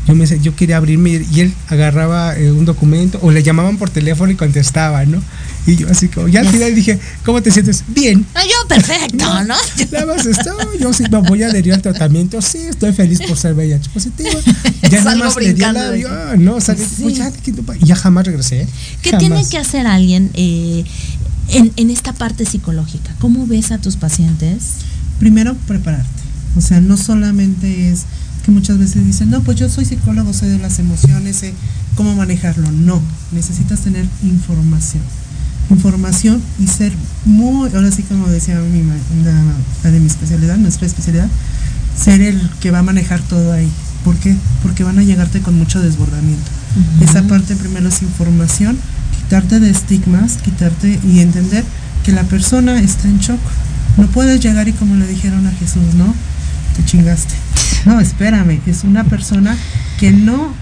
Yo, 0.08 0.16
me, 0.16 0.26
yo 0.26 0.56
quería 0.56 0.78
abrirme 0.78 1.24
y 1.32 1.40
él 1.40 1.54
agarraba 1.68 2.36
eh, 2.36 2.50
un 2.50 2.64
documento 2.64 3.20
o 3.22 3.30
le 3.30 3.44
llamaban 3.44 3.76
por 3.76 3.88
teléfono 3.88 4.32
y 4.32 4.34
contestaba, 4.34 5.04
¿no? 5.04 5.22
Y 5.64 5.76
yo 5.76 5.88
así 5.88 6.08
como, 6.08 6.26
ya 6.26 6.40
al 6.40 6.48
final 6.48 6.74
dije, 6.74 6.98
¿cómo 7.24 7.40
te 7.40 7.52
sientes? 7.52 7.84
Bien. 7.86 8.26
Ah, 8.34 8.42
yo 8.42 8.66
perfecto, 8.66 9.16
¿no? 9.44 9.54
Nada 9.92 10.06
más 10.06 10.26
esto, 10.26 10.56
yo 10.80 10.92
sí 10.92 11.04
me 11.08 11.18
voy 11.18 11.44
a 11.44 11.46
adherir 11.46 11.74
al 11.74 11.82
tratamiento, 11.82 12.42
sí, 12.42 12.58
estoy 12.68 12.92
feliz 12.92 13.20
por 13.22 13.36
ser 13.36 13.54
VIH 13.54 13.90
positivo. 13.90 14.30
Ya 14.90 15.04
nada 15.04 15.16
más 15.16 15.36
le 15.36 15.54
di 15.54 15.62
el 15.62 16.44
¿no? 16.44 16.60
Salí, 16.60 16.82
Sí. 16.82 17.04
pues 17.64 17.78
ya, 17.78 17.94
jamás 17.94 18.26
regresé. 18.26 18.62
¿eh? 18.62 18.68
¿Qué 19.02 19.10
Jamás. 19.10 19.20
tiene 19.20 19.48
que 19.48 19.58
hacer 19.58 19.86
alguien 19.86 20.30
eh, 20.34 20.84
en, 21.52 21.72
en 21.76 21.90
esta 21.90 22.12
parte 22.12 22.44
psicológica? 22.44 23.14
¿Cómo 23.18 23.46
ves 23.46 23.70
a 23.72 23.78
tus 23.78 23.96
pacientes? 23.96 24.62
Primero, 25.18 25.54
prepararte. 25.66 26.08
O 26.56 26.60
sea, 26.60 26.80
no 26.80 26.96
solamente 26.96 27.90
es 27.90 28.02
que 28.44 28.50
muchas 28.50 28.78
veces 28.78 29.06
dicen, 29.06 29.30
no, 29.30 29.40
pues 29.42 29.58
yo 29.58 29.68
soy 29.68 29.84
psicólogo, 29.84 30.32
sé 30.32 30.46
de 30.46 30.58
las 30.58 30.78
emociones, 30.78 31.36
sé 31.36 31.54
cómo 31.94 32.14
manejarlo. 32.14 32.70
No, 32.72 33.00
necesitas 33.32 33.80
tener 33.80 34.06
información. 34.24 35.02
Información 35.70 36.42
y 36.58 36.66
ser 36.66 36.92
muy, 37.24 37.70
ahora 37.74 37.90
sí 37.92 38.02
como 38.02 38.28
decía 38.28 38.58
mi, 38.60 38.82
ma- 38.82 38.94
la, 39.24 39.40
la 39.84 39.90
de 39.90 40.00
mi 40.00 40.06
especialidad, 40.06 40.56
nuestra 40.58 40.86
especialidad, 40.86 41.28
ser 41.96 42.20
el 42.20 42.50
que 42.60 42.70
va 42.70 42.80
a 42.80 42.82
manejar 42.82 43.20
todo 43.22 43.52
ahí. 43.52 43.68
¿Por 44.04 44.16
qué? 44.16 44.34
Porque 44.62 44.82
van 44.82 44.98
a 44.98 45.02
llegarte 45.04 45.40
con 45.40 45.56
mucho 45.56 45.80
desbordamiento. 45.80 46.50
Esa 47.00 47.22
parte 47.22 47.54
primero 47.54 47.88
es 47.88 48.02
información, 48.02 48.76
quitarte 49.32 49.60
de 49.60 49.70
estigmas, 49.70 50.36
quitarte 50.44 51.00
y 51.10 51.20
entender 51.20 51.64
que 52.04 52.12
la 52.12 52.22
persona 52.24 52.78
está 52.82 53.08
en 53.08 53.18
shock. 53.18 53.40
No 53.96 54.06
puedes 54.08 54.40
llegar 54.40 54.68
y 54.68 54.74
como 54.74 54.94
le 54.96 55.06
dijeron 55.06 55.46
a 55.46 55.52
Jesús, 55.52 55.94
¿no? 55.94 56.14
Te 56.76 56.84
chingaste. 56.84 57.32
No, 57.86 57.98
espérame, 57.98 58.60
es 58.66 58.84
una 58.84 59.04
persona 59.04 59.56
que 59.98 60.10
no 60.10 60.52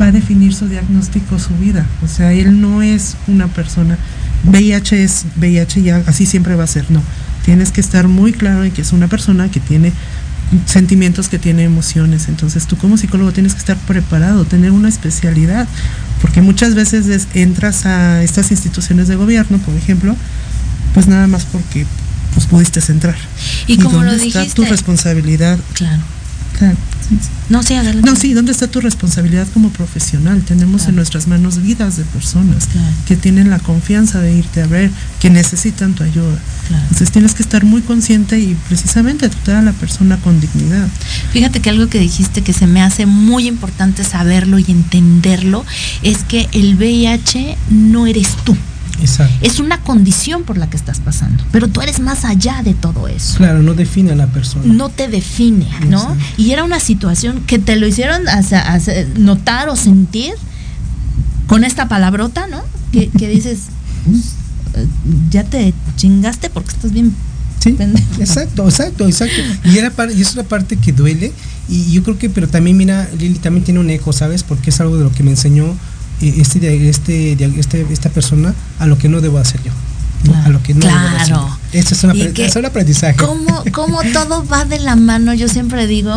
va 0.00 0.06
a 0.06 0.12
definir 0.12 0.54
su 0.54 0.68
diagnóstico, 0.68 1.40
su 1.40 1.56
vida. 1.56 1.84
O 2.04 2.06
sea, 2.06 2.32
él 2.32 2.60
no 2.60 2.82
es 2.82 3.16
una 3.26 3.48
persona. 3.48 3.98
VIH 4.44 5.02
es 5.02 5.24
VIH 5.36 5.82
ya 5.82 6.00
así 6.06 6.24
siempre 6.24 6.54
va 6.54 6.62
a 6.62 6.68
ser. 6.68 6.88
No, 6.88 7.02
tienes 7.44 7.72
que 7.72 7.80
estar 7.80 8.06
muy 8.06 8.32
claro 8.32 8.62
en 8.62 8.70
que 8.70 8.82
es 8.82 8.92
una 8.92 9.08
persona 9.08 9.50
que 9.50 9.58
tiene 9.58 9.92
sentimientos, 10.66 11.28
que 11.28 11.38
tiene 11.38 11.64
emociones. 11.64 12.28
Entonces 12.28 12.66
tú 12.66 12.76
como 12.76 12.96
psicólogo 12.96 13.32
tienes 13.32 13.52
que 13.54 13.60
estar 13.60 13.76
preparado, 13.76 14.44
tener 14.44 14.70
una 14.72 14.88
especialidad, 14.88 15.66
porque 16.20 16.42
muchas 16.42 16.74
veces 16.74 17.06
es- 17.06 17.28
entras 17.34 17.86
a 17.86 18.22
estas 18.22 18.50
instituciones 18.50 19.08
de 19.08 19.16
gobierno, 19.16 19.58
por 19.58 19.74
ejemplo, 19.76 20.16
pues 20.94 21.06
nada 21.06 21.26
más 21.26 21.44
porque 21.44 21.86
pues 22.34 22.46
pudiste 22.46 22.80
entrar. 22.90 23.16
Y 23.66 23.76
como 23.78 24.02
lo 24.02 24.10
dónde 24.12 24.26
está 24.26 24.44
tu 24.54 24.64
responsabilidad? 24.64 25.58
Claro. 25.74 26.02
Claro. 26.58 26.76
No, 27.48 27.62
sí, 27.62 27.74
adelante. 27.74 28.08
No, 28.08 28.14
sí, 28.14 28.34
¿dónde 28.34 28.52
está 28.52 28.68
tu 28.68 28.80
responsabilidad 28.80 29.48
como 29.52 29.70
profesional? 29.70 30.42
Tenemos 30.42 30.86
en 30.86 30.94
nuestras 30.94 31.26
manos 31.26 31.60
vidas 31.60 31.96
de 31.96 32.04
personas 32.04 32.68
que 33.06 33.16
tienen 33.16 33.50
la 33.50 33.58
confianza 33.58 34.20
de 34.20 34.32
irte 34.36 34.62
a 34.62 34.66
ver, 34.66 34.90
que 35.20 35.30
necesitan 35.30 35.94
tu 35.94 36.04
ayuda. 36.04 36.38
Entonces 36.78 37.10
tienes 37.10 37.34
que 37.34 37.42
estar 37.42 37.64
muy 37.64 37.82
consciente 37.82 38.38
y 38.38 38.56
precisamente 38.68 39.28
tratar 39.28 39.56
a 39.56 39.62
la 39.62 39.72
persona 39.72 40.16
con 40.18 40.40
dignidad. 40.40 40.88
Fíjate 41.32 41.60
que 41.60 41.70
algo 41.70 41.88
que 41.88 41.98
dijiste 41.98 42.42
que 42.42 42.52
se 42.52 42.66
me 42.66 42.82
hace 42.82 43.06
muy 43.06 43.46
importante 43.46 44.04
saberlo 44.04 44.58
y 44.58 44.64
entenderlo 44.68 45.64
es 46.02 46.18
que 46.24 46.48
el 46.52 46.76
VIH 46.76 47.56
no 47.70 48.06
eres 48.06 48.36
tú. 48.44 48.56
Exacto. 49.00 49.34
Es 49.40 49.60
una 49.60 49.80
condición 49.80 50.44
por 50.44 50.58
la 50.58 50.68
que 50.68 50.76
estás 50.76 51.00
pasando, 51.00 51.42
pero 51.52 51.68
tú 51.68 51.80
eres 51.80 52.00
más 52.00 52.24
allá 52.24 52.62
de 52.62 52.74
todo 52.74 53.08
eso. 53.08 53.38
Claro, 53.38 53.62
no 53.62 53.74
define 53.74 54.12
a 54.12 54.16
la 54.16 54.26
persona. 54.26 54.72
No 54.72 54.90
te 54.90 55.08
define, 55.08 55.66
¿no? 55.88 56.16
Y 56.36 56.50
era 56.50 56.64
una 56.64 56.80
situación 56.80 57.40
que 57.46 57.58
te 57.58 57.76
lo 57.76 57.86
hicieron 57.86 58.22
notar 59.16 59.68
o 59.70 59.76
sentir 59.76 60.34
con 61.46 61.64
esta 61.64 61.88
palabrota, 61.88 62.46
¿no? 62.46 62.62
Que, 62.92 63.08
que 63.08 63.28
dices, 63.28 63.66
ya 65.30 65.44
te 65.44 65.74
chingaste 65.96 66.50
porque 66.50 66.70
estás 66.70 66.92
bien 66.92 67.14
Sí, 67.60 67.76
exacto, 68.18 68.64
exacto, 68.64 69.06
exacto. 69.06 69.42
Y, 69.64 69.76
era 69.76 69.92
y 70.16 70.22
es 70.22 70.32
una 70.32 70.44
parte 70.44 70.76
que 70.76 70.92
duele. 70.92 71.30
Y 71.68 71.92
yo 71.92 72.02
creo 72.02 72.18
que, 72.18 72.30
pero 72.30 72.48
también, 72.48 72.76
mira, 72.76 73.08
Lili 73.18 73.38
también 73.38 73.64
tiene 73.64 73.80
un 73.80 73.90
eco, 73.90 74.14
¿sabes? 74.14 74.42
Porque 74.42 74.70
es 74.70 74.80
algo 74.80 74.96
de 74.96 75.04
lo 75.04 75.12
que 75.12 75.22
me 75.22 75.30
enseñó 75.30 75.66
eh, 76.22 76.34
este, 76.38 76.88
este, 76.88 77.32
este, 77.32 77.86
esta 77.90 78.08
persona 78.08 78.54
a 78.78 78.86
lo 78.86 78.96
que 78.96 79.10
no 79.10 79.20
debo 79.20 79.36
hacer 79.38 79.62
yo. 79.62 79.72
¿No? 80.24 80.34
A 80.44 80.48
lo 80.48 80.62
que 80.62 80.74
no. 80.74 80.80
Claro. 80.80 81.48
Ese 81.72 81.94
es, 81.94 82.02
un 82.04 82.10
es 82.36 82.56
aprendizaje. 82.56 83.16
Como, 83.16 83.62
como 83.72 84.00
todo 84.12 84.44
va 84.46 84.64
de 84.64 84.80
la 84.80 84.96
mano, 84.96 85.32
yo 85.34 85.48
siempre 85.48 85.86
digo 85.86 86.12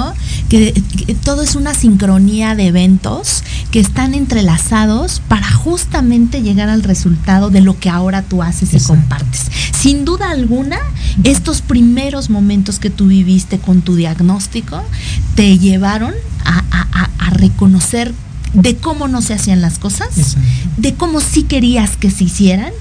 que, 0.50 0.74
que 1.06 1.14
todo 1.14 1.42
es 1.44 1.56
una 1.56 1.74
sincronía 1.76 2.56
de 2.56 2.68
eventos 2.68 3.44
que 3.72 3.80
están 3.80 4.14
entrelazados 4.16 5.22
para 5.28 5.50
justamente 5.52 6.42
llegar 6.42 6.70
al 6.70 6.84
resultado 6.84 7.50
de 7.50 7.62
lo 7.62 7.80
que 7.80 7.90
ahora 7.90 8.22
tú 8.24 8.42
haces 8.44 8.74
y 8.74 8.80
compartes. 8.80 9.42
Sin 9.80 10.06
duda 10.06 10.32
alguna, 10.32 10.78
estos 11.24 11.62
primeros 11.62 12.30
momentos 12.30 12.80
que 12.80 12.90
tú 12.90 13.08
viviste 13.08 13.60
con 13.60 13.82
tu 13.82 13.96
diagnóstico 13.96 14.84
te 15.36 15.58
llevaron 15.60 16.14
a, 16.46 16.64
a- 16.72 16.88
a- 17.04 17.10
a 17.28 17.30
reconocer 17.30 18.14
de 18.54 18.76
cómo 18.76 19.08
no 19.08 19.22
se 19.22 19.34
hacían 19.34 19.62
las 19.62 19.80
cosas, 19.80 20.10
de 20.78 20.94
cómo 20.94 21.22
sí 21.22 21.44
querías 21.44 21.96
que 21.98 22.12
se 22.12 22.26
hicieran 22.26 22.72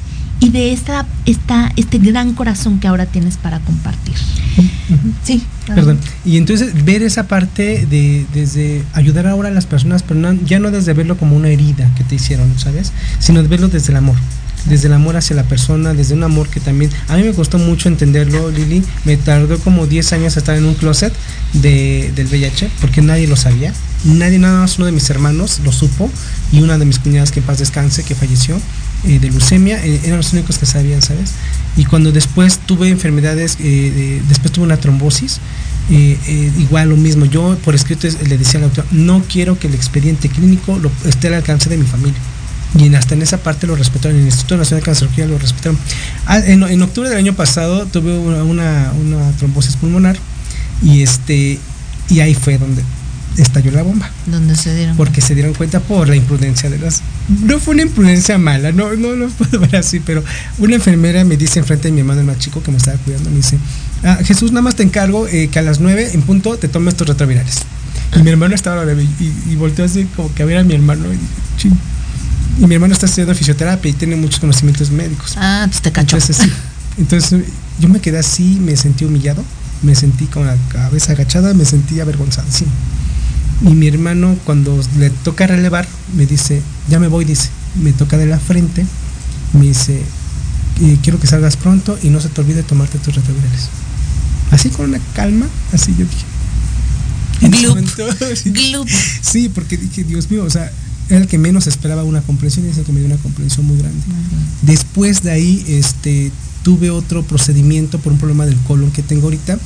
y 0.43 0.51
de 0.51 0.73
esta, 0.73 1.06
esta, 1.24 1.70
este 1.77 1.98
gran 1.98 2.32
corazón 2.35 2.81
que 2.81 2.89
ahora 2.89 3.06
tienes 3.06 3.36
para 3.36 3.60
compartir. 3.60 4.14
Sí. 5.23 5.40
Perdón. 5.69 6.01
Y 6.24 6.36
entonces 6.36 6.85
ver 6.85 7.05
esa 7.05 7.28
parte 7.28 7.86
de 7.89 8.27
desde 8.35 8.82
ayudar 8.93 9.28
ahora 9.28 9.51
a 9.51 9.52
las 9.52 9.66
personas, 9.66 10.02
pero 10.02 10.19
no- 10.19 10.32
ya 10.44 10.59
no 10.59 10.73
desde 10.73 10.94
verlo 10.94 11.16
como 11.16 11.36
una 11.36 11.48
herida 11.48 11.89
que 11.97 12.02
te 12.02 12.16
hicieron, 12.16 12.59
¿sabes? 12.59 12.90
Sino 13.20 13.40
de 13.40 13.47
verlo 13.47 13.69
desde 13.69 13.93
el 13.93 13.97
amor. 13.98 14.16
Desde 14.64 14.89
el 14.89 14.94
amor 14.94 15.16
hacia 15.16 15.36
la 15.36 15.44
persona, 15.44 15.94
desde 15.94 16.14
un 16.14 16.24
amor 16.24 16.48
que 16.48 16.59
también... 16.59 16.90
A 17.09 17.16
mí 17.16 17.23
me 17.23 17.32
costó 17.32 17.59
mucho 17.59 17.89
entenderlo, 17.89 18.51
Lili. 18.51 18.82
Me 19.05 19.16
tardó 19.16 19.59
como 19.60 19.86
10 19.86 20.12
años 20.12 20.36
estar 20.36 20.56
en 20.56 20.64
un 20.64 20.74
closet 20.74 21.12
de, 21.52 22.12
del 22.16 22.27
VIH, 22.27 22.69
porque 22.81 23.01
nadie 23.01 23.28
lo 23.28 23.36
sabía. 23.36 23.73
Nadie, 24.05 24.40
nada 24.40 24.60
más 24.62 24.77
uno 24.78 24.86
de 24.86 24.93
mis 24.93 25.09
hermanos 25.09 25.60
lo 25.64 25.70
supo. 25.70 26.10
Y 26.51 26.60
una 26.62 26.78
de 26.78 26.85
mis 26.85 26.98
cuñadas 26.98 27.31
que 27.31 27.39
en 27.40 27.47
paz 27.47 27.59
descanse, 27.59 28.02
que 28.02 28.14
falleció 28.16 28.60
eh, 29.05 29.19
de 29.19 29.31
leucemia, 29.31 29.85
eh, 29.85 30.01
eran 30.05 30.19
los 30.19 30.33
únicos 30.33 30.59
que 30.59 30.66
sabían, 30.66 31.03
¿sabes? 31.03 31.33
Y 31.77 31.85
cuando 31.85 32.12
después 32.12 32.59
tuve 32.66 32.89
enfermedades, 32.89 33.57
eh, 33.61 33.93
de- 33.95 34.23
después 34.29 34.53
tuve 34.53 34.65
una 34.66 34.77
trombosis, 34.77 35.41
igual 36.59 36.89
lo 36.91 36.97
mismo. 36.97 37.24
Yo 37.27 37.57
por 37.65 37.74
escrito 37.74 38.07
es- 38.07 38.27
le 38.29 38.39
decía 38.39 38.61
al 38.61 38.66
doctor, 38.66 38.85
no 38.93 39.23
quiero 39.31 39.59
que 39.59 39.66
el 39.66 39.74
expediente 39.74 40.29
clínico 40.29 40.79
lo, 40.79 40.91
esté 41.07 41.29
al 41.29 41.35
alcance 41.35 41.69
de 41.69 41.77
mi 41.77 41.87
familia. 41.87 42.19
Y 42.79 42.87
en- 42.87 42.95
hasta 42.95 43.15
en 43.15 43.23
esa 43.23 43.39
parte 43.43 43.66
lo 43.66 43.77
respetaron, 43.77 44.16
en 44.16 44.23
el 44.23 44.27
Instituto 44.29 44.57
Nacional 44.57 44.81
de 44.81 44.85
Cancerología 44.87 45.27
lo 45.27 45.39
respetaron. 45.39 45.79
Ah, 46.27 46.39
en, 46.39 46.62
en 46.62 46.83
octubre 46.83 47.09
del 47.11 47.19
año 47.19 47.35
pasado 47.35 47.87
tuve 47.87 48.16
una, 48.16 48.45
una, 48.45 48.93
una 48.99 49.31
trombosis 49.33 49.77
pulmonar 49.77 50.16
y 50.83 51.03
este 51.03 51.59
y 52.09 52.20
ahí 52.20 52.35
fue 52.35 52.59
donde 52.59 52.83
estalló 53.37 53.71
la 53.71 53.83
bomba. 53.83 54.11
Donde 54.27 54.55
se 54.57 54.75
dieron 54.75 54.97
Porque 54.97 55.21
se 55.21 55.35
dieron 55.35 55.55
cuenta 55.55 55.81
por 55.81 56.09
la 56.09 56.17
imprudencia 56.17 56.69
de 56.69 56.79
las... 56.79 57.03
No 57.29 57.59
fue 57.59 57.75
una 57.75 57.83
imprudencia 57.83 58.39
mala, 58.39 58.73
no, 58.73 58.95
no 58.95 59.15
lo 59.15 59.29
puedo 59.29 59.61
ver 59.61 59.77
así, 59.77 60.01
pero 60.01 60.23
una 60.59 60.75
enfermera 60.75 61.25
me 61.25 61.37
dice 61.37 61.59
enfrente 61.59 61.89
de 61.89 61.93
mi 61.93 62.01
hermano 62.01 62.21
el 62.21 62.27
más 62.27 62.39
chico 62.39 62.63
que 62.63 62.71
me 62.71 62.77
estaba 62.77 62.99
cuidando, 62.99 63.31
me 63.31 63.37
dice, 63.37 63.59
"Ah, 64.03 64.19
Jesús, 64.25 64.53
nada 64.53 64.63
más 64.63 64.77
te 64.77 64.83
encargo 64.83 65.27
eh, 65.29 65.49
que 65.49 65.59
a 65.59 65.63
las 65.63 65.81
9 65.81 66.11
en 66.13 66.23
punto 66.23 66.57
te 66.57 66.69
tomes 66.69 66.97
tus 66.97 67.07
retrovirales. 67.09 67.59
Y 68.15 68.23
mi 68.23 68.31
hermano 68.31 68.55
estaba 68.55 68.85
y, 68.93 69.01
y, 69.21 69.53
y 69.53 69.57
volteó 69.57 69.85
así 69.85 70.07
como 70.17 70.35
que 70.35 70.43
a 70.43 70.47
ver 70.47 70.59
a 70.59 70.65
mi 70.65 70.75
hermano 70.75 71.07
y 72.59 72.67
mi 72.67 72.75
hermano 72.75 72.93
está 72.93 73.07
estudiando 73.07 73.35
fisioterapia 73.35 73.91
y 73.91 73.95
tiene 73.95 74.17
muchos 74.17 74.41
conocimientos 74.41 74.91
médicos. 74.91 75.35
Ah, 75.37 75.67
pues 75.69 75.81
te 75.81 75.91
cachó. 75.91 76.17
Entonces, 76.17 76.37
sí. 76.37 76.53
Entonces 76.99 77.45
yo 77.81 77.89
me 77.89 78.01
quedé 78.01 78.19
así, 78.19 78.59
me 78.61 78.77
sentí 78.77 79.05
humillado, 79.05 79.43
me 79.83 79.95
sentí 79.95 80.27
con 80.27 80.47
la 80.47 80.57
cabeza 80.71 81.13
agachada, 81.13 81.55
me 81.55 81.65
sentí 81.65 82.01
avergonzado, 82.01 82.47
sí. 82.51 82.67
Y 83.64 83.70
mi 83.74 83.86
hermano 83.86 84.36
cuando 84.44 84.80
le 84.98 85.10
toca 85.10 85.47
relevar, 85.47 85.86
me 86.16 86.26
dice, 86.26 86.60
ya 86.89 86.98
me 86.98 87.09
voy, 87.09 87.24
dice, 87.24 87.48
me 87.80 87.93
toca 87.93 88.16
de 88.16 88.26
la 88.26 88.39
frente, 88.39 88.84
me 89.52 89.66
dice, 89.66 90.02
"Eh, 90.80 90.98
quiero 91.02 91.20
que 91.20 91.26
salgas 91.26 91.56
pronto 91.56 91.98
y 92.02 92.09
no 92.09 92.20
se 92.20 92.28
te 92.28 92.40
olvide 92.40 92.62
tomarte 92.62 92.98
tus 92.98 93.14
retrovirales. 93.14 93.68
Así 94.51 94.68
con 94.70 94.89
una 94.89 94.98
calma, 95.14 95.47
así 95.72 95.94
yo 95.97 96.05
dije. 96.06 97.59
Glup. 97.59 97.68
momento, 97.70 98.06
sí. 98.36 98.51
Glup. 98.51 98.89
Sí, 99.20 99.48
porque 99.48 99.76
dije, 99.76 100.05
Dios 100.05 100.30
mío, 100.30 100.44
o 100.44 100.51
sea, 100.51 100.70
era 101.09 101.20
el 101.20 101.26
que 101.26 101.39
menos 101.39 101.66
esperaba 101.66 102.05
una 102.05 102.22
comprensión 102.22 102.64
y 102.64 102.68
dice 102.68 102.82
que 102.82 102.93
me 102.93 103.01
dio 103.01 103.06
una 103.06 103.16
comprensión 103.16 103.66
muy 103.66 103.76
grande. 103.78 104.01
Después 104.62 105.22
de 105.22 105.30
ahí, 105.32 105.64
este, 105.68 106.30
tuve 106.62 106.90
otro 106.90 107.22
procedimiento 107.24 107.98
por 107.98 108.12
un 108.12 108.18
problema 108.18 108.47
del 108.47 108.56
colon 108.59 108.90
que 108.93 109.02
tengo 109.02 109.24
ahorita 109.24 109.59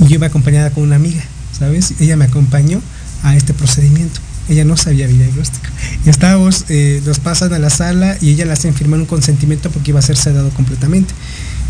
y 0.00 0.08
yo 0.08 0.14
iba 0.16 0.26
acompañada 0.26 0.70
con 0.70 0.82
una 0.84 0.96
amiga, 0.96 1.22
¿sabes? 1.58 1.94
Ella 2.00 2.16
me 2.16 2.26
acompañó 2.26 2.80
a 3.24 3.34
este 3.36 3.52
procedimiento. 3.52 4.20
Ella 4.48 4.64
no 4.64 4.76
sabía 4.76 5.08
mi 5.08 5.14
diagnóstico. 5.14 5.66
Y 6.04 6.10
estábamos, 6.10 6.66
eh, 6.68 7.02
nos 7.06 7.18
pasan 7.18 7.52
a 7.54 7.58
la 7.58 7.70
sala 7.70 8.16
y 8.20 8.30
ella 8.30 8.44
le 8.44 8.52
hacen 8.52 8.74
firmar 8.74 9.00
un 9.00 9.06
consentimiento 9.06 9.70
porque 9.70 9.90
iba 9.90 9.98
a 9.98 10.02
ser 10.02 10.16
sedado 10.16 10.50
completamente. 10.50 11.14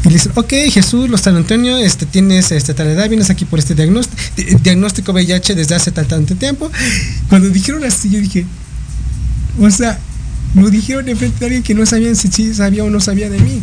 Y 0.04 0.08
le 0.08 0.14
dicen, 0.14 0.32
ok, 0.34 0.52
Jesús, 0.70 1.08
los 1.08 1.20
San 1.22 1.36
Antonio, 1.36 1.78
este, 1.78 2.04
tienes 2.04 2.50
este, 2.50 2.74
tal 2.74 2.88
edad, 2.88 3.08
vienes 3.08 3.30
aquí 3.30 3.44
por 3.44 3.58
este 3.58 3.74
diagnóstico, 3.74 4.20
diagnóstico 4.62 5.12
VIH 5.12 5.54
desde 5.54 5.76
hace 5.76 5.92
tal 5.92 6.06
tanto 6.06 6.34
tiempo. 6.34 6.70
Cuando 7.28 7.48
dijeron 7.48 7.84
así, 7.84 8.10
yo 8.10 8.20
dije, 8.20 8.44
o 9.58 9.70
sea, 9.70 9.98
lo 10.54 10.68
dijeron 10.68 11.08
enfrente 11.08 11.38
de 11.38 11.46
alguien 11.46 11.62
que 11.62 11.74
no 11.74 11.86
sabían 11.86 12.16
si 12.16 12.28
sí 12.28 12.52
sabía 12.54 12.84
o 12.84 12.90
no 12.90 13.00
sabía 13.00 13.30
de 13.30 13.38
mí. 13.38 13.62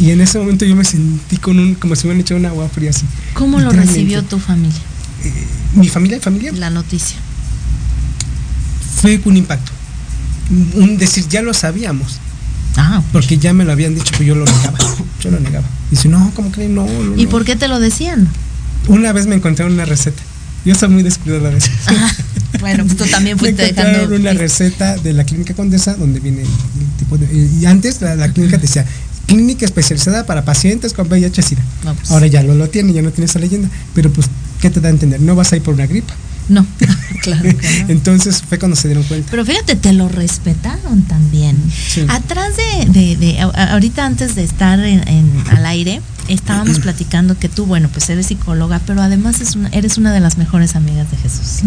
Y 0.00 0.10
en 0.10 0.20
ese 0.20 0.38
momento 0.38 0.64
yo 0.64 0.74
me 0.74 0.84
sentí 0.84 1.36
con 1.36 1.58
un, 1.58 1.74
como 1.74 1.96
si 1.96 2.06
me 2.06 2.12
hubieran 2.12 2.20
echado 2.22 2.40
un 2.40 2.46
agua 2.46 2.68
fría 2.68 2.90
así. 2.90 3.04
¿Cómo 3.34 3.60
lo 3.60 3.70
recibió 3.70 4.22
tu 4.22 4.38
familia? 4.38 4.80
Mi 5.74 5.88
familia, 5.88 6.20
familia, 6.20 6.52
La 6.52 6.70
noticia. 6.70 7.16
fue 9.00 9.20
un 9.24 9.36
impacto. 9.36 9.72
Un 10.74 10.96
decir, 10.98 11.26
ya 11.28 11.42
lo 11.42 11.52
sabíamos. 11.54 12.18
Ah, 12.76 13.02
Porque 13.12 13.38
ya 13.38 13.52
me 13.52 13.64
lo 13.64 13.72
habían 13.72 13.94
dicho, 13.94 14.12
pues 14.16 14.26
yo 14.26 14.34
lo 14.34 14.44
negaba. 14.44 14.78
Yo 15.20 15.32
lo 15.32 15.40
negaba. 15.40 15.66
Dice, 15.90 16.08
no, 16.08 16.30
¿cómo 16.34 16.52
creen? 16.52 16.76
No, 16.76 16.86
no, 16.86 17.16
¿Y 17.16 17.24
no". 17.24 17.28
por 17.30 17.44
qué 17.44 17.56
te 17.56 17.66
lo 17.66 17.80
decían? 17.80 18.28
Una 18.86 19.12
vez 19.12 19.26
me 19.26 19.34
encontré 19.34 19.64
una 19.64 19.84
receta. 19.84 20.22
Yo 20.64 20.76
soy 20.76 20.88
muy 20.90 21.02
descuidado 21.02 21.46
a 21.46 21.50
veces. 21.50 21.72
Bueno, 22.60 22.84
pues 22.84 22.96
tú 22.96 23.04
también 23.06 23.36
me 23.36 23.40
fuiste 23.40 23.62
encontraron 23.62 23.92
dejando. 24.10 24.16
una 24.16 24.32
receta 24.32 24.96
de 24.96 25.12
la 25.12 25.24
clínica 25.24 25.54
Condesa 25.54 25.94
donde 25.94 26.18
viene 26.18 26.42
el 26.42 26.48
tipo 26.98 27.18
de 27.18 27.28
y 27.60 27.66
antes 27.66 28.00
la, 28.00 28.16
la 28.16 28.32
clínica 28.32 28.56
decía 28.56 28.86
clínica 29.26 29.66
especializada 29.66 30.24
para 30.24 30.44
pacientes 30.44 30.92
con 30.94 31.06
VIH 31.08 31.42
SIDA. 31.42 31.62
No, 31.84 31.94
pues. 31.94 32.10
Ahora 32.10 32.26
ya 32.26 32.42
no 32.42 32.54
lo 32.54 32.68
tiene, 32.70 32.92
ya 32.94 33.02
no 33.02 33.10
tiene 33.10 33.26
esa 33.26 33.38
leyenda, 33.38 33.68
pero 33.94 34.10
pues 34.10 34.28
¿qué 34.60 34.70
te 34.70 34.80
da 34.80 34.88
a 34.88 34.92
entender? 34.92 35.20
No 35.20 35.34
vas 35.34 35.52
a 35.52 35.56
ir 35.56 35.62
por 35.62 35.74
una 35.74 35.86
gripa. 35.86 36.14
No, 36.54 36.66
claro 37.22 37.42
que 37.42 37.82
no. 37.82 37.88
Entonces 37.90 38.42
fue 38.48 38.58
cuando 38.58 38.74
se 38.76 38.88
dieron 38.88 39.04
cuenta. 39.04 39.28
Pero 39.30 39.44
fíjate, 39.44 39.76
te 39.76 39.92
lo 39.92 40.08
respetaron 40.08 41.02
también. 41.02 41.56
Sí. 41.88 42.04
Atrás 42.08 42.52
de, 42.56 42.86
de- 42.86 43.16
de- 43.16 43.38
ahorita 43.40 44.06
antes 44.06 44.34
de 44.34 44.44
estar 44.44 44.78
en, 44.80 45.06
en- 45.06 45.44
al 45.50 45.66
aire, 45.66 46.00
estábamos 46.28 46.78
platicando 46.80 47.38
que 47.38 47.48
tú, 47.48 47.66
bueno, 47.66 47.88
pues 47.92 48.08
eres 48.08 48.26
psicóloga, 48.26 48.80
pero 48.86 49.02
además 49.02 49.40
es 49.40 49.56
una- 49.56 49.68
eres 49.70 49.98
una 49.98 50.12
de 50.12 50.20
las 50.20 50.38
mejores 50.38 50.74
amigas 50.76 51.10
de 51.10 51.16
Jesús. 51.18 51.62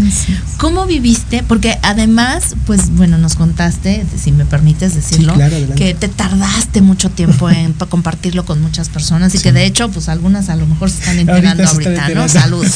¿Cómo 0.57 0.85
viviste? 0.87 1.43
Porque 1.47 1.77
además, 1.83 2.55
pues 2.65 2.89
bueno, 2.91 3.17
nos 3.19 3.35
contaste, 3.35 4.03
si 4.21 4.31
me 4.31 4.45
permites 4.45 4.95
decirlo, 4.95 5.33
claro, 5.35 5.55
que 5.75 5.93
te 5.93 6.07
tardaste 6.07 6.81
mucho 6.81 7.09
tiempo 7.11 7.49
en 7.51 7.73
pa- 7.77 7.85
compartirlo 7.87 8.45
con 8.45 8.61
muchas 8.61 8.89
personas 8.89 9.35
y 9.35 9.39
que 9.39 9.51
de 9.51 9.65
hecho, 9.65 9.89
pues 9.89 10.09
algunas 10.09 10.49
a 10.49 10.55
lo 10.55 10.65
mejor 10.65 10.89
se 10.89 10.99
están 10.99 11.19
enterando 11.19 11.63
Ahorita 11.63 11.67
se 11.67 11.73
ahorita, 11.89 11.91
están 11.91 12.13
¿no? 12.15 12.23
enterando. 12.23 12.39
Salud. 12.39 12.65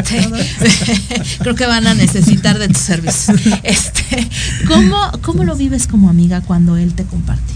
Este, 0.00 1.19
creo 1.40 1.54
que 1.54 1.66
van 1.66 1.86
a 1.86 1.94
necesitar 1.94 2.58
de 2.58 2.68
tus 2.68 2.82
servicios. 2.82 3.38
Este, 3.62 4.28
¿cómo, 4.68 4.96
¿Cómo 5.22 5.44
lo 5.44 5.56
vives 5.56 5.86
como 5.86 6.08
amiga 6.10 6.40
cuando 6.40 6.76
él 6.76 6.94
te 6.94 7.04
comparte? 7.04 7.52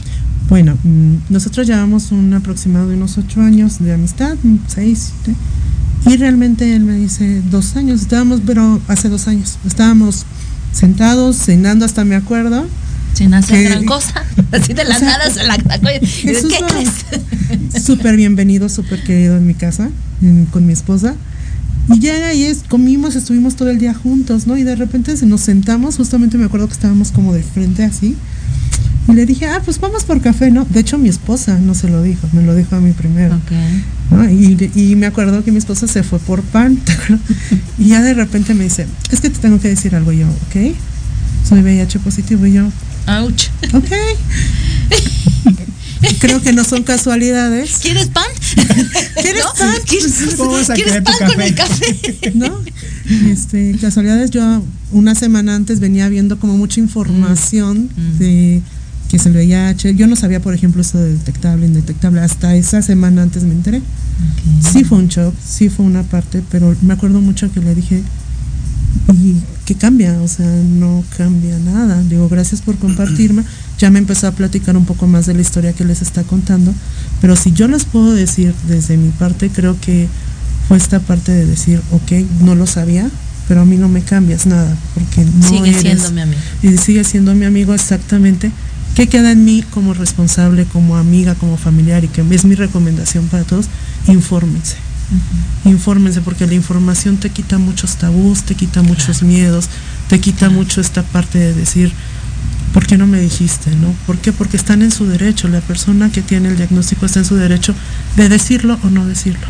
Bueno, 0.49 0.77
mm, 0.83 1.15
nosotros 1.31 1.67
llevamos 1.67 2.13
un 2.13 2.33
aproximado 2.35 2.89
de 2.89 2.97
unos 2.97 3.17
ocho 3.19 3.41
años 3.41 3.79
de 3.79 3.95
amistad, 3.95 4.37
seis, 4.69 5.13
siete, 5.25 5.39
y 6.07 6.17
realmente 6.19 6.77
él 6.77 6.83
me 6.85 6.95
dice 6.95 7.41
dos 7.51 7.77
años, 7.77 8.03
estábamos, 8.03 8.41
pero 8.45 8.81
hace 8.89 9.09
dos 9.09 9.27
años, 9.27 9.57
estábamos 9.67 10.27
sentados, 10.73 11.37
cenando 11.37 11.85
hasta 11.85 12.05
me 12.05 12.15
acuerdo. 12.15 12.67
Sin 13.15 13.33
hacer 13.33 13.63
gran 13.63 13.85
cosa. 13.85 14.25
Así 14.53 14.73
de 14.75 14.85
la 14.85 14.97
O 14.97 14.99
sea, 14.99 15.09
nada 15.09 15.31
se 15.31 15.45
la 15.45 15.57
¿Qué 15.57 16.43
crees? 16.69 17.85
Súper 17.85 18.17
bienvenido, 18.17 18.69
súper 18.69 19.03
querido 19.05 19.37
en 19.37 19.47
mi 19.47 19.55
casa, 19.55 19.89
en- 20.21 20.47
con 20.47 20.67
mi 20.67 20.73
esposa. 20.73 21.15
Y 21.93 22.01
llega 22.01 22.33
y 22.33 22.45
es, 22.45 22.63
comimos, 22.69 23.15
estuvimos 23.15 23.57
todo 23.57 23.69
el 23.71 23.79
día 23.79 23.95
juntos, 23.95 24.47
¿no? 24.47 24.57
Y 24.57 24.63
de 24.63 24.75
repente 24.77 25.17
se 25.17 25.27
nos 25.27 25.43
sentamos, 25.43 25.97
justamente 25.97 26.39
me 26.39 26.47
acuerdo 26.47 26.67
que 26.67 26.73
estábamos 26.73 27.13
como 27.13 27.35
de 27.35 27.43
frente 27.43 27.85
así. 27.85 28.17
Y 29.07 29.13
le 29.13 29.27
dije, 29.27 29.47
ah, 29.47 29.61
pues 29.63 29.79
vamos 29.79 30.05
por 30.05 30.23
café, 30.23 30.51
¿no? 30.51 30.65
De 30.65 30.81
hecho, 30.81 30.97
mi 30.97 31.11
esposa 31.11 31.59
no 31.59 31.75
se 31.75 31.89
lo 31.89 32.03
dijo, 32.03 32.27
me 32.33 32.43
lo 32.43 32.55
dijo 32.55 32.75
a 32.75 32.81
mí 32.81 32.93
primero. 32.93 33.39
¿no? 34.11 34.31
Y, 34.31 34.71
y 34.75 34.97
me 34.97 35.07
acuerdo 35.07 35.45
que 35.45 35.53
mi 35.53 35.59
esposa 35.59 35.87
se 35.87 36.03
fue 36.03 36.19
por 36.19 36.43
pan. 36.43 36.79
y 37.79 37.89
ya 37.89 38.01
de 38.01 38.15
repente 38.15 38.55
me 38.55 38.65
dice, 38.65 38.87
es 39.11 39.21
que 39.21 39.29
te 39.29 39.39
tengo 39.39 39.61
que 39.61 39.69
decir 39.69 39.95
algo 39.95 40.13
yo, 40.13 40.27
¿ok? 40.27 40.75
Soy 41.47 41.61
VIH 41.61 41.99
positivo 41.99 42.47
y 42.47 42.55
yo, 42.55 42.71
Ouch. 43.07 43.49
ok. 43.75 43.91
Creo 46.19 46.41
que 46.43 46.53
no 46.53 46.65
son 46.65 46.83
casualidades. 46.83 47.79
¿Quieres 47.81 48.07
pan? 48.07 48.25
¿Quieres 49.21 49.45
¿No? 49.45 49.55
pan? 49.55 49.75
¿Quieres, 49.87 50.71
a 50.71 50.75
¿quieres 50.75 51.03
pan 51.03 51.15
con 51.19 51.29
café. 51.29 51.47
el 51.47 51.55
café? 51.55 52.33
¿no? 52.35 52.61
Este, 53.31 53.77
casualidades, 53.81 54.31
yo 54.31 54.63
una 54.93 55.15
semana 55.15 55.55
antes 55.55 55.81
venía 55.81 56.09
viendo 56.09 56.39
como 56.39 56.57
mucha 56.57 56.81
información 56.81 57.91
de 58.19 58.63
que 59.09 59.17
es 59.17 59.27
el 59.27 59.33
VIH. 59.33 59.95
Yo 59.95 60.07
no 60.07 60.17
sabía, 60.17 60.41
por 60.41 60.55
ejemplo, 60.55 60.81
eso 60.81 60.99
de 60.99 61.13
detectable, 61.13 61.67
indetectable. 61.67 62.21
Hasta 62.21 62.55
esa 62.57 62.83
semana 62.83 63.23
antes 63.23 63.43
me 63.45 63.53
enteré. 63.53 63.83
Sí 64.73 64.85
fue 64.85 64.99
un 64.99 65.09
shock, 65.09 65.35
sí 65.45 65.69
fue 65.69 65.85
una 65.85 66.03
parte, 66.03 66.43
pero 66.51 66.75
me 66.83 66.95
acuerdo 66.95 67.21
mucho 67.21 67.53
que 67.53 67.61
le 67.61 67.75
dije, 67.75 68.03
¿y 69.13 69.37
qué 69.65 69.75
cambia? 69.75 70.21
O 70.23 70.29
sea, 70.29 70.47
no 70.47 71.05
cambia 71.17 71.59
nada. 71.59 72.03
Digo, 72.03 72.29
gracias 72.29 72.63
por 72.63 72.77
compartirme. 72.79 73.45
Ya 73.85 73.91
me 73.91 73.99
empezó 73.99 74.29
a 74.29 74.33
platicar 74.33 74.79
un 74.79 74.87
poco 74.87 75.07
más 75.07 75.27
de 75.27 75.35
la 75.35 75.43
historia 75.43 75.75
que 75.75 75.85
les 75.85 76.01
está 76.01 76.23
contando. 76.23 76.73
Pero 77.21 77.37
si 77.37 77.53
yo 77.53 77.69
les 77.69 77.85
puedo 77.85 78.15
decir 78.15 78.55
desde 78.67 78.97
mi 78.97 79.11
parte, 79.11 79.51
creo 79.51 79.77
que 79.79 80.09
fue 80.67 80.79
esta 80.79 81.01
parte 81.01 81.33
de 81.33 81.45
decir, 81.45 81.83
ok, 81.93 82.13
no 82.41 82.55
lo 82.55 82.67
sabía, 82.67 83.11
pero 83.47 83.61
a 83.61 83.67
mí 83.67 83.77
no 83.77 83.91
me 83.91 84.01
cambias 84.01 84.47
nada, 84.47 84.75
porque 84.95 85.23
no 85.39 85.47
Sigue 85.51 85.69
eres- 85.69 85.83
siendo 85.83 86.11
mi 86.13 86.21
amigo. 86.23 86.41
Y 86.63 86.79
sigue 86.79 87.05
siendo 87.05 87.35
mi 87.35 87.45
amigo 87.45 87.75
exactamente. 87.75 88.51
¿Qué 88.95 89.07
queda 89.07 89.33
en 89.33 89.45
mí 89.45 89.63
como 89.69 89.93
responsable, 89.93 90.65
como 90.65 90.97
amiga, 90.97 91.35
como 91.35 91.59
familiar? 91.59 92.05
Y 92.05 92.09
que 92.09 92.23
es 92.31 92.45
mi 92.47 92.55
recomendación 92.55 93.27
para 93.27 93.45
todos, 93.45 93.67
infórmense. 94.09 94.77
Infórmense, 95.67 96.23
porque 96.23 96.47
la 96.47 96.55
información 96.55 97.19
te 97.19 97.29
quita 97.29 97.59
muchos 97.59 97.97
tabús, 97.97 98.45
te 98.45 98.55
quita 98.55 98.81
muchos 98.81 99.23
miedos, 99.23 99.67
te 100.09 100.21
quita 100.21 100.49
mucho 100.49 100.81
esta 100.81 101.03
parte 101.03 101.39
de 101.39 101.53
decir, 101.53 101.93
¿por 102.75 102.87
qué 102.87 102.99
no 102.99 103.07
me 103.07 103.21
dijiste? 103.21 103.71
¿no? 103.77 103.95
¿Por 104.07 104.19
qué? 104.19 104.33
Porque 104.33 104.59
están 104.59 104.83
en 104.83 104.91
su 104.91 105.07
derecho, 105.07 105.49
la 105.49 105.61
persona 105.61 106.11
que 106.11 106.21
tiene 106.21 106.49
el 106.49 106.57
diagnóstico 106.57 107.07
está 107.07 107.21
en 107.21 107.25
su 107.25 107.37
derecho 107.37 107.75
de 108.17 108.29
decirlo 108.29 108.79
o 108.83 108.91
no 108.91 109.07
decirlo. 109.07 109.47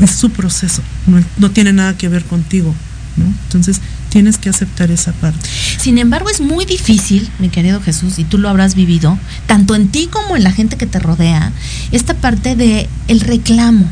Es 0.00 0.12
su 0.12 0.30
proceso, 0.30 0.82
no, 1.06 1.22
no 1.36 1.50
tiene 1.50 1.72
nada 1.72 1.96
que 1.96 2.08
ver 2.08 2.24
contigo. 2.24 2.74
¿no? 3.16 3.26
Entonces 3.26 3.80
tienes 4.08 4.38
que 4.38 4.48
aceptar 4.48 4.90
esa 4.90 5.12
parte. 5.12 5.48
Sin 5.78 5.98
embargo, 5.98 6.30
es 6.30 6.40
muy 6.40 6.64
difícil, 6.64 7.28
mi 7.38 7.50
querido 7.50 7.80
Jesús, 7.80 8.18
y 8.18 8.24
tú 8.24 8.38
lo 8.38 8.48
habrás 8.48 8.74
vivido, 8.74 9.18
tanto 9.46 9.74
en 9.74 9.88
ti 9.88 10.08
como 10.10 10.36
en 10.36 10.44
la 10.44 10.52
gente 10.52 10.76
que 10.76 10.86
te 10.86 10.98
rodea, 10.98 11.52
esta 11.92 12.14
parte 12.14 12.56
de 12.56 12.88
el 13.08 13.20
reclamo. 13.20 13.90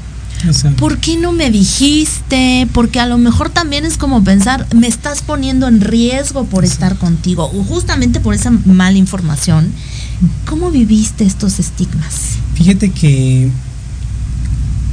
¿Por 0.78 0.98
qué 0.98 1.16
no 1.16 1.32
me 1.32 1.50
dijiste? 1.50 2.66
Porque 2.72 3.00
a 3.00 3.06
lo 3.06 3.18
mejor 3.18 3.50
también 3.50 3.84
es 3.84 3.96
como 3.96 4.24
pensar, 4.24 4.66
me 4.74 4.86
estás 4.86 5.22
poniendo 5.22 5.68
en 5.68 5.80
riesgo 5.80 6.44
por 6.44 6.64
estar 6.64 6.96
contigo, 6.96 7.50
o 7.52 7.64
justamente 7.64 8.20
por 8.20 8.34
esa 8.34 8.50
mala 8.50 8.98
información. 8.98 9.70
¿Cómo 10.46 10.70
viviste 10.70 11.24
estos 11.24 11.58
estigmas? 11.58 12.38
Fíjate 12.54 12.90
que 12.90 13.50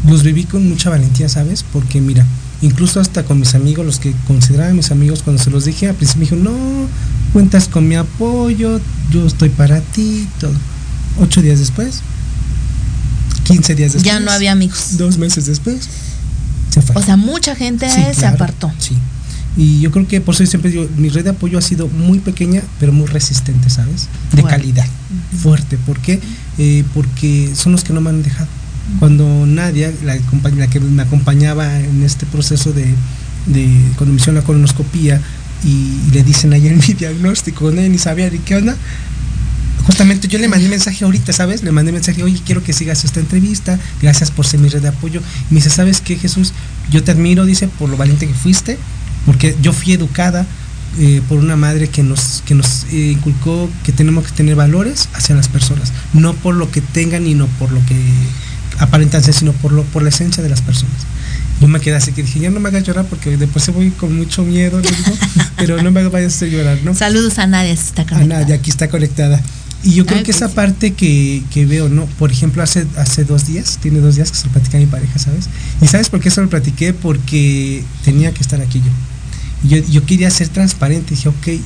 los 0.08 0.24
viví 0.24 0.44
con 0.46 0.68
mucha 0.68 0.90
valentía, 0.90 1.30
¿sabes? 1.30 1.64
Porque 1.72 2.02
mira, 2.02 2.26
incluso 2.62 3.00
hasta 3.00 3.24
con 3.24 3.40
mis 3.40 3.56
amigos, 3.56 3.86
los 3.86 4.00
que 4.00 4.14
consideraban 4.28 4.76
mis 4.76 4.92
amigos, 4.92 5.22
cuando 5.24 5.42
se 5.42 5.50
los 5.50 5.66
dije, 5.66 5.88
al 5.88 5.96
principio 5.96 6.38
me 6.38 6.44
dijo, 6.44 6.52
no, 6.52 6.88
cuentas 7.34 7.68
con 7.68 7.88
mi 7.88 7.96
apoyo, 7.96 8.80
yo 9.12 9.26
estoy 9.26 9.50
para 9.50 9.82
ti, 9.82 10.28
todo. 10.40 10.54
Ocho 11.20 11.42
días 11.42 11.60
después, 11.60 12.02
15 13.48 13.76
días 13.76 13.94
después. 13.94 14.04
Ya 14.04 14.20
no 14.20 14.32
había 14.32 14.52
amigos. 14.52 14.98
Dos 14.98 15.18
meses 15.18 15.46
después, 15.46 15.88
se 16.70 16.82
fue. 16.82 16.96
O 17.02 17.06
sea, 17.06 17.18
mucha 17.18 17.56
gente 17.56 17.90
Sí, 17.90 18.02
se 18.14 18.20
claro, 18.20 18.36
apartó. 18.36 18.72
Sí. 18.80 18.98
Y 19.58 19.80
yo 19.82 19.90
creo 19.92 20.08
que 20.08 20.22
por 20.22 20.36
eso 20.36 20.44
yo 20.44 20.50
siempre 20.52 20.70
digo, 20.70 20.88
mi 20.98 21.10
red 21.10 21.24
de 21.24 21.32
apoyo 21.32 21.58
ha 21.58 21.62
sido 21.62 21.88
muy 21.88 22.20
pequeña, 22.20 22.62
pero 22.80 22.94
muy 22.94 23.08
resistente, 23.08 23.72
¿sabes? 23.72 24.08
De 24.34 24.44
calidad, 24.44 24.86
fuerte. 25.42 25.78
¿Por 25.78 26.00
qué? 26.00 26.20
Eh, 26.60 26.84
porque 26.94 27.52
son 27.56 27.72
los 27.72 27.84
que 27.84 27.92
no 27.92 28.00
me 28.00 28.12
han 28.12 28.22
dejado. 28.22 28.48
Cuando 29.00 29.46
Nadia, 29.48 29.92
la, 30.04 30.18
que 30.68 30.80
me 30.80 31.02
acompañaba 31.02 31.80
en 31.80 32.04
este 32.04 32.26
proceso 32.28 32.72
de, 32.72 32.86
de 33.48 33.68
cuando 33.98 34.14
me 34.14 34.18
hicieron 34.18 34.36
la 34.36 34.44
colonoscopía 34.44 35.22
y, 35.64 36.12
le 36.14 36.24
dicen 36.24 36.54
ayer 36.54 36.76
mi 36.76 36.94
diagnóstico, 36.94 37.72
no 37.72 37.82
ni 37.82 37.98
sabía 37.98 38.30
ni 38.30 38.38
qué 38.40 38.56
onda, 38.56 38.76
justamente 39.88 40.28
yo 40.28 40.38
le 40.38 40.50
mandé 40.50 40.68
mensaje 40.68 41.06
ahorita, 41.06 41.32
¿sabes? 41.32 41.64
Le 41.64 41.72
mandé 41.72 41.94
mensaje, 41.94 42.22
oye, 42.22 42.40
quiero 42.46 42.62
que 42.62 42.74
sigas 42.74 43.06
esta 43.06 43.22
entrevista, 43.22 43.80
gracias 44.02 44.32
por 44.32 44.46
ser 44.46 44.60
mi 44.60 44.68
red 44.68 44.82
de 44.82 44.90
apoyo. 44.90 45.22
Y 45.50 45.54
me 45.54 45.60
dice, 45.60 45.70
¿sabes 45.70 46.02
qué, 46.02 46.18
Jesús? 46.18 46.54
Yo 46.92 47.04
te 47.04 47.12
admiro, 47.12 47.46
dice, 47.46 47.70
por 47.70 47.90
lo 47.90 47.96
valiente 47.96 48.28
que 48.28 48.34
fuiste, 48.34 48.78
porque 49.26 49.56
yo 49.62 49.72
fui 49.72 49.94
educada 49.94 50.46
eh, 51.00 51.22
por 51.30 51.38
una 51.38 51.56
madre 51.56 51.88
que 51.88 52.04
nos, 52.04 52.44
que 52.46 52.54
nos 52.54 52.84
eh, 52.92 53.14
inculcó 53.14 53.70
que 53.86 53.94
tenemos 53.94 54.26
que 54.26 54.34
tener 54.34 54.56
valores 54.56 55.08
hacia 55.14 55.36
las 55.36 55.48
personas, 55.48 55.94
no 56.14 56.34
por 56.34 56.56
lo 56.56 56.70
que 56.70 56.82
tengan 56.82 57.26
y 57.26 57.34
no 57.34 57.48
por 57.48 57.72
lo 57.72 57.80
que 57.86 57.96
aparentan 58.80 59.24
ser, 59.24 59.34
sino 59.34 59.54
por, 59.54 59.72
lo, 59.72 59.84
por 59.84 60.04
la 60.04 60.10
esencia 60.10 60.44
de 60.44 60.50
las 60.50 60.62
personas. 60.62 60.98
Yo 61.62 61.68
me 61.70 61.80
quedé 61.80 61.96
así 61.96 62.12
que 62.12 62.24
dije, 62.24 62.42
ya 62.42 62.50
no 62.50 62.60
me 62.60 62.70
hagas 62.70 62.84
llorar 62.84 63.06
porque 63.06 63.38
después 63.38 63.64
se 63.64 63.72
voy 63.72 63.90
con 63.92 64.16
mucho 64.16 64.44
miedo, 64.44 64.82
digo, 64.82 64.96
pero 65.56 65.82
no 65.82 65.92
me 65.92 66.06
vayas 66.10 66.34
a 66.34 66.36
hacer 66.36 66.50
llorar, 66.50 66.80
¿no? 66.84 66.94
Saludos 66.94 67.40
a 67.40 67.48
Nadia, 67.48 67.76
si 67.76 67.84
está 67.84 68.06
conectada. 68.06 68.42
Nadia, 68.42 68.56
aquí 68.56 68.70
está 68.70 68.90
conectada. 68.90 69.42
Y 69.84 69.94
yo 69.94 70.06
creo 70.06 70.20
Ay, 70.20 70.24
que 70.24 70.32
esa 70.32 70.50
sí. 70.50 70.56
parte 70.56 70.94
que, 70.94 71.44
que 71.52 71.66
veo, 71.66 71.88
¿no? 71.88 72.06
Por 72.06 72.32
ejemplo, 72.32 72.64
hace, 72.64 72.86
hace 72.98 73.24
dos 73.24 73.48
días, 73.48 73.78
tiene 73.82 74.00
dos 74.00 74.16
días 74.16 74.32
que 74.32 74.38
se 74.38 74.48
lo 74.48 74.52
platicé 74.54 74.78
a 74.78 74.80
mi 74.80 74.86
pareja, 74.88 75.20
¿sabes? 75.20 75.48
¿Y 75.82 75.88
sabes 75.88 76.10
por 76.10 76.20
qué 76.20 76.32
se 76.32 76.42
lo 76.42 76.50
platiqué? 76.50 76.94
Porque 76.94 77.84
tenía 78.04 78.34
que 78.34 78.42
estar 78.42 78.60
aquí 78.62 78.80
yo. 78.80 78.92
Y 79.64 79.68
yo, 79.70 79.92
yo 79.92 80.06
quería 80.06 80.30
ser 80.32 80.50
transparente. 80.50 81.16
Dije, 81.16 81.30
ok, 81.30 81.48
y 81.48 81.62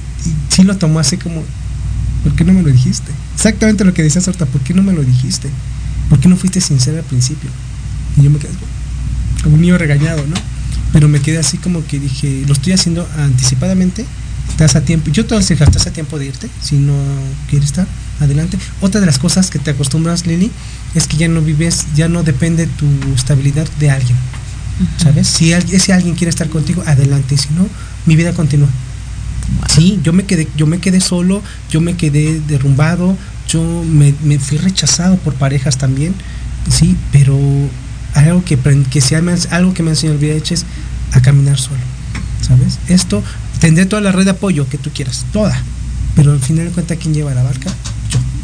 sí 0.50 0.64
lo 0.64 0.78
tomó 0.78 1.00
así 1.00 1.18
como, 1.18 1.44
¿por 2.24 2.36
qué 2.36 2.44
no 2.44 2.54
me 2.54 2.62
lo 2.62 2.70
dijiste? 2.70 3.12
Exactamente 3.36 3.86
lo 3.86 3.94
que 3.94 4.04
decías 4.04 4.28
ahorita, 4.28 4.46
¿por 4.46 4.62
qué 4.62 4.74
no 4.74 4.84
me 4.84 4.94
lo 4.94 5.04
dijiste? 5.04 5.50
¿Por 6.10 6.20
qué 6.20 6.28
no 6.28 6.36
fuiste 6.36 6.62
sincera 6.62 7.00
al 7.00 7.06
principio? 7.06 7.50
Y 8.18 8.24
yo 8.24 8.30
me 8.30 8.38
quedé 8.40 8.52
como 9.44 9.56
un 9.56 9.62
niño 9.62 9.78
regañado, 9.78 10.26
¿no? 10.28 10.36
Pero 10.94 11.08
me 11.08 11.22
quedé 11.22 11.38
así 11.38 11.58
como 11.58 11.86
que 11.86 12.00
dije, 12.00 12.44
lo 12.48 12.54
estoy 12.54 12.74
haciendo 12.74 13.08
anticipadamente, 13.18 14.06
estás 14.50 14.76
a 14.76 14.82
tiempo, 14.82 15.10
yo 15.10 15.24
te 15.26 15.30
voy 15.30 15.38
a 15.38 15.40
decir, 15.40 15.62
estás 15.62 15.88
a 15.88 15.92
tiempo 15.92 16.20
de 16.20 16.26
irte, 16.28 16.50
si 16.62 16.76
no 16.76 16.94
quieres 17.50 17.70
estar, 17.70 17.88
adelante. 18.22 18.58
Otra 18.82 19.00
de 19.00 19.06
las 19.06 19.20
cosas 19.20 19.50
que 19.50 19.60
te 19.60 19.72
acostumbras, 19.72 20.26
Lili, 20.26 20.52
es 20.96 21.08
que 21.08 21.18
ya 21.18 21.28
no 21.28 21.42
vives, 21.42 21.88
ya 21.96 22.08
no 22.08 22.24
depende 22.24 22.68
tu 22.68 22.88
estabilidad 23.16 23.68
de 23.80 23.92
alguien, 23.92 24.18
¿sabes? 24.98 25.28
Si 25.28 25.54
si 25.80 25.92
alguien 25.92 26.16
quiere 26.16 26.30
estar 26.30 26.50
contigo, 26.50 26.84
adelante, 26.86 27.38
si 27.38 27.50
no, 27.54 27.68
mi 28.06 28.16
vida 28.16 28.34
continúa. 28.34 28.70
Sí, 29.74 30.00
yo 30.04 30.14
me 30.14 30.26
quedé, 30.26 30.48
yo 30.56 30.66
me 30.68 30.80
quedé 30.80 31.02
solo, 31.02 31.42
yo 31.70 31.82
me 31.82 31.96
quedé 31.96 32.40
derrumbado, 32.48 33.18
yo 33.48 33.62
me, 33.84 34.14
me 34.24 34.40
fui 34.40 34.58
rechazado 34.58 35.18
por 35.18 35.34
parejas 35.34 35.78
también, 35.78 36.14
sí, 36.70 36.96
pero 37.12 37.38
algo 38.14 38.44
que, 38.44 38.58
que 38.90 39.02
sea 39.02 39.22
algo 39.52 39.74
que 39.74 39.84
me 39.84 39.90
ha 39.90 39.94
enseñado 39.94 40.20
el 40.20 40.26
VIH 40.26 40.54
es 40.54 40.66
a 41.14 41.22
caminar 41.22 41.58
solo, 41.58 41.80
¿sabes? 42.42 42.80
Esto, 42.88 43.24
tendré 43.60 43.86
toda 43.86 44.02
la 44.02 44.12
red 44.12 44.26
de 44.26 44.32
apoyo 44.32 44.68
que 44.70 44.78
tú 44.78 44.90
quieras, 44.94 45.26
toda, 45.34 45.58
pero 46.16 46.32
al 46.32 46.40
final 46.40 46.68
de 46.68 46.72
cuentas, 46.72 46.98
¿quién 47.02 47.14
lleva 47.14 47.34
la 47.34 47.44
barca? 47.44 47.72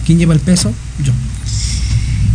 ¿Quién 0.07 0.19
lleva 0.19 0.33
el 0.33 0.39
peso? 0.39 0.71
Yo. 1.03 1.11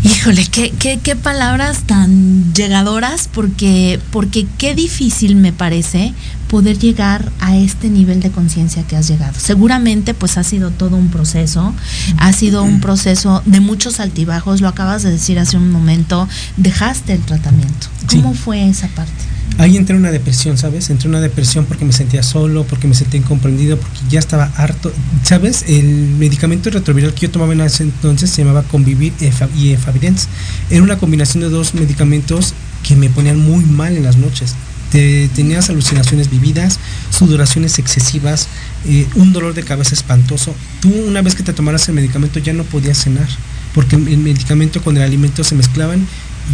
Híjole, 0.04 0.44
qué, 0.44 0.74
qué, 0.78 1.00
qué 1.02 1.16
palabras 1.16 1.84
tan 1.84 2.52
llegadoras, 2.52 3.30
porque, 3.32 3.98
porque 4.10 4.46
qué 4.58 4.74
difícil 4.74 5.36
me 5.36 5.54
parece 5.54 6.12
poder 6.48 6.78
llegar 6.78 7.32
a 7.40 7.56
este 7.56 7.88
nivel 7.88 8.20
de 8.20 8.30
conciencia 8.30 8.82
que 8.82 8.94
has 8.94 9.08
llegado. 9.08 9.32
Seguramente 9.38 10.12
pues 10.12 10.36
ha 10.36 10.44
sido 10.44 10.70
todo 10.70 10.98
un 10.98 11.08
proceso, 11.08 11.72
ha 12.18 12.32
sido 12.34 12.62
un 12.62 12.80
proceso 12.80 13.42
de 13.46 13.60
muchos 13.60 14.00
altibajos, 14.00 14.60
lo 14.60 14.68
acabas 14.68 15.02
de 15.02 15.10
decir 15.10 15.38
hace 15.38 15.56
un 15.56 15.70
momento, 15.70 16.28
dejaste 16.58 17.14
el 17.14 17.22
tratamiento. 17.22 17.86
¿Cómo 18.06 18.34
fue 18.34 18.68
esa 18.68 18.88
parte? 18.88 19.31
Ahí 19.58 19.76
entré 19.76 19.94
en 19.94 20.00
una 20.02 20.10
depresión, 20.10 20.56
¿sabes? 20.58 20.88
Entré 20.90 21.06
en 21.08 21.10
una 21.14 21.20
depresión 21.20 21.66
porque 21.66 21.84
me 21.84 21.92
sentía 21.92 22.22
solo, 22.22 22.64
porque 22.64 22.88
me 22.88 22.94
sentía 22.94 23.20
incomprendido, 23.20 23.76
porque 23.78 23.98
ya 24.08 24.18
estaba 24.18 24.50
harto. 24.56 24.92
¿Sabes? 25.22 25.64
El 25.68 25.84
medicamento 26.18 26.70
retroviral 26.70 27.12
que 27.14 27.22
yo 27.26 27.30
tomaba 27.30 27.52
en 27.52 27.60
ese 27.60 27.82
entonces 27.84 28.30
se 28.30 28.42
llamaba 28.42 28.62
Convivir 28.64 29.12
y 29.20 29.26
Efa- 29.26 29.48
y 29.56 29.70
Efavirenz. 29.72 30.26
Era 30.70 30.82
una 30.82 30.96
combinación 30.98 31.42
de 31.42 31.50
dos 31.50 31.74
medicamentos 31.74 32.54
que 32.82 32.96
me 32.96 33.08
ponían 33.10 33.38
muy 33.38 33.64
mal 33.64 33.96
en 33.96 34.04
las 34.04 34.16
noches. 34.16 34.54
Te- 34.90 35.28
tenías 35.34 35.70
alucinaciones 35.70 36.28
vividas, 36.30 36.78
sudoraciones 37.10 37.78
excesivas, 37.78 38.48
eh, 38.86 39.06
un 39.14 39.32
dolor 39.32 39.54
de 39.54 39.62
cabeza 39.62 39.94
espantoso. 39.94 40.54
Tú 40.80 40.90
una 41.06 41.22
vez 41.22 41.34
que 41.34 41.42
te 41.42 41.52
tomaras 41.52 41.88
el 41.88 41.94
medicamento 41.94 42.38
ya 42.40 42.52
no 42.52 42.64
podías 42.64 42.98
cenar, 42.98 43.28
porque 43.74 43.96
el 43.96 44.18
medicamento 44.18 44.82
con 44.82 44.96
el 44.96 45.02
alimento 45.02 45.44
se 45.44 45.54
mezclaban 45.54 46.06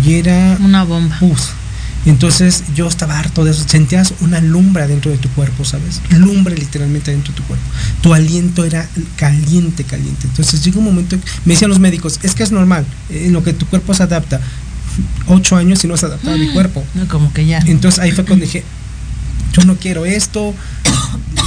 y 0.04 0.14
era... 0.14 0.56
Una 0.62 0.84
bomba. 0.84 1.16
Entonces 2.06 2.64
yo 2.74 2.88
estaba 2.88 3.18
harto 3.18 3.44
de 3.44 3.50
eso. 3.50 3.64
Sentías 3.68 4.14
una 4.20 4.40
lumbre 4.40 4.86
dentro 4.86 5.10
de 5.10 5.18
tu 5.18 5.28
cuerpo, 5.30 5.64
¿sabes? 5.64 6.00
Lumbre 6.10 6.56
literalmente 6.56 7.10
dentro 7.10 7.32
de 7.32 7.40
tu 7.40 7.46
cuerpo. 7.46 7.64
Tu 8.02 8.14
aliento 8.14 8.64
era 8.64 8.88
caliente, 9.16 9.84
caliente. 9.84 10.26
Entonces 10.26 10.64
llega 10.64 10.78
un 10.78 10.84
momento, 10.84 11.18
que 11.18 11.26
me 11.44 11.54
decían 11.54 11.70
los 11.70 11.80
médicos, 11.80 12.20
es 12.22 12.34
que 12.34 12.42
es 12.42 12.52
normal, 12.52 12.86
en 13.10 13.32
lo 13.32 13.42
que 13.42 13.52
tu 13.52 13.66
cuerpo 13.66 13.94
se 13.94 14.04
adapta. 14.04 14.40
Ocho 15.26 15.56
años 15.56 15.84
y 15.84 15.86
no 15.86 15.96
se 15.96 16.06
adaptaba 16.06 16.34
a 16.34 16.38
mi 16.38 16.48
cuerpo. 16.52 16.84
No, 16.94 17.06
como 17.08 17.32
que 17.32 17.46
ya. 17.46 17.58
Entonces 17.66 18.00
ahí 18.00 18.10
fue 18.12 18.24
cuando 18.24 18.44
dije, 18.44 18.64
yo 19.52 19.64
no 19.64 19.76
quiero 19.76 20.06
esto, 20.06 20.54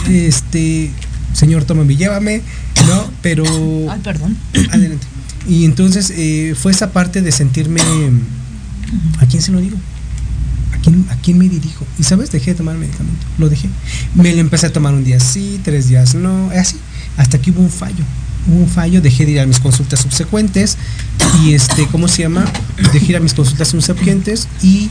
este, 0.10 0.92
señor, 1.34 1.64
tómame 1.66 1.96
llévame, 1.96 2.42
¿no? 2.88 3.12
Pero... 3.22 3.44
Ay, 3.90 4.00
perdón. 4.04 4.38
Adelante. 4.72 5.08
Y 5.48 5.66
entonces 5.66 6.14
eh, 6.16 6.56
fue 6.56 6.72
esa 6.72 6.92
parte 6.92 7.22
de 7.22 7.32
sentirme, 7.32 7.82
¿a 9.20 9.26
quién 9.26 9.42
se 9.42 9.52
lo 9.52 9.60
digo? 9.60 9.78
¿A 10.82 10.84
quién, 10.84 11.06
¿A 11.10 11.16
quién 11.18 11.38
me 11.38 11.48
dirijo? 11.48 11.86
Y 12.00 12.04
sabes, 12.04 12.32
dejé 12.32 12.52
de 12.52 12.58
tomar 12.58 12.76
medicamento, 12.76 13.26
lo 13.38 13.50
dejé. 13.50 13.70
Me 14.16 14.34
lo 14.34 14.42
empecé 14.42 14.68
a 14.68 14.74
tomar 14.74 14.94
un 14.94 15.04
día 15.04 15.20
sí, 15.20 15.60
tres 15.64 15.88
días 15.88 16.16
no, 16.16 16.50
así, 16.52 16.78
hasta 17.18 17.40
que 17.40 17.52
hubo 17.52 17.62
un 17.62 17.70
fallo. 17.70 18.04
Hubo 18.48 18.62
un 18.62 18.68
fallo, 18.68 19.02
dejé 19.02 19.26
de 19.26 19.34
ir 19.34 19.40
a 19.40 19.46
mis 19.46 19.60
consultas 19.60 20.00
subsecuentes 20.00 20.78
y 21.44 21.54
este, 21.54 21.86
¿cómo 21.88 22.08
se 22.08 22.24
llama? 22.24 22.46
Dejé 22.92 23.00
de 23.00 23.12
ir 23.12 23.18
a 23.18 23.20
mis 23.20 23.36
consultas 23.36 23.68
subsecuentes 23.68 24.48
y 24.64 24.90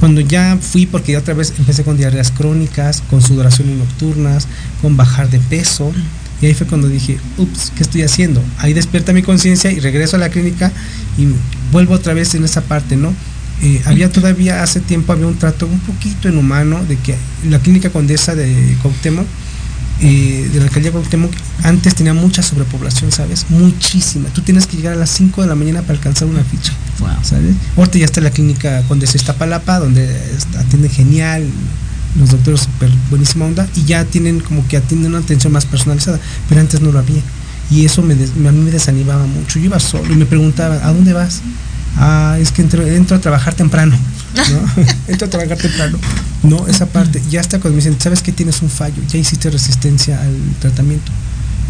cuando 0.00 0.20
ya 0.20 0.58
fui, 0.60 0.86
porque 0.86 1.12
ya 1.12 1.18
otra 1.18 1.34
vez 1.34 1.52
empecé 1.58 1.84
con 1.84 1.96
diarreas 1.96 2.32
crónicas, 2.32 3.02
con 3.08 3.22
sudoraciones 3.22 3.76
nocturnas, 3.76 4.48
con 4.82 4.96
bajar 4.96 5.30
de 5.30 5.38
peso, 5.38 5.92
y 6.40 6.46
ahí 6.46 6.54
fue 6.54 6.66
cuando 6.66 6.88
dije, 6.88 7.18
ups, 7.36 7.70
¿qué 7.76 7.82
estoy 7.82 8.02
haciendo? 8.02 8.42
Ahí 8.58 8.72
despierta 8.72 9.12
mi 9.12 9.22
conciencia 9.22 9.70
y 9.70 9.78
regreso 9.78 10.16
a 10.16 10.18
la 10.18 10.30
clínica 10.30 10.72
y 11.18 11.28
vuelvo 11.70 11.94
otra 11.94 12.14
vez 12.14 12.34
en 12.34 12.44
esa 12.44 12.62
parte, 12.62 12.96
¿no? 12.96 13.14
Eh, 13.62 13.82
había 13.84 14.10
todavía 14.10 14.62
hace 14.62 14.80
tiempo 14.80 15.12
había 15.12 15.26
un 15.26 15.36
trato 15.38 15.66
un 15.66 15.80
poquito 15.80 16.28
inhumano 16.28 16.82
de 16.84 16.96
que 16.96 17.14
la 17.48 17.58
clínica 17.58 17.90
condesa 17.90 18.34
de 18.34 18.76
Cuauhtémoc 18.82 19.26
eh, 20.02 20.48
de 20.52 20.58
la 20.58 20.64
alcaldía 20.64 20.90
de 20.90 20.92
Cuauhtémoc 20.98 21.30
antes 21.62 21.94
tenía 21.94 22.14
mucha 22.14 22.42
sobrepoblación, 22.42 23.12
¿sabes? 23.12 23.44
Muchísima. 23.50 24.28
Tú 24.30 24.40
tienes 24.40 24.66
que 24.66 24.76
llegar 24.78 24.94
a 24.94 24.96
las 24.96 25.10
5 25.10 25.42
de 25.42 25.48
la 25.48 25.54
mañana 25.54 25.82
para 25.82 25.94
alcanzar 25.94 26.26
una 26.26 26.42
ficha, 26.42 26.72
¿sabes? 27.22 27.54
Ahorita 27.76 27.98
ya 27.98 28.06
está 28.06 28.20
la 28.22 28.30
clínica 28.30 28.82
Condesa 28.88 29.18
Iztapalapa, 29.18 29.78
donde 29.78 30.08
atiende 30.58 30.88
genial, 30.88 31.44
los 32.18 32.30
doctores 32.30 32.60
súper 32.60 32.90
buenísima 33.10 33.44
onda, 33.44 33.68
y 33.76 33.84
ya 33.84 34.04
tienen 34.06 34.40
como 34.40 34.66
que 34.66 34.78
atienden 34.78 35.12
una 35.14 35.22
atención 35.22 35.52
más 35.52 35.66
personalizada, 35.66 36.18
pero 36.48 36.62
antes 36.62 36.80
no 36.80 36.92
lo 36.92 36.98
había. 36.98 37.20
Y 37.70 37.84
eso 37.84 38.00
me 38.02 38.14
des- 38.14 38.30
a 38.30 38.52
mí 38.52 38.58
me 38.64 38.70
desanimaba 38.70 39.26
mucho. 39.26 39.58
Yo 39.58 39.66
iba 39.66 39.78
solo 39.78 40.10
y 40.12 40.16
me 40.16 40.24
preguntaba, 40.26 40.76
¿a 40.82 40.92
dónde 40.94 41.12
vas? 41.12 41.42
Ah, 41.96 42.38
es 42.40 42.52
que 42.52 42.62
entro, 42.62 42.86
entro 42.86 43.16
a 43.16 43.20
trabajar 43.20 43.54
temprano. 43.54 43.96
¿no? 44.34 44.82
entro 45.08 45.26
a 45.26 45.30
trabajar 45.30 45.58
temprano. 45.58 45.98
No, 46.42 46.66
esa 46.68 46.86
parte. 46.86 47.22
Ya 47.30 47.40
hasta 47.40 47.58
cuando 47.60 47.76
me 47.76 47.82
dicen, 47.82 48.00
¿sabes 48.00 48.22
que 48.22 48.32
tienes 48.32 48.62
un 48.62 48.70
fallo? 48.70 49.02
Ya 49.08 49.18
hiciste 49.18 49.50
resistencia 49.50 50.20
al 50.20 50.36
tratamiento. 50.60 51.10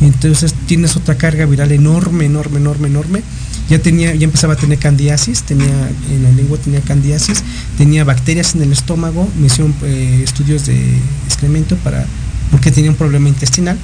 Entonces 0.01 0.55
tienes 0.67 0.97
otra 0.97 1.17
carga 1.17 1.45
viral 1.45 1.73
enorme, 1.73 2.25
enorme, 2.25 2.59
enorme, 2.59 2.89
enorme. 2.89 3.23
Ya 3.69 3.79
tenía, 3.79 4.15
ya 4.15 4.25
empezaba 4.25 4.55
a 4.55 4.57
tener 4.57 4.79
candidiasis, 4.79 5.43
tenía 5.43 5.91
en 6.11 6.23
la 6.23 6.33
lengua 6.33 6.59
tenía 6.59 6.81
candidiasis, 6.81 7.45
tenía 7.79 8.03
bacterias 8.03 8.55
en 8.55 8.63
el 8.63 8.73
estómago, 8.73 9.29
me 9.39 9.47
hicieron 9.47 9.75
eh, 9.83 10.23
estudios 10.25 10.67
de 10.67 10.99
excremento 11.27 11.77
para 11.77 12.05
porque 12.51 12.71
tenía 12.73 12.91
un 12.91 12.97
problema 12.97 13.29
intestinal. 13.29 13.79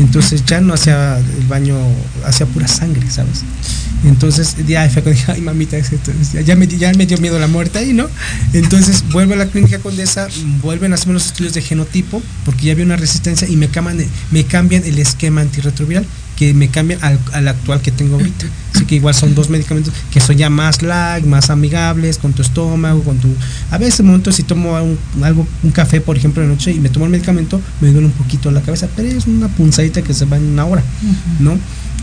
Entonces 0.00 0.44
ya 0.46 0.60
no 0.60 0.74
hacía 0.74 1.18
el 1.18 1.46
baño, 1.46 1.76
hacía 2.24 2.46
pura 2.46 2.66
sangre, 2.66 3.08
¿sabes? 3.10 3.42
Entonces 4.04 4.56
ya 4.66 4.88
fue 4.88 5.02
dije, 5.02 5.30
ay 5.30 5.42
mamita, 5.42 5.76
ya, 6.44 6.56
me, 6.56 6.66
me 6.66 7.06
dio 7.06 7.18
miedo 7.18 7.38
la 7.38 7.48
muerte 7.48 7.80
ahí, 7.80 7.92
¿no? 7.92 8.08
Entonces 8.54 9.04
vuelvo 9.10 9.34
a 9.34 9.36
la 9.36 9.46
clínica 9.46 9.78
condesa, 9.78 10.28
vuelven 10.62 10.92
a 10.92 10.94
hacerme 10.94 11.14
los 11.14 11.26
estudios 11.26 11.52
de 11.52 11.60
genotipo, 11.60 12.22
porque 12.46 12.66
ya 12.66 12.72
había 12.72 12.84
una 12.84 12.96
resistencia 12.96 13.46
y 13.46 13.56
me 13.56 13.68
cambian, 13.68 13.98
me 14.30 14.44
cambian 14.44 14.84
el 14.84 14.98
esquema 14.98 15.42
antirretroviral, 15.42 16.06
que 16.40 16.54
me 16.54 16.68
cambian 16.68 16.98
al, 17.04 17.18
al 17.34 17.48
actual 17.48 17.82
que 17.82 17.92
tengo 17.92 18.14
ahorita. 18.14 18.46
Así 18.74 18.86
que 18.86 18.94
igual 18.94 19.14
son 19.14 19.34
dos 19.34 19.50
medicamentos 19.50 19.92
que 20.10 20.20
son 20.20 20.38
ya 20.38 20.48
más 20.48 20.80
light, 20.80 21.26
más 21.26 21.50
amigables 21.50 22.16
con 22.16 22.32
tu 22.32 22.40
estómago, 22.40 23.02
con 23.04 23.18
tu... 23.18 23.28
A 23.70 23.76
veces 23.76 24.02
momentos 24.06 24.36
si 24.36 24.42
tomo 24.42 24.72
un, 24.82 24.98
algo, 25.22 25.46
un 25.62 25.70
café, 25.70 26.00
por 26.00 26.16
ejemplo, 26.16 26.40
de 26.42 26.48
noche 26.48 26.72
y 26.72 26.80
me 26.80 26.88
tomo 26.88 27.04
el 27.04 27.10
medicamento, 27.10 27.60
me 27.82 27.92
duele 27.92 28.06
un 28.06 28.14
poquito 28.14 28.50
la 28.50 28.62
cabeza, 28.62 28.88
pero 28.96 29.06
es 29.10 29.26
una 29.26 29.48
punzadita 29.48 30.00
que 30.00 30.14
se 30.14 30.24
va 30.24 30.38
en 30.38 30.44
una 30.44 30.64
hora, 30.64 30.82
¿no? 31.40 31.58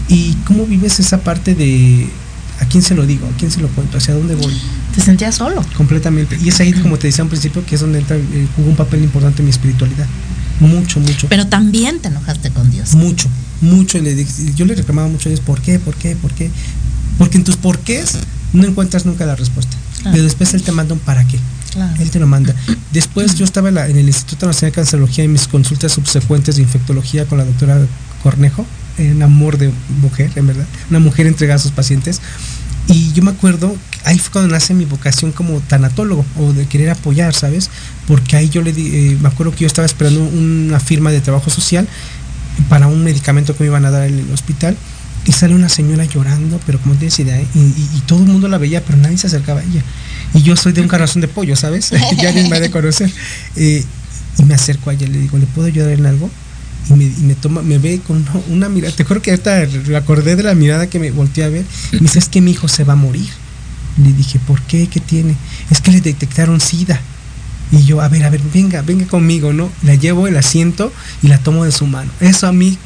¿Y 0.07 0.34
cómo 0.45 0.68
vives 0.68 0.99
esa 0.99 1.18
parte 1.22 1.55
de... 1.55 2.07
¿A 2.59 2.65
quién 2.65 2.84
se 2.84 2.93
lo 2.93 3.07
digo? 3.07 3.26
¿A 3.26 3.35
quién 3.39 3.49
se 3.49 3.59
lo 3.59 3.69
cuento? 3.69 3.97
¿Hacia 3.97 4.14
dónde 4.14 4.35
voy? 4.35 4.53
Te 4.93 5.01
sentías 5.01 5.34
solo. 5.34 5.65
Completamente. 5.76 6.38
Y 6.43 6.49
es 6.49 6.59
ahí, 6.59 6.73
como 6.73 6.99
te 6.99 7.07
decía 7.07 7.23
al 7.23 7.30
principio, 7.30 7.65
que 7.65 7.73
es 7.73 7.81
donde 7.81 7.97
entra, 7.97 8.18
eh, 8.18 8.47
jugó 8.55 8.69
un 8.69 8.76
papel 8.76 9.03
importante 9.03 9.41
mi 9.41 9.49
espiritualidad. 9.49 10.05
Mucho, 10.59 10.99
mucho. 10.99 11.27
Pero 11.27 11.47
también 11.47 11.99
te 11.99 12.09
enojaste 12.09 12.51
con 12.51 12.69
Dios. 12.69 12.93
Mucho, 12.93 13.30
mucho. 13.62 14.00
Le, 14.00 14.16
di- 14.16 14.54
yo 14.56 14.66
le 14.66 14.76
reclamaba 14.76 15.08
mucho 15.08 15.30
a 15.30 15.32
Dios, 15.32 15.42
¿por 15.42 15.62
qué? 15.62 15.80
¿Por 15.80 15.96
qué? 15.96 16.16
¿Por 16.16 16.32
qué? 16.34 16.50
Porque 17.18 17.38
en 17.38 17.44
tus 17.44 17.58
porqués 17.58 18.18
no 18.54 18.66
encuentras 18.66 19.06
nunca 19.06 19.26
la 19.26 19.36
respuesta. 19.36 19.76
Claro. 19.98 20.12
Pero 20.12 20.24
después 20.24 20.54
Él 20.54 20.64
te 20.64 20.72
manda 20.72 20.94
un 20.94 21.00
para 21.00 21.26
qué. 21.28 21.40
Claro. 21.72 22.02
Él 22.02 22.10
te 22.12 22.20
lo 22.20 22.28
manda. 22.28 22.56
Después 22.92 23.36
yo 23.36 23.46
estaba 23.46 23.70
en, 23.70 23.76
la- 23.76 23.88
en 23.88 23.98
el 23.98 24.08
Instituto 24.08 24.46
Nacional 24.48 24.72
de 24.72 24.76
Cancerología 24.76 25.24
y 25.24 25.28
mis 25.28 25.48
consultas 25.48 25.92
subsecuentes 25.92 26.56
de 26.56 26.62
infectología 26.62 27.26
con 27.26 27.38
la 27.40 27.46
doctora 27.46 27.80
Cornejo, 28.24 28.66
un 29.00 29.22
amor 29.22 29.58
de 29.58 29.72
mujer, 30.02 30.32
en 30.36 30.48
verdad, 30.48 30.66
una 30.90 31.00
mujer 31.00 31.28
entregada 31.28 31.60
a 31.60 31.62
sus 31.62 31.72
pacientes. 31.72 32.20
Y 32.88 33.12
yo 33.14 33.22
me 33.22 33.32
acuerdo, 33.32 33.76
ahí 34.06 34.18
fue 34.18 34.32
cuando 34.32 34.52
nace 34.54 34.74
mi 34.74 34.86
vocación 34.86 35.32
como 35.34 35.60
tanatólogo 35.60 36.26
o 36.40 36.54
de 36.54 36.66
querer 36.68 36.90
apoyar, 36.90 37.34
¿sabes? 37.36 37.70
Porque 38.08 38.38
ahí 38.38 38.48
yo 38.50 38.62
le 38.62 38.72
di, 38.72 38.88
eh, 39.12 39.18
me 39.22 39.28
acuerdo 39.28 39.52
que 39.52 39.60
yo 39.62 39.68
estaba 39.68 39.86
esperando 39.86 40.24
una 40.24 40.80
firma 40.80 41.12
de 41.12 41.20
trabajo 41.20 41.50
social 41.50 41.86
para 42.70 42.88
un 42.88 43.04
medicamento 43.04 43.56
que 43.56 43.64
me 43.64 43.68
iban 43.68 43.86
a 43.86 43.92
dar 43.92 44.08
en 44.08 44.20
el 44.20 44.32
hospital 44.32 44.76
y 45.26 45.34
sale 45.34 45.54
una 45.54 45.68
señora 45.68 46.06
llorando, 46.06 46.60
pero 46.66 46.80
como 46.80 46.96
tienes 46.96 47.20
idea, 47.20 47.42
y, 47.42 48.02
todo 48.06 48.20
el 48.20 48.30
mundo 48.30 48.48
la 48.48 48.58
veía, 48.58 48.84
pero 48.84 48.98
nadie 48.98 49.18
se 49.18 49.28
acercaba 49.28 49.60
a 49.60 49.64
ella. 49.64 49.84
Y 50.34 50.42
yo 50.42 50.56
soy 50.56 50.72
de 50.72 50.82
un 50.82 50.88
corazón 50.88 51.22
de 51.22 51.28
pollo, 51.28 51.56
¿sabes? 51.58 51.92
ya 52.18 52.30
alguien 52.30 52.50
me 52.50 52.56
ha 52.56 52.60
de 52.62 52.72
conocer. 52.72 53.12
Eh, 53.58 53.84
y 54.38 54.44
me 54.44 54.54
acerco 54.54 54.90
a 54.90 54.94
ella 54.94 55.08
le 55.08 55.20
digo, 55.20 55.38
¿le 55.38 55.46
puedo 55.48 55.68
ayudar 55.68 55.92
en 55.92 56.06
algo? 56.06 56.30
Y 56.90 56.94
me, 56.94 57.04
y 57.06 57.24
me 57.24 57.36
toma, 57.36 57.62
me 57.62 57.78
ve 57.78 58.00
con 58.06 58.18
una, 58.18 58.32
una 58.50 58.70
mirada, 58.70 58.96
te 58.96 59.04
juro 59.04 59.22
que 59.22 59.32
ahorita 59.32 59.68
me 59.88 59.98
acordé 59.98 60.38
de 60.38 60.44
la 60.44 60.56
mirada 60.56 60.88
que 60.88 61.00
me 61.00 61.12
volteé 61.12 61.44
a 61.44 61.50
ver, 61.50 61.66
y 61.92 61.96
me 61.96 62.02
dice, 62.04 62.20
es 62.20 62.30
que 62.30 62.40
mi 62.40 62.52
hijo 62.52 62.70
se 62.70 62.86
va 62.86 62.94
a 62.94 62.96
morir. 62.98 63.28
Le 64.02 64.14
dije, 64.14 64.40
¿por 64.40 64.62
qué? 64.62 64.88
¿Qué 64.88 65.02
tiene? 65.02 65.36
Es 65.70 65.82
que 65.82 65.92
le 65.92 66.00
detectaron 66.00 66.62
SIDA. 66.62 67.02
Y 67.72 67.84
yo, 67.84 68.02
a 68.02 68.07
ver, 68.07 68.23
a 68.23 68.30
ver, 68.30 68.41
venga, 68.53 68.81
venga 68.81 69.06
conmigo, 69.07 69.53
¿no? 69.53 69.69
La 69.84 69.95
llevo 69.95 70.27
el 70.27 70.38
asiento 70.38 70.91
y 71.22 71.27
la 71.27 71.38
tomo 71.38 71.65
de 71.65 71.72
su 71.72 71.85
mano. 71.85 72.10
Eso 72.19 72.48
a 72.48 72.53
mí, 72.53 72.77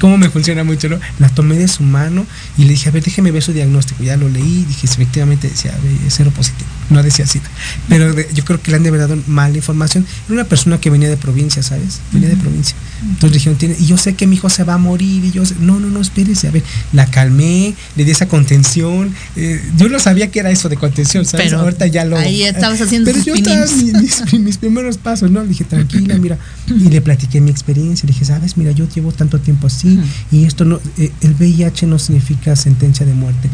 ¿cómo 0.00 0.18
me 0.18 0.28
funciona 0.28 0.62
mucho, 0.64 0.88
no? 0.88 0.98
La 1.18 1.28
tomé 1.28 1.56
de 1.56 1.68
su 1.68 1.82
mano 1.82 2.26
y 2.58 2.64
le 2.64 2.70
dije, 2.70 2.88
a 2.88 2.92
ver, 2.92 3.02
déjeme 3.02 3.30
ver 3.30 3.42
su 3.42 3.52
diagnóstico. 3.52 4.02
Ya 4.02 4.16
lo 4.16 4.28
leí 4.28 4.64
dije, 4.66 4.86
efectivamente 4.86 5.48
decía 5.48 5.72
eh, 5.72 5.98
cero 6.08 6.32
positivo, 6.34 6.68
no 6.90 7.02
decía 7.02 7.26
SIDA. 7.26 7.48
Pero 7.88 8.12
de- 8.12 8.28
yo 8.34 8.44
creo 8.44 8.60
que 8.60 8.70
le 8.70 8.76
han 8.76 8.82
de 8.82 8.90
verdad 8.90 9.08
dado 9.08 9.22
mala 9.26 9.56
información. 9.56 10.04
Era 10.26 10.34
una 10.34 10.44
persona 10.44 10.78
que 10.80 10.90
venía 10.90 11.08
de 11.08 11.16
provincia, 11.16 11.62
¿sabes? 11.62 12.00
Venía 12.12 12.28
de 12.28 12.36
provincia. 12.36 12.76
Entonces 13.02 13.32
dijeron, 13.32 13.58
tiene, 13.58 13.76
y 13.78 13.86
yo 13.86 13.96
sé 13.96 14.14
que 14.14 14.26
mi 14.26 14.36
hijo 14.36 14.50
se 14.50 14.64
va 14.64 14.74
a 14.74 14.78
morir. 14.78 15.24
Y 15.24 15.30
yo, 15.30 15.46
sé- 15.46 15.54
no, 15.60 15.80
no, 15.80 15.88
no, 15.88 16.00
espérese. 16.00 16.48
A 16.48 16.50
ver, 16.50 16.62
la 16.92 17.06
calmé, 17.06 17.74
le 17.96 18.04
di 18.04 18.10
esa 18.10 18.26
contención. 18.28 19.12
eh, 19.36 19.60
yo 19.76 19.88
no 19.88 19.98
sabía 19.98 20.30
que 20.30 20.40
era 20.40 20.50
eso 20.50 20.68
de 20.68 20.76
contención, 20.76 21.24
¿sabes? 21.24 21.46
Pero 21.46 21.60
Ahorita 21.60 21.86
ya 21.86 22.04
lo. 22.04 22.16
ahí 22.18 22.42
estabas 22.42 22.80
haciendo 22.80 23.10
Pero 23.10 23.24
yo 23.24 23.34
estaba 23.34 23.64
mis, 23.66 23.92
mis- 23.94 24.40
mis 24.40 24.58
primeros 24.58 24.98
pasos, 24.98 25.30
¿no? 25.30 25.42
Le 25.42 25.48
dije, 25.48 25.64
tranquila, 25.64 26.16
mira. 26.18 26.38
Y 26.68 26.88
le 26.88 27.00
platiqué 27.00 27.40
mi 27.40 27.50
experiencia. 27.50 28.06
Le 28.06 28.12
dije, 28.12 28.24
sabes, 28.24 28.56
mira, 28.56 28.72
yo 28.72 28.88
llevo 28.88 29.12
tanto 29.12 29.38
tiempo 29.40 29.66
así 29.68 29.98
y 30.32 30.44
esto 30.44 30.64
no, 30.64 30.80
eh, 30.98 31.10
el 31.20 31.34
VIH 31.34 31.86
no 31.86 31.98
significa 31.98 32.54
sentencia 32.56 33.06
de 33.06 33.14
muerte. 33.14 33.48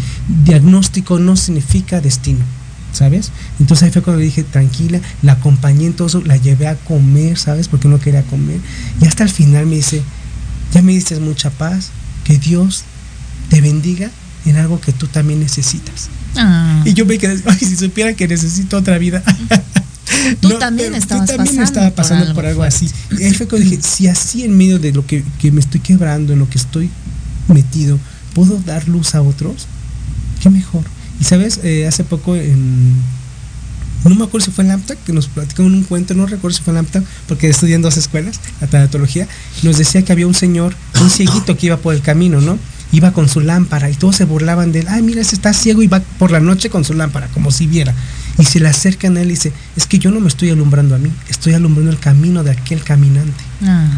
Diagnóstico 0.45 1.19
no 1.19 1.37
significa 1.37 2.01
destino. 2.01 2.39
¿Sabes? 2.97 3.31
Entonces 3.61 3.85
ahí 3.85 3.91
fue 3.91 4.01
cuando 4.03 4.23
dije, 4.23 4.43
tranquila, 4.43 5.01
la 5.21 5.33
acompañé 5.33 5.85
en 5.85 5.93
todo 5.93 6.09
eso, 6.09 6.23
la 6.23 6.39
llevé 6.39 6.67
a 6.67 6.77
comer, 6.77 7.37
¿sabes? 7.37 7.69
Porque 7.69 7.89
no 7.89 8.01
quería 8.01 8.23
comer. 8.23 8.59
Y 9.03 9.07
hasta 9.07 9.23
el 9.23 9.29
final 9.29 9.67
me 9.67 9.77
dice, 9.77 10.03
ya 10.73 10.81
me 10.81 10.93
diste 10.93 11.21
mucha 11.21 11.51
paz, 11.51 11.91
que 12.25 12.39
Dios 12.39 12.85
te 13.51 13.61
bendiga 13.61 14.11
en 14.47 14.57
algo 14.57 14.81
que 14.81 14.93
tú 14.93 15.09
también 15.09 15.41
necesitas. 15.41 16.09
Ah. 16.37 16.83
Y 16.87 16.95
yo 16.95 17.05
me 17.05 17.19
quedé, 17.19 17.43
ay, 17.47 17.59
si 17.59 17.77
supiera 17.77 18.15
que 18.15 18.27
necesito 18.27 18.79
otra 18.79 18.97
vida. 18.97 19.23
Tú 20.41 20.49
No, 20.49 20.59
también 20.59 20.95
estabas 20.95 21.29
yo 21.29 21.37
también 21.37 21.57
pasando 21.57 21.65
estaba 21.65 21.87
por 21.89 21.97
pasando 21.97 22.23
algo 22.25 22.35
por 22.35 22.47
algo 22.47 22.63
así. 22.63 22.91
Y 23.19 23.25
ahí 23.25 23.35
fue 23.35 23.47
cuando 23.47 23.69
dije, 23.69 23.83
si 23.83 24.09
así 24.09 24.45
en 24.45 24.57
medio 24.57 24.79
de 24.79 24.93
lo 24.93 25.07
que, 25.07 25.23
que 25.39 25.53
me 25.53 25.61
estoy 25.61 25.81
quebrando, 25.81 26.33
en 26.33 26.39
lo 26.39 26.49
que 26.49 26.59
estoy 26.59 26.91
metido, 27.49 27.99
puedo 28.35 28.59
dar 28.65 28.89
luz 28.89 29.15
a 29.15 29.23
otros, 29.23 29.67
qué 30.41 30.49
mejor. 30.49 30.85
Y 31.21 31.25
sabes, 31.25 31.61
Eh, 31.63 31.87
hace 31.87 32.05
poco 32.05 32.37
en, 32.37 32.95
no 34.09 34.15
me 34.15 34.25
acuerdo 34.25 34.45
si 34.45 34.51
fue 34.51 34.65
en 34.65 34.83
que 35.05 35.13
nos 35.13 35.27
platicaron 35.29 35.75
un 35.75 35.83
cuento, 35.85 36.15
no 36.15 36.27
recuerdo 36.27 36.57
si 36.57 36.63
fue 36.63 36.73
en 36.73 36.77
LAMPTAC, 36.77 37.05
porque 37.27 37.49
estudié 37.49 37.75
en 37.75 37.83
dos 37.83 37.97
escuelas, 37.97 38.41
la 38.61 38.67
tanatología, 38.67 39.27
nos 39.63 39.79
decía 39.79 40.03
que 40.03 40.13
había 40.13 40.27
un 40.27 40.35
señor, 40.35 40.75
un 41.01 41.11
cieguito 41.11 41.57
que 41.57 41.67
iba 41.67 41.77
por 41.77 41.95
el 41.95 42.03
camino, 42.03 42.41
¿no? 42.41 42.59
Iba 42.93 43.13
con 43.13 43.29
su 43.29 43.41
lámpara 43.41 43.91
y 43.91 43.95
todos 43.95 44.17
se 44.17 44.25
burlaban 44.25 44.71
de 44.71 44.81
él, 44.81 44.87
ay, 44.89 45.03
mira, 45.03 45.21
ese 45.21 45.35
está 45.35 45.53
ciego 45.53 45.83
y 45.83 45.89
va 45.89 46.01
por 46.19 46.31
la 46.31 46.41
noche 46.41 46.71
con 46.71 46.85
su 46.85 46.95
lámpara, 46.95 47.29
como 47.29 47.51
si 47.51 47.67
viera. 47.67 47.95
Y 48.39 48.45
se 48.45 48.61
le 48.61 48.69
acercan 48.69 49.17
a 49.17 49.23
él 49.23 49.29
y 49.29 49.31
dice, 49.31 49.53
es 49.77 49.87
que 49.87 49.99
yo 49.99 50.11
no 50.11 50.21
me 50.21 50.29
estoy 50.29 50.51
alumbrando 50.51 50.95
a 50.95 50.99
mí, 50.99 51.11
estoy 51.29 51.55
alumbrando 51.55 51.91
el 51.91 51.99
camino 51.99 52.45
de 52.45 52.53
aquel 52.53 52.83
caminante. 52.83 53.43
Ah. 53.65 53.89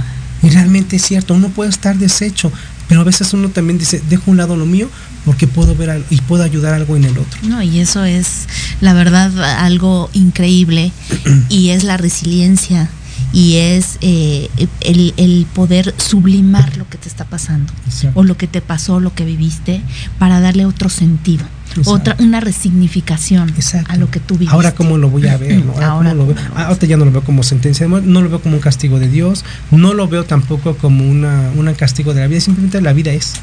Y 0.43 0.49
realmente 0.51 0.97
es 0.97 1.03
cierto, 1.03 1.35
uno 1.35 1.49
puede 1.51 1.70
estar 1.70 1.99
deshecho, 1.99 2.51
pero 2.89 3.02
a 3.02 3.05
veces 3.05 3.32
uno 3.35 3.51
también 3.51 3.78
dice, 3.78 4.02
dejo 4.09 4.24
a 4.27 4.31
un 4.31 4.36
lado 4.39 4.56
lo 4.56 4.66
mío 4.66 4.89
porque 5.24 5.47
puedo 5.47 5.77
ver 5.77 6.05
y 6.10 6.20
puedo 6.23 6.43
ayudar 6.43 6.74
algo 6.74 6.97
en 6.97 7.05
el 7.05 7.19
otro. 7.19 7.40
No, 7.43 7.62
y 7.62 7.81
eso 7.81 8.05
es, 8.05 8.48
la 8.81 8.94
verdad, 8.94 9.31
algo 9.62 10.10
increíble 10.15 10.90
y 11.48 11.70
es 11.70 11.85
la 11.85 11.97
resiliencia 11.97 12.89
y 13.32 13.56
es 13.56 13.98
eh, 14.01 14.48
el, 14.81 15.12
el 15.16 15.47
poder 15.52 15.94
sublimar 15.98 16.77
lo 16.77 16.89
que 16.89 16.97
te 16.98 17.09
está 17.09 17.24
pasando 17.24 17.73
Exacto. 17.86 18.19
o 18.19 18.24
lo 18.24 18.36
que 18.36 18.47
te 18.47 18.62
pasó, 18.62 19.01
lo 19.01 19.15
que 19.15 19.24
viviste, 19.24 19.82
para 20.19 20.40
darle 20.40 20.65
otro 20.65 20.89
sentido, 20.89 21.44
Exacto. 21.77 21.90
otra 21.90 22.16
una 22.19 22.40
resignificación 22.40 23.53
a 23.89 23.97
lo 23.97 24.11
que 24.11 24.20
tú 24.20 24.35
viviste. 24.35 24.55
Ahora 24.55 24.74
cómo 24.74 24.99
lo 24.99 25.11
voy 25.11 25.27
a 25.28 25.36
ver, 25.36 25.65
¿no? 25.65 25.73
Ahora, 25.73 25.86
Ahora 25.89 26.11
cómo 26.11 26.24
lo 26.24 26.35
veo. 26.35 26.45
Ah, 26.57 26.66
ahorita 26.66 26.86
ya 26.86 26.97
no 26.97 27.05
lo 27.05 27.12
veo 27.12 27.23
como 27.23 27.43
sentencia 27.43 27.85
de 27.85 27.89
muerte, 27.90 28.09
no 28.09 28.20
lo 28.23 28.28
veo 28.28 28.40
como 28.40 28.57
un 28.57 28.61
castigo 28.61 28.99
de 28.99 29.09
Dios, 29.09 29.45
no 29.70 29.95
lo 29.95 30.09
veo 30.09 30.24
tampoco 30.24 30.77
como 30.77 31.09
una, 31.09 31.51
un 31.57 31.73
castigo 31.74 32.15
de 32.15 32.20
la 32.20 32.27
vida, 32.27 32.40
simplemente 32.40 32.81
la 32.81 32.93
vida 32.93 33.12
es. 33.12 33.35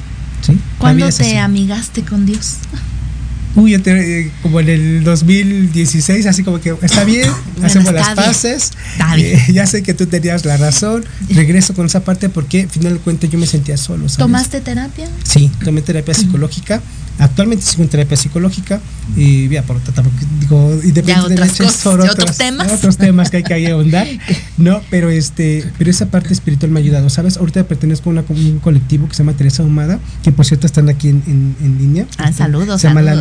¿sí? 0.41 0.57
¿Cuándo 0.77 0.97
vida 0.97 1.10
es 1.10 1.18
te 1.18 1.23
así. 1.23 1.38
amigaste 1.38 2.03
con 2.03 2.26
Dios? 2.26 2.57
Uy, 3.56 3.77
te- 3.80 4.22
eh, 4.22 4.32
como 4.41 4.60
en 4.60 4.69
el 4.69 5.03
2016, 5.03 6.26
así 6.26 6.44
como 6.44 6.60
que 6.60 6.76
está 6.82 7.03
bien, 7.03 7.30
Bueno, 7.53 7.68
hacemos 7.68 7.88
está 7.94 8.14
las 8.15 8.15
paces. 8.15 8.72
Eh, 9.18 9.41
ya 9.53 9.65
sé 9.65 9.82
que 9.84 9.94
tú 9.94 10.06
tenías 10.07 10.45
la 10.45 10.57
razón. 10.57 11.06
Regreso 11.30 11.73
con 11.73 11.86
esa 11.86 12.03
parte 12.03 12.30
porque 12.30 12.64
al 12.64 12.69
final 12.69 12.94
de 12.95 12.99
cuentas 12.99 13.30
yo 13.30 13.40
me 13.40 13.48
sentía 13.48 13.77
solo. 13.77 14.03
¿sabes? 14.10 14.18
¿Tomaste 14.18 14.61
terapia? 14.61 15.07
Sí, 15.23 15.49
tomé 15.64 15.82
terapia 15.82 16.14
psicológica. 16.14 16.82
Actualmente 17.18 17.64
sigo 17.65 17.82
en 17.84 17.88
terapia 17.88 18.18
psicológica 18.18 18.82
y 19.15 19.48
ya 19.48 19.64
por 19.64 19.77
digo 20.41 20.82
Ya 21.06 21.23
otras 21.23 21.57
de 21.57 21.64
cosas, 21.64 21.73
son 21.80 22.03
ya 22.03 22.11
otros 22.11 22.38
temas. 22.38 22.69
otros 22.73 22.98
temas 22.98 23.30
que 23.30 23.38
hay 23.38 23.44
que 23.44 23.72
ahondar 23.72 24.06
no 24.57 24.82
pero 24.90 25.10
este 25.10 25.64
pero 25.77 25.90
esa 25.91 26.07
parte 26.07 26.34
espiritual 26.34 26.72
me 26.73 26.80
ha 26.80 26.84
ayudado 26.84 27.10
sabes 27.10 27.38
ahorita 27.38 27.64
pertenezco 27.68 28.10
a 28.10 28.14
una- 28.14 28.26
un 28.27 28.60
colectivo 28.60 29.07
que 29.07 29.14
se 29.15 29.19
llama 29.23 29.32
Teresa 29.38 29.64
Humada 29.64 29.99
que 30.23 30.34
por 30.34 30.45
cierto 30.45 30.65
están 30.68 30.90
aquí 30.90 31.07
en, 31.07 31.23
en- 31.27 31.56
en 31.64 31.77
línea 31.77 32.06
Ah, 32.18 32.34
saludos, 32.34 32.82
se 32.82 32.88
llama 32.90 32.99
saludos. 33.02 33.19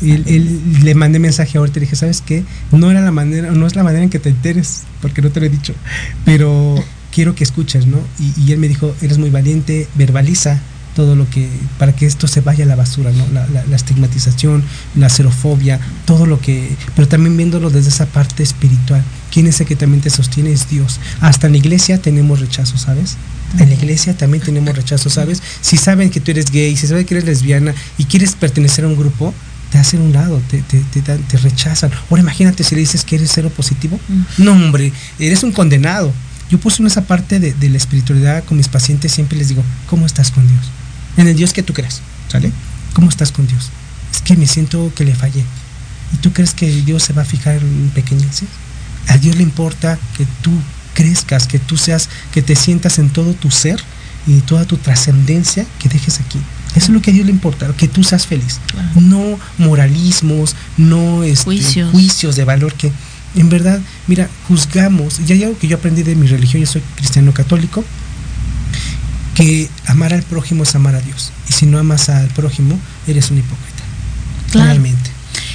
Y 0.00 0.12
él, 0.12 0.60
le 0.82 0.94
mandé 0.94 1.18
mensaje 1.18 1.58
ahorita 1.58 1.78
y 1.78 1.82
dije 1.82 1.96
sabes 1.96 2.20
qué 2.20 2.44
no 2.72 2.90
era 2.90 3.00
la 3.00 3.10
manera 3.10 3.50
no 3.50 3.66
es 3.66 3.76
la 3.76 3.84
manera 3.84 4.02
en 4.02 4.10
que 4.10 4.18
te 4.18 4.28
enteres 4.28 4.82
porque 5.00 5.22
no 5.22 5.30
te 5.30 5.40
lo 5.40 5.46
he 5.46 5.48
dicho 5.48 5.74
pero 6.24 6.74
quiero 7.12 7.34
que 7.34 7.44
escuches 7.44 7.86
no 7.86 7.98
y, 8.18 8.32
y 8.40 8.52
él 8.52 8.58
me 8.58 8.68
dijo 8.68 8.94
eres 9.02 9.18
muy 9.18 9.30
valiente 9.30 9.88
verbaliza 9.94 10.60
todo 10.94 11.16
lo 11.16 11.28
que 11.28 11.48
para 11.78 11.92
que 11.94 12.06
esto 12.06 12.26
se 12.28 12.40
vaya 12.40 12.64
a 12.64 12.68
la 12.68 12.76
basura 12.76 13.10
no 13.12 13.26
la, 13.32 13.46
la- 13.48 13.64
la 13.64 13.76
estigmatización 13.76 14.62
la 14.94 15.08
xerofobia 15.08 15.80
todo 16.06 16.26
lo 16.26 16.40
que 16.40 16.70
pero 16.94 17.08
también 17.08 17.36
viéndolo 17.36 17.70
desde 17.70 17.88
esa 17.88 18.06
parte 18.06 18.42
espiritual 18.42 19.02
quién 19.32 19.46
es 19.46 19.60
el 19.60 19.66
que 19.66 19.76
también 19.76 20.00
te 20.02 20.10
sostiene 20.10 20.52
es 20.52 20.68
Dios 20.68 21.00
hasta 21.20 21.46
en 21.48 21.52
la 21.54 21.58
iglesia 21.58 21.98
tenemos 22.00 22.40
rechazo 22.40 22.78
sabes 22.78 23.16
en 23.58 23.68
la 23.68 23.74
iglesia 23.74 24.16
también 24.16 24.42
tenemos 24.42 24.74
rechazo 24.76 25.10
sabes 25.10 25.42
si 25.60 25.76
saben 25.76 26.10
que 26.10 26.20
tú 26.20 26.30
eres 26.30 26.50
gay 26.50 26.76
si 26.76 26.86
saben 26.86 27.04
que 27.04 27.14
eres 27.14 27.24
lesbiana 27.26 27.74
y 27.98 28.04
quieres 28.04 28.34
pertenecer 28.34 28.84
a 28.84 28.88
un 28.88 28.96
grupo 28.96 29.34
te 29.72 29.78
hacen 29.78 30.02
un 30.02 30.12
lado, 30.12 30.40
te, 30.48 30.62
te, 30.62 30.78
te, 30.92 31.00
te 31.02 31.36
rechazan. 31.36 31.90
Ahora 32.08 32.22
imagínate 32.22 32.62
si 32.62 32.76
le 32.76 32.82
dices 32.82 33.02
que 33.02 33.16
eres 33.16 33.32
cero 33.34 33.50
positivo. 33.50 33.98
No, 34.38 34.52
hombre, 34.52 34.92
eres 35.18 35.42
un 35.42 35.50
condenado. 35.50 36.12
Yo 36.48 36.58
puse 36.60 36.80
en 36.80 36.86
esa 36.86 37.02
parte 37.06 37.40
de, 37.40 37.54
de 37.54 37.68
la 37.70 37.76
espiritualidad 37.78 38.44
con 38.44 38.56
mis 38.56 38.68
pacientes, 38.68 39.10
siempre 39.10 39.36
les 39.36 39.48
digo, 39.48 39.64
¿cómo 39.90 40.06
estás 40.06 40.30
con 40.30 40.46
Dios? 40.46 40.62
En 41.16 41.28
el 41.28 41.36
Dios 41.36 41.52
que 41.52 41.62
tú 41.62 41.72
creas, 41.72 42.00
¿sale? 42.28 42.52
¿Cómo 42.92 43.08
estás 43.08 43.32
con 43.32 43.46
Dios? 43.46 43.70
Es 44.12 44.22
que 44.22 44.36
me 44.36 44.46
siento 44.46 44.92
que 44.94 45.04
le 45.04 45.14
fallé. 45.14 45.44
¿Y 46.12 46.16
tú 46.18 46.32
crees 46.32 46.54
que 46.54 46.70
Dios 46.82 47.02
se 47.02 47.12
va 47.12 47.22
a 47.22 47.24
fijar 47.24 47.56
en 47.56 47.90
pequeñeces? 47.94 48.48
A 49.08 49.18
Dios 49.18 49.36
le 49.36 49.42
importa 49.42 49.98
que 50.16 50.26
tú 50.42 50.52
crezcas, 50.94 51.46
que 51.46 51.58
tú 51.58 51.76
seas, 51.76 52.08
que 52.32 52.42
te 52.42 52.56
sientas 52.56 52.98
en 52.98 53.10
todo 53.10 53.34
tu 53.34 53.50
ser 53.50 53.80
y 54.26 54.40
toda 54.40 54.64
tu 54.64 54.76
trascendencia 54.76 55.66
que 55.78 55.88
dejes 55.88 56.20
aquí. 56.20 56.38
Eso 56.74 56.86
es 56.86 56.88
lo 56.90 57.02
que 57.02 57.10
a 57.10 57.14
Dios 57.14 57.26
le 57.26 57.32
importa, 57.32 57.68
que 57.76 57.88
tú 57.88 58.02
seas 58.02 58.26
feliz. 58.26 58.58
No 58.94 59.38
moralismos, 59.58 60.56
no 60.76 61.22
este, 61.22 61.44
Juicios. 61.44 61.90
juicios 61.92 62.36
de 62.36 62.44
valor 62.44 62.72
que 62.74 62.90
en 63.36 63.48
verdad, 63.48 63.80
mira, 64.06 64.28
juzgamos. 64.48 65.20
Y 65.26 65.32
hay 65.32 65.42
algo 65.44 65.58
que 65.58 65.66
yo 65.66 65.76
aprendí 65.76 66.02
de 66.02 66.14
mi 66.14 66.26
religión, 66.26 66.60
yo 66.62 66.68
soy 66.68 66.82
cristiano 66.96 67.32
católico, 67.32 67.84
que 69.34 69.68
amar 69.86 70.12
al 70.14 70.22
prójimo 70.22 70.62
es 70.62 70.74
amar 70.74 70.94
a 70.94 71.00
Dios. 71.00 71.32
Y 71.48 71.52
si 71.52 71.66
no 71.66 71.78
amas 71.78 72.08
al 72.08 72.28
prójimo, 72.28 72.78
eres 73.06 73.30
un 73.30 73.38
hipócrita. 73.38 73.82
Claro. 74.52 74.68
Realmente. 74.68 75.10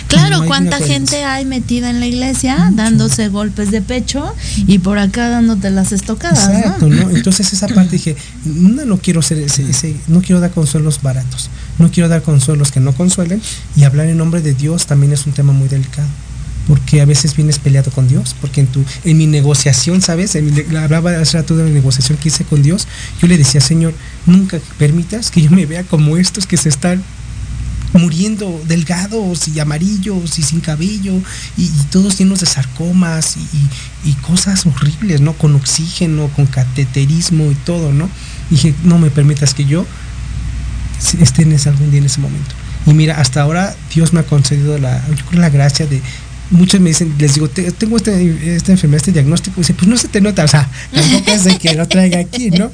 Claro, 0.07 0.39
No 0.39 0.45
cuánta 0.47 0.79
gente 0.79 1.23
hay 1.23 1.45
metida 1.45 1.91
en 1.91 1.99
la 1.99 2.07
iglesia 2.07 2.71
dándose 2.73 3.27
golpes 3.29 3.69
de 3.69 3.83
pecho 3.83 4.33
y 4.65 4.79
por 4.79 4.97
acá 4.97 5.29
dándote 5.29 5.69
las 5.69 5.91
estocadas, 5.91 6.49
Exacto, 6.49 6.87
¿no? 6.89 7.03
¿no? 7.05 7.09
Entonces 7.15 7.53
esa 7.53 7.67
parte 7.67 7.91
dije, 7.91 8.15
no, 8.43 8.85
no 8.85 8.97
quiero 8.97 9.21
ser 9.21 9.37
ese, 9.37 9.69
ese- 9.69 9.95
no 10.07 10.21
quiero 10.21 10.41
dar 10.41 10.49
consuelos 10.49 11.03
baratos, 11.03 11.51
no 11.77 11.91
quiero 11.91 12.09
dar 12.09 12.23
consuelos 12.23 12.71
que 12.71 12.79
no 12.79 12.93
consuelen 12.93 13.39
y 13.75 13.83
hablar 13.83 14.07
en 14.07 14.17
nombre 14.17 14.41
de 14.41 14.55
Dios 14.55 14.87
también 14.87 15.13
es 15.13 15.27
un 15.27 15.33
tema 15.33 15.53
muy 15.53 15.67
delicado. 15.69 16.07
Porque 16.69 17.01
a 17.01 17.05
veces 17.05 17.35
vienes 17.35 17.59
peleado 17.59 17.91
con 17.91 18.07
Dios, 18.07 18.33
porque 18.39 18.61
en 18.61 18.67
tu, 18.67 18.85
en 19.03 19.17
mi 19.17 19.27
negociación, 19.27 20.01
¿sabes? 20.01 20.35
En 20.35 20.45
mi 20.45 20.77
hablaba 20.77 21.11
hace 21.19 21.37
rato 21.37 21.57
de 21.57 21.65
la 21.65 21.69
negociación 21.71 22.17
que 22.17 22.29
hice 22.29 22.45
con 22.45 22.61
Dios, 22.61 22.87
yo 23.21 23.27
le 23.27 23.37
decía, 23.37 23.59
Señor, 23.59 23.93
nunca 24.25 24.59
permitas 24.77 25.31
que 25.31 25.41
yo 25.41 25.51
me 25.51 25.65
vea 25.65 25.83
como 25.83 26.15
estos 26.15 26.45
que 26.45 26.55
se 26.55 26.69
están 26.69 27.03
muriendo 27.93 28.61
delgados 28.67 29.47
y 29.47 29.59
amarillos 29.59 30.37
y 30.37 30.43
sin 30.43 30.59
cabello 30.61 31.15
y, 31.57 31.67
todos 31.91 32.17
llenos 32.17 32.39
de 32.39 32.45
sarcomas 32.45 33.35
y, 34.05 34.13
cosas 34.21 34.65
horribles, 34.65 35.21
¿no? 35.21 35.33
Con 35.33 35.55
oxígeno, 35.55 36.27
con 36.35 36.45
cateterismo 36.45 37.51
y 37.51 37.55
todo, 37.55 37.91
¿no? 37.91 38.09
dije, 38.49 38.73
no 38.83 38.97
me 38.97 39.09
permitas 39.09 39.53
que 39.53 39.65
yo 39.65 39.85
esté 41.19 41.43
en 41.43 41.53
ese 41.53 41.69
algún 41.69 41.91
día 41.91 41.99
en 41.99 42.05
ese 42.05 42.19
momento. 42.19 42.55
Y 42.85 42.93
mira, 42.93 43.19
hasta 43.19 43.41
ahora 43.41 43.75
Dios 43.93 44.13
me 44.13 44.21
ha 44.21 44.23
concedido 44.23 44.77
la, 44.77 45.03
la 45.31 45.49
gracia 45.49 45.85
de 45.85 46.01
Muchos 46.51 46.81
me 46.81 46.89
dicen, 46.89 47.13
les 47.19 47.35
digo, 47.35 47.47
"Te- 47.47 47.71
tengo 47.71 47.97
este- 47.97 48.55
esta 48.55 48.71
enfermedad, 48.71 48.97
este 48.97 49.11
diagnóstico. 49.11 49.59
Y 49.59 49.61
dice, 49.61 49.73
pues 49.75 49.87
no 49.87 49.97
se 49.97 50.07
te 50.07 50.19
nota, 50.19 50.43
o 50.45 50.47
sea, 50.47 50.67
tampoco 50.93 51.31
es 51.31 51.43
de 51.43 51.57
que 51.59 51.75
lo 51.75 51.87
traiga 51.87 52.19
aquí, 52.19 52.49
¿no? 52.51 52.71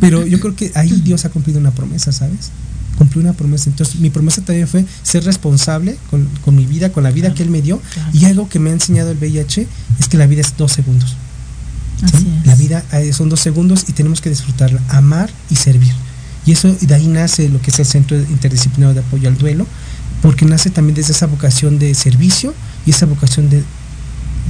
Pero 0.00 0.26
yo 0.26 0.38
creo 0.40 0.54
que 0.54 0.70
ahí 0.74 0.90
Dios 1.02 1.24
ha 1.24 1.30
cumplido 1.30 1.58
una 1.58 1.70
promesa, 1.70 2.12
¿sabes? 2.12 2.50
cumplió 2.98 3.22
una 3.22 3.32
promesa. 3.32 3.68
Entonces, 3.70 3.96
mi 3.96 4.08
promesa 4.08 4.40
también 4.42 4.68
fue 4.68 4.84
ser 5.02 5.24
responsable 5.24 5.96
con, 6.10 6.28
con 6.44 6.54
mi 6.54 6.64
vida, 6.64 6.92
con 6.92 7.02
la 7.02 7.10
vida 7.10 7.34
que 7.34 7.42
Él 7.42 7.50
me 7.50 7.60
dio. 7.60 7.82
Y 8.12 8.24
algo 8.26 8.48
que 8.48 8.60
me 8.60 8.70
ha 8.70 8.72
enseñado 8.72 9.10
el 9.10 9.16
VIH 9.18 9.66
es 9.98 10.06
que 10.08 10.16
la 10.16 10.28
vida 10.28 10.42
es 10.42 10.56
dos 10.56 10.70
segundos. 10.70 11.16
¿sí? 12.16 12.24
La 12.44 12.54
vida 12.54 12.84
eh, 12.92 13.12
son 13.12 13.28
dos 13.30 13.40
segundos 13.40 13.86
y 13.88 13.92
tenemos 13.94 14.20
que 14.20 14.30
disfrutarla, 14.30 14.80
amar 14.90 15.28
y 15.50 15.56
servir. 15.56 15.92
Y 16.46 16.52
eso, 16.52 16.72
de 16.72 16.94
ahí 16.94 17.08
nace 17.08 17.48
lo 17.48 17.60
que 17.60 17.72
es 17.72 17.78
el 17.80 17.86
Centro 17.86 18.16
Interdisciplinario 18.16 18.94
de 18.94 19.00
Apoyo 19.00 19.28
al 19.28 19.36
Duelo, 19.38 19.66
porque 20.22 20.44
nace 20.44 20.70
también 20.70 20.94
desde 20.94 21.12
esa 21.14 21.26
vocación 21.26 21.80
de 21.80 21.94
servicio 21.94 22.54
y 22.86 22.90
esa 22.90 23.06
vocación 23.06 23.50
de, 23.50 23.62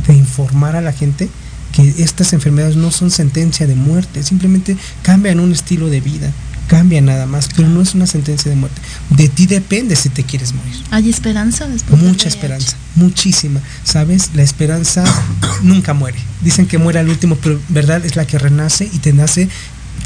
de 0.07 0.15
informar 0.15 0.77
a 0.77 0.81
la 0.81 0.93
gente 0.93 1.29
que 1.73 1.95
estas 1.99 2.33
enfermedades 2.33 2.77
no 2.77 2.91
son 2.91 3.11
sentencia 3.11 3.67
de 3.67 3.75
muerte, 3.75 4.23
simplemente 4.23 4.77
cambian 5.03 5.41
un 5.41 5.53
estilo 5.53 5.89
de 5.89 6.01
vida, 6.01 6.31
cambian 6.69 7.07
nada 7.07 7.27
más, 7.27 7.49
pero 7.55 7.69
no 7.69 7.83
es 7.83 7.95
una 7.95 8.07
sentencia 8.07 8.49
de 8.49 8.57
muerte. 8.57 8.81
De 9.11 9.29
ti 9.29 9.47
depende 9.47 9.97
si 9.97 10.09
te 10.09 10.23
quieres 10.23 10.55
morir. 10.55 10.75
¿Hay 10.93 11.11
esperanza 11.11 11.67
después? 11.67 12.01
Mucha 12.01 12.29
esperanza, 12.29 12.77
muchísima. 12.95 13.61
¿Sabes? 13.83 14.31
La 14.35 14.43
esperanza 14.43 15.05
nunca 15.63 15.95
muere. 15.95 16.19
Dicen 16.43 16.67
que 16.67 16.79
muere 16.79 17.01
al 17.01 17.09
último, 17.09 17.37
pero 17.37 17.61
verdad 17.69 18.05
es 18.05 18.15
la 18.15 18.27
que 18.27 18.39
renace 18.39 18.89
y 18.93 18.99
te 18.99 19.13
nace 19.13 19.49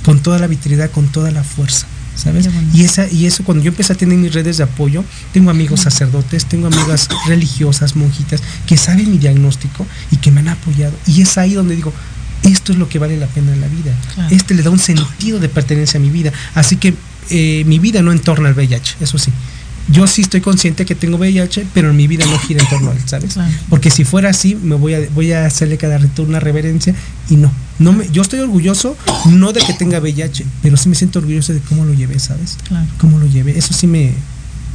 con 0.05 0.21
toda 0.21 0.39
la 0.39 0.47
vitalidad, 0.47 0.91
con 0.91 1.09
toda 1.09 1.31
la 1.31 1.45
fuerza. 1.45 1.87
¿Sabes? 2.19 2.49
Y 2.75 2.83
esa 2.83 3.07
y 3.09 3.27
eso 3.27 3.45
cuando 3.45 3.63
yo 3.63 3.69
empecé 3.71 3.93
a 3.93 3.97
tener 3.97 4.19
mis 4.19 4.35
redes 4.35 4.57
de 4.57 4.65
apoyo, 4.65 5.05
tengo 5.33 5.51
amigos 5.51 5.83
sacerdotes, 5.83 6.47
tengo 6.47 6.67
amigas 6.67 7.09
religiosas, 7.29 7.95
monjitas 7.95 8.43
que 8.67 8.77
saben 8.77 9.09
mi 9.13 9.19
diagnóstico 9.19 9.87
y 10.11 10.17
que 10.17 10.33
me 10.33 10.41
han 10.41 10.49
apoyado. 10.49 10.95
Y 11.07 11.23
es 11.23 11.39
ahí 11.39 11.55
donde 11.55 11.77
digo, 11.77 11.93
esto 12.43 12.73
es 12.73 12.79
lo 12.79 12.89
que 12.89 12.99
vale 12.99 13.17
la 13.17 13.29
pena 13.29 13.53
en 13.53 13.61
la 13.61 13.69
vida. 13.69 13.95
Claro. 14.15 14.35
Este 14.35 14.55
le 14.55 14.63
da 14.63 14.71
un 14.71 14.81
sentido 14.81 15.39
de 15.39 15.49
pertenencia 15.49 15.99
a 15.99 16.03
mi 16.03 16.11
vida. 16.11 16.33
Así 16.55 16.77
que 16.77 16.95
eh, 17.31 17.63
mi 17.67 17.79
vida 17.79 18.03
no 18.03 18.11
en 18.11 18.19
torno 18.19 18.49
al 18.49 18.55
VIH, 18.55 18.97
eso 19.01 19.17
sí. 19.17 19.31
Yo 19.91 20.07
sí 20.07 20.23
estoy 20.23 20.41
consciente 20.41 20.85
que 20.85 20.95
tengo 20.95 21.17
VIH, 21.17 21.67
pero 21.73 21.93
mi 21.93 22.07
vida 22.07 22.27
no 22.27 22.39
gira 22.39 22.63
en 22.63 22.69
torno 22.69 22.91
a 22.91 22.95
él, 22.95 23.01
¿sabes? 23.07 23.35
Claro. 23.35 23.53
Porque 23.71 23.91
si 23.91 24.05
fuera 24.05 24.31
así, 24.31 24.55
me 24.55 24.75
voy 24.75 24.95
a, 24.95 25.01
voy 25.15 25.33
a 25.33 25.47
hacerle 25.47 25.79
cada 25.79 25.99
reto 25.99 26.23
una 26.23 26.41
reverencia 26.41 26.95
y 27.31 27.37
no. 27.37 27.51
no 27.79 27.93
me, 27.93 28.09
yo 28.11 28.23
estoy 28.23 28.41
orgulloso, 28.41 28.97
no 29.27 29.53
de 29.53 29.61
que 29.61 29.73
tenga 29.73 29.99
VIH, 29.99 30.45
pero 30.63 30.77
sí 30.77 30.89
me 30.89 30.95
siento 30.95 31.21
orgulloso 31.21 31.53
de 31.53 31.61
cómo 31.61 31.85
lo 31.85 31.95
llevé, 31.95 32.19
¿sabes? 32.19 32.59
Claro. 32.69 32.87
Cómo 32.99 33.19
lo 33.19 33.27
llevé. 33.27 33.57
Eso 33.57 33.73
sí 33.73 33.87
me, 33.87 34.13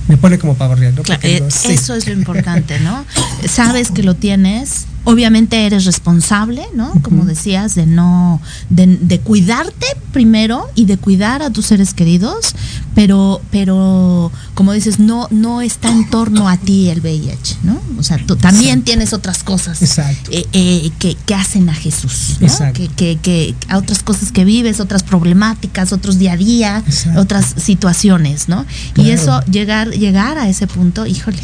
me 0.07 0.17
pone 0.17 0.37
como 0.39 0.55
para 0.55 0.69
barriar, 0.69 0.93
¿no? 0.93 1.03
Claro, 1.03 1.21
eh, 1.23 1.43
sí. 1.49 1.73
Eso 1.73 1.95
es 1.95 2.07
lo 2.07 2.13
importante, 2.13 2.79
¿no? 2.79 3.05
Sabes 3.47 3.91
que 3.91 4.03
lo 4.03 4.15
tienes, 4.15 4.85
obviamente 5.05 5.65
eres 5.65 5.85
responsable, 5.85 6.63
¿no? 6.75 6.91
Como 7.01 7.25
decías, 7.25 7.75
de 7.75 7.85
no, 7.85 8.41
de, 8.69 8.87
de 8.87 9.19
cuidarte 9.19 9.85
primero 10.11 10.69
y 10.75 10.85
de 10.85 10.97
cuidar 10.97 11.41
a 11.41 11.49
tus 11.49 11.65
seres 11.65 11.93
queridos, 11.93 12.55
pero, 12.95 13.41
pero 13.51 14.31
como 14.53 14.71
dices, 14.73 14.99
no, 14.99 15.27
no 15.31 15.61
está 15.61 15.89
en 15.91 16.09
torno 16.09 16.47
a 16.47 16.57
ti 16.57 16.89
el 16.89 17.01
VIH, 17.01 17.57
¿no? 17.63 17.81
O 17.97 18.03
sea, 18.03 18.17
tú 18.25 18.35
también 18.35 18.83
tienes 18.83 19.13
otras 19.13 19.43
cosas 19.43 19.81
eh, 20.29 20.45
eh, 20.53 20.91
que, 20.99 21.15
que 21.15 21.35
hacen 21.35 21.69
a 21.69 21.73
Jesús, 21.73 22.37
¿no? 22.39 22.47
Exacto. 22.47 22.79
Que, 22.79 22.87
que, 22.89 23.17
que 23.21 23.55
a 23.67 23.77
otras 23.77 24.03
cosas 24.03 24.31
que 24.31 24.45
vives, 24.45 24.79
otras 24.79 25.03
problemáticas, 25.03 25.91
otros 25.91 26.19
día 26.19 26.33
a 26.33 26.37
día, 26.37 26.83
Exacto. 26.85 27.19
otras 27.19 27.55
situaciones, 27.57 28.47
¿no? 28.47 28.65
Y 28.95 29.09
eso, 29.09 29.41
llegar, 29.45 29.89
llegar 29.89 30.37
a 30.37 30.47
ese 30.47 30.67
punto, 30.67 31.05
híjole, 31.05 31.41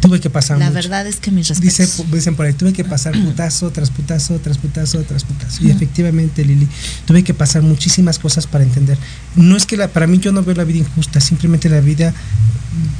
Tuve 0.00 0.18
que 0.20 0.30
pasar 0.30 0.58
la 0.58 0.66
mucho. 0.66 0.74
verdad 0.74 1.06
es 1.06 1.16
que 1.16 1.30
mis 1.30 1.48
respetos. 1.48 1.78
Dice, 1.78 2.04
dicen 2.12 2.34
por 2.34 2.46
ahí, 2.46 2.52
tuve 2.54 2.72
que 2.72 2.84
pasar 2.84 3.12
putazo 3.12 3.70
tras 3.70 3.90
putazo, 3.90 4.38
tras 4.38 4.56
putazo, 4.58 5.02
tras 5.02 5.24
putazo. 5.24 5.62
Y 5.62 5.70
efectivamente, 5.70 6.44
Lili, 6.44 6.66
tuve 7.06 7.22
que 7.22 7.34
pasar 7.34 7.62
muchísimas 7.62 8.18
cosas 8.18 8.46
para 8.46 8.64
entender. 8.64 8.96
No 9.36 9.56
es 9.56 9.66
que 9.66 9.76
la, 9.76 9.88
para 9.88 10.06
mí 10.06 10.18
yo 10.18 10.32
no 10.32 10.42
veo 10.42 10.54
la 10.54 10.64
vida 10.64 10.78
injusta, 10.78 11.20
simplemente 11.20 11.68
la 11.68 11.80
vida, 11.80 12.14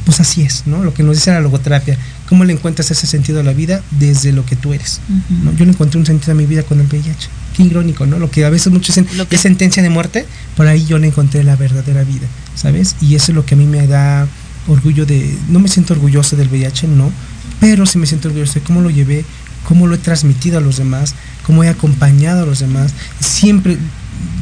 pues 0.05 0.21
así 0.21 0.43
es, 0.43 0.65
¿no? 0.67 0.85
Lo 0.85 0.93
que 0.93 1.03
nos 1.03 1.17
dice 1.17 1.31
la 1.31 1.41
logoterapia. 1.41 1.97
¿Cómo 2.29 2.45
le 2.45 2.53
encuentras 2.53 2.91
ese 2.91 3.07
sentido 3.07 3.41
a 3.41 3.43
la 3.43 3.53
vida 3.53 3.83
desde 3.93 4.33
lo 4.33 4.45
que 4.45 4.55
tú 4.57 4.73
eres? 4.75 5.01
Ujú. 5.09 5.45
¿no? 5.45 5.57
Yo 5.57 5.65
le 5.65 5.73
encontré 5.73 5.99
un 5.99 6.07
sentido 6.07 6.33
a 6.33 6.35
mi 6.35 6.47
vida 6.47 6.63
con 6.65 6.81
el 6.81 6.87
VIH. 6.87 7.29
Qué 7.57 7.63
irónico, 7.65 8.07
¿no? 8.07 8.19
Lo 8.19 8.31
que 8.31 8.45
a 8.45 8.51
veces 8.51 8.73
muchos 8.73 8.95
dicen 8.95 9.09
Lo 9.17 9.27
que- 9.29 9.37
es 9.37 9.43
sentencia 9.43 9.83
de 9.83 9.91
muerte, 9.91 10.27
por 10.57 10.67
ahí 10.67 10.85
yo 10.87 10.99
le 10.99 11.09
encontré 11.09 11.43
la 11.45 11.57
verdadera 11.57 12.05
vida, 12.05 12.27
¿sabes? 12.55 12.95
Y 13.01 13.15
eso 13.17 13.33
es 13.33 13.37
lo 13.37 13.45
que 13.47 13.55
a 13.55 13.59
mí 13.59 13.67
me 13.67 13.87
da 13.89 14.29
orgullo 14.69 15.07
de, 15.07 15.37
no 15.49 15.59
me 15.61 15.69
siento 15.69 15.95
orgulloso 15.95 16.37
del 16.37 16.49
VIH, 16.49 16.89
no, 16.89 17.11
pero 17.61 17.87
sí 17.87 17.99
me 17.99 18.07
siento 18.07 18.29
orgulloso 18.29 18.55
de 18.55 18.61
cómo 18.61 18.81
lo 18.81 18.91
llevé, 18.91 19.25
cómo 19.65 19.87
lo 19.87 19.95
he 19.95 19.99
transmitido 19.99 20.59
a 20.59 20.61
los 20.61 20.77
demás, 20.77 21.15
cómo 21.45 21.65
he 21.65 21.69
acompañado 21.69 22.43
a 22.43 22.47
los 22.47 22.61
demás. 22.61 22.93
Siempre, 23.21 23.79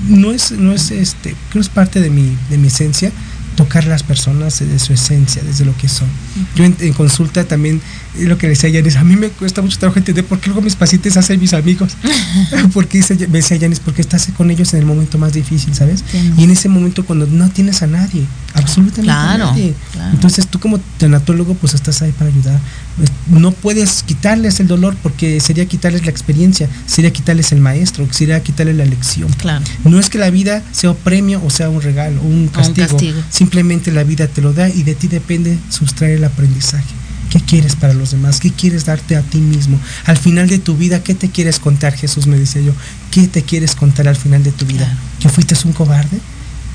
no 0.09 0.32
es, 0.32 0.53
no 0.53 0.73
es 0.73 0.90
este, 0.90 1.31
creo 1.31 1.53
que 1.53 1.59
es 1.61 1.69
parte 1.69 2.01
de 2.01 2.11
mi, 2.11 2.36
de 2.51 2.59
mi 2.59 2.69
esencia, 2.69 3.12
tocar 3.57 3.85
a 3.85 3.89
las 3.89 4.05
personas 4.05 4.61
desde 4.61 4.78
su 4.78 4.93
esencia, 4.93 5.43
desde 5.43 5.65
lo 5.65 5.77
que 5.77 5.89
son. 5.89 6.09
Yo 6.55 6.65
en, 6.65 6.77
en 6.78 6.93
consulta 6.93 7.45
también, 7.45 7.81
lo 8.27 8.39
que 8.39 8.49
decía 8.49 8.69
Yanis, 8.70 8.97
a 8.97 9.05
mí 9.05 9.16
me 9.16 9.28
cuesta 9.31 9.62
mucho 9.62 9.78
trabajo 9.78 9.99
entender 9.99 10.24
por 10.24 10.40
qué 10.40 10.47
luego 10.49 10.62
mis 10.62 10.77
pacientes 10.77 11.16
hacen 11.16 11.40
mis 11.40 11.53
amigos. 11.55 11.93
porque 12.73 12.99
dice, 12.99 13.15
me 13.28 13.39
decía 13.39 13.57
Yanis, 13.57 13.81
porque 13.81 14.01
estás 14.03 14.28
con 14.36 14.51
ellos 14.51 14.73
en 14.74 14.81
el 14.81 14.86
momento 14.86 15.19
más 15.19 15.32
difícil, 15.32 15.74
¿sabes? 15.74 16.05
Y 16.36 16.45
en 16.45 16.51
ese 16.51 16.69
momento 16.69 17.05
cuando 17.05 17.27
no 17.27 17.49
tienes 17.51 17.82
a 17.82 17.86
nadie, 17.86 18.24
absolutamente 18.55 19.03
Claro, 19.03 19.45
a 19.45 19.51
nadie. 19.51 19.74
claro. 19.93 20.11
Entonces 20.15 20.47
tú 20.47 20.59
como 20.59 20.78
tanatólogo 20.99 21.55
pues 21.55 21.74
estás 21.74 22.03
ahí 22.03 22.12
para 22.12 22.31
ayudar. 22.31 22.61
Pues, 22.97 23.11
No 23.28 23.53
puedes 23.53 24.03
quitarles 24.03 24.61
el 24.61 24.66
dolor 24.66 24.97
porque 25.03 25.40
sería 25.40 25.66
quitarles 25.66 26.05
la 26.05 26.11
experiencia, 26.11 26.69
sería 26.86 27.12
quitarles 27.12 27.53
el 27.53 27.61
maestro, 27.61 28.07
sería 28.11 28.43
quitarles 28.43 28.77
la 28.77 28.85
lección. 28.85 29.31
Claro. 29.35 29.65
No 29.85 29.99
es 30.01 30.11
que 30.11 30.19
la 30.19 30.31
vida 30.31 30.62
sea 30.73 30.90
un 30.90 30.97
premio 30.97 31.40
o 31.45 31.51
sea 31.51 31.69
un 31.70 31.81
regalo 31.82 32.20
o 32.20 32.24
un 32.24 32.49
castigo. 32.49 32.89
castigo. 32.89 33.20
Simplemente 33.31 33.93
la 33.93 34.05
vida 34.05 34.27
te 34.27 34.40
lo 34.40 34.53
da 34.53 34.69
y 34.69 34.82
de 34.82 34.95
ti 34.95 35.09
depende 35.09 35.59
sustraer 35.70 36.16
el 36.19 36.24
aprendizaje. 36.24 36.85
¿Qué 37.30 37.40
quieres 37.40 37.76
para 37.76 37.92
los 37.92 38.10
demás? 38.12 38.40
¿Qué 38.40 38.50
quieres 38.50 38.86
darte 38.86 39.16
a 39.16 39.22
ti 39.22 39.38
mismo? 39.38 39.78
Al 40.06 40.16
final 40.16 40.48
de 40.48 40.59
tu 40.59 40.76
vida, 40.76 41.02
¿qué 41.02 41.14
te 41.14 41.30
quieres 41.30 41.59
contar? 41.59 41.94
Jesús 41.94 42.26
me 42.26 42.38
decía 42.38 42.62
yo. 42.62 42.72
¿Qué 43.10 43.28
te 43.28 43.42
quieres 43.42 43.74
contar 43.74 44.09
al 44.09 44.16
final 44.16 44.42
de 44.42 44.52
tu 44.52 44.64
vida? 44.64 44.96
¿Que 45.20 45.28
fuiste 45.28 45.55
un 45.64 45.72
cobarde? 45.72 46.18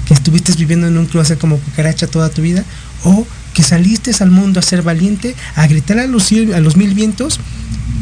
¿Que 0.05 0.13
estuviste 0.13 0.53
viviendo 0.53 0.87
en 0.87 0.97
un 0.97 1.05
closet 1.07 1.39
como 1.39 1.57
cucaracha 1.57 2.07
toda 2.07 2.29
tu 2.29 2.41
vida? 2.41 2.63
¿O 3.03 3.25
que 3.53 3.63
saliste 3.63 4.11
al 4.19 4.31
mundo 4.31 4.59
a 4.59 4.63
ser 4.63 4.81
valiente, 4.81 5.35
a 5.55 5.67
gritar 5.67 5.99
a 5.99 6.07
los, 6.07 6.31
a 6.31 6.59
los 6.59 6.75
mil 6.75 6.93
vientos 6.93 7.39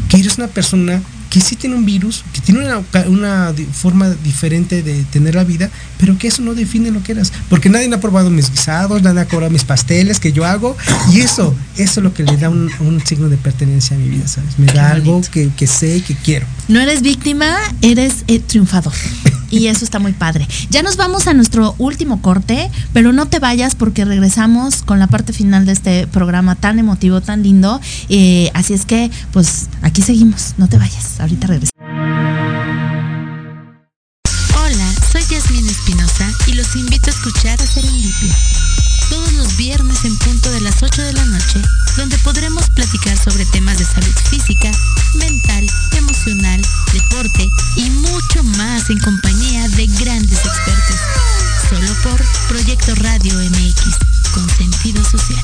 que 0.08 0.18
eres 0.18 0.38
una 0.38 0.48
persona 0.48 1.00
que 1.32 1.40
sí 1.40 1.56
tiene 1.56 1.76
un 1.76 1.86
virus, 1.86 2.24
que 2.34 2.42
tiene 2.42 2.60
una, 2.60 2.82
una 3.06 3.54
forma 3.72 4.10
diferente 4.22 4.82
de 4.82 5.02
tener 5.04 5.34
la 5.34 5.44
vida, 5.44 5.70
pero 5.96 6.18
que 6.18 6.28
eso 6.28 6.42
no 6.42 6.54
define 6.54 6.90
lo 6.90 7.02
que 7.02 7.12
eras. 7.12 7.32
Porque 7.48 7.70
nadie 7.70 7.90
ha 7.90 8.00
probado 8.00 8.28
mis 8.28 8.50
guisados, 8.50 9.00
nadie 9.00 9.22
ha 9.22 9.26
probado 9.26 9.50
mis 9.50 9.64
pasteles 9.64 10.20
que 10.20 10.32
yo 10.32 10.44
hago, 10.44 10.76
y 11.10 11.20
eso, 11.20 11.54
eso 11.78 12.00
es 12.00 12.04
lo 12.04 12.12
que 12.12 12.22
le 12.22 12.36
da 12.36 12.50
un, 12.50 12.70
un 12.80 13.00
signo 13.06 13.30
de 13.30 13.38
pertenencia 13.38 13.96
a 13.96 13.98
mi 13.98 14.10
vida, 14.10 14.28
¿sabes? 14.28 14.58
Me 14.58 14.66
da 14.66 14.90
algo 14.90 15.22
que, 15.32 15.48
que 15.56 15.66
sé 15.66 15.96
y 15.96 16.00
que 16.02 16.14
quiero. 16.14 16.44
No 16.68 16.80
eres 16.80 17.00
víctima, 17.00 17.56
eres 17.80 18.24
eh, 18.28 18.38
triunfador. 18.38 18.92
Y 19.52 19.66
eso 19.66 19.84
está 19.84 19.98
muy 19.98 20.12
padre. 20.12 20.48
Ya 20.70 20.82
nos 20.82 20.96
vamos 20.96 21.26
a 21.26 21.34
nuestro 21.34 21.74
último 21.76 22.22
corte, 22.22 22.70
pero 22.94 23.12
no 23.12 23.26
te 23.26 23.38
vayas 23.38 23.74
porque 23.74 24.06
regresamos 24.06 24.82
con 24.82 24.98
la 24.98 25.08
parte 25.08 25.34
final 25.34 25.66
de 25.66 25.72
este 25.72 26.06
programa 26.06 26.54
tan 26.54 26.78
emotivo, 26.78 27.20
tan 27.20 27.42
lindo. 27.42 27.78
Eh, 28.08 28.50
así 28.54 28.72
es 28.72 28.86
que, 28.86 29.10
pues 29.30 29.68
aquí 29.82 30.00
seguimos. 30.00 30.54
No 30.56 30.68
te 30.68 30.78
vayas. 30.78 31.20
Ahorita 31.20 31.48
regresamos. 31.48 31.70
Hola, 34.56 34.92
soy 35.12 35.22
Yasmín 35.30 35.68
Espinosa 35.68 36.32
y 36.46 36.54
los 36.54 36.74
invito 36.74 37.08
a 37.08 37.10
escuchar 37.10 37.60
a 37.60 37.66
Serendipia. 37.66 38.34
Todos 39.10 39.32
los 39.34 39.56
viernes 39.56 40.04
en 40.04 40.16
punto 40.18 40.50
de 40.50 40.60
las 40.60 40.82
8 40.82 41.02
de 41.02 41.12
la 41.12 41.24
noche, 41.24 41.60
donde 41.96 42.18
podremos 42.18 42.68
platicar 42.70 43.16
sobre 43.18 43.44
temas 43.46 43.78
de 43.78 43.84
salud 43.84 44.14
física, 44.30 44.70
mental, 45.14 45.66
emocional, 45.92 46.60
deporte 46.92 47.48
y 47.76 47.90
mucho 47.90 48.42
más 48.56 48.90
en 48.90 48.98
compañía 48.98 49.68
de 49.68 49.86
grandes 49.86 50.38
expertos. 50.38 50.96
Solo 51.68 51.94
por 52.02 52.22
Proyecto 52.48 52.94
Radio 52.96 53.34
MX, 53.38 53.96
con 54.34 54.48
sentido 54.50 55.04
social. 55.04 55.42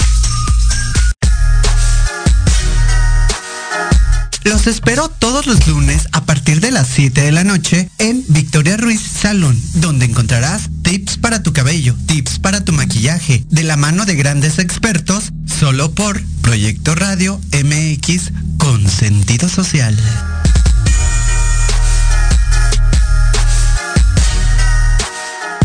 Los 4.45 4.67
espero 4.67 5.09
todos 5.09 5.47
los 5.47 5.67
lunes 5.67 6.09
a 6.13 6.25
partir 6.25 6.61
de 6.61 6.71
las 6.71 6.89
7 6.89 7.21
de 7.21 7.33
la 7.33 7.45
noche 7.45 7.91
en 7.99 8.25
Victoria 8.29 8.77
Ruiz 8.77 9.01
Salón, 9.01 9.61
donde 9.75 10.07
encontrarás 10.07 10.71
tips 10.83 11.19
para 11.19 11.43
tu 11.43 11.53
cabello, 11.53 11.95
tips 12.07 12.39
para 12.39 12.65
tu 12.65 12.73
maquillaje, 12.73 13.45
de 13.51 13.63
la 13.63 13.77
mano 13.77 14.07
de 14.07 14.15
grandes 14.15 14.59
expertos, 14.59 15.33
solo 15.47 15.93
por 15.93 16.23
Proyecto 16.41 16.95
Radio 16.95 17.41
MX 17.53 18.31
con 18.59 18.89
sentido 18.89 19.49
social. 19.49 19.97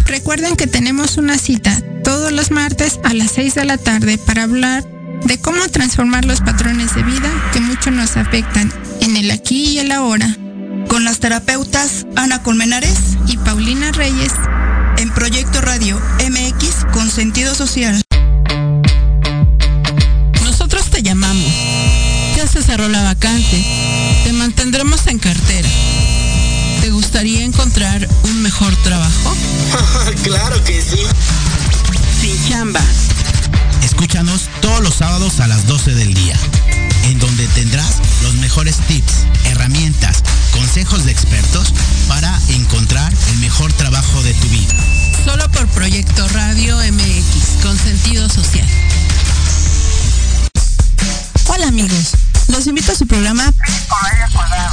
Recuerden 0.06 0.56
que 0.56 0.68
tenemos 0.68 1.18
una 1.18 1.38
cita 1.38 1.82
todos 2.04 2.32
los 2.32 2.52
martes 2.52 3.00
a 3.04 3.14
las 3.14 3.32
6 3.32 3.56
de 3.56 3.66
la 3.66 3.78
tarde 3.78 4.18
para 4.18 4.44
hablar 4.44 4.84
de 5.26 5.40
cómo 5.40 5.68
transformar 5.70 6.26
los 6.26 6.41
patrones 6.41 6.94
de 6.95 7.04
vida 7.04 7.30
que 7.54 7.60
mucho 7.60 7.91
nos 7.91 8.18
afectan 8.18 8.72
en 9.02 9.18
el 9.18 9.32
aquí 9.32 9.72
y 9.72 9.80
el 9.80 9.91
ahora. 9.91 10.36
Con 10.88 11.04
las 11.04 11.20
terapeutas 11.20 12.06
Ana 12.16 12.44
Colmenares 12.44 13.18
y 13.28 13.38
Paulina 13.38 13.91
Reyes 13.91 14.34
en 14.98 15.10
Proyecto 15.12 15.62
Radio 15.62 16.00
MX 16.20 16.86
con 16.91 17.10
sentido 17.10 17.56
social. 17.56 18.02
Nosotros 20.44 20.90
te 20.90 21.02
llamamos. 21.02 21.52
Ya 22.36 22.48
se 22.48 22.62
cerró 22.62 22.88
la 22.90 23.04
vacante. 23.04 23.66
Te 24.24 24.34
mantendremos 24.34 25.08
en 25.08 25.20
cartera. 25.20 25.70
¿Te 26.82 26.90
gustaría 26.90 27.44
encontrar 27.44 28.08
un 28.24 28.41
mejor 28.41 28.76
trabajo? 28.84 29.36
claro 30.24 30.64
que 30.64 30.82
sí. 30.82 31.00
Sin 32.22 32.50
chamba. 32.50 32.82
Escúchanos 33.84 34.50
todos 34.74 34.86
los 34.86 34.95
sábados 34.95 35.40
a 35.40 35.45
las 35.45 35.68
12 35.68 35.94
del 35.94 36.16
día, 36.16 36.36
en 37.04 37.20
donde 37.20 37.45
tendrás 37.50 38.02
los 38.24 38.34
mejores 38.36 38.78
tips, 38.88 39.14
herramientas, 39.45 40.24
consejos 40.52 41.06
de 41.06 41.12
expertos 41.12 41.72
para 42.08 42.36
encontrar 42.48 43.14
el 43.30 43.38
mejor 43.38 43.72
trabajo 43.74 44.24
de 44.24 44.34
tu 44.34 44.48
vida. 44.48 44.74
Solo 45.26 45.48
por 45.52 45.68
Proyecto 45.68 46.28
Radio 46.30 46.76
MX, 46.78 47.62
con 47.62 47.78
sentido 47.78 48.28
social. 48.30 48.68
Hola 51.45 51.68
amigos, 51.68 52.14
los 52.48 52.66
invito 52.66 52.94
a 52.94 52.95
su 52.95 53.06
programa 53.06 53.54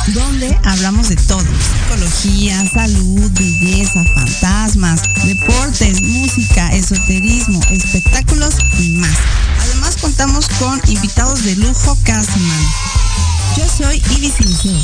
donde 0.07 0.59
hablamos 0.65 1.11
de 1.11 1.17
todo. 1.17 1.45
Psicología, 1.45 2.65
salud, 2.73 3.31
belleza, 3.33 4.03
fantasmas, 4.15 5.03
deportes, 5.27 6.01
música, 6.01 6.69
esoterismo, 6.69 7.61
espectáculos 7.71 8.55
y 8.79 8.93
más. 8.93 9.19
Contamos 10.01 10.47
con 10.59 10.81
invitados 10.89 11.45
de 11.45 11.57
lujo 11.57 11.97
cada 12.05 12.23
semana. 12.23 12.71
Yo 13.57 13.65
soy 13.69 14.03
Ibis 14.17 14.35
Siliceo. 14.35 14.81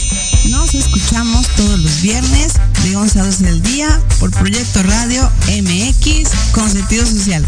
Nos 0.50 0.74
escuchamos 0.74 1.46
todos 1.56 1.78
los 1.78 2.02
viernes 2.02 2.54
de 2.82 2.96
11 2.96 3.20
a 3.20 3.24
12 3.24 3.44
del 3.44 3.62
día 3.62 4.02
por 4.20 4.30
Proyecto 4.30 4.82
Radio 4.82 5.30
MX 5.48 6.30
con 6.52 6.70
sentido 6.70 7.06
social. 7.06 7.44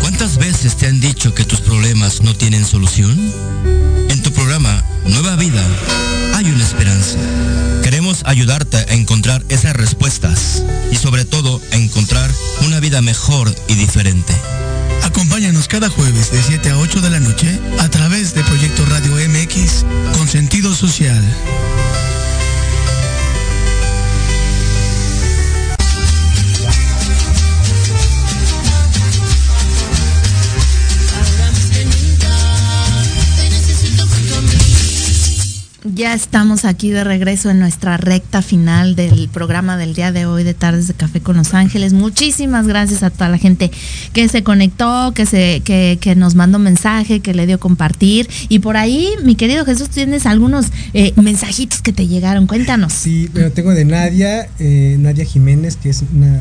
¿Cuántas 0.00 0.38
veces 0.38 0.76
te 0.76 0.86
han 0.86 1.00
dicho 1.00 1.32
que 1.34 1.44
tus 1.44 1.60
problemas 1.60 2.22
no 2.22 2.34
tienen 2.34 2.64
solución? 2.64 3.16
En 4.08 4.22
tu 4.22 4.32
programa 4.32 4.84
Nueva 5.06 5.36
Vida 5.36 5.64
hay 6.34 6.50
una 6.50 6.64
esperanza. 6.64 7.18
Ayudarte 8.24 8.78
a 8.78 8.94
encontrar 8.94 9.44
esas 9.50 9.76
respuestas 9.76 10.62
y 10.90 10.96
sobre 10.96 11.26
todo 11.26 11.60
a 11.72 11.76
encontrar 11.76 12.30
una 12.64 12.80
vida 12.80 13.02
mejor 13.02 13.54
y 13.68 13.74
diferente. 13.74 14.34
Acompáñanos 15.02 15.68
cada 15.68 15.90
jueves 15.90 16.32
de 16.32 16.42
7 16.42 16.70
a 16.70 16.78
8 16.78 17.02
de 17.02 17.10
la 17.10 17.20
noche 17.20 17.60
a 17.78 17.88
través 17.90 18.34
de 18.34 18.42
Proyecto 18.44 18.86
Radio 18.86 19.12
MX 19.28 19.84
con 20.16 20.26
sentido 20.26 20.74
social. 20.74 21.22
Ya 35.98 36.14
estamos 36.14 36.64
aquí 36.64 36.90
de 36.90 37.02
regreso 37.02 37.50
en 37.50 37.58
nuestra 37.58 37.96
recta 37.96 38.40
final 38.40 38.94
del 38.94 39.28
programa 39.28 39.76
del 39.76 39.94
día 39.94 40.12
de 40.12 40.26
hoy 40.26 40.44
de 40.44 40.54
Tardes 40.54 40.86
de 40.86 40.94
Café 40.94 41.20
con 41.20 41.36
Los 41.36 41.54
Ángeles. 41.54 41.92
Muchísimas 41.92 42.68
gracias 42.68 43.02
a 43.02 43.10
toda 43.10 43.28
la 43.28 43.36
gente 43.36 43.72
que 44.12 44.28
se 44.28 44.44
conectó, 44.44 45.10
que 45.12 45.26
se, 45.26 45.60
que, 45.64 45.98
que 46.00 46.14
nos 46.14 46.36
mandó 46.36 46.60
mensaje, 46.60 47.18
que 47.18 47.34
le 47.34 47.48
dio 47.48 47.58
compartir. 47.58 48.30
Y 48.48 48.60
por 48.60 48.76
ahí, 48.76 49.08
mi 49.24 49.34
querido 49.34 49.64
Jesús, 49.64 49.88
tienes 49.88 50.24
algunos 50.24 50.66
eh, 50.94 51.14
mensajitos 51.16 51.82
que 51.82 51.92
te 51.92 52.06
llegaron. 52.06 52.46
Cuéntanos. 52.46 52.92
Sí, 52.92 53.28
pero 53.34 53.50
tengo 53.50 53.72
de 53.72 53.84
Nadia, 53.84 54.48
eh, 54.60 54.94
Nadia 55.00 55.24
Jiménez, 55.24 55.74
que 55.74 55.90
es 55.90 56.04
una, 56.14 56.40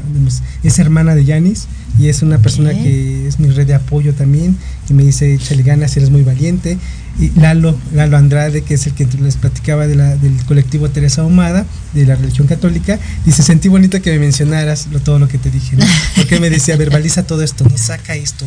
es 0.62 0.78
hermana 0.78 1.16
de 1.16 1.26
Yanis 1.26 1.66
y 1.98 2.10
es 2.10 2.22
una 2.22 2.38
persona 2.38 2.74
que 2.74 3.28
es 3.28 3.40
mi 3.40 3.50
red 3.50 3.66
de 3.66 3.74
apoyo 3.74 4.14
también 4.14 4.56
y 4.88 4.94
me 4.94 5.04
dice, 5.04 5.34
échale 5.34 5.64
ganas, 5.64 5.98
eres 5.98 6.12
muy 6.12 6.22
valiente. 6.22 6.78
Y 7.20 7.32
Lalo, 7.40 7.78
Lalo 7.94 8.18
Andrade, 8.18 8.62
que 8.64 8.76
es 8.76 8.86
el 8.86 8.94
que 8.94 9.08
les 9.22 9.38
platicaba 9.38 9.88
de 9.88 9.96
la, 9.96 10.16
del 10.16 10.36
colectivo 10.46 10.90
Teresa 10.90 11.22
Ahumada, 11.22 11.66
de 11.94 12.06
la 12.06 12.16
religión 12.16 12.48
católica, 12.48 13.00
dice, 13.26 13.44
sentí 13.44 13.70
bonito 13.70 14.02
que 14.02 14.12
me 14.12 14.20
mencionaras 14.20 14.88
lo, 14.92 15.00
todo 15.00 15.18
lo 15.18 15.28
que 15.28 15.38
te 15.38 15.50
dije, 15.50 15.76
¿no? 15.76 15.86
Porque 16.16 16.40
me 16.40 16.50
decía, 16.50 16.76
verbaliza 16.78 17.24
todo 17.24 17.42
esto, 17.42 17.66
no 17.70 17.78
saca 17.78 18.16
esto, 18.16 18.46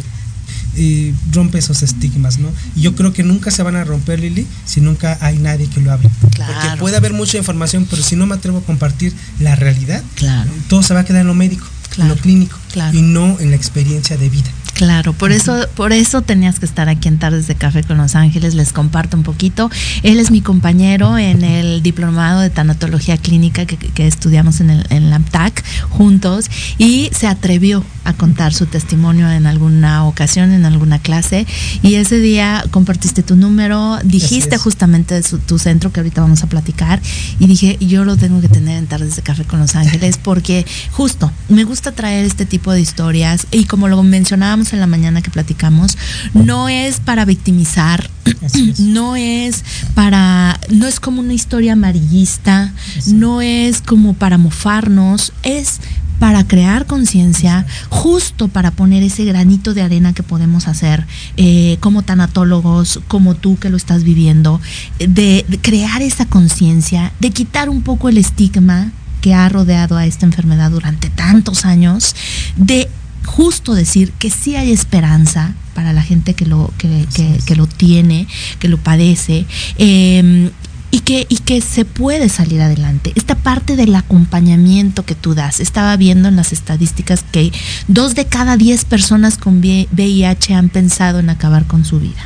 y 0.76 1.12
rompe 1.32 1.58
esos 1.58 1.82
estigmas, 1.82 2.38
¿no? 2.38 2.48
Y 2.76 2.82
yo 2.82 2.94
creo 2.94 3.12
que 3.12 3.24
nunca 3.24 3.50
se 3.50 3.62
van 3.62 3.76
a 3.76 3.84
romper, 3.84 4.20
Lili, 4.20 4.46
si 4.64 4.80
nunca 4.80 5.18
hay 5.20 5.38
nadie 5.38 5.68
que 5.68 5.80
lo 5.80 5.92
hable. 5.92 6.08
Porque 6.20 6.78
puede 6.78 6.96
haber 6.96 7.12
mucha 7.12 7.38
información, 7.38 7.86
pero 7.90 8.02
si 8.02 8.14
no 8.14 8.26
me 8.26 8.36
atrevo 8.36 8.58
a 8.58 8.62
compartir 8.62 9.12
la 9.40 9.56
realidad, 9.56 10.02
todo 10.68 10.82
se 10.82 10.94
va 10.94 11.00
a 11.00 11.04
quedar 11.04 11.22
en 11.22 11.26
lo 11.26 11.34
médico, 11.34 11.66
en 11.98 12.08
lo 12.08 12.16
clínico, 12.16 12.56
y 12.92 13.02
no 13.02 13.38
en 13.40 13.50
la 13.50 13.56
experiencia 13.56 14.16
de 14.16 14.28
vida. 14.28 14.50
Claro, 14.80 15.12
por 15.12 15.30
eso, 15.30 15.68
por 15.76 15.92
eso 15.92 16.22
tenías 16.22 16.58
que 16.58 16.64
estar 16.64 16.88
aquí 16.88 17.06
en 17.06 17.18
Tardes 17.18 17.46
de 17.46 17.54
Café 17.54 17.82
con 17.82 17.98
Los 17.98 18.14
Ángeles. 18.14 18.54
Les 18.54 18.72
comparto 18.72 19.14
un 19.14 19.24
poquito. 19.24 19.70
Él 20.02 20.18
es 20.18 20.30
mi 20.30 20.40
compañero 20.40 21.18
en 21.18 21.44
el 21.44 21.82
diplomado 21.82 22.40
de 22.40 22.48
tanatología 22.48 23.18
clínica 23.18 23.66
que, 23.66 24.06
estudiamos 24.06 24.62
en, 24.62 24.70
el, 24.70 24.86
en 24.88 25.10
la 25.10 25.20
juntos 25.90 26.50
y 26.78 27.10
se 27.12 27.26
atrevió 27.26 27.84
a 28.04 28.14
contar 28.14 28.54
su 28.54 28.64
testimonio 28.64 29.30
en 29.30 29.46
alguna 29.46 30.06
ocasión, 30.06 30.52
en 30.52 30.64
alguna 30.64 30.98
clase. 30.98 31.46
Y 31.82 31.96
ese 31.96 32.18
día 32.18 32.64
compartiste 32.70 33.22
tu 33.22 33.36
número, 33.36 33.98
dijiste 34.02 34.56
justamente 34.56 35.20
tu 35.46 35.58
centro 35.58 35.92
que 35.92 36.00
ahorita 36.00 36.22
vamos 36.22 36.42
a 36.42 36.46
platicar. 36.46 37.02
Y 37.38 37.46
dije, 37.46 37.76
yo 37.80 38.06
lo 38.06 38.16
tengo 38.16 38.40
que 38.40 38.48
tener 38.48 38.78
en 38.78 38.86
Tardes 38.86 39.16
de 39.16 39.20
Café 39.20 39.44
con 39.44 39.60
Los 39.60 39.76
Ángeles 39.76 40.18
porque 40.22 40.64
justo 40.90 41.30
me 41.50 41.64
gusta 41.64 41.92
traer 41.92 42.24
este 42.24 42.46
tipo 42.46 42.72
de 42.72 42.80
historias 42.80 43.46
y 43.50 43.64
como 43.64 43.86
lo 43.86 44.02
mencionábamos 44.02 44.69
en 44.72 44.80
la 44.80 44.86
mañana 44.86 45.22
que 45.22 45.30
platicamos, 45.30 45.96
no 46.34 46.68
es 46.68 47.00
para 47.00 47.24
victimizar, 47.24 48.10
no 48.78 49.16
es 49.16 49.64
para, 49.94 50.58
no 50.70 50.86
es 50.86 51.00
como 51.00 51.20
una 51.20 51.34
historia 51.34 51.74
amarillista, 51.74 52.72
no 53.06 53.40
es 53.40 53.82
como 53.82 54.14
para 54.14 54.38
mofarnos, 54.38 55.32
es 55.42 55.80
para 56.18 56.46
crear 56.46 56.86
conciencia, 56.86 57.66
justo 57.88 58.48
para 58.48 58.70
poner 58.70 59.02
ese 59.02 59.24
granito 59.24 59.72
de 59.72 59.82
arena 59.82 60.12
que 60.12 60.22
podemos 60.22 60.68
hacer 60.68 61.06
eh, 61.38 61.78
como 61.80 62.02
tanatólogos, 62.02 63.00
como 63.08 63.34
tú 63.34 63.58
que 63.58 63.70
lo 63.70 63.78
estás 63.78 64.04
viviendo, 64.04 64.60
de 64.98 65.46
crear 65.62 66.02
esa 66.02 66.26
conciencia, 66.26 67.12
de 67.20 67.30
quitar 67.30 67.70
un 67.70 67.80
poco 67.80 68.10
el 68.10 68.18
estigma 68.18 68.92
que 69.22 69.34
ha 69.34 69.48
rodeado 69.48 69.96
a 69.96 70.06
esta 70.06 70.26
enfermedad 70.26 70.70
durante 70.70 71.08
tantos 71.08 71.64
años, 71.64 72.14
de 72.56 72.88
justo 73.30 73.74
decir 73.74 74.12
que 74.18 74.28
sí 74.28 74.56
hay 74.56 74.72
esperanza 74.72 75.54
para 75.74 75.92
la 75.92 76.02
gente 76.02 76.34
que 76.34 76.46
lo, 76.46 76.72
que, 76.78 77.06
que, 77.46 77.56
lo 77.56 77.66
tiene, 77.66 78.26
que 78.58 78.68
lo 78.68 78.76
padece. 78.76 79.46
Eh, 79.78 80.50
y 80.90 81.00
que, 81.00 81.26
y 81.28 81.38
que 81.38 81.60
se 81.60 81.84
puede 81.84 82.28
salir 82.28 82.60
adelante. 82.60 83.12
Esta 83.14 83.36
parte 83.36 83.76
del 83.76 83.94
acompañamiento 83.94 85.04
que 85.04 85.14
tú 85.14 85.34
das. 85.34 85.60
Estaba 85.60 85.96
viendo 85.96 86.28
en 86.28 86.36
las 86.36 86.52
estadísticas 86.52 87.24
que 87.30 87.52
dos 87.88 88.14
de 88.14 88.26
cada 88.26 88.56
diez 88.56 88.84
personas 88.84 89.38
con 89.38 89.60
VIH 89.60 90.54
han 90.54 90.68
pensado 90.68 91.18
en 91.18 91.30
acabar 91.30 91.66
con 91.66 91.84
su 91.84 92.00
vida. 92.00 92.20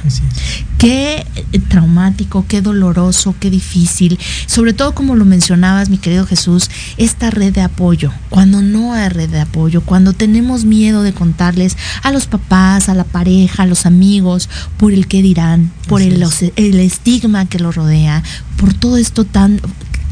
Qué 0.78 1.26
eh, 1.34 1.58
traumático, 1.68 2.44
qué 2.48 2.60
doloroso, 2.60 3.34
qué 3.38 3.50
difícil. 3.50 4.18
Sobre 4.46 4.72
todo 4.72 4.94
como 4.94 5.14
lo 5.14 5.24
mencionabas, 5.24 5.88
mi 5.88 5.98
querido 5.98 6.26
Jesús, 6.26 6.70
esta 6.96 7.30
red 7.30 7.52
de 7.52 7.62
apoyo. 7.62 8.12
Cuando 8.30 8.62
no 8.62 8.94
hay 8.94 9.08
red 9.08 9.30
de 9.30 9.40
apoyo, 9.40 9.82
cuando 9.82 10.12
tenemos 10.12 10.64
miedo 10.64 11.02
de 11.02 11.12
contarles 11.12 11.76
a 12.02 12.10
los 12.10 12.26
papás, 12.26 12.88
a 12.88 12.94
la 12.94 13.04
pareja, 13.04 13.62
a 13.62 13.66
los 13.66 13.86
amigos, 13.86 14.48
por 14.76 14.92
el 14.92 15.06
qué 15.06 15.22
dirán, 15.22 15.72
por 15.88 16.02
el, 16.02 16.24
el 16.56 16.80
estigma 16.80 17.46
que 17.46 17.58
lo 17.58 17.72
rodea, 17.72 18.22
por 18.56 18.74
todo 18.74 18.96
esto 18.96 19.24
tan 19.24 19.60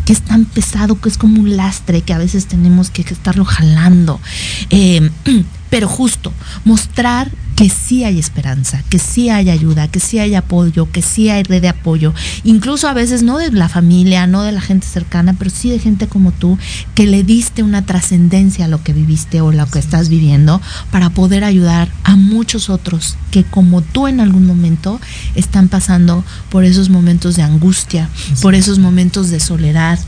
que 0.04 0.12
es 0.12 0.22
tan 0.22 0.44
pesado, 0.44 1.00
que 1.00 1.08
es 1.08 1.16
como 1.16 1.40
un 1.40 1.56
lastre 1.56 2.02
que 2.02 2.12
a 2.12 2.18
veces 2.18 2.46
tenemos 2.46 2.90
que, 2.90 3.02
estarlo 3.02 3.44
jalando. 3.44 4.20
Eh, 4.70 5.10
pero 5.70 5.88
justo, 5.88 6.32
mostrar 6.64 7.30
que 7.56 7.68
sí 7.68 8.04
hay 8.04 8.18
esperanza, 8.18 8.82
que 8.88 8.98
sí 8.98 9.28
hay 9.28 9.50
ayuda, 9.50 9.88
que 9.88 10.00
sí 10.00 10.18
hay 10.18 10.34
apoyo, 10.34 10.90
que 10.90 11.02
sí 11.02 11.28
hay 11.28 11.42
red 11.42 11.62
de 11.62 11.68
apoyo, 11.68 12.14
incluso 12.44 12.88
a 12.88 12.94
veces 12.94 13.22
no 13.22 13.38
de 13.38 13.50
la 13.52 13.68
familia, 13.68 14.26
no 14.26 14.42
de 14.42 14.52
la 14.52 14.60
gente 14.60 14.86
cercana, 14.86 15.34
pero 15.38 15.50
sí 15.50 15.70
de 15.70 15.78
gente 15.78 16.06
como 16.06 16.32
tú, 16.32 16.58
que 16.94 17.06
le 17.06 17.22
diste 17.22 17.62
una 17.62 17.84
trascendencia 17.84 18.64
a 18.64 18.68
lo 18.68 18.82
que 18.82 18.92
viviste 18.92 19.40
o 19.40 19.52
lo 19.52 19.66
que 19.66 19.78
estás 19.78 20.08
viviendo 20.08 20.60
para 20.90 21.10
poder 21.10 21.44
ayudar 21.44 21.88
a 22.04 22.16
muchos 22.16 22.70
otros 22.70 23.16
que 23.30 23.44
como 23.44 23.80
tú 23.80 24.08
en 24.08 24.20
algún 24.20 24.46
momento 24.46 25.00
están 25.34 25.68
pasando 25.68 26.24
por 26.50 26.64
esos 26.64 26.90
momentos 26.90 27.36
de 27.36 27.42
angustia, 27.42 28.08
por 28.40 28.54
esos 28.54 28.78
momentos 28.78 29.30
de 29.30 29.40
soledad, 29.40 29.98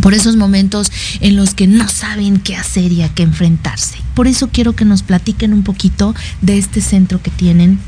por 0.00 0.14
esos 0.14 0.36
momentos 0.36 0.92
en 1.20 1.36
los 1.36 1.54
que 1.54 1.66
no 1.66 1.88
saben 1.88 2.38
qué 2.38 2.56
hacer 2.56 2.92
y 2.92 3.02
a 3.02 3.08
qué 3.08 3.22
enfrentarse. 3.22 3.96
Por 4.14 4.26
eso 4.26 4.48
quiero 4.52 4.74
que 4.74 4.84
nos 4.84 5.02
platiquen 5.02 5.52
un 5.52 5.62
poquito 5.62 6.14
de 6.46 6.58
este 6.58 6.80
centro 6.80 7.20
que 7.20 7.30
tienen, 7.30 7.78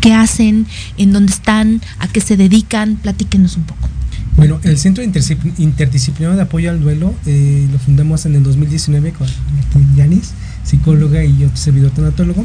qué 0.00 0.14
hacen, 0.14 0.66
en 0.96 1.12
dónde 1.12 1.32
están, 1.32 1.82
a 1.98 2.08
qué 2.08 2.20
se 2.20 2.36
dedican, 2.36 2.96
platíquenos 2.96 3.56
un 3.56 3.64
poco. 3.64 3.88
Bueno, 4.36 4.60
el 4.64 4.78
Centro 4.78 5.02
Interdisciplinario 5.02 6.36
de 6.36 6.42
Apoyo 6.42 6.70
al 6.70 6.80
Duelo 6.80 7.14
eh, 7.24 7.66
lo 7.72 7.78
fundamos 7.78 8.26
en 8.26 8.34
el 8.34 8.42
2019 8.42 9.12
con 9.12 9.96
Yanis, 9.96 10.32
psicóloga 10.62 11.24
y 11.24 11.38
yo 11.38 11.48
servidor 11.54 11.90
tanatólogo, 11.90 12.44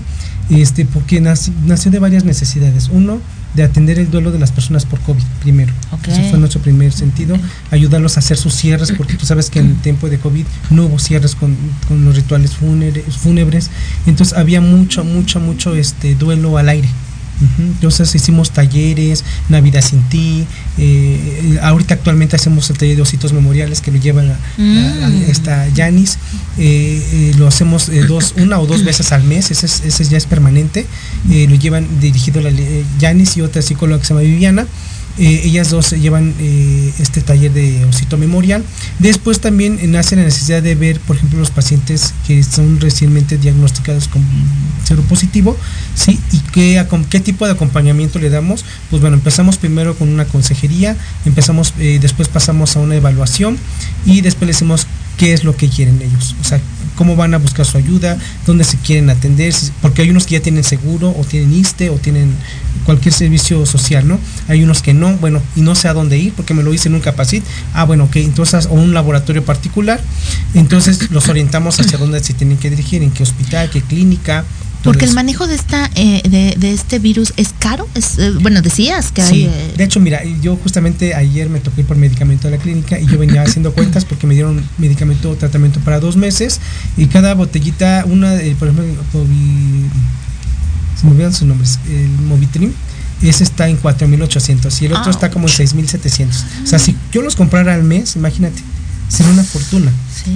este, 0.50 0.86
porque 0.86 1.20
nació, 1.20 1.54
nació 1.66 1.92
de 1.92 2.00
varias 2.00 2.24
necesidades. 2.24 2.90
Uno, 2.92 3.20
de 3.54 3.64
atender 3.64 4.00
el 4.00 4.10
duelo 4.10 4.32
de 4.32 4.40
las 4.40 4.52
personas 4.52 4.86
por 4.86 5.00
COVID 5.02 5.24
primero. 5.42 5.74
Ese 6.08 6.30
fue 6.30 6.40
nuestro 6.40 6.62
primer 6.62 6.92
sentido, 6.92 7.38
ayudarlos 7.70 8.18
a 8.18 8.20
hacer 8.20 8.38
sus 8.38 8.54
cierres, 8.54 8.92
porque 8.92 9.16
tú 9.16 9.26
sabes 9.26 9.50
que 9.50 9.60
en 9.60 9.68
el 9.68 9.76
tiempo 9.78 10.10
de 10.10 10.20
COVID 10.20 10.46
no 10.70 10.86
hubo 10.86 11.00
cierres 11.00 11.36
con, 11.36 11.56
los 11.90 12.16
rituales 12.16 12.52
fúnebres, 12.56 13.70
entonces 14.06 14.38
había 14.38 14.62
mucho, 14.62 15.04
mucho, 15.04 15.40
mucho 15.40 15.76
este 15.76 16.16
duelo 16.16 16.58
al 16.58 16.70
aire. 16.70 16.90
Entonces 17.58 18.14
hicimos 18.14 18.52
talleres, 18.52 19.24
Navidad 19.50 19.82
sin 19.82 20.02
ti, 20.04 20.46
eh, 20.78 21.60
ahorita 21.62 21.96
actualmente 21.96 22.36
hacemos 22.36 22.70
el 22.70 22.78
taller 22.78 22.96
de 22.96 23.02
ositos 23.02 23.34
memoriales 23.34 23.82
que 23.82 23.92
lo 23.92 24.00
lleva 24.00 24.22
mm. 24.58 25.24
esta 25.28 25.68
Yanis, 25.70 26.18
eh, 26.58 27.04
eh, 27.12 27.36
lo 27.38 27.48
hacemos 27.48 27.90
dos, 28.08 28.36
una 28.38 28.60
o 28.60 28.68
dos 28.68 28.84
veces 28.84 29.12
al 29.12 29.24
mes, 29.24 29.52
ese, 29.52 29.66
ese 29.66 30.04
ya 30.06 30.18
es 30.18 30.26
permanente, 30.26 30.86
lo 31.28 31.56
llevan 31.56 31.88
dirigido 32.00 32.42
la 32.42 32.52
Yanis 33.00 33.38
y 33.38 33.42
otra 33.42 33.62
psicóloga 33.62 34.00
que 34.00 34.08
se 34.08 34.14
llama 34.14 34.22
Viviana. 34.22 34.68
Eh, 35.18 35.42
ellas 35.44 35.70
dos 35.70 35.92
llevan 35.92 36.34
eh, 36.40 36.94
este 37.00 37.22
taller 37.22 37.52
de 37.52 37.84
osito 37.86 38.18
memorial. 38.18 38.64
Después 39.00 39.40
también 39.40 39.80
nace 39.92 40.16
la 40.16 40.24
necesidad 40.24 40.64
de 40.64 40.76
ver, 40.76 41.00
por 41.00 41.16
ejemplo, 41.16 41.40
los 41.40 41.52
pacientes 41.52 42.14
que 42.26 42.44
son 42.44 42.80
recientemente 42.80 43.38
diagnosticados 43.38 44.08
con 44.08 44.24
cero 44.84 45.04
positivo, 45.08 45.58
¿sí? 45.96 46.20
Y 46.32 46.40
qué, 46.52 46.86
qué 47.10 47.20
tipo 47.20 47.46
de 47.46 47.52
acompañamiento 47.52 48.20
le 48.20 48.30
damos. 48.30 48.66
Pues 48.90 49.02
bueno, 49.02 49.18
empezamos 49.18 49.58
primero 49.58 49.96
con 49.96 50.10
una 50.10 50.26
consejería, 50.26 50.96
empezamos, 51.26 51.74
eh, 51.80 52.00
después 52.02 52.28
pasamos 52.28 52.76
a 52.76 52.80
una 52.80 52.96
evaluación 52.96 53.58
y 54.06 54.22
después 54.22 54.48
le 54.48 54.54
decimos 54.54 54.88
qué 55.18 55.34
es 55.34 55.44
lo 55.44 55.56
que 55.56 55.70
quieren 55.70 56.02
ellos. 56.02 56.36
Cómo 57.02 57.16
van 57.16 57.34
a 57.34 57.40
buscar 57.40 57.66
su 57.66 57.80
ayuda, 57.80 58.16
dónde 58.46 58.64
se 58.64 58.78
quieren 58.78 59.10
atender, 59.10 59.52
porque 59.82 60.04
hay 60.04 60.12
unos 60.12 60.28
que 60.28 60.34
ya 60.34 60.40
tienen 60.40 60.64
seguro 60.64 61.10
o 61.18 61.24
tienen 61.24 61.52
ISTE 61.52 61.90
o 61.90 61.96
tienen 61.96 62.32
cualquier 62.86 63.12
servicio 63.12 63.66
social, 63.66 64.08
¿no? 64.08 64.20
Hay 64.48 64.64
unos 64.64 64.84
que 64.84 64.94
no, 64.94 65.18
bueno, 65.18 65.42
y 65.56 65.62
no 65.62 65.74
sé 65.74 65.88
a 65.88 65.94
dónde 65.94 66.20
ir 66.20 66.32
porque 66.34 66.54
me 66.54 66.62
lo 66.62 66.72
hice 66.72 66.90
en 66.90 66.94
un 66.94 67.02
capacit. 67.02 67.44
Ah, 67.74 67.86
bueno, 67.86 68.04
ok, 68.04 68.18
entonces, 68.18 68.68
o 68.68 68.76
un 68.76 68.94
laboratorio 68.94 69.44
particular, 69.44 70.00
entonces 70.54 71.10
los 71.10 71.28
orientamos 71.28 71.80
hacia 71.80 71.98
dónde 71.98 72.24
se 72.24 72.36
tienen 72.36 72.60
que 72.60 72.70
dirigir, 72.70 73.02
en 73.02 73.10
qué 73.10 73.24
hospital, 73.24 73.72
qué 73.72 73.82
clínica, 73.82 74.46
porque 74.84 75.06
el 75.06 75.14
manejo 75.14 75.48
de 75.48 75.56
esta 75.56 75.90
eh, 75.96 76.22
de, 76.58 76.74
este 76.74 77.00
virus 77.00 77.34
es 77.38 77.54
caro. 77.58 77.88
Es, 77.96 78.18
eh, 78.18 78.32
bueno, 78.42 78.62
decías 78.62 79.12
que 79.12 79.22
hay. 79.22 79.46
Eh, 79.46 79.74
de 79.78 79.84
hecho, 79.84 80.00
mira, 80.00 80.22
yo 80.42 80.56
justamente 80.56 81.14
ayer 81.14 81.50
me 81.50 81.60
toqué 81.60 81.84
por 81.84 81.98
medicamento 81.98 82.48
a 82.48 82.52
la 82.52 82.58
clínica 82.58 83.00
y 83.00 83.06
yo 83.06 83.18
venía 83.18 83.42
haciendo 83.46 83.74
cuentas 83.74 84.06
porque 84.06 84.28
me 84.28 84.34
dieron 84.34 84.64
medicamento, 84.78 85.36
tratamiento 85.36 85.80
para 85.82 86.00
dos 86.00 86.16
meses 86.16 86.60
y 86.98 87.08
cada 87.08 87.34
botellita, 87.34 88.06
una, 88.08 88.32
por 88.60 88.70
ejemplo, 88.70 89.04
se 91.00 91.06
me 91.06 91.12
olvidan 91.12 91.34
sus 91.34 91.48
nombres, 91.48 91.80
el 91.90 92.10
Movitrim 92.26 92.74
ese 93.30 93.44
está 93.44 93.68
en 93.68 93.80
4.800 93.80 94.82
y 94.82 94.86
el 94.86 94.94
otro 94.94 95.08
ah, 95.08 95.12
está 95.12 95.30
como 95.30 95.48
en 95.48 95.54
6.700. 95.54 96.28
O 96.64 96.68
sea, 96.68 96.80
si 96.80 96.96
yo 97.12 97.22
los 97.22 97.36
comprara 97.36 97.76
al 97.76 97.84
mes, 97.84 98.16
imagínate, 98.16 98.62
sería 99.10 99.32
una 99.32 99.44
fortuna. 99.44 99.92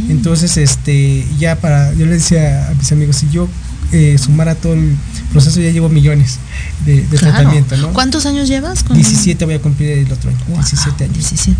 Entonces, 0.10 0.58
este, 0.58 1.26
ya 1.40 1.56
para, 1.56 1.94
yo 1.94 2.06
le 2.06 2.14
decía 2.14 2.70
a 2.70 2.74
mis 2.76 2.92
amigos, 2.92 3.18
si 3.18 3.30
yo 3.30 3.48
eh, 3.96 4.18
sumara 4.18 4.56
todo 4.56 4.74
el 4.74 4.94
proceso, 5.32 5.62
ya 5.62 5.72
llevo 5.72 5.88
millones 5.88 6.40
de, 6.86 7.02
tratamiento, 7.18 7.78
¿no? 7.78 7.94
¿Cuántos 7.94 8.26
años 8.26 8.50
llevas? 8.50 8.84
Con 8.84 8.98
17 8.98 9.46
voy 9.46 9.54
a 9.54 9.62
cumplir 9.62 9.92
el 9.92 10.12
otro 10.12 10.30
año, 10.30 10.40
17 10.48 11.06
años. 11.06 11.16
17. 11.16 11.58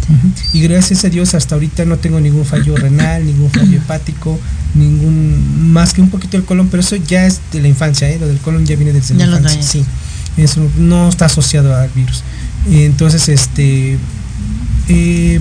Y 0.52 0.60
gracias 0.60 1.06
a 1.06 1.10
Dios 1.10 1.34
hasta 1.34 1.56
ahorita 1.56 1.86
no 1.86 1.96
tengo 1.96 2.20
ningún 2.20 2.44
fallo 2.44 2.76
renal, 2.78 3.26
ningún 3.26 3.50
fallo 3.50 3.78
hepático, 3.78 4.38
ningún, 4.74 5.72
más 5.72 5.94
que 5.94 6.02
un 6.02 6.10
poquito 6.10 6.36
del 6.36 6.46
colon, 6.46 6.68
pero 6.68 6.82
eso 6.82 6.98
ya 6.98 7.26
es 7.26 7.40
de 7.54 7.62
la 7.62 7.70
infancia, 7.70 8.10
¿eh? 8.10 8.20
Lo 8.20 8.28
del 8.28 8.40
colon 8.40 8.66
ya 8.66 8.76
viene 8.76 8.92
desde 8.92 9.16
la 9.16 9.26
infancia, 9.26 9.62
sí. 9.64 9.86
Eso 10.36 10.70
no 10.78 11.08
está 11.08 11.28
asociado 11.28 11.74
al 11.74 11.90
virus. 11.96 12.22
Entonces, 12.70 13.30
este... 13.30 13.98
Eh, 14.90 15.40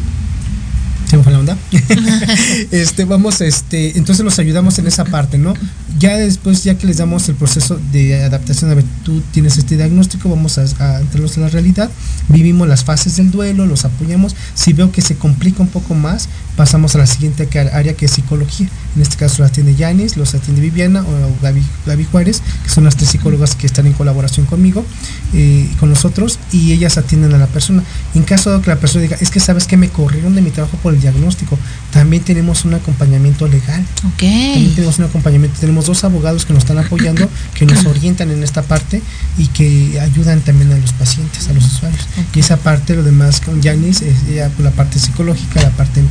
se 1.08 1.16
me 1.16 1.22
fue 1.22 1.32
la 1.32 1.40
onda. 1.40 1.56
este, 2.70 3.04
vamos, 3.04 3.40
este, 3.40 3.96
entonces 3.98 4.24
los 4.24 4.38
ayudamos 4.38 4.78
en 4.78 4.86
esa 4.86 5.04
parte, 5.04 5.38
¿no? 5.38 5.54
Ya 5.98 6.16
después, 6.16 6.64
ya 6.64 6.76
que 6.76 6.86
les 6.86 6.98
damos 6.98 7.28
el 7.28 7.34
proceso 7.34 7.78
de 7.92 8.22
adaptación, 8.22 8.70
a 8.70 8.74
ver, 8.74 8.84
tú 9.04 9.22
tienes 9.32 9.56
este 9.58 9.76
diagnóstico, 9.76 10.28
vamos 10.28 10.58
a, 10.58 10.62
a 10.62 11.00
entrarlos 11.00 11.36
a 11.38 11.42
la 11.42 11.48
realidad, 11.48 11.90
vivimos 12.28 12.66
las 12.68 12.84
fases 12.84 13.16
del 13.16 13.30
duelo, 13.30 13.66
los 13.66 13.84
apoyamos. 13.84 14.34
Si 14.54 14.72
veo 14.72 14.90
que 14.92 15.02
se 15.02 15.16
complica 15.16 15.62
un 15.62 15.68
poco 15.68 15.94
más, 15.94 16.28
pasamos 16.56 16.94
a 16.94 16.98
la 16.98 17.06
siguiente 17.06 17.48
área 17.72 17.94
que 17.94 18.06
es 18.06 18.12
psicología. 18.12 18.68
En 18.96 19.02
este 19.02 19.16
caso 19.16 19.42
la 19.42 19.48
atiende 19.48 19.74
Yanis, 19.74 20.16
los 20.16 20.34
atiende 20.34 20.60
Viviana 20.60 21.02
o 21.02 21.42
Gaby, 21.42 21.62
Gaby 21.86 22.04
Juárez, 22.04 22.42
que 22.62 22.70
son 22.70 22.84
las 22.84 22.96
tres 22.96 23.10
psicólogas 23.10 23.56
que 23.56 23.66
están 23.66 23.86
en 23.86 23.92
colaboración 23.92 24.46
conmigo, 24.46 24.84
eh, 25.32 25.68
con 25.80 25.90
nosotros, 25.90 26.38
y 26.52 26.72
ellas 26.72 26.96
atienden 26.96 27.34
a 27.34 27.38
la 27.38 27.46
persona. 27.46 27.82
En 28.14 28.22
caso 28.22 28.52
de 28.52 28.62
que 28.62 28.70
la 28.70 28.76
persona 28.76 29.02
diga, 29.02 29.16
es 29.20 29.30
que 29.30 29.40
sabes 29.40 29.66
que 29.66 29.76
me 29.76 29.88
corrieron 29.88 30.34
de 30.34 30.42
mi 30.42 30.50
trabajo 30.50 30.76
por 30.82 30.93
el 30.94 31.00
diagnóstico, 31.00 31.58
también 31.92 32.22
tenemos 32.22 32.64
un 32.64 32.74
acompañamiento 32.74 33.46
legal. 33.46 33.84
Ok. 34.04 34.20
También 34.20 34.74
tenemos 34.74 34.98
un 34.98 35.04
acompañamiento, 35.04 35.60
tenemos 35.60 35.86
dos 35.86 36.04
abogados 36.04 36.46
que 36.46 36.52
nos 36.52 36.62
están 36.62 36.78
apoyando, 36.78 37.28
que 37.54 37.66
nos 37.66 37.84
orientan 37.86 38.30
en 38.30 38.42
esta 38.42 38.62
parte 38.62 39.02
y 39.38 39.46
que 39.48 40.00
ayudan 40.00 40.40
también 40.40 40.72
a 40.72 40.78
los 40.78 40.92
pacientes, 40.92 41.48
a 41.48 41.52
los 41.52 41.64
usuarios. 41.64 42.06
Y 42.34 42.40
esa 42.40 42.56
parte, 42.56 42.94
lo 42.94 43.02
demás 43.02 43.40
con 43.40 43.60
Yanis, 43.60 44.02
es 44.02 44.14
ya 44.34 44.50
la 44.58 44.70
parte 44.70 44.98
psicológica, 44.98 45.62
la 45.62 45.70
parte 45.70 46.02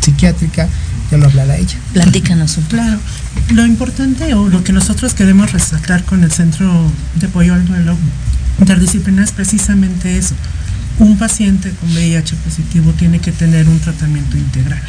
psiquiátrica, 0.00 0.68
ya 1.10 1.16
lo 1.18 1.26
hablará 1.26 1.56
ella. 1.56 1.76
Platícanos 1.92 2.58
un 2.58 2.64
Claro, 2.74 2.98
lo 3.50 3.64
importante 3.64 4.34
o 4.34 4.48
lo 4.48 4.62
que 4.64 4.72
nosotros 4.72 5.14
queremos 5.14 5.52
resaltar 5.52 6.04
con 6.04 6.24
el 6.24 6.32
Centro 6.32 6.90
de 7.14 7.26
Apoyo 7.26 7.54
al 7.54 7.66
Duelo 7.66 7.96
Interdisciplinar 8.60 9.24
es 9.24 9.32
precisamente 9.32 10.16
eso. 10.16 10.34
Un 10.98 11.18
paciente 11.18 11.70
con 11.80 11.90
VIH 11.92 12.36
positivo 12.36 12.92
tiene 12.92 13.18
que 13.18 13.32
tener 13.32 13.68
un 13.68 13.80
tratamiento 13.80 14.36
integral. 14.36 14.82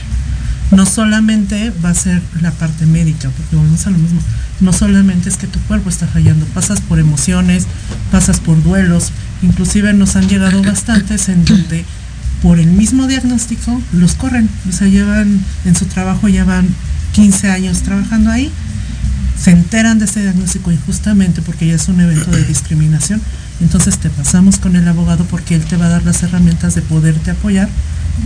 No 0.71 0.85
solamente 0.85 1.71
va 1.83 1.89
a 1.89 1.95
ser 1.95 2.21
la 2.41 2.51
parte 2.51 2.85
médica, 2.85 3.29
porque 3.29 3.55
volvemos 3.55 3.85
a 3.87 3.91
lo 3.91 3.97
mismo. 3.97 4.19
No 4.61 4.73
solamente 4.73 5.29
es 5.29 5.37
que 5.37 5.47
tu 5.47 5.59
cuerpo 5.61 5.89
está 5.89 6.07
fallando, 6.07 6.45
pasas 6.47 6.81
por 6.81 6.99
emociones, 6.99 7.65
pasas 8.11 8.39
por 8.39 8.61
duelos, 8.63 9.11
inclusive 9.41 9.93
nos 9.93 10.15
han 10.15 10.27
llegado 10.27 10.61
bastantes 10.63 11.29
en 11.29 11.43
donde 11.45 11.85
por 12.41 12.59
el 12.59 12.67
mismo 12.67 13.07
diagnóstico 13.07 13.81
los 13.91 14.13
corren, 14.13 14.49
o 14.69 14.71
sea, 14.71 14.87
llevan 14.87 15.41
en 15.65 15.75
su 15.75 15.85
trabajo, 15.85 16.27
llevan 16.29 16.67
15 17.13 17.49
años 17.49 17.81
trabajando 17.81 18.31
ahí, 18.31 18.51
se 19.41 19.51
enteran 19.51 19.99
de 19.99 20.05
ese 20.05 20.21
diagnóstico 20.21 20.71
injustamente 20.71 21.41
porque 21.41 21.67
ya 21.67 21.75
es 21.75 21.87
un 21.87 21.99
evento 21.99 22.31
de 22.31 22.43
discriminación, 22.43 23.21
entonces 23.61 23.97
te 23.97 24.09
pasamos 24.09 24.57
con 24.57 24.75
el 24.75 24.87
abogado 24.87 25.25
porque 25.25 25.55
él 25.55 25.63
te 25.65 25.77
va 25.77 25.85
a 25.85 25.89
dar 25.89 26.03
las 26.03 26.23
herramientas 26.23 26.75
de 26.75 26.81
poderte 26.81 27.31
apoyar, 27.31 27.69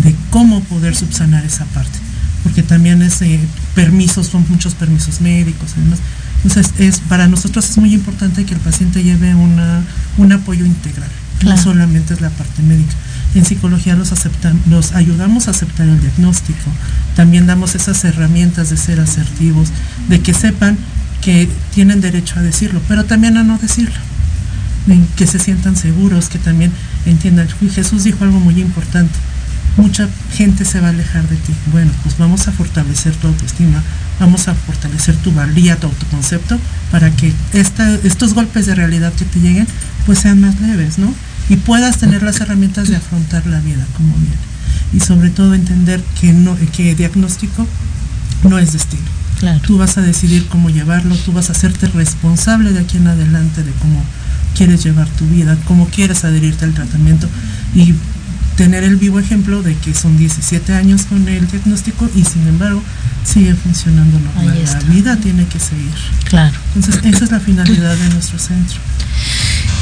de 0.04 0.16
cómo 0.30 0.62
poder 0.64 0.96
subsanar 0.96 1.46
esa 1.46 1.66
parte, 1.66 2.00
porque 2.44 2.64
también 2.64 3.02
es 3.02 3.22
eh, 3.22 3.40
permisos, 3.76 4.28
son 4.28 4.46
muchos 4.50 4.74
permisos 4.76 5.22
médicos, 5.22 5.72
además. 5.78 6.00
Entonces, 6.44 6.74
es, 6.80 7.00
para 7.02 7.28
nosotros 7.28 7.70
es 7.70 7.78
muy 7.78 7.94
importante 7.94 8.46
que 8.46 8.54
el 8.54 8.60
paciente 8.62 9.04
lleve 9.04 9.36
una, 9.36 9.84
un 10.18 10.32
apoyo 10.32 10.66
integral, 10.66 11.10
Claro. 11.40 11.56
no 11.56 11.62
solamente 11.64 12.14
es 12.14 12.22
la 12.22 12.30
parte 12.30 12.62
médica. 12.64 12.94
En 13.36 13.46
psicología 13.46 13.96
los 13.96 14.12
aceptan, 14.12 14.60
los 14.70 14.94
ayudamos 14.94 15.48
a 15.48 15.52
aceptar 15.52 15.88
el 15.88 16.02
diagnóstico. 16.02 16.70
También 17.16 17.46
damos 17.46 17.76
esas 17.76 18.04
herramientas 18.04 18.70
de 18.72 18.78
ser 18.78 19.00
asertivos, 19.00 19.70
de 20.10 20.20
que 20.22 20.34
sepan 20.34 20.78
que 21.22 21.48
tienen 21.74 22.02
derecho 22.02 22.40
a 22.40 22.42
decirlo, 22.42 22.82
pero 22.88 23.06
también 23.06 23.38
a 23.38 23.44
no 23.44 23.58
decirlo. 23.58 23.96
En 24.88 25.06
que 25.16 25.28
se 25.28 25.40
sientan 25.40 25.76
seguros, 25.76 26.30
que 26.30 26.40
también 26.40 26.72
entiendan. 27.06 27.48
Y 27.62 27.70
Jesús 27.70 28.04
dijo 28.04 28.24
algo 28.24 28.40
muy 28.40 28.60
importante. 28.60 29.14
Mucha 29.78 30.10
gente 30.34 30.66
se 30.66 30.80
va 30.80 30.88
a 30.88 30.90
alejar 30.90 31.28
de 31.28 31.36
ti. 31.36 31.54
Bueno, 31.72 31.92
pues 32.04 32.18
vamos 32.18 32.48
a 32.48 32.52
fortalecer 32.52 33.16
tu 33.16 33.28
autoestima, 33.28 33.82
vamos 34.20 34.48
a 34.48 34.56
fortalecer 34.56 35.16
tu 35.18 35.32
valía, 35.32 35.78
tu 35.78 35.88
autoconcepto, 35.88 36.60
para 36.92 37.12
que 37.12 37.32
esta, 37.54 37.96
estos 38.04 38.34
golpes 38.34 38.66
de 38.66 38.76
realidad 38.76 39.14
que 39.14 39.26
te 39.26 39.40
lleguen, 39.40 39.68
pues 40.06 40.20
sean 40.20 40.42
más 40.42 40.60
leves, 40.60 40.98
¿no? 40.98 41.14
y 41.50 41.56
puedas 41.58 41.98
tener 41.98 42.22
las 42.24 42.40
herramientas 42.40 42.88
de 42.88 42.96
afrontar 42.96 43.46
la 43.48 43.60
vida 43.60 43.86
como 43.98 44.14
viene. 44.16 44.38
Y 44.94 45.00
sobre 45.00 45.30
todo 45.30 45.54
entender 45.56 46.02
que 46.22 46.32
no, 46.32 46.56
que 46.76 46.96
diagnóstico 46.96 47.68
no 48.44 48.60
es 48.60 48.72
destino. 48.72 49.04
Claro. 49.40 49.60
Tú 49.62 49.78
vas 49.78 49.98
a 49.98 50.02
decidir 50.02 50.48
cómo 50.48 50.70
llevarlo, 50.70 51.16
tú 51.16 51.32
vas 51.34 51.50
a 51.50 51.54
hacerte 51.54 51.88
responsable 51.88 52.72
de 52.72 52.80
aquí 52.80 52.98
en 52.98 53.08
adelante 53.08 53.64
de 53.64 53.72
cómo 53.74 54.04
quieres 54.56 54.84
llevar 54.84 55.08
tu 55.10 55.26
vida, 55.28 55.58
cómo 55.66 55.88
quieres 55.88 56.24
adherirte 56.24 56.66
al 56.66 56.74
tratamiento 56.74 57.28
y 57.76 57.94
tener 58.56 58.84
el 58.84 58.98
vivo 58.98 59.20
ejemplo 59.20 59.64
de 59.64 59.74
que 59.76 59.94
son 59.94 60.18
17 60.18 60.74
años 60.74 61.04
con 61.04 61.26
el 61.28 61.48
diagnóstico 61.48 62.10
y 62.14 62.26
sin 62.26 62.46
embargo 62.48 62.84
sigue 63.24 63.56
funcionando 63.56 64.20
normal. 64.20 64.62
La 64.66 64.80
vida 64.94 65.16
tiene 65.16 65.46
que 65.46 65.60
seguir. 65.60 65.94
Claro. 66.26 66.58
Entonces 66.76 67.02
esa 67.06 67.26
es 67.26 67.32
la 67.32 67.40
finalidad 67.40 67.96
de 67.96 68.10
nuestro 68.10 68.38
centro. 68.38 68.80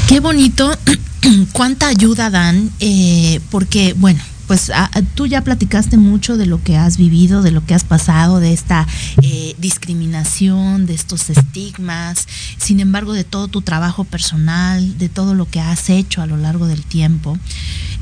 Qué 0.06 0.20
bonito, 0.20 0.78
cuánta 1.52 1.88
ayuda 1.88 2.30
dan, 2.30 2.70
eh, 2.80 3.40
porque, 3.50 3.94
bueno, 3.98 4.20
pues 4.48 4.70
a- 4.70 4.86
a- 4.92 5.02
tú 5.14 5.26
ya 5.26 5.42
platicaste 5.44 5.96
mucho 5.98 6.36
de 6.36 6.46
lo 6.46 6.60
que 6.62 6.76
has 6.76 6.96
vivido, 6.96 7.42
de 7.42 7.52
lo 7.52 7.64
que 7.64 7.74
has 7.74 7.84
pasado, 7.84 8.40
de 8.40 8.52
esta 8.52 8.86
eh, 9.22 9.54
discriminación, 9.58 10.86
de 10.86 10.94
estos 10.94 11.30
estigmas, 11.30 12.26
sin 12.56 12.80
embargo, 12.80 13.12
de 13.12 13.22
todo 13.24 13.46
tu 13.46 13.62
trabajo 13.62 14.02
personal, 14.04 14.98
de 14.98 15.08
todo 15.08 15.34
lo 15.34 15.48
que 15.48 15.60
has 15.60 15.90
hecho 15.90 16.22
a 16.22 16.26
lo 16.26 16.36
largo 16.36 16.66
del 16.66 16.82
tiempo. 16.82 17.38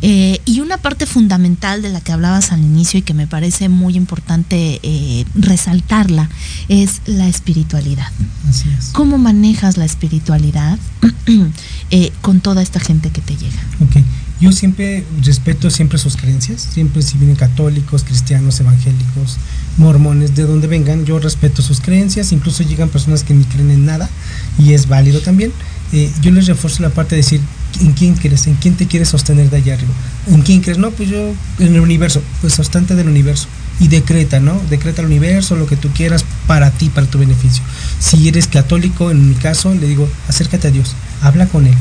Eh, 0.03 0.41
y 0.45 0.61
una 0.61 0.77
parte 0.77 1.07
fundamental 1.07 1.83
de 1.83 1.89
la 1.89 2.01
que 2.01 2.13
hablabas 2.13 2.53
al 2.53 2.61
inicio 2.61 2.99
y 2.99 3.03
que 3.03 3.15
me 3.15 3.27
parece 3.27 3.69
muy 3.69 3.97
importante 3.97 4.79
eh, 4.83 5.25
resaltarla 5.35 6.29
es 6.69 7.01
la 7.07 7.27
espiritualidad. 7.29 8.09
Así 8.49 8.69
es. 8.79 8.91
¿Cómo 8.93 9.19
manejas 9.19 9.77
la 9.79 9.85
espiritualidad 9.87 10.79
eh, 11.91 12.13
con 12.21 12.41
toda 12.41 12.63
esta 12.63 12.79
gente 12.79 13.11
que 13.11 13.21
te 13.23 13.37
llega? 13.37 13.61
Yo 14.39 14.53
siempre 14.53 15.03
respeto 15.23 15.71
siempre 15.71 15.97
sus 15.97 16.17
creencias, 16.17 16.61
siempre 16.61 17.01
si 17.01 17.17
vienen 17.17 17.37
católicos, 17.37 18.05
cristianos, 18.05 18.61
evangélicos, 18.61 19.39
mormones, 19.79 20.35
de 20.35 20.43
donde 20.43 20.67
vengan, 20.67 21.07
yo 21.07 21.19
respeto 21.19 21.63
sus 21.63 21.81
creencias, 21.81 22.33
incluso 22.33 22.63
llegan 22.63 22.91
personas 22.91 23.25
que 23.25 23.33
ni 23.33 23.45
creen 23.45 23.71
en 23.71 23.87
nada 23.87 24.11
y 24.59 24.75
es 24.75 24.89
válido 24.89 25.21
también. 25.21 25.53
Eh, 25.93 26.13
yo 26.21 26.31
les 26.33 26.47
refuerzo 26.47 26.83
la 26.83 26.91
parte 26.91 27.15
de 27.15 27.23
decir, 27.23 27.41
¿en 27.81 27.93
quién 27.93 28.15
crees? 28.15 28.47
¿En 28.47 28.57
quién 28.57 28.75
te 28.75 28.87
quieres 28.87 29.09
sostener 29.09 29.49
de 29.49 29.57
allá 29.57 29.73
arriba? 29.73 29.95
¿En 30.27 30.43
quién 30.43 30.61
crees? 30.61 30.77
No, 30.77 30.91
pues 30.91 31.09
yo 31.09 31.33
en 31.59 31.75
el 31.75 31.81
universo, 31.81 32.21
pues 32.43 32.53
sostente 32.53 32.95
del 32.95 33.09
universo 33.09 33.47
y 33.81 33.89
decreta, 33.89 34.39
¿no? 34.39 34.61
Decreta 34.69 35.01
el 35.01 35.07
universo, 35.07 35.57
lo 35.57 35.67
que 35.67 35.77
tú 35.77 35.89
quieras 35.95 36.27
para 36.47 36.71
ti, 36.73 36.91
para 36.91 37.07
tu 37.07 37.19
beneficio. 37.19 37.63
Si 38.01 38.29
eres 38.29 38.49
católico, 38.49 39.11
en 39.11 39.31
mi 39.31 39.35
caso, 39.35 39.75
le 39.75 39.87
digo, 39.87 40.07
acércate 40.29 40.69
a 40.69 40.71
Dios, 40.71 40.95
habla 41.23 41.47
con 41.47 41.67
Él 41.67 41.75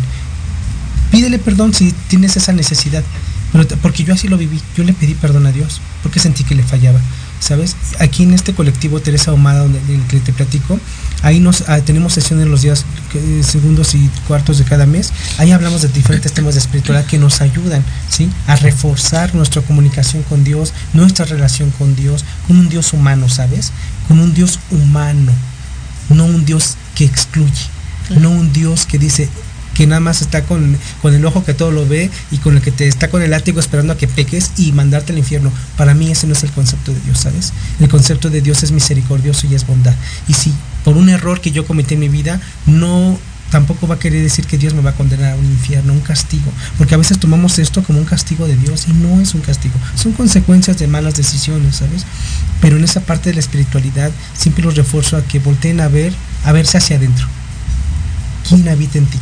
pídele 1.12 1.40
perdón 1.40 1.74
si 1.74 1.92
tienes 2.08 2.38
esa 2.38 2.54
necesidad. 2.54 3.04
Pero 3.52 3.68
porque 3.82 4.04
yo 4.04 4.14
así 4.14 4.28
lo 4.28 4.38
viví, 4.38 4.60
yo 4.76 4.84
le 4.84 4.94
pedí 4.94 5.14
perdón 5.14 5.46
a 5.46 5.52
Dios, 5.52 5.80
porque 6.04 6.20
sentí 6.20 6.44
que 6.44 6.56
le 6.56 6.64
fallaba. 6.64 7.00
¿Sabes? 7.40 7.76
Aquí 8.00 8.24
en 8.24 8.34
este 8.34 8.54
colectivo 8.54 9.02
Teresa 9.02 9.32
Ahumada, 9.32 9.60
donde 9.60 9.80
en 9.80 10.02
el 10.02 10.08
que 10.08 10.20
te 10.20 10.34
platico, 10.34 10.80
ahí 11.22 11.40
nos 11.40 11.66
ah, 11.68 11.80
tenemos 11.82 12.14
sesiones 12.14 12.48
los 12.48 12.62
días 12.64 12.86
eh, 13.14 13.44
segundos 13.44 13.94
y 13.94 14.10
cuartos 14.28 14.58
de 14.58 14.64
cada 14.64 14.86
mes. 14.86 15.12
Ahí 15.38 15.52
hablamos 15.52 15.82
de 15.82 15.90
diferentes 15.90 16.34
temas 16.34 16.56
de 16.56 16.62
espiritualidad 16.62 17.06
que 17.08 17.18
nos 17.18 17.42
ayudan, 17.42 17.84
¿sí? 18.10 18.30
A 18.48 18.56
reforzar 18.56 19.36
nuestra 19.36 19.62
comunicación 19.62 20.24
con 20.24 20.44
Dios, 20.44 20.74
nuestra 20.94 21.26
relación 21.26 21.72
con 21.72 21.96
Dios, 21.96 22.26
con 22.48 22.58
un 22.58 22.70
Dios 22.70 22.94
humano, 22.94 23.30
¿sabes? 23.30 23.72
Con 24.08 24.20
un 24.20 24.34
Dios 24.34 24.60
humano, 24.72 25.32
no 26.10 26.26
un 26.26 26.46
Dios 26.46 26.78
que 26.96 27.06
excluye, 27.06 27.70
no 28.20 28.32
un 28.32 28.54
Dios 28.54 28.86
que 28.86 28.98
dice 28.98 29.30
que 29.76 29.86
nada 29.86 30.00
más 30.00 30.22
está 30.22 30.44
con, 30.44 30.76
con 31.04 31.14
el 31.14 31.24
ojo 31.26 31.44
que 31.44 31.54
todo 31.54 31.70
lo 31.70 31.88
ve 31.88 32.10
y 32.32 32.38
con 32.38 32.56
el 32.56 32.64
que 32.64 32.72
te 32.72 32.88
está 32.88 33.10
con 33.10 33.22
el 33.22 33.30
látigo 33.30 33.60
esperando 33.60 33.94
a 33.94 33.98
que 33.98 34.08
peques 34.08 34.54
y 34.58 34.72
mandarte 34.72 35.12
al 35.12 35.20
infierno. 35.20 35.52
Para 35.78 35.94
mí 35.94 36.10
ese 36.10 36.26
no 36.26 36.34
es 36.34 36.44
el 36.44 36.52
concepto 36.52 36.94
de 36.94 37.00
Dios, 37.02 37.20
¿sabes? 37.20 37.54
El 37.80 37.90
concepto 37.90 38.32
de 38.32 38.42
Dios 38.42 38.64
es 38.64 38.72
misericordioso 38.72 39.46
y 39.46 39.54
es 39.54 39.68
bondad. 39.68 39.94
Y 40.28 40.34
si 40.34 40.52
por 40.84 40.98
un 40.98 41.10
error 41.10 41.42
que 41.42 41.52
yo 41.52 41.68
cometí 41.68 41.94
en 41.94 42.00
mi 42.00 42.10
vida, 42.10 42.40
no 42.66 43.20
tampoco 43.52 43.88
va 43.88 43.96
a 43.96 44.00
querer 44.00 44.24
decir 44.24 44.46
que 44.46 44.58
Dios 44.58 44.74
me 44.74 44.82
va 44.82 44.90
a 44.92 44.96
condenar 44.96 45.34
a 45.34 45.36
un 45.36 45.46
infierno, 45.46 45.94
un 45.94 46.02
castigo, 46.02 46.52
porque 46.78 46.96
a 46.96 46.98
veces 46.98 47.20
tomamos 47.20 47.60
esto 47.60 47.84
como 47.84 48.00
un 48.00 48.06
castigo 48.06 48.48
de 48.48 48.56
Dios 48.56 48.88
y 48.90 48.94
no 48.94 49.22
es 49.22 49.34
un 49.34 49.42
castigo, 49.42 49.76
son 49.96 50.14
consecuencias 50.14 50.80
de 50.80 50.88
malas 50.88 51.16
decisiones, 51.16 51.78
¿sabes? 51.78 52.06
Pero 52.60 52.78
en 52.78 52.84
esa 52.84 53.02
parte 53.02 53.30
de 53.30 53.36
la 53.36 53.40
espiritualidad 53.40 54.12
siempre 54.34 54.64
los 54.64 54.76
refuerzo 54.76 55.16
a 55.16 55.22
que 55.22 55.40
volteen 55.40 55.80
a 55.80 55.88
ver, 55.88 56.14
a 56.44 56.52
verse 56.52 56.78
hacia 56.78 56.98
adentro. 56.98 57.28
¿Quién 58.48 58.68
habita 58.68 58.98
en 58.98 59.06
ti? 59.06 59.20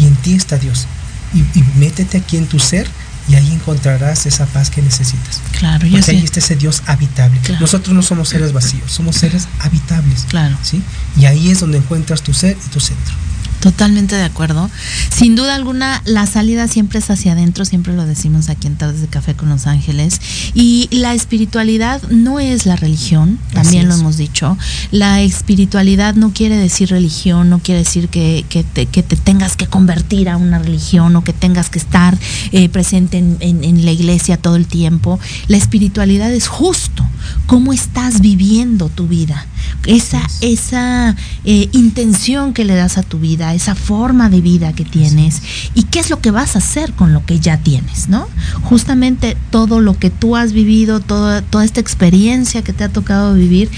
Y 0.00 0.06
en 0.06 0.16
ti 0.16 0.34
está 0.34 0.56
Dios. 0.56 0.86
Y, 1.32 1.38
y 1.58 1.64
métete 1.76 2.18
aquí 2.18 2.36
en 2.36 2.46
tu 2.46 2.58
ser 2.58 2.88
y 3.28 3.34
ahí 3.36 3.52
encontrarás 3.52 4.26
esa 4.26 4.46
paz 4.46 4.70
que 4.70 4.82
necesitas. 4.82 5.40
Claro, 5.58 5.86
Porque 5.88 6.02
sé. 6.02 6.10
ahí 6.12 6.24
está 6.24 6.40
ese 6.40 6.56
Dios 6.56 6.82
habitable. 6.86 7.38
Claro. 7.40 7.60
Nosotros 7.60 7.94
no 7.94 8.02
somos 8.02 8.28
seres 8.28 8.52
vacíos, 8.52 8.90
somos 8.90 9.14
seres 9.16 9.46
habitables. 9.60 10.26
Claro. 10.28 10.56
¿sí? 10.62 10.82
Y 11.16 11.26
ahí 11.26 11.50
es 11.50 11.60
donde 11.60 11.78
encuentras 11.78 12.22
tu 12.22 12.34
ser 12.34 12.56
y 12.66 12.68
tu 12.70 12.80
centro. 12.80 13.14
Totalmente 13.60 14.16
de 14.16 14.24
acuerdo. 14.24 14.70
Sin 15.14 15.36
duda 15.36 15.54
alguna, 15.54 16.02
la 16.06 16.26
salida 16.26 16.66
siempre 16.66 16.98
es 16.98 17.10
hacia 17.10 17.32
adentro, 17.32 17.66
siempre 17.66 17.94
lo 17.94 18.06
decimos 18.06 18.48
aquí 18.48 18.66
en 18.66 18.76
Tardes 18.76 19.02
de 19.02 19.06
Café 19.06 19.34
con 19.34 19.50
Los 19.50 19.66
Ángeles. 19.66 20.20
Y 20.54 20.88
la 20.90 21.12
espiritualidad 21.12 22.02
no 22.08 22.40
es 22.40 22.64
la 22.64 22.76
religión, 22.76 23.38
también 23.52 23.88
lo 23.88 23.94
hemos 23.94 24.16
dicho. 24.16 24.56
La 24.92 25.20
espiritualidad 25.20 26.14
no 26.14 26.32
quiere 26.32 26.56
decir 26.56 26.88
religión, 26.88 27.50
no 27.50 27.58
quiere 27.58 27.80
decir 27.80 28.08
que, 28.08 28.46
que, 28.48 28.64
te, 28.64 28.86
que 28.86 29.02
te 29.02 29.16
tengas 29.16 29.56
que 29.56 29.66
convertir 29.66 30.30
a 30.30 30.38
una 30.38 30.58
religión 30.58 31.14
o 31.16 31.22
que 31.22 31.34
tengas 31.34 31.68
que 31.68 31.78
estar 31.78 32.18
eh, 32.52 32.68
presente 32.70 33.18
en, 33.18 33.36
en, 33.40 33.62
en 33.62 33.84
la 33.84 33.92
iglesia 33.92 34.38
todo 34.38 34.56
el 34.56 34.66
tiempo. 34.66 35.20
La 35.48 35.58
espiritualidad 35.58 36.32
es 36.32 36.48
justo 36.48 37.06
cómo 37.46 37.72
estás 37.72 38.20
viviendo 38.20 38.88
tu 38.88 39.06
vida, 39.06 39.46
esa, 39.86 40.22
esa 40.40 41.16
eh, 41.44 41.68
intención 41.72 42.52
que 42.52 42.64
le 42.64 42.74
das 42.74 42.98
a 42.98 43.02
tu 43.02 43.18
vida, 43.18 43.49
esa 43.54 43.74
forma 43.74 44.28
de 44.30 44.40
vida 44.40 44.72
que 44.72 44.84
tienes 44.84 45.42
y 45.74 45.84
qué 45.84 46.00
es 46.00 46.10
lo 46.10 46.20
que 46.20 46.30
vas 46.30 46.54
a 46.56 46.58
hacer 46.58 46.92
con 46.92 47.12
lo 47.12 47.24
que 47.26 47.40
ya 47.40 47.58
tienes, 47.58 48.08
¿no? 48.08 48.26
Justamente 48.62 49.36
todo 49.50 49.80
lo 49.80 49.98
que 49.98 50.10
tú 50.10 50.36
has 50.36 50.52
vivido, 50.52 51.00
toda, 51.00 51.42
toda 51.42 51.64
esta 51.64 51.80
experiencia 51.80 52.62
que 52.62 52.72
te 52.72 52.84
ha 52.84 52.88
tocado 52.88 53.34
vivir, 53.34 53.70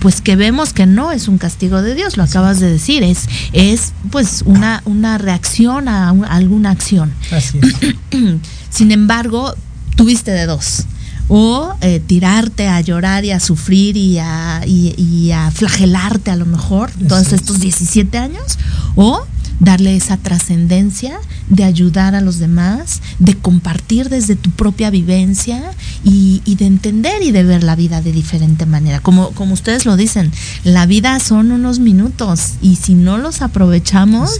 pues 0.00 0.20
que 0.20 0.36
vemos 0.36 0.72
que 0.72 0.86
no 0.86 1.12
es 1.12 1.28
un 1.28 1.38
castigo 1.38 1.82
de 1.82 1.94
Dios, 1.94 2.16
lo 2.16 2.22
acabas 2.22 2.60
de 2.60 2.70
decir, 2.70 3.02
es, 3.02 3.28
es 3.52 3.92
pues 4.10 4.42
una, 4.46 4.82
una 4.84 5.18
reacción 5.18 5.88
a, 5.88 6.12
un- 6.12 6.24
a 6.24 6.34
alguna 6.34 6.70
acción. 6.70 7.12
Así 7.32 7.58
es. 7.60 7.94
Sin 8.70 8.90
embargo, 8.92 9.54
tuviste 9.96 10.30
de 10.30 10.46
dos. 10.46 10.84
O 11.28 11.74
eh, 11.80 12.00
tirarte 12.06 12.68
a 12.68 12.80
llorar 12.80 13.24
y 13.24 13.32
a 13.32 13.40
sufrir 13.40 13.96
y 13.96 14.18
a, 14.18 14.62
y, 14.66 14.94
y 14.96 15.30
a 15.32 15.50
flagelarte 15.50 16.30
a 16.30 16.36
lo 16.36 16.46
mejor 16.46 16.90
todos 17.08 17.28
es. 17.28 17.32
estos 17.34 17.60
17 17.60 18.16
años. 18.16 18.58
O 18.96 19.26
darle 19.60 19.96
esa 19.96 20.16
trascendencia 20.16 21.18
de 21.48 21.64
ayudar 21.64 22.14
a 22.14 22.20
los 22.20 22.38
demás, 22.38 23.00
de 23.18 23.34
compartir 23.34 24.08
desde 24.08 24.36
tu 24.36 24.50
propia 24.50 24.90
vivencia 24.90 25.72
y, 26.04 26.42
y 26.44 26.56
de 26.56 26.66
entender 26.66 27.22
y 27.22 27.32
de 27.32 27.42
ver 27.42 27.62
la 27.64 27.74
vida 27.74 28.00
de 28.00 28.12
diferente 28.12 28.66
manera. 28.66 29.00
Como, 29.00 29.30
como 29.30 29.54
ustedes 29.54 29.84
lo 29.84 29.96
dicen, 29.96 30.30
la 30.64 30.86
vida 30.86 31.18
son 31.20 31.50
unos 31.50 31.80
minutos 31.80 32.54
y 32.62 32.76
si 32.76 32.94
no 32.94 33.18
los 33.18 33.42
aprovechamos, 33.42 34.30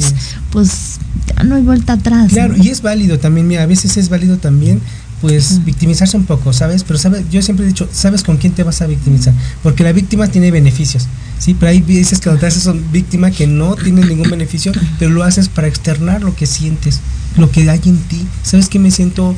pues 0.51 0.99
ya 1.35 1.43
no 1.43 1.57
hay 1.57 1.63
vuelta 1.63 1.95
atrás. 1.95 2.33
Claro, 2.33 2.57
¿no? 2.57 2.63
y 2.63 2.69
es 2.69 2.83
válido 2.83 3.19
también, 3.19 3.49
mira, 3.49 3.63
a 3.63 3.67
veces 3.67 3.97
es 3.97 4.09
válido 4.09 4.39
también 4.39 4.81
pues 5.21 5.65
victimizarse 5.65 6.17
un 6.17 6.25
poco, 6.25 6.53
¿sabes? 6.53 6.85
Pero 6.85 6.99
sabes, 6.99 7.25
yo 7.31 7.43
siempre 7.43 7.65
he 7.65 7.69
dicho, 7.69 7.89
¿sabes 7.93 8.23
con 8.23 8.37
quién 8.37 8.53
te 8.53 8.63
vas 8.63 8.83
a 8.83 8.87
victimizar? 8.87 9.35
Porque 9.63 9.83
la 9.83 9.93
víctima 9.93 10.29
tiene 10.29 10.51
beneficios, 10.51 11.07
¿sí? 11.39 11.55
Pero 11.59 11.71
hay 11.71 11.81
veces 11.81 12.21
que 12.21 12.31
te 12.31 12.47
haces 12.47 12.63
son 12.63 12.93
víctima 12.93 13.31
que 13.31 13.47
no 13.47 13.75
tiene 13.75 14.05
ningún 14.05 14.31
beneficio, 14.31 14.73
pero 14.99 15.11
lo 15.11 15.25
haces 15.25 15.49
para 15.49 15.67
externar 15.67 16.23
lo 16.23 16.35
que 16.35 16.47
sientes, 16.47 17.01
lo 17.37 17.51
que 17.51 17.69
hay 17.71 17.81
en 17.87 17.99
ti. 17.99 18.27
¿Sabes 18.43 18.69
que 18.69 18.79
me 18.79 18.91
siento 18.91 19.37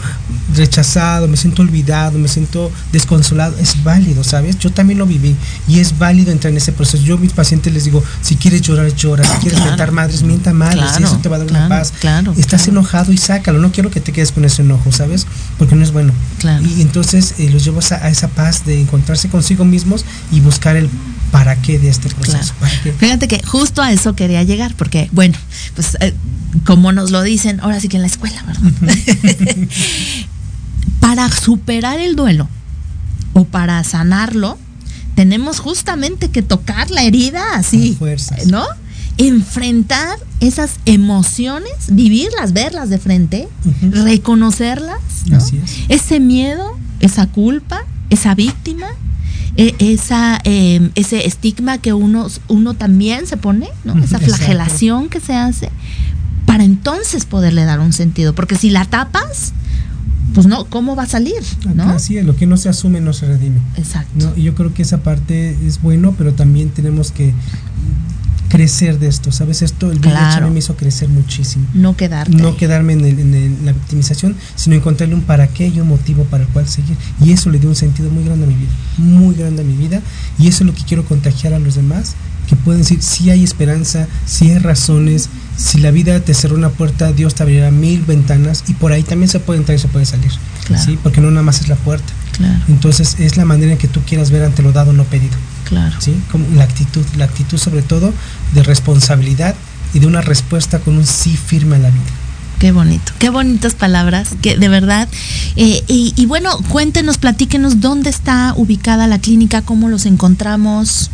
rechazado, 0.54 1.28
me 1.28 1.36
siento 1.36 1.62
olvidado, 1.62 2.18
me 2.18 2.28
siento 2.28 2.70
desconsolado? 2.92 3.56
Es 3.58 3.82
válido, 3.84 4.24
¿sabes? 4.24 4.58
Yo 4.58 4.70
también 4.70 4.98
lo 4.98 5.06
viví 5.06 5.36
y 5.68 5.80
es 5.80 5.98
válido 5.98 6.32
entrar 6.32 6.50
en 6.50 6.56
ese 6.56 6.72
proceso. 6.72 7.02
Yo 7.04 7.16
a 7.16 7.18
mis 7.18 7.32
pacientes 7.32 7.72
les 7.72 7.84
digo, 7.84 8.02
si 8.22 8.36
quieres 8.36 8.62
llorar, 8.62 8.94
llora, 8.94 9.24
si 9.24 9.30
quieres 9.40 9.58
Claro. 9.58 9.70
mentar 9.72 9.92
madres, 9.92 10.22
mienta 10.22 10.52
madres, 10.52 10.78
y 10.82 10.86
Claro, 10.98 11.06
eso 11.06 11.18
te 11.18 11.28
va 11.28 11.36
a 11.36 11.38
dar 11.40 11.48
claro, 11.48 11.66
una 11.66 11.78
paz. 11.78 11.92
claro, 12.00 12.34
Estás 12.36 12.66
enojado 12.68 13.12
y 13.12 13.18
sácalo, 13.18 13.58
no 13.58 13.72
quiero 13.72 13.90
que 13.90 14.00
te 14.00 14.12
quedes 14.12 14.32
con 14.32 14.44
ese 14.44 14.62
enojo, 14.62 14.92
¿sabes? 14.92 15.26
Porque 15.58 15.74
no 15.74 15.82
es 15.82 15.92
bueno. 15.92 16.12
Claro. 16.38 16.64
Y 16.66 16.80
entonces 16.82 17.34
eh, 17.38 17.50
los 17.50 17.64
llevas 17.64 17.92
a, 17.92 17.96
a 18.04 18.08
esa 18.10 18.28
paz 18.28 18.64
de 18.64 18.80
encontrarse 18.80 19.28
consigo 19.28 19.64
mismos 19.64 20.04
y 20.32 20.40
buscar 20.40 20.76
el 20.76 20.88
para 21.30 21.54
qué 21.62 21.78
de 21.78 21.88
este 21.88 22.08
proceso. 22.08 22.54
Fíjate 22.98 23.28
que 23.28 23.40
justo 23.44 23.82
a 23.82 23.92
eso 23.92 24.14
quería 24.16 24.42
llegar, 24.42 24.74
porque, 24.76 25.08
bueno, 25.12 25.38
pues 25.76 25.96
eh, 26.00 26.12
como 26.64 26.90
nos 26.92 27.12
lo 27.12 27.22
dicen, 27.22 27.60
ahora 27.60 27.79
sí 27.80 27.88
que 27.88 27.96
en 27.96 28.02
la 28.02 28.08
escuela, 28.08 28.42
¿verdad? 28.44 28.70
para 31.00 31.30
superar 31.30 31.98
el 31.98 32.14
duelo 32.14 32.48
o 33.32 33.44
para 33.44 33.82
sanarlo, 33.84 34.58
tenemos 35.14 35.58
justamente 35.58 36.30
que 36.30 36.42
tocar 36.42 36.90
la 36.90 37.02
herida 37.02 37.54
así, 37.54 37.98
¿no? 38.46 38.64
Enfrentar 39.18 40.18
esas 40.40 40.76
emociones, 40.86 41.72
vivirlas, 41.90 42.52
verlas 42.52 42.88
de 42.88 42.98
frente, 42.98 43.48
reconocerlas, 43.82 45.00
¿no? 45.26 45.36
Así 45.36 45.60
es. 45.62 45.76
ese 45.88 46.20
miedo, 46.20 46.78
esa 47.00 47.26
culpa, 47.26 47.84
esa 48.08 48.34
víctima, 48.34 48.86
e- 49.56 49.74
esa, 49.78 50.40
eh, 50.44 50.90
ese 50.94 51.26
estigma 51.26 51.78
que 51.78 51.92
uno, 51.92 52.28
uno 52.48 52.74
también 52.74 53.26
se 53.26 53.36
pone, 53.36 53.68
¿no? 53.84 53.92
Esa 53.94 54.16
exacto. 54.16 54.26
flagelación 54.26 55.08
que 55.08 55.20
se 55.20 55.34
hace, 55.34 55.70
para 56.50 56.64
entonces 56.64 57.26
poderle 57.26 57.64
dar 57.64 57.78
un 57.78 57.92
sentido. 57.92 58.34
Porque 58.34 58.56
si 58.56 58.70
la 58.70 58.84
tapas, 58.84 59.52
pues 60.34 60.48
no, 60.48 60.64
¿cómo 60.64 60.96
va 60.96 61.04
a 61.04 61.06
salir? 61.06 61.40
¿no? 61.76 61.84
Así 61.84 62.18
es, 62.18 62.26
lo 62.26 62.34
que 62.34 62.44
no 62.48 62.56
se 62.56 62.68
asume 62.68 63.00
no 63.00 63.12
se 63.12 63.26
redime. 63.26 63.60
Exacto. 63.76 64.26
¿no? 64.26 64.36
Y 64.36 64.42
yo 64.42 64.56
creo 64.56 64.74
que 64.74 64.82
esa 64.82 65.04
parte 65.04 65.56
es 65.64 65.80
bueno, 65.80 66.12
pero 66.18 66.32
también 66.32 66.70
tenemos 66.70 67.12
que 67.12 67.32
crecer 68.50 68.98
de 68.98 69.06
esto, 69.08 69.32
¿sabes? 69.32 69.62
Esto, 69.62 69.90
el 69.90 70.00
Claro. 70.00 70.50
me 70.50 70.58
hizo 70.58 70.76
crecer 70.76 71.08
muchísimo. 71.08 71.66
No 71.72 71.96
quedarte. 71.96 72.36
No 72.36 72.56
quedarme 72.56 72.92
en, 72.92 73.04
el- 73.06 73.18
en 73.20 73.34
el- 73.34 73.64
la 73.64 73.72
victimización, 73.72 74.36
sino 74.56 74.76
encontrarle 74.76 75.14
un 75.14 75.22
para 75.22 75.46
qué 75.46 75.68
y 75.68 75.80
un 75.80 75.88
motivo 75.88 76.24
para 76.24 76.42
el 76.42 76.48
cual 76.50 76.68
seguir. 76.68 76.96
Y 77.24 77.32
eso 77.32 77.48
le 77.48 77.58
dio 77.58 77.68
un 77.70 77.76
sentido 77.76 78.10
muy 78.10 78.24
grande 78.24 78.44
a 78.44 78.48
mi 78.48 78.54
vida, 78.56 78.70
muy 78.98 79.34
grande 79.34 79.62
a 79.62 79.64
mi 79.64 79.74
vida. 79.76 80.02
Y 80.38 80.48
eso 80.48 80.64
es 80.64 80.66
lo 80.66 80.74
que 80.74 80.82
quiero 80.84 81.04
contagiar 81.04 81.54
a 81.54 81.58
los 81.58 81.76
demás, 81.76 82.14
que 82.48 82.56
pueden 82.56 82.82
decir, 82.82 83.00
si 83.00 83.30
hay 83.30 83.44
esperanza, 83.44 84.08
si 84.26 84.50
hay 84.50 84.58
razones, 84.58 85.28
si 85.56 85.78
la 85.78 85.92
vida 85.92 86.18
te 86.20 86.34
cerró 86.34 86.56
una 86.56 86.70
puerta, 86.70 87.12
Dios 87.12 87.36
te 87.36 87.44
abrirá 87.44 87.70
mil 87.70 88.02
ventanas 88.02 88.64
y 88.66 88.74
por 88.74 88.90
ahí 88.92 89.04
también 89.04 89.28
se 89.28 89.38
puede 89.38 89.60
entrar 89.60 89.76
y 89.76 89.80
se 89.80 89.86
puede 89.88 90.06
salir. 90.06 90.32
Claro. 90.66 90.82
¿sí? 90.84 90.98
Porque 91.00 91.20
no 91.20 91.30
nada 91.30 91.42
más 91.44 91.60
es 91.60 91.68
la 91.68 91.76
puerta. 91.76 92.12
Claro. 92.36 92.58
Entonces 92.68 93.16
es 93.20 93.36
la 93.36 93.44
manera 93.44 93.72
en 93.72 93.78
que 93.78 93.86
tú 93.88 94.00
quieras 94.04 94.30
ver 94.32 94.42
ante 94.42 94.62
lo 94.62 94.72
dado, 94.72 94.92
no 94.92 95.04
pedido. 95.04 95.36
Claro. 95.70 95.96
¿sí? 96.00 96.14
Como 96.30 96.44
la 96.54 96.64
actitud, 96.64 97.04
la 97.16 97.24
actitud 97.24 97.56
sobre 97.56 97.80
todo 97.82 98.12
de 98.52 98.62
responsabilidad 98.62 99.54
y 99.94 100.00
de 100.00 100.06
una 100.06 100.20
respuesta 100.20 100.80
con 100.80 100.98
un 100.98 101.06
sí 101.06 101.36
firme 101.36 101.76
a 101.76 101.78
la 101.78 101.90
vida. 101.90 102.04
Qué 102.58 102.72
bonito, 102.72 103.12
qué 103.18 103.30
bonitas 103.30 103.74
palabras, 103.74 104.28
que 104.42 104.58
de 104.58 104.68
verdad. 104.68 105.08
Eh, 105.56 105.82
y, 105.88 106.12
y 106.14 106.26
bueno, 106.26 106.58
cuéntenos, 106.68 107.16
platíquenos 107.16 107.80
dónde 107.80 108.10
está 108.10 108.52
ubicada 108.54 109.06
la 109.06 109.18
clínica, 109.18 109.62
cómo 109.62 109.88
los 109.88 110.04
encontramos. 110.04 111.10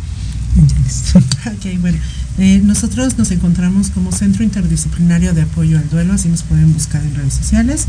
Ok, 1.45 1.79
bueno. 1.79 1.97
eh, 2.39 2.59
nosotros 2.63 3.17
nos 3.17 3.31
encontramos 3.31 3.89
como 3.91 4.11
Centro 4.11 4.43
Interdisciplinario 4.43 5.33
de 5.33 5.43
Apoyo 5.43 5.77
al 5.77 5.89
Duelo, 5.89 6.13
así 6.13 6.27
nos 6.27 6.43
pueden 6.43 6.73
buscar 6.73 7.01
en 7.01 7.15
redes 7.15 7.33
sociales. 7.33 7.85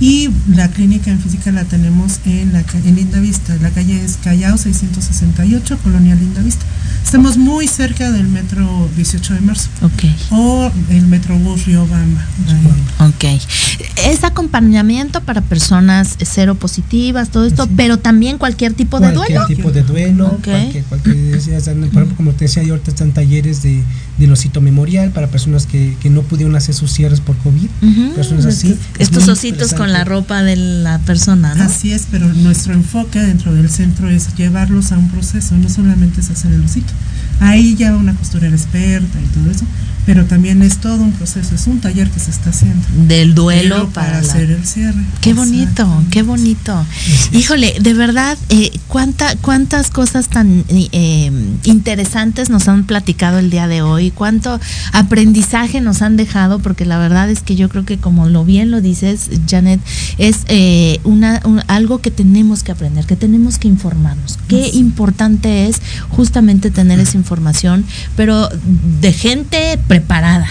Y 0.00 0.28
la 0.54 0.68
clínica 0.68 1.10
en 1.10 1.18
física 1.18 1.50
la 1.50 1.64
tenemos 1.64 2.20
en, 2.24 2.52
la, 2.52 2.62
ca- 2.62 2.78
en 2.78 2.94
Linda 2.94 3.18
Vista. 3.18 3.56
La 3.60 3.70
calle 3.70 4.04
es 4.04 4.16
Callao 4.22 4.56
668, 4.56 5.78
Colonia 5.82 6.14
Linda 6.14 6.40
Vista. 6.40 6.64
Estamos 7.04 7.36
muy 7.36 7.66
cerca 7.66 8.12
del 8.12 8.28
metro 8.28 8.88
18 8.96 9.34
de 9.34 9.40
marzo. 9.40 9.68
Ok. 9.82 10.04
O 10.30 10.70
el 10.90 11.06
metrobús 11.06 11.66
Río 11.66 11.86
Bamba. 11.86 12.24
Ok. 13.00 13.24
Es 14.06 14.22
acompañamiento 14.24 15.20
para 15.22 15.40
personas 15.40 16.16
cero 16.22 16.54
positivas, 16.54 17.30
todo 17.30 17.44
esto, 17.46 17.68
pero 17.76 17.98
también 17.98 18.38
cualquier 18.38 18.74
tipo 18.74 19.00
de 19.00 19.12
cualquier 19.12 19.38
duelo. 19.40 19.46
tipo 19.56 19.70
de 19.72 19.82
duelo, 19.82 20.26
Ok. 20.28 20.44
cualquier, 20.44 20.84
cualquier- 20.84 21.38
por 21.90 22.02
ejemplo, 22.02 22.16
como 22.16 22.32
te 22.32 22.44
decía, 22.44 22.62
yo 22.62 22.74
ahorita 22.74 22.90
están 22.92 23.12
talleres 23.12 23.62
de, 23.62 23.82
del 24.18 24.32
osito 24.32 24.60
memorial 24.60 25.10
para 25.10 25.28
personas 25.28 25.66
que, 25.66 25.96
que 26.00 26.10
no 26.10 26.22
pudieron 26.22 26.56
hacer 26.56 26.74
sus 26.74 26.92
cierres 26.92 27.20
por 27.20 27.36
COVID, 27.38 27.68
personas 28.14 28.46
así. 28.46 28.76
Es 28.98 29.08
Estos 29.08 29.28
ositos 29.28 29.74
con 29.74 29.92
la 29.92 30.04
ropa 30.04 30.42
de 30.42 30.56
la 30.56 30.98
persona, 30.98 31.54
¿no? 31.54 31.64
Así 31.64 31.92
es, 31.92 32.06
pero 32.10 32.26
nuestro 32.26 32.74
enfoque 32.74 33.20
dentro 33.20 33.54
del 33.54 33.70
centro 33.70 34.08
es 34.10 34.34
llevarlos 34.34 34.92
a 34.92 34.98
un 34.98 35.08
proceso, 35.10 35.56
no 35.56 35.68
solamente 35.68 36.20
es 36.20 36.30
hacer 36.30 36.52
el 36.52 36.64
osito. 36.64 36.92
Ahí 37.40 37.76
ya 37.76 37.94
una 37.94 38.14
costurera 38.14 38.54
experta 38.54 39.18
y 39.20 39.26
todo 39.38 39.50
eso, 39.50 39.64
pero 40.08 40.24
también 40.24 40.62
es 40.62 40.78
todo 40.78 41.02
un 41.02 41.12
proceso, 41.12 41.54
es 41.54 41.66
un 41.66 41.80
taller 41.80 42.08
que 42.08 42.18
se 42.18 42.30
está 42.30 42.48
haciendo. 42.48 42.80
Del 43.06 43.34
duelo 43.34 43.90
para, 43.90 44.06
para 44.06 44.22
la- 44.22 44.26
hacer 44.32 44.50
el 44.50 44.64
cierre. 44.66 45.02
Qué 45.20 45.34
bonito, 45.34 45.86
qué 46.10 46.22
bonito. 46.22 46.82
Híjole, 47.32 47.74
de 47.78 47.92
verdad, 47.92 48.38
eh, 48.48 48.70
cuánta, 48.88 49.36
cuántas 49.36 49.90
cosas 49.90 50.28
tan 50.30 50.64
eh, 50.70 51.30
interesantes 51.64 52.48
nos 52.48 52.68
han 52.68 52.84
platicado 52.86 53.38
el 53.38 53.50
día 53.50 53.68
de 53.68 53.82
hoy, 53.82 54.10
cuánto 54.10 54.58
aprendizaje 54.94 55.82
nos 55.82 56.00
han 56.00 56.16
dejado, 56.16 56.58
porque 56.58 56.86
la 56.86 56.96
verdad 56.96 57.28
es 57.28 57.40
que 57.40 57.54
yo 57.54 57.68
creo 57.68 57.84
que 57.84 57.98
como 57.98 58.30
lo 58.30 58.46
bien 58.46 58.70
lo 58.70 58.80
dices, 58.80 59.28
Janet, 59.46 59.78
es 60.16 60.38
eh, 60.48 61.00
una, 61.04 61.42
un- 61.44 61.60
algo 61.68 62.00
que 62.00 62.10
tenemos 62.10 62.62
que 62.62 62.72
aprender, 62.72 63.04
que 63.04 63.16
tenemos 63.16 63.58
que 63.58 63.68
informarnos. 63.68 64.38
Qué 64.48 64.70
importante 64.72 65.66
es 65.68 65.82
justamente 66.08 66.70
tener 66.70 66.98
esa 66.98 67.18
información, 67.18 67.84
pero 68.16 68.48
de 69.02 69.12
gente 69.12 69.78
preparada. 69.98 70.46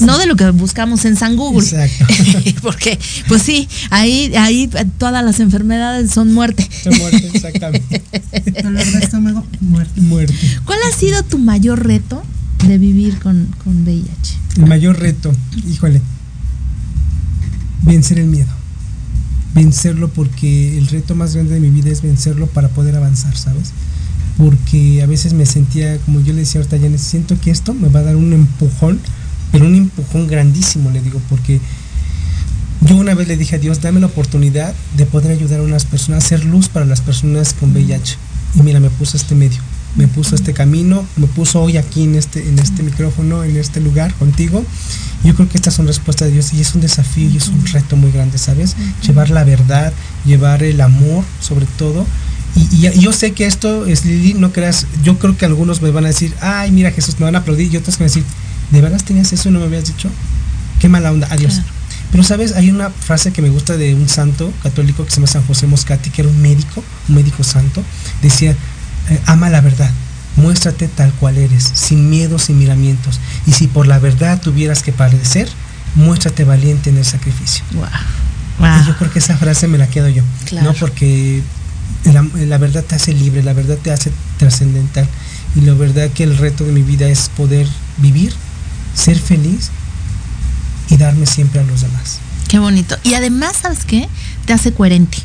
No 0.00 0.18
de 0.18 0.26
lo 0.26 0.34
que 0.34 0.50
buscamos 0.50 1.04
en 1.04 1.16
San 1.16 1.36
Google. 1.36 1.64
Exacto. 1.64 2.06
Porque, 2.62 2.98
pues 3.28 3.42
sí, 3.42 3.68
ahí, 3.90 4.34
ahí 4.36 4.68
todas 4.98 5.24
las 5.24 5.38
enfermedades 5.38 6.10
son 6.10 6.34
muerte. 6.34 6.68
Son 6.82 6.96
muerte, 6.98 7.30
exactamente. 7.32 8.02
Dolor 8.62 8.84
de 8.84 8.98
estómago, 8.98 9.44
muerte. 9.60 10.00
Muerte. 10.00 10.34
¿Cuál 10.64 10.78
ha 10.88 10.96
sido 10.96 11.22
tu 11.22 11.38
mayor 11.38 11.86
reto 11.86 12.22
de 12.66 12.78
vivir 12.78 13.20
con, 13.20 13.54
con 13.62 13.84
VIH? 13.84 14.36
El 14.56 14.66
mayor 14.66 14.98
reto, 14.98 15.32
híjole, 15.70 16.00
vencer 17.82 18.18
el 18.18 18.26
miedo. 18.26 18.50
Vencerlo 19.54 20.08
porque 20.08 20.76
el 20.78 20.88
reto 20.88 21.14
más 21.14 21.34
grande 21.34 21.54
de 21.54 21.60
mi 21.60 21.70
vida 21.70 21.90
es 21.90 22.02
vencerlo 22.02 22.46
para 22.48 22.68
poder 22.68 22.96
avanzar, 22.96 23.36
¿sabes? 23.36 23.72
Porque 24.38 25.02
a 25.02 25.06
veces 25.06 25.32
me 25.32 25.46
sentía, 25.46 25.98
como 25.98 26.20
yo 26.20 26.32
le 26.32 26.40
decía 26.40 26.60
ahorita, 26.60 26.76
ya 26.76 26.98
siento 26.98 27.38
que 27.40 27.50
esto 27.50 27.72
me 27.72 27.88
va 27.88 28.00
a 28.00 28.04
dar 28.04 28.16
un 28.16 28.32
empujón, 28.32 29.00
pero 29.50 29.64
un 29.64 29.74
empujón 29.74 30.26
grandísimo, 30.26 30.90
le 30.90 31.00
digo, 31.00 31.20
porque 31.30 31.60
yo 32.82 32.96
una 32.96 33.14
vez 33.14 33.26
le 33.28 33.36
dije 33.36 33.56
a 33.56 33.58
Dios, 33.58 33.80
dame 33.80 34.00
la 34.00 34.06
oportunidad 34.06 34.74
de 34.96 35.06
poder 35.06 35.32
ayudar 35.32 35.60
a 35.60 35.62
unas 35.62 35.84
personas, 35.84 36.24
hacer 36.24 36.44
luz 36.44 36.68
para 36.68 36.86
las 36.86 37.00
personas 37.00 37.54
con 37.54 37.72
VIH. 37.72 38.16
Y 38.54 38.62
mira, 38.62 38.80
me 38.80 38.90
puso 38.90 39.16
este 39.16 39.34
medio, 39.34 39.60
me 39.96 40.06
puso 40.06 40.34
este 40.34 40.52
camino, 40.52 41.04
me 41.16 41.26
puso 41.26 41.62
hoy 41.62 41.78
aquí 41.78 42.04
en 42.04 42.14
este, 42.14 42.48
en 42.48 42.58
este 42.58 42.82
micrófono, 42.82 43.44
en 43.44 43.56
este 43.56 43.80
lugar 43.80 44.14
contigo. 44.14 44.64
Yo 45.24 45.34
creo 45.34 45.48
que 45.48 45.56
estas 45.56 45.74
son 45.74 45.86
respuestas 45.86 46.28
de 46.28 46.34
Dios 46.34 46.52
y 46.52 46.60
es 46.60 46.74
un 46.74 46.80
desafío 46.80 47.28
y 47.28 47.38
es 47.38 47.48
un 47.48 47.64
reto 47.66 47.96
muy 47.96 48.12
grande, 48.12 48.38
¿sabes? 48.38 48.76
Llevar 49.04 49.30
la 49.30 49.44
verdad, 49.44 49.92
llevar 50.24 50.62
el 50.62 50.80
amor 50.80 51.24
sobre 51.40 51.66
todo. 51.78 52.06
Y, 52.56 52.86
y, 52.86 53.00
yo 53.00 53.12
sé 53.12 53.32
que 53.32 53.46
esto 53.46 53.86
es 53.86 54.04
Lili, 54.04 54.34
no 54.34 54.52
creas, 54.52 54.86
yo 55.02 55.18
creo 55.18 55.36
que 55.36 55.44
algunos 55.44 55.82
me 55.82 55.90
van 55.90 56.04
a 56.04 56.08
decir, 56.08 56.34
ay, 56.40 56.72
mira 56.72 56.90
Jesús, 56.90 57.16
me 57.18 57.24
van 57.24 57.36
a 57.36 57.40
aplaudir 57.40 57.72
y 57.72 57.76
otros 57.76 58.00
me 58.00 58.06
van 58.06 58.10
a 58.10 58.14
decir, 58.14 58.24
¿de 58.70 58.80
verdad 58.80 59.00
tenías 59.04 59.32
eso 59.32 59.48
y 59.48 59.52
no 59.52 59.60
me 59.60 59.66
habías 59.66 59.86
dicho? 59.86 60.08
Qué 60.80 60.88
mala 60.88 61.12
onda, 61.12 61.28
adiós. 61.30 61.60
Pero 62.10 62.22
sabes, 62.22 62.54
hay 62.54 62.70
una 62.70 62.90
frase 62.90 63.32
que 63.32 63.42
me 63.42 63.50
gusta 63.50 63.76
de 63.76 63.94
un 63.94 64.08
santo 64.08 64.52
católico 64.62 65.04
que 65.04 65.10
se 65.10 65.16
llama 65.16 65.26
San 65.26 65.44
José 65.44 65.66
Moscati, 65.66 66.10
que 66.10 66.22
era 66.22 66.30
un 66.30 66.40
médico, 66.40 66.82
un 67.08 67.14
médico 67.14 67.42
santo, 67.44 67.82
decía, 68.22 68.52
eh, 69.10 69.20
ama 69.26 69.50
la 69.50 69.60
verdad, 69.60 69.90
muéstrate 70.36 70.88
tal 70.88 71.12
cual 71.12 71.38
eres, 71.38 71.70
sin 71.74 72.08
miedos 72.08 72.44
sin 72.44 72.58
miramientos. 72.58 73.20
Y 73.46 73.52
si 73.52 73.66
por 73.66 73.86
la 73.86 73.98
verdad 73.98 74.40
tuvieras 74.40 74.82
que 74.82 74.92
padecer, 74.92 75.48
muéstrate 75.94 76.44
valiente 76.44 76.90
en 76.90 76.98
el 76.98 77.04
sacrificio. 77.04 77.64
Y 78.58 78.86
yo 78.86 78.96
creo 78.96 79.12
que 79.12 79.18
esa 79.18 79.36
frase 79.36 79.68
me 79.68 79.76
la 79.76 79.88
quedo 79.88 80.08
yo, 80.08 80.22
¿no? 80.62 80.72
Porque 80.74 81.42
la, 82.12 82.58
verdad 82.58 82.84
te 82.84 82.94
hace 82.94 83.12
libre, 83.12 83.42
la 83.42 83.52
verdad 83.52 83.78
te 83.82 83.90
hace 83.90 84.12
trascendental. 84.38 85.06
Y 85.54 85.60
la 85.62 85.74
verdad 85.74 86.10
que 86.10 86.24
el 86.24 86.36
reto 86.36 86.64
de 86.64 86.72
mi 86.72 86.82
vida 86.82 87.08
es 87.08 87.30
poder 87.30 87.66
vivir, 87.98 88.32
ser 88.94 89.18
feliz 89.18 89.70
y 90.90 90.96
darme 90.96 91.26
siempre 91.26 91.60
a 91.60 91.64
los 91.64 91.80
demás. 91.80 92.18
Qué 92.48 92.58
bonito. 92.58 92.96
Y 93.02 93.14
además, 93.14 93.56
¿sabes 93.62 93.84
qué? 93.84 94.08
Te 94.44 94.52
hace 94.52 94.72
coherente. 94.72 95.18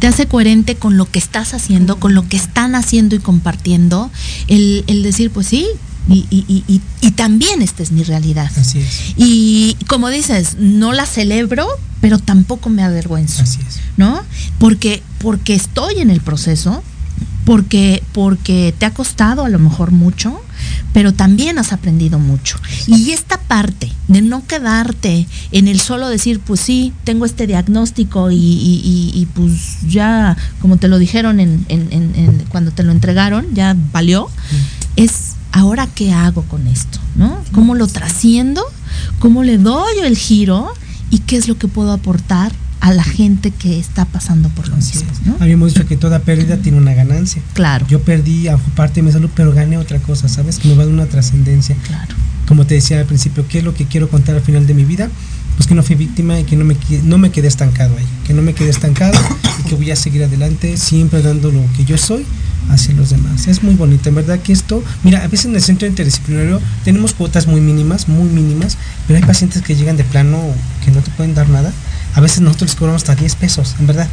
Te 0.00 0.06
hace 0.06 0.26
coherente 0.26 0.76
con 0.76 0.96
lo 0.96 1.10
que 1.10 1.18
estás 1.18 1.54
haciendo, 1.54 2.00
con 2.00 2.14
lo 2.14 2.28
que 2.28 2.36
están 2.36 2.74
haciendo 2.74 3.14
y 3.14 3.20
compartiendo. 3.20 4.10
El, 4.48 4.84
el 4.86 5.02
decir, 5.02 5.30
pues 5.30 5.46
sí, 5.46 5.68
y, 6.08 6.26
y, 6.30 6.64
y, 6.66 6.80
y, 7.00 7.10
también 7.12 7.60
esta 7.60 7.82
es 7.82 7.92
mi 7.92 8.02
realidad. 8.02 8.50
Así 8.56 8.78
es. 8.78 9.14
Y 9.16 9.76
como 9.88 10.08
dices, 10.08 10.56
no 10.58 10.92
la 10.92 11.04
celebro, 11.04 11.66
pero 12.00 12.18
tampoco 12.18 12.70
me 12.70 12.82
avergüenzo. 12.82 13.42
Así 13.42 13.60
es. 13.66 13.80
¿No? 13.96 14.22
Porque, 14.58 15.02
porque 15.18 15.54
estoy 15.54 16.00
en 16.00 16.10
el 16.10 16.20
proceso, 16.20 16.82
porque, 17.44 18.02
porque 18.12 18.74
te 18.78 18.86
ha 18.86 18.94
costado 18.94 19.44
a 19.44 19.48
lo 19.48 19.58
mejor 19.58 19.90
mucho, 19.90 20.40
pero 20.92 21.12
también 21.12 21.58
has 21.58 21.72
aprendido 21.72 22.18
mucho. 22.18 22.58
Y 22.86 23.10
esta 23.10 23.38
parte 23.38 23.92
de 24.06 24.22
no 24.22 24.46
quedarte 24.46 25.26
en 25.52 25.68
el 25.68 25.80
solo 25.80 26.08
decir, 26.08 26.40
pues 26.40 26.60
sí, 26.60 26.92
tengo 27.04 27.24
este 27.24 27.46
diagnóstico 27.46 28.30
y, 28.30 28.36
y, 28.36 29.10
y 29.14 29.26
pues 29.26 29.80
ya, 29.86 30.36
como 30.60 30.76
te 30.78 30.88
lo 30.88 30.98
dijeron 30.98 31.40
en, 31.40 31.66
en, 31.68 31.88
en, 31.92 32.44
cuando 32.48 32.70
te 32.70 32.82
lo 32.82 32.92
entregaron, 32.92 33.46
ya 33.54 33.76
valió, 33.92 34.28
es 34.96 35.37
ahora 35.52 35.86
qué 35.86 36.12
hago 36.12 36.42
con 36.42 36.66
esto, 36.66 36.98
¿no? 37.16 37.38
¿Cómo 37.52 37.74
lo 37.74 37.86
trasciendo? 37.86 38.62
¿Cómo 39.18 39.42
le 39.42 39.58
doy 39.58 39.98
el 40.04 40.16
giro? 40.16 40.72
¿Y 41.10 41.20
qué 41.20 41.36
es 41.36 41.48
lo 41.48 41.56
que 41.56 41.68
puedo 41.68 41.92
aportar 41.92 42.52
a 42.80 42.92
la 42.92 43.02
gente 43.02 43.50
que 43.50 43.78
está 43.78 44.04
pasando 44.04 44.48
por 44.50 44.68
lo 44.68 44.76
mismo. 44.76 45.10
¿no? 45.24 45.36
Habíamos 45.40 45.74
dicho 45.74 45.86
que 45.86 45.96
toda 45.96 46.20
pérdida 46.20 46.58
tiene 46.58 46.78
una 46.78 46.94
ganancia. 46.94 47.42
Claro. 47.54 47.86
Yo 47.88 48.02
perdí 48.02 48.46
parte 48.74 49.00
de 49.00 49.06
mi 49.06 49.12
salud, 49.12 49.30
pero 49.34 49.52
gané 49.52 49.78
otra 49.78 49.98
cosa, 49.98 50.28
¿sabes? 50.28 50.58
Que 50.58 50.68
me 50.68 50.74
va 50.74 50.82
a 50.82 50.86
dar 50.86 50.94
una 50.94 51.06
trascendencia. 51.06 51.76
Claro. 51.86 52.14
Como 52.46 52.66
te 52.66 52.74
decía 52.74 53.00
al 53.00 53.06
principio, 53.06 53.46
¿qué 53.48 53.58
es 53.58 53.64
lo 53.64 53.74
que 53.74 53.86
quiero 53.86 54.08
contar 54.08 54.36
al 54.36 54.42
final 54.42 54.66
de 54.66 54.74
mi 54.74 54.84
vida? 54.84 55.10
Pues 55.56 55.66
que 55.66 55.74
no 55.74 55.82
fui 55.82 55.96
víctima 55.96 56.38
y 56.38 56.44
que 56.44 56.56
no 56.56 56.64
me, 56.64 56.76
no 57.02 57.18
me 57.18 57.30
quedé 57.30 57.48
estancado 57.48 57.96
ahí. 57.96 58.06
Que 58.26 58.32
no 58.32 58.42
me 58.42 58.54
quedé 58.54 58.70
estancado 58.70 59.18
y 59.60 59.68
que 59.68 59.74
voy 59.74 59.90
a 59.90 59.96
seguir 59.96 60.22
adelante 60.22 60.76
siempre 60.76 61.20
dando 61.20 61.50
lo 61.50 61.64
que 61.76 61.84
yo 61.84 61.98
soy 61.98 62.24
hacia 62.68 62.94
los 62.94 63.10
demás. 63.10 63.46
Es 63.46 63.62
muy 63.62 63.74
bonito, 63.74 64.08
en 64.08 64.16
verdad 64.16 64.38
que 64.40 64.52
esto, 64.52 64.82
mira, 65.02 65.22
a 65.22 65.28
veces 65.28 65.46
en 65.46 65.54
el 65.54 65.62
centro 65.62 65.86
interdisciplinario 65.86 66.60
tenemos 66.84 67.14
cuotas 67.14 67.46
muy 67.46 67.60
mínimas, 67.60 68.08
muy 68.08 68.28
mínimas, 68.28 68.76
pero 69.06 69.18
hay 69.18 69.24
pacientes 69.24 69.62
que 69.62 69.74
llegan 69.74 69.96
de 69.96 70.04
plano 70.04 70.40
que 70.84 70.90
no 70.90 71.00
te 71.00 71.10
pueden 71.12 71.34
dar 71.34 71.48
nada 71.48 71.72
a 72.14 72.20
veces 72.20 72.40
nosotros 72.40 72.70
les 72.70 72.76
cobramos 72.76 73.02
hasta 73.02 73.14
10 73.14 73.36
pesos, 73.36 73.76
en 73.78 73.86
verdad. 73.86 74.08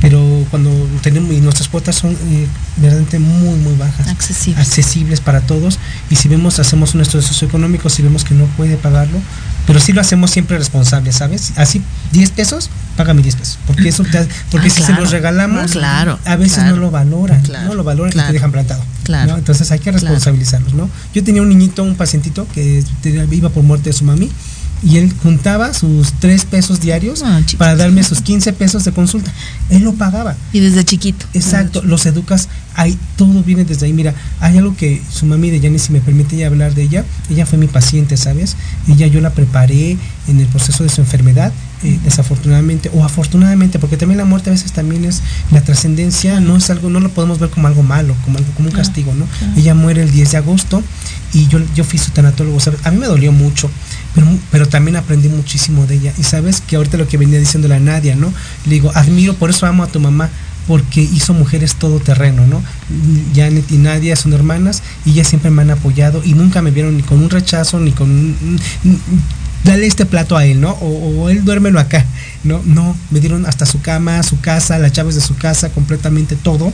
Pero 0.00 0.44
cuando 0.50 0.70
tenemos, 1.02 1.32
y 1.32 1.40
nuestras 1.40 1.68
cuotas 1.68 1.96
son 1.96 2.12
eh, 2.12 2.46
verdaderamente 2.76 3.18
muy, 3.18 3.58
muy 3.58 3.74
bajas. 3.74 4.06
Accesibles. 4.06 4.68
Accesibles 4.68 5.20
para 5.20 5.40
todos. 5.40 5.78
Y 6.10 6.16
si 6.16 6.28
vemos, 6.28 6.58
hacemos 6.60 6.94
un 6.94 7.00
estudio 7.00 7.26
socioeconómico, 7.26 7.88
si 7.88 8.02
vemos 8.02 8.24
que 8.24 8.34
no 8.34 8.44
puede 8.56 8.76
pagarlo, 8.76 9.18
pero 9.68 9.78
sí 9.80 9.92
lo 9.92 10.00
hacemos 10.00 10.30
siempre 10.30 10.56
responsable, 10.58 11.12
¿sabes? 11.12 11.52
Así, 11.56 11.82
10 12.12 12.30
pesos, 12.30 12.70
págame 12.96 13.20
10 13.22 13.36
pesos. 13.36 13.58
Porque 13.66 13.88
eso 13.90 14.02
te, 14.02 14.26
porque 14.50 14.68
Ah, 14.68 14.70
si 14.70 14.76
claro. 14.80 14.94
se 14.94 15.00
los 15.02 15.10
regalamos, 15.12 15.60
Ah, 15.62 15.66
claro, 15.70 16.18
a 16.24 16.36
veces 16.36 16.54
claro. 16.54 16.76
no 16.76 16.80
lo 16.82 16.90
valoran. 16.90 17.42
Claro, 17.42 17.68
No 17.68 17.74
lo 17.74 17.84
valoran 17.84 18.12
y 18.16 18.20
te 18.26 18.32
dejan 18.32 18.50
plantado. 18.50 18.82
Claro. 19.04 19.32
¿no? 19.32 19.38
Entonces 19.38 19.70
hay 19.70 19.78
que 19.78 19.92
responsabilizarlos, 19.92 20.72
¿no? 20.72 20.88
Yo 21.14 21.22
tenía 21.22 21.42
un 21.42 21.50
niñito, 21.50 21.82
un 21.84 21.96
pacientito 21.96 22.46
que 22.54 22.82
iba 23.30 23.50
por 23.50 23.62
muerte 23.62 23.90
de 23.90 23.92
su 23.92 24.04
mami 24.04 24.30
y 24.82 24.98
él 24.98 25.12
juntaba 25.22 25.74
sus 25.74 26.12
3 26.20 26.44
pesos 26.44 26.80
diarios 26.80 27.22
Ah, 27.24 27.40
para 27.56 27.76
darme 27.76 28.02
sus 28.02 28.20
15 28.20 28.52
pesos 28.52 28.84
de 28.84 28.92
consulta. 28.92 29.32
Él 29.70 29.82
lo 29.82 29.94
pagaba. 29.94 30.36
Y 30.52 30.60
desde 30.60 30.84
chiquito. 30.84 31.26
Exacto, 31.34 31.82
los 31.82 32.06
educas, 32.06 32.48
ahí 32.74 32.96
todo 33.16 33.42
viene 33.42 33.64
desde 33.64 33.86
ahí. 33.86 33.92
Mira, 33.92 34.14
hay 34.40 34.58
algo 34.58 34.76
que 34.76 35.02
su 35.12 35.26
mami 35.26 35.50
de 35.50 35.60
Jenny, 35.60 35.78
si 35.78 35.92
me 35.92 36.00
permite 36.00 36.36
ya 36.36 36.46
hablar 36.46 36.74
de 36.74 36.82
ella, 36.82 37.04
ella 37.30 37.46
fue 37.46 37.58
mi 37.58 37.66
paciente, 37.66 38.16
¿sabes? 38.16 38.56
Ella 38.88 39.06
yo 39.06 39.20
la 39.20 39.30
preparé 39.30 39.96
en 40.28 40.40
el 40.40 40.46
proceso 40.46 40.84
de 40.84 40.90
su 40.90 41.00
enfermedad, 41.00 41.52
eh, 41.82 41.98
desafortunadamente, 42.04 42.90
o 42.94 43.04
afortunadamente, 43.04 43.78
porque 43.78 43.96
también 43.96 44.18
la 44.18 44.24
muerte 44.24 44.50
a 44.50 44.52
veces 44.52 44.72
también 44.72 45.04
es, 45.04 45.22
la 45.50 45.60
trascendencia 45.60 46.40
no 46.40 46.56
es 46.56 46.70
algo, 46.70 46.90
no 46.90 47.00
lo 47.00 47.10
podemos 47.10 47.38
ver 47.38 47.50
como 47.50 47.66
algo 47.66 47.82
malo, 47.82 48.14
como 48.24 48.38
algo, 48.38 48.50
como 48.52 48.68
un 48.68 48.74
castigo, 48.74 49.14
¿no? 49.14 49.26
Ella 49.56 49.74
muere 49.74 50.02
el 50.02 50.10
10 50.10 50.32
de 50.32 50.36
agosto 50.38 50.82
y 51.32 51.46
yo, 51.48 51.60
yo 51.74 51.84
fui 51.84 51.98
su 51.98 52.10
tanatólogo, 52.10 52.58
¿sabes? 52.60 52.80
A 52.84 52.90
mí 52.90 52.98
me 52.98 53.06
dolió 53.06 53.32
mucho, 53.32 53.70
pero, 54.50 54.66
también 54.68 54.96
aprendí 54.96 55.28
muchísimo 55.28 55.86
de 55.86 55.96
ella. 55.96 56.12
Y 56.18 56.24
sabes 56.24 56.60
que 56.60 56.76
ahorita 56.76 56.96
lo 56.96 57.06
que 57.06 57.16
venía 57.18 57.38
diciendo 57.38 57.68
la 57.68 57.78
Nadia, 57.78 58.16
¿no? 58.16 58.32
Le 58.64 58.72
digo, 58.72 58.90
admiro, 58.94 59.34
por 59.34 59.50
eso 59.50 59.66
amo 59.66 59.82
a 59.84 59.86
tu 59.86 60.00
mamá, 60.00 60.28
porque 60.66 61.00
hizo 61.00 61.32
mujeres 61.34 61.76
todoterreno, 61.76 62.46
¿no? 62.46 62.62
Janet 63.34 63.70
y 63.70 63.76
Nadia 63.78 64.16
son 64.16 64.32
hermanas 64.34 64.82
y 65.06 65.12
ellas 65.12 65.28
siempre 65.28 65.50
me 65.50 65.62
han 65.62 65.70
apoyado 65.70 66.22
y 66.24 66.34
nunca 66.34 66.60
me 66.62 66.70
vieron 66.70 66.96
ni 66.96 67.02
con 67.02 67.22
un 67.22 67.30
rechazo 67.30 67.80
ni 67.80 67.92
con 67.92 68.10
un- 68.10 68.60
Dale 69.64 69.86
este 69.86 70.06
plato 70.06 70.36
a 70.36 70.44
él, 70.44 70.60
¿no? 70.60 70.70
O, 70.70 71.22
o 71.24 71.28
él 71.30 71.44
duérmelo 71.44 71.80
acá, 71.80 72.04
¿no? 72.44 72.62
No, 72.64 72.96
me 73.10 73.18
dieron 73.20 73.44
hasta 73.44 73.66
su 73.66 73.80
cama, 73.80 74.22
su 74.22 74.40
casa, 74.40 74.78
las 74.78 74.92
llaves 74.92 75.14
de 75.16 75.20
su 75.20 75.36
casa, 75.36 75.70
completamente 75.70 76.36
todo. 76.36 76.72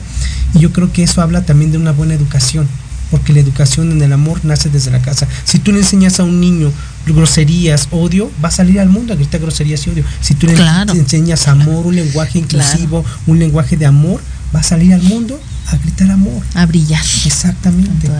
Y 0.54 0.58
yo 0.60 0.72
creo 0.72 0.92
que 0.92 1.02
eso 1.02 1.22
habla 1.22 1.46
también 1.46 1.72
de 1.72 1.78
una 1.78 1.92
buena 1.92 2.14
educación, 2.14 2.68
porque 3.10 3.32
la 3.32 3.40
educación 3.40 3.90
en 3.90 4.02
el 4.02 4.12
amor 4.12 4.44
nace 4.44 4.68
desde 4.68 4.90
la 4.90 5.00
casa. 5.00 5.26
Si 5.44 5.58
tú 5.58 5.72
le 5.72 5.78
enseñas 5.78 6.20
a 6.20 6.24
un 6.24 6.40
niño 6.40 6.70
groserías, 7.06 7.88
odio, 7.90 8.30
va 8.42 8.48
a 8.48 8.52
salir 8.52 8.80
al 8.80 8.88
mundo 8.88 9.12
a 9.12 9.16
gritar 9.16 9.40
groserías 9.40 9.86
y 9.86 9.90
odio. 9.90 10.04
Si 10.20 10.34
tú 10.34 10.46
le 10.46 10.54
enseñas 10.92 11.48
amor, 11.48 11.86
un 11.86 11.96
lenguaje 11.96 12.38
inclusivo, 12.38 13.04
un 13.26 13.38
lenguaje 13.38 13.76
de 13.76 13.86
amor, 13.86 14.20
va 14.54 14.60
a 14.60 14.62
salir 14.62 14.94
al 14.94 15.02
mundo 15.02 15.40
a 15.66 15.76
gritar 15.78 16.10
amor. 16.10 16.42
A 16.54 16.66
brillar. 16.66 17.00
Exactamente. 17.24 18.10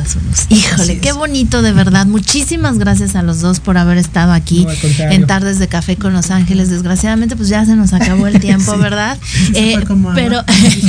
Híjole, 0.49 0.99
qué 0.99 1.13
bonito 1.13 1.61
de 1.61 1.73
verdad. 1.73 2.07
Muchísimas 2.07 2.79
gracias 2.79 3.17
a 3.17 3.23
los 3.23 3.41
dos 3.41 3.61
por 3.61 3.77
haber 3.77 3.99
estado 3.99 4.33
aquí 4.33 4.65
No, 4.65 5.11
en 5.11 5.27
Tardes 5.27 5.59
de 5.59 5.69
Café 5.69 5.97
con 5.97 6.15
Los 6.15 6.31
Ángeles. 6.31 6.71
Desgraciadamente, 6.71 7.37
pues 7.37 7.51
ya 7.51 7.65
se 7.67 7.77
nos 7.77 7.93
acabó 7.93 8.27
el 8.27 8.41
tiempo, 8.41 8.73
Sí. 8.75 8.81
¿verdad? 8.81 9.19
Eh, 9.55 9.77
pero 10.15 10.43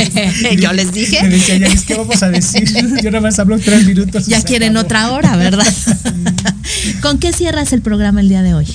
yo 0.60 0.72
les 0.74 0.88
Le 0.88 0.92
dije, 0.94 1.28
decía, 1.28 1.58
ya, 1.58 1.68
¿qué 1.86 1.96
vamos 1.96 2.24
a 2.24 2.30
decir? 2.30 2.64
Yo 3.04 3.12
nada 3.12 3.22
más 3.22 3.38
hablo 3.38 3.60
tres 3.60 3.86
minutos. 3.86 4.26
ya 4.26 4.42
quieren 4.42 4.78
acabó. 4.78 4.86
otra 4.86 5.12
hora, 5.12 5.36
¿verdad? 5.36 5.68
¿Con 7.02 7.20
qué 7.20 7.34
cierras 7.34 7.74
el 7.74 7.82
programa 7.82 8.22
el 8.22 8.30
día 8.30 8.42
de 8.42 8.54
hoy? 8.54 8.68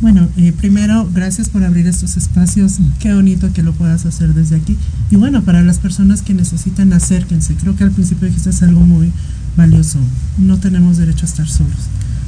Bueno, 0.00 0.28
eh, 0.36 0.52
primero, 0.52 1.08
gracias 1.12 1.48
por 1.48 1.62
abrir 1.62 1.86
estos 1.86 2.16
espacios. 2.16 2.78
Qué 2.98 3.14
bonito 3.14 3.52
que 3.52 3.62
lo 3.62 3.72
puedas 3.72 4.04
hacer 4.04 4.34
desde 4.34 4.56
aquí. 4.56 4.76
Y 5.10 5.16
bueno, 5.16 5.42
para 5.42 5.62
las 5.62 5.78
personas 5.78 6.22
que 6.22 6.34
necesitan, 6.34 6.92
acérquense. 6.92 7.54
Creo 7.54 7.76
que 7.76 7.84
al 7.84 7.92
principio 7.92 8.26
dijiste 8.26 8.50
es 8.50 8.62
algo 8.62 8.80
muy 8.80 9.12
valioso. 9.56 9.98
No 10.38 10.58
tenemos 10.58 10.96
derecho 10.96 11.24
a 11.24 11.28
estar 11.28 11.48
solos. 11.48 11.76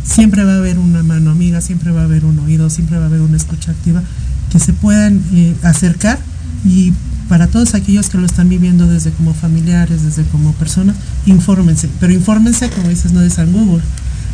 Siempre 0.04 0.44
va 0.44 0.54
a 0.54 0.58
haber 0.58 0.78
una 0.78 1.02
mano 1.02 1.30
amiga, 1.30 1.60
siempre 1.60 1.90
va 1.90 2.02
a 2.02 2.04
haber 2.04 2.24
un 2.24 2.38
oído, 2.38 2.70
siempre 2.70 2.98
va 2.98 3.04
a 3.04 3.08
haber 3.08 3.22
una 3.22 3.36
escucha 3.36 3.72
activa 3.72 4.02
que 4.50 4.60
se 4.60 4.72
puedan 4.72 5.20
eh, 5.32 5.56
acercar 5.62 6.20
y 6.64 6.92
para 7.28 7.48
todos 7.48 7.74
aquellos 7.74 8.08
que 8.08 8.18
lo 8.18 8.26
están 8.26 8.48
viviendo 8.48 8.86
desde 8.86 9.10
como 9.10 9.34
familiares, 9.34 10.04
desde 10.04 10.22
como 10.24 10.52
personas, 10.52 10.94
infórmense. 11.26 11.88
Pero 11.98 12.12
infórmense, 12.12 12.68
como 12.70 12.88
dices, 12.88 13.12
no 13.12 13.20
de 13.20 13.30
San 13.30 13.50
Google. 13.52 13.82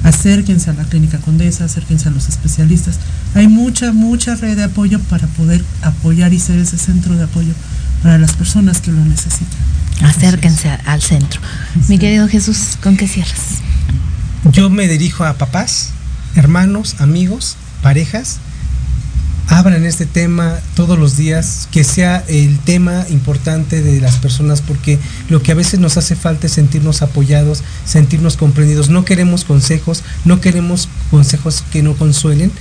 Acérquense 0.02 0.70
a 0.70 0.72
la 0.72 0.84
clínica 0.84 1.18
Condesa, 1.18 1.64
acérquense 1.64 2.08
a 2.08 2.12
los 2.12 2.28
especialistas. 2.28 2.98
Hay 3.34 3.48
mucha, 3.48 3.92
mucha 3.92 4.34
red 4.34 4.56
de 4.56 4.64
apoyo 4.64 4.98
para 5.00 5.26
poder 5.28 5.64
apoyar 5.82 6.32
y 6.32 6.38
ser 6.38 6.58
ese 6.58 6.78
centro 6.78 7.16
de 7.16 7.24
apoyo 7.24 7.52
para 8.02 8.18
las 8.18 8.32
personas 8.32 8.80
que 8.80 8.92
lo 8.92 9.04
necesitan. 9.04 9.58
Acérquense 10.02 10.70
al 10.86 11.02
centro. 11.02 11.40
Mi 11.88 11.98
querido 11.98 12.26
Jesús, 12.28 12.78
¿con 12.82 12.96
qué 12.96 13.06
cierras? 13.06 13.58
Yo 14.52 14.70
me 14.70 14.88
dirijo 14.88 15.24
a 15.24 15.34
papás, 15.34 15.90
hermanos, 16.34 16.96
amigos, 16.98 17.56
parejas. 17.82 18.38
Abran 19.50 19.84
este 19.84 20.06
tema 20.06 20.60
todos 20.76 20.96
los 20.96 21.16
días, 21.16 21.66
que 21.72 21.82
sea 21.82 22.22
el 22.28 22.60
tema 22.60 23.04
importante 23.10 23.82
de 23.82 24.00
las 24.00 24.14
personas, 24.18 24.62
porque 24.62 24.96
lo 25.28 25.42
que 25.42 25.50
a 25.50 25.56
veces 25.56 25.80
nos 25.80 25.96
hace 25.96 26.14
falta 26.14 26.46
es 26.46 26.52
sentirnos 26.52 27.02
apoyados, 27.02 27.64
sentirnos 27.84 28.36
comprendidos. 28.36 28.90
No 28.90 29.04
queremos 29.04 29.44
consejos, 29.44 30.04
no 30.24 30.40
queremos 30.40 30.88
consejos 31.10 31.64
que 31.72 31.82
no 31.82 31.96
consuelen, 31.96 32.52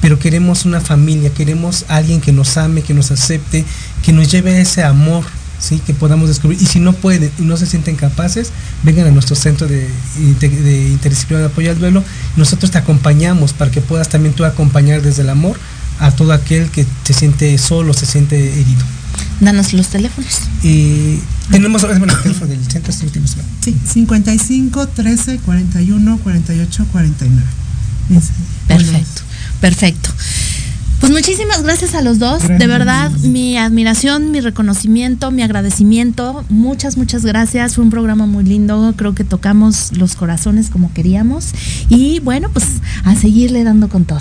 pero 0.00 0.18
queremos 0.18 0.64
una 0.64 0.80
familia, 0.80 1.28
queremos 1.28 1.84
alguien 1.86 2.22
que 2.22 2.32
nos 2.32 2.56
ame, 2.56 2.80
que 2.80 2.94
nos 2.94 3.10
acepte, 3.10 3.66
que 4.02 4.14
nos 4.14 4.30
lleve 4.30 4.56
a 4.56 4.60
ese 4.60 4.82
amor 4.82 5.24
¿sí? 5.58 5.82
que 5.86 5.92
podamos 5.92 6.28
descubrir. 6.28 6.62
Y 6.62 6.64
si 6.64 6.80
no 6.80 6.94
pueden 6.94 7.30
y 7.38 7.42
no 7.42 7.58
se 7.58 7.66
sienten 7.66 7.96
capaces, 7.96 8.52
vengan 8.84 9.06
a 9.06 9.10
nuestro 9.10 9.36
centro 9.36 9.66
de, 9.66 9.86
de 10.40 10.88
interdisciplinario 10.88 11.48
de 11.48 11.52
apoyo 11.52 11.70
al 11.70 11.78
duelo. 11.78 12.02
Nosotros 12.36 12.70
te 12.70 12.78
acompañamos 12.78 13.52
para 13.52 13.70
que 13.70 13.82
puedas 13.82 14.08
también 14.08 14.34
tú 14.34 14.46
acompañar 14.46 15.02
desde 15.02 15.20
el 15.20 15.28
amor 15.28 15.58
a 15.98 16.10
todo 16.10 16.32
aquel 16.32 16.70
que 16.70 16.86
se 17.04 17.12
siente 17.12 17.56
solo, 17.58 17.92
se 17.94 18.06
siente 18.06 18.52
herido. 18.60 18.84
Danos 19.40 19.72
los 19.72 19.88
teléfonos. 19.88 20.40
Y 20.62 21.18
tenemos 21.50 21.82
bueno, 21.82 22.12
el 22.12 22.22
teléfono 22.22 22.50
del 22.50 22.66
centro 22.70 22.92
último. 23.04 23.26
Sí, 23.60 23.76
55 23.86 24.88
13 24.88 25.38
41 25.38 26.18
48 26.18 26.86
49. 26.92 27.46
Perfecto, 28.66 29.22
perfecto. 29.60 30.10
Pues 31.00 31.12
muchísimas 31.12 31.62
gracias 31.62 31.94
a 31.94 32.02
los 32.02 32.18
dos. 32.18 32.46
de 32.48 32.66
verdad, 32.66 33.10
mi 33.22 33.56
admiración, 33.56 34.32
mi 34.32 34.40
reconocimiento, 34.40 35.30
mi 35.30 35.42
agradecimiento. 35.42 36.44
Muchas, 36.48 36.96
muchas 36.96 37.24
gracias. 37.24 37.76
Fue 37.76 37.84
un 37.84 37.90
programa 37.90 38.26
muy 38.26 38.42
lindo. 38.42 38.92
Creo 38.96 39.14
que 39.14 39.22
tocamos 39.22 39.96
los 39.96 40.16
corazones 40.16 40.70
como 40.70 40.92
queríamos. 40.92 41.52
Y 41.88 42.18
bueno, 42.20 42.50
pues 42.52 42.66
a 43.04 43.14
seguirle 43.14 43.62
dando 43.62 43.88
con 43.88 44.06
todo. 44.06 44.20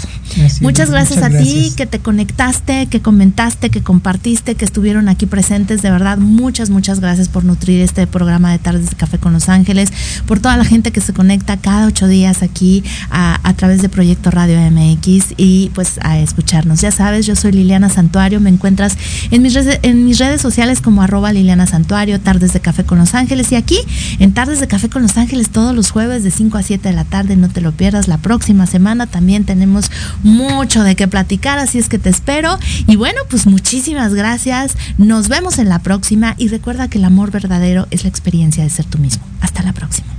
muchas 0.61 0.91
gracias 0.91 1.23
a 1.23 1.29
ti 1.29 1.73
que 1.75 1.87
te 1.87 1.99
conectaste, 1.99 2.85
que 2.85 3.01
comentaste, 3.01 3.71
que 3.71 3.81
compartiste, 3.81 4.53
que 4.53 4.65
estuvieron 4.65 5.09
aquí 5.09 5.25
presentes. 5.25 5.81
De 5.81 5.89
verdad, 5.89 6.19
muchas, 6.19 6.69
muchas 6.69 6.99
gracias 6.99 7.27
por 7.27 7.43
nutrir 7.43 7.81
este 7.81 8.05
programa 8.05 8.51
de 8.51 8.59
Tardes 8.59 8.91
de 8.91 8.95
Café 8.95 9.17
con 9.17 9.33
Los 9.33 9.49
Ángeles, 9.49 9.91
por 10.27 10.39
toda 10.39 10.55
la 10.57 10.65
gente 10.65 10.91
que 10.91 11.01
se 11.01 11.11
conecta 11.11 11.57
cada 11.57 11.87
ocho 11.87 12.07
días 12.07 12.43
aquí 12.43 12.83
a, 13.09 13.39
a 13.41 13.53
través 13.55 13.81
de 13.81 13.89
Proyecto 13.89 14.29
Radio 14.29 14.59
MX 14.59 15.33
y 15.37 15.71
pues 15.73 15.99
a 16.01 16.19
escuchar 16.19 16.66
ya 16.75 16.91
sabes, 16.91 17.25
yo 17.25 17.35
soy 17.35 17.51
Liliana 17.51 17.89
Santuario, 17.89 18.39
me 18.39 18.49
encuentras 18.49 18.97
en 19.31 19.41
mis, 19.41 19.53
redes, 19.53 19.79
en 19.83 20.05
mis 20.05 20.19
redes 20.19 20.41
sociales 20.41 20.81
como 20.81 21.01
arroba 21.01 21.33
Liliana 21.33 21.65
Santuario, 21.65 22.19
Tardes 22.19 22.53
de 22.53 22.59
Café 22.59 22.83
con 22.83 22.97
Los 22.97 23.15
Ángeles 23.15 23.51
y 23.51 23.55
aquí 23.55 23.79
en 24.19 24.33
Tardes 24.33 24.59
de 24.59 24.67
Café 24.67 24.89
con 24.89 25.01
Los 25.01 25.17
Ángeles 25.17 25.49
todos 25.49 25.75
los 25.75 25.91
jueves 25.91 26.23
de 26.23 26.31
5 26.31 26.57
a 26.57 26.63
7 26.63 26.89
de 26.89 26.95
la 26.95 27.03
tarde, 27.03 27.35
no 27.35 27.49
te 27.49 27.61
lo 27.61 27.71
pierdas, 27.71 28.07
la 28.07 28.17
próxima 28.17 28.67
semana 28.67 29.07
también 29.07 29.45
tenemos 29.45 29.91
mucho 30.23 30.83
de 30.83 30.95
qué 30.95 31.07
platicar, 31.07 31.59
así 31.59 31.77
es 31.77 31.89
que 31.89 31.99
te 31.99 32.09
espero 32.09 32.57
y 32.87 32.95
bueno, 32.95 33.21
pues 33.29 33.45
muchísimas 33.47 34.13
gracias, 34.13 34.75
nos 34.97 35.27
vemos 35.27 35.59
en 35.59 35.69
la 35.69 35.79
próxima 35.79 36.35
y 36.37 36.47
recuerda 36.47 36.87
que 36.89 36.97
el 36.97 37.05
amor 37.05 37.31
verdadero 37.31 37.87
es 37.91 38.03
la 38.03 38.09
experiencia 38.09 38.63
de 38.63 38.69
ser 38.69 38.85
tú 38.85 38.97
mismo. 38.97 39.23
Hasta 39.41 39.63
la 39.63 39.73
próxima. 39.73 40.16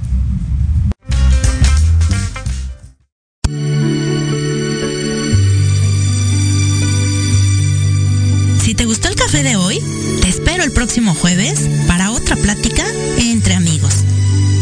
Te 8.79 8.85
gustó 8.85 9.09
el 9.09 9.17
café 9.17 9.43
de 9.43 9.57
hoy, 9.57 9.81
te 10.23 10.29
espero 10.29 10.63
el 10.63 10.71
próximo 10.71 11.13
jueves 11.13 11.69
para 11.89 12.13
otra 12.13 12.37
plática 12.37 12.87
entre 13.19 13.55
amigos. 13.55 13.93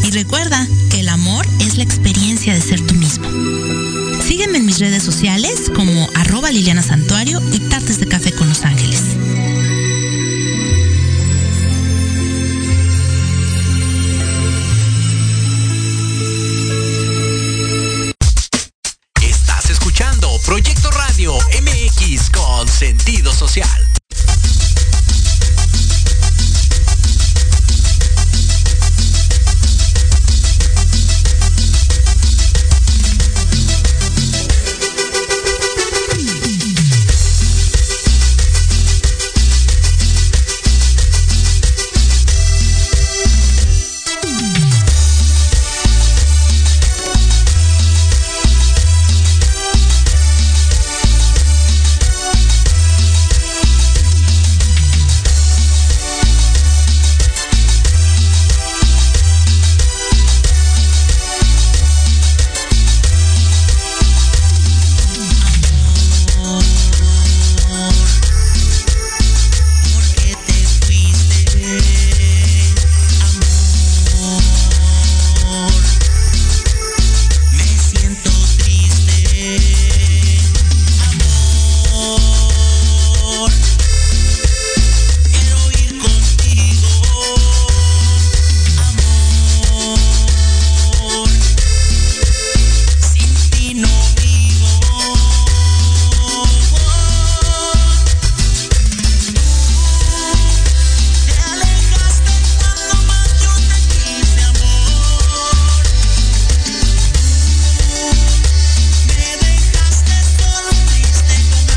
Y 0.04 0.10
recuerda 0.10 0.66
que 0.90 1.00
el 1.00 1.10
amor 1.10 1.46
es 1.60 1.76
la 1.76 1.82
experiencia 1.82 2.54
de 2.54 2.62
ser 2.62 2.80
tú 2.80 2.94
mismo. 2.94 3.28
Sígueme 4.26 4.56
en 4.56 4.64
mis 4.64 4.78
redes 4.78 5.02
sociales 5.02 5.70
como 5.74 6.08
arroba 6.14 6.50
Liliana 6.50 6.82
Santuario 6.82 7.42
y 7.52 7.58
Tartes 7.68 8.00
de 8.00 8.08
Café 8.08 8.32
con 8.32 8.48
Los 8.48 8.64
Ángeles. 8.64 9.02
Estás 19.20 19.68
escuchando 19.68 20.30
Proyecto 20.46 20.90
Radio 20.90 21.34
MX 21.60 22.30
con 22.30 22.66
sentido 22.66 23.30
social. 23.34 23.95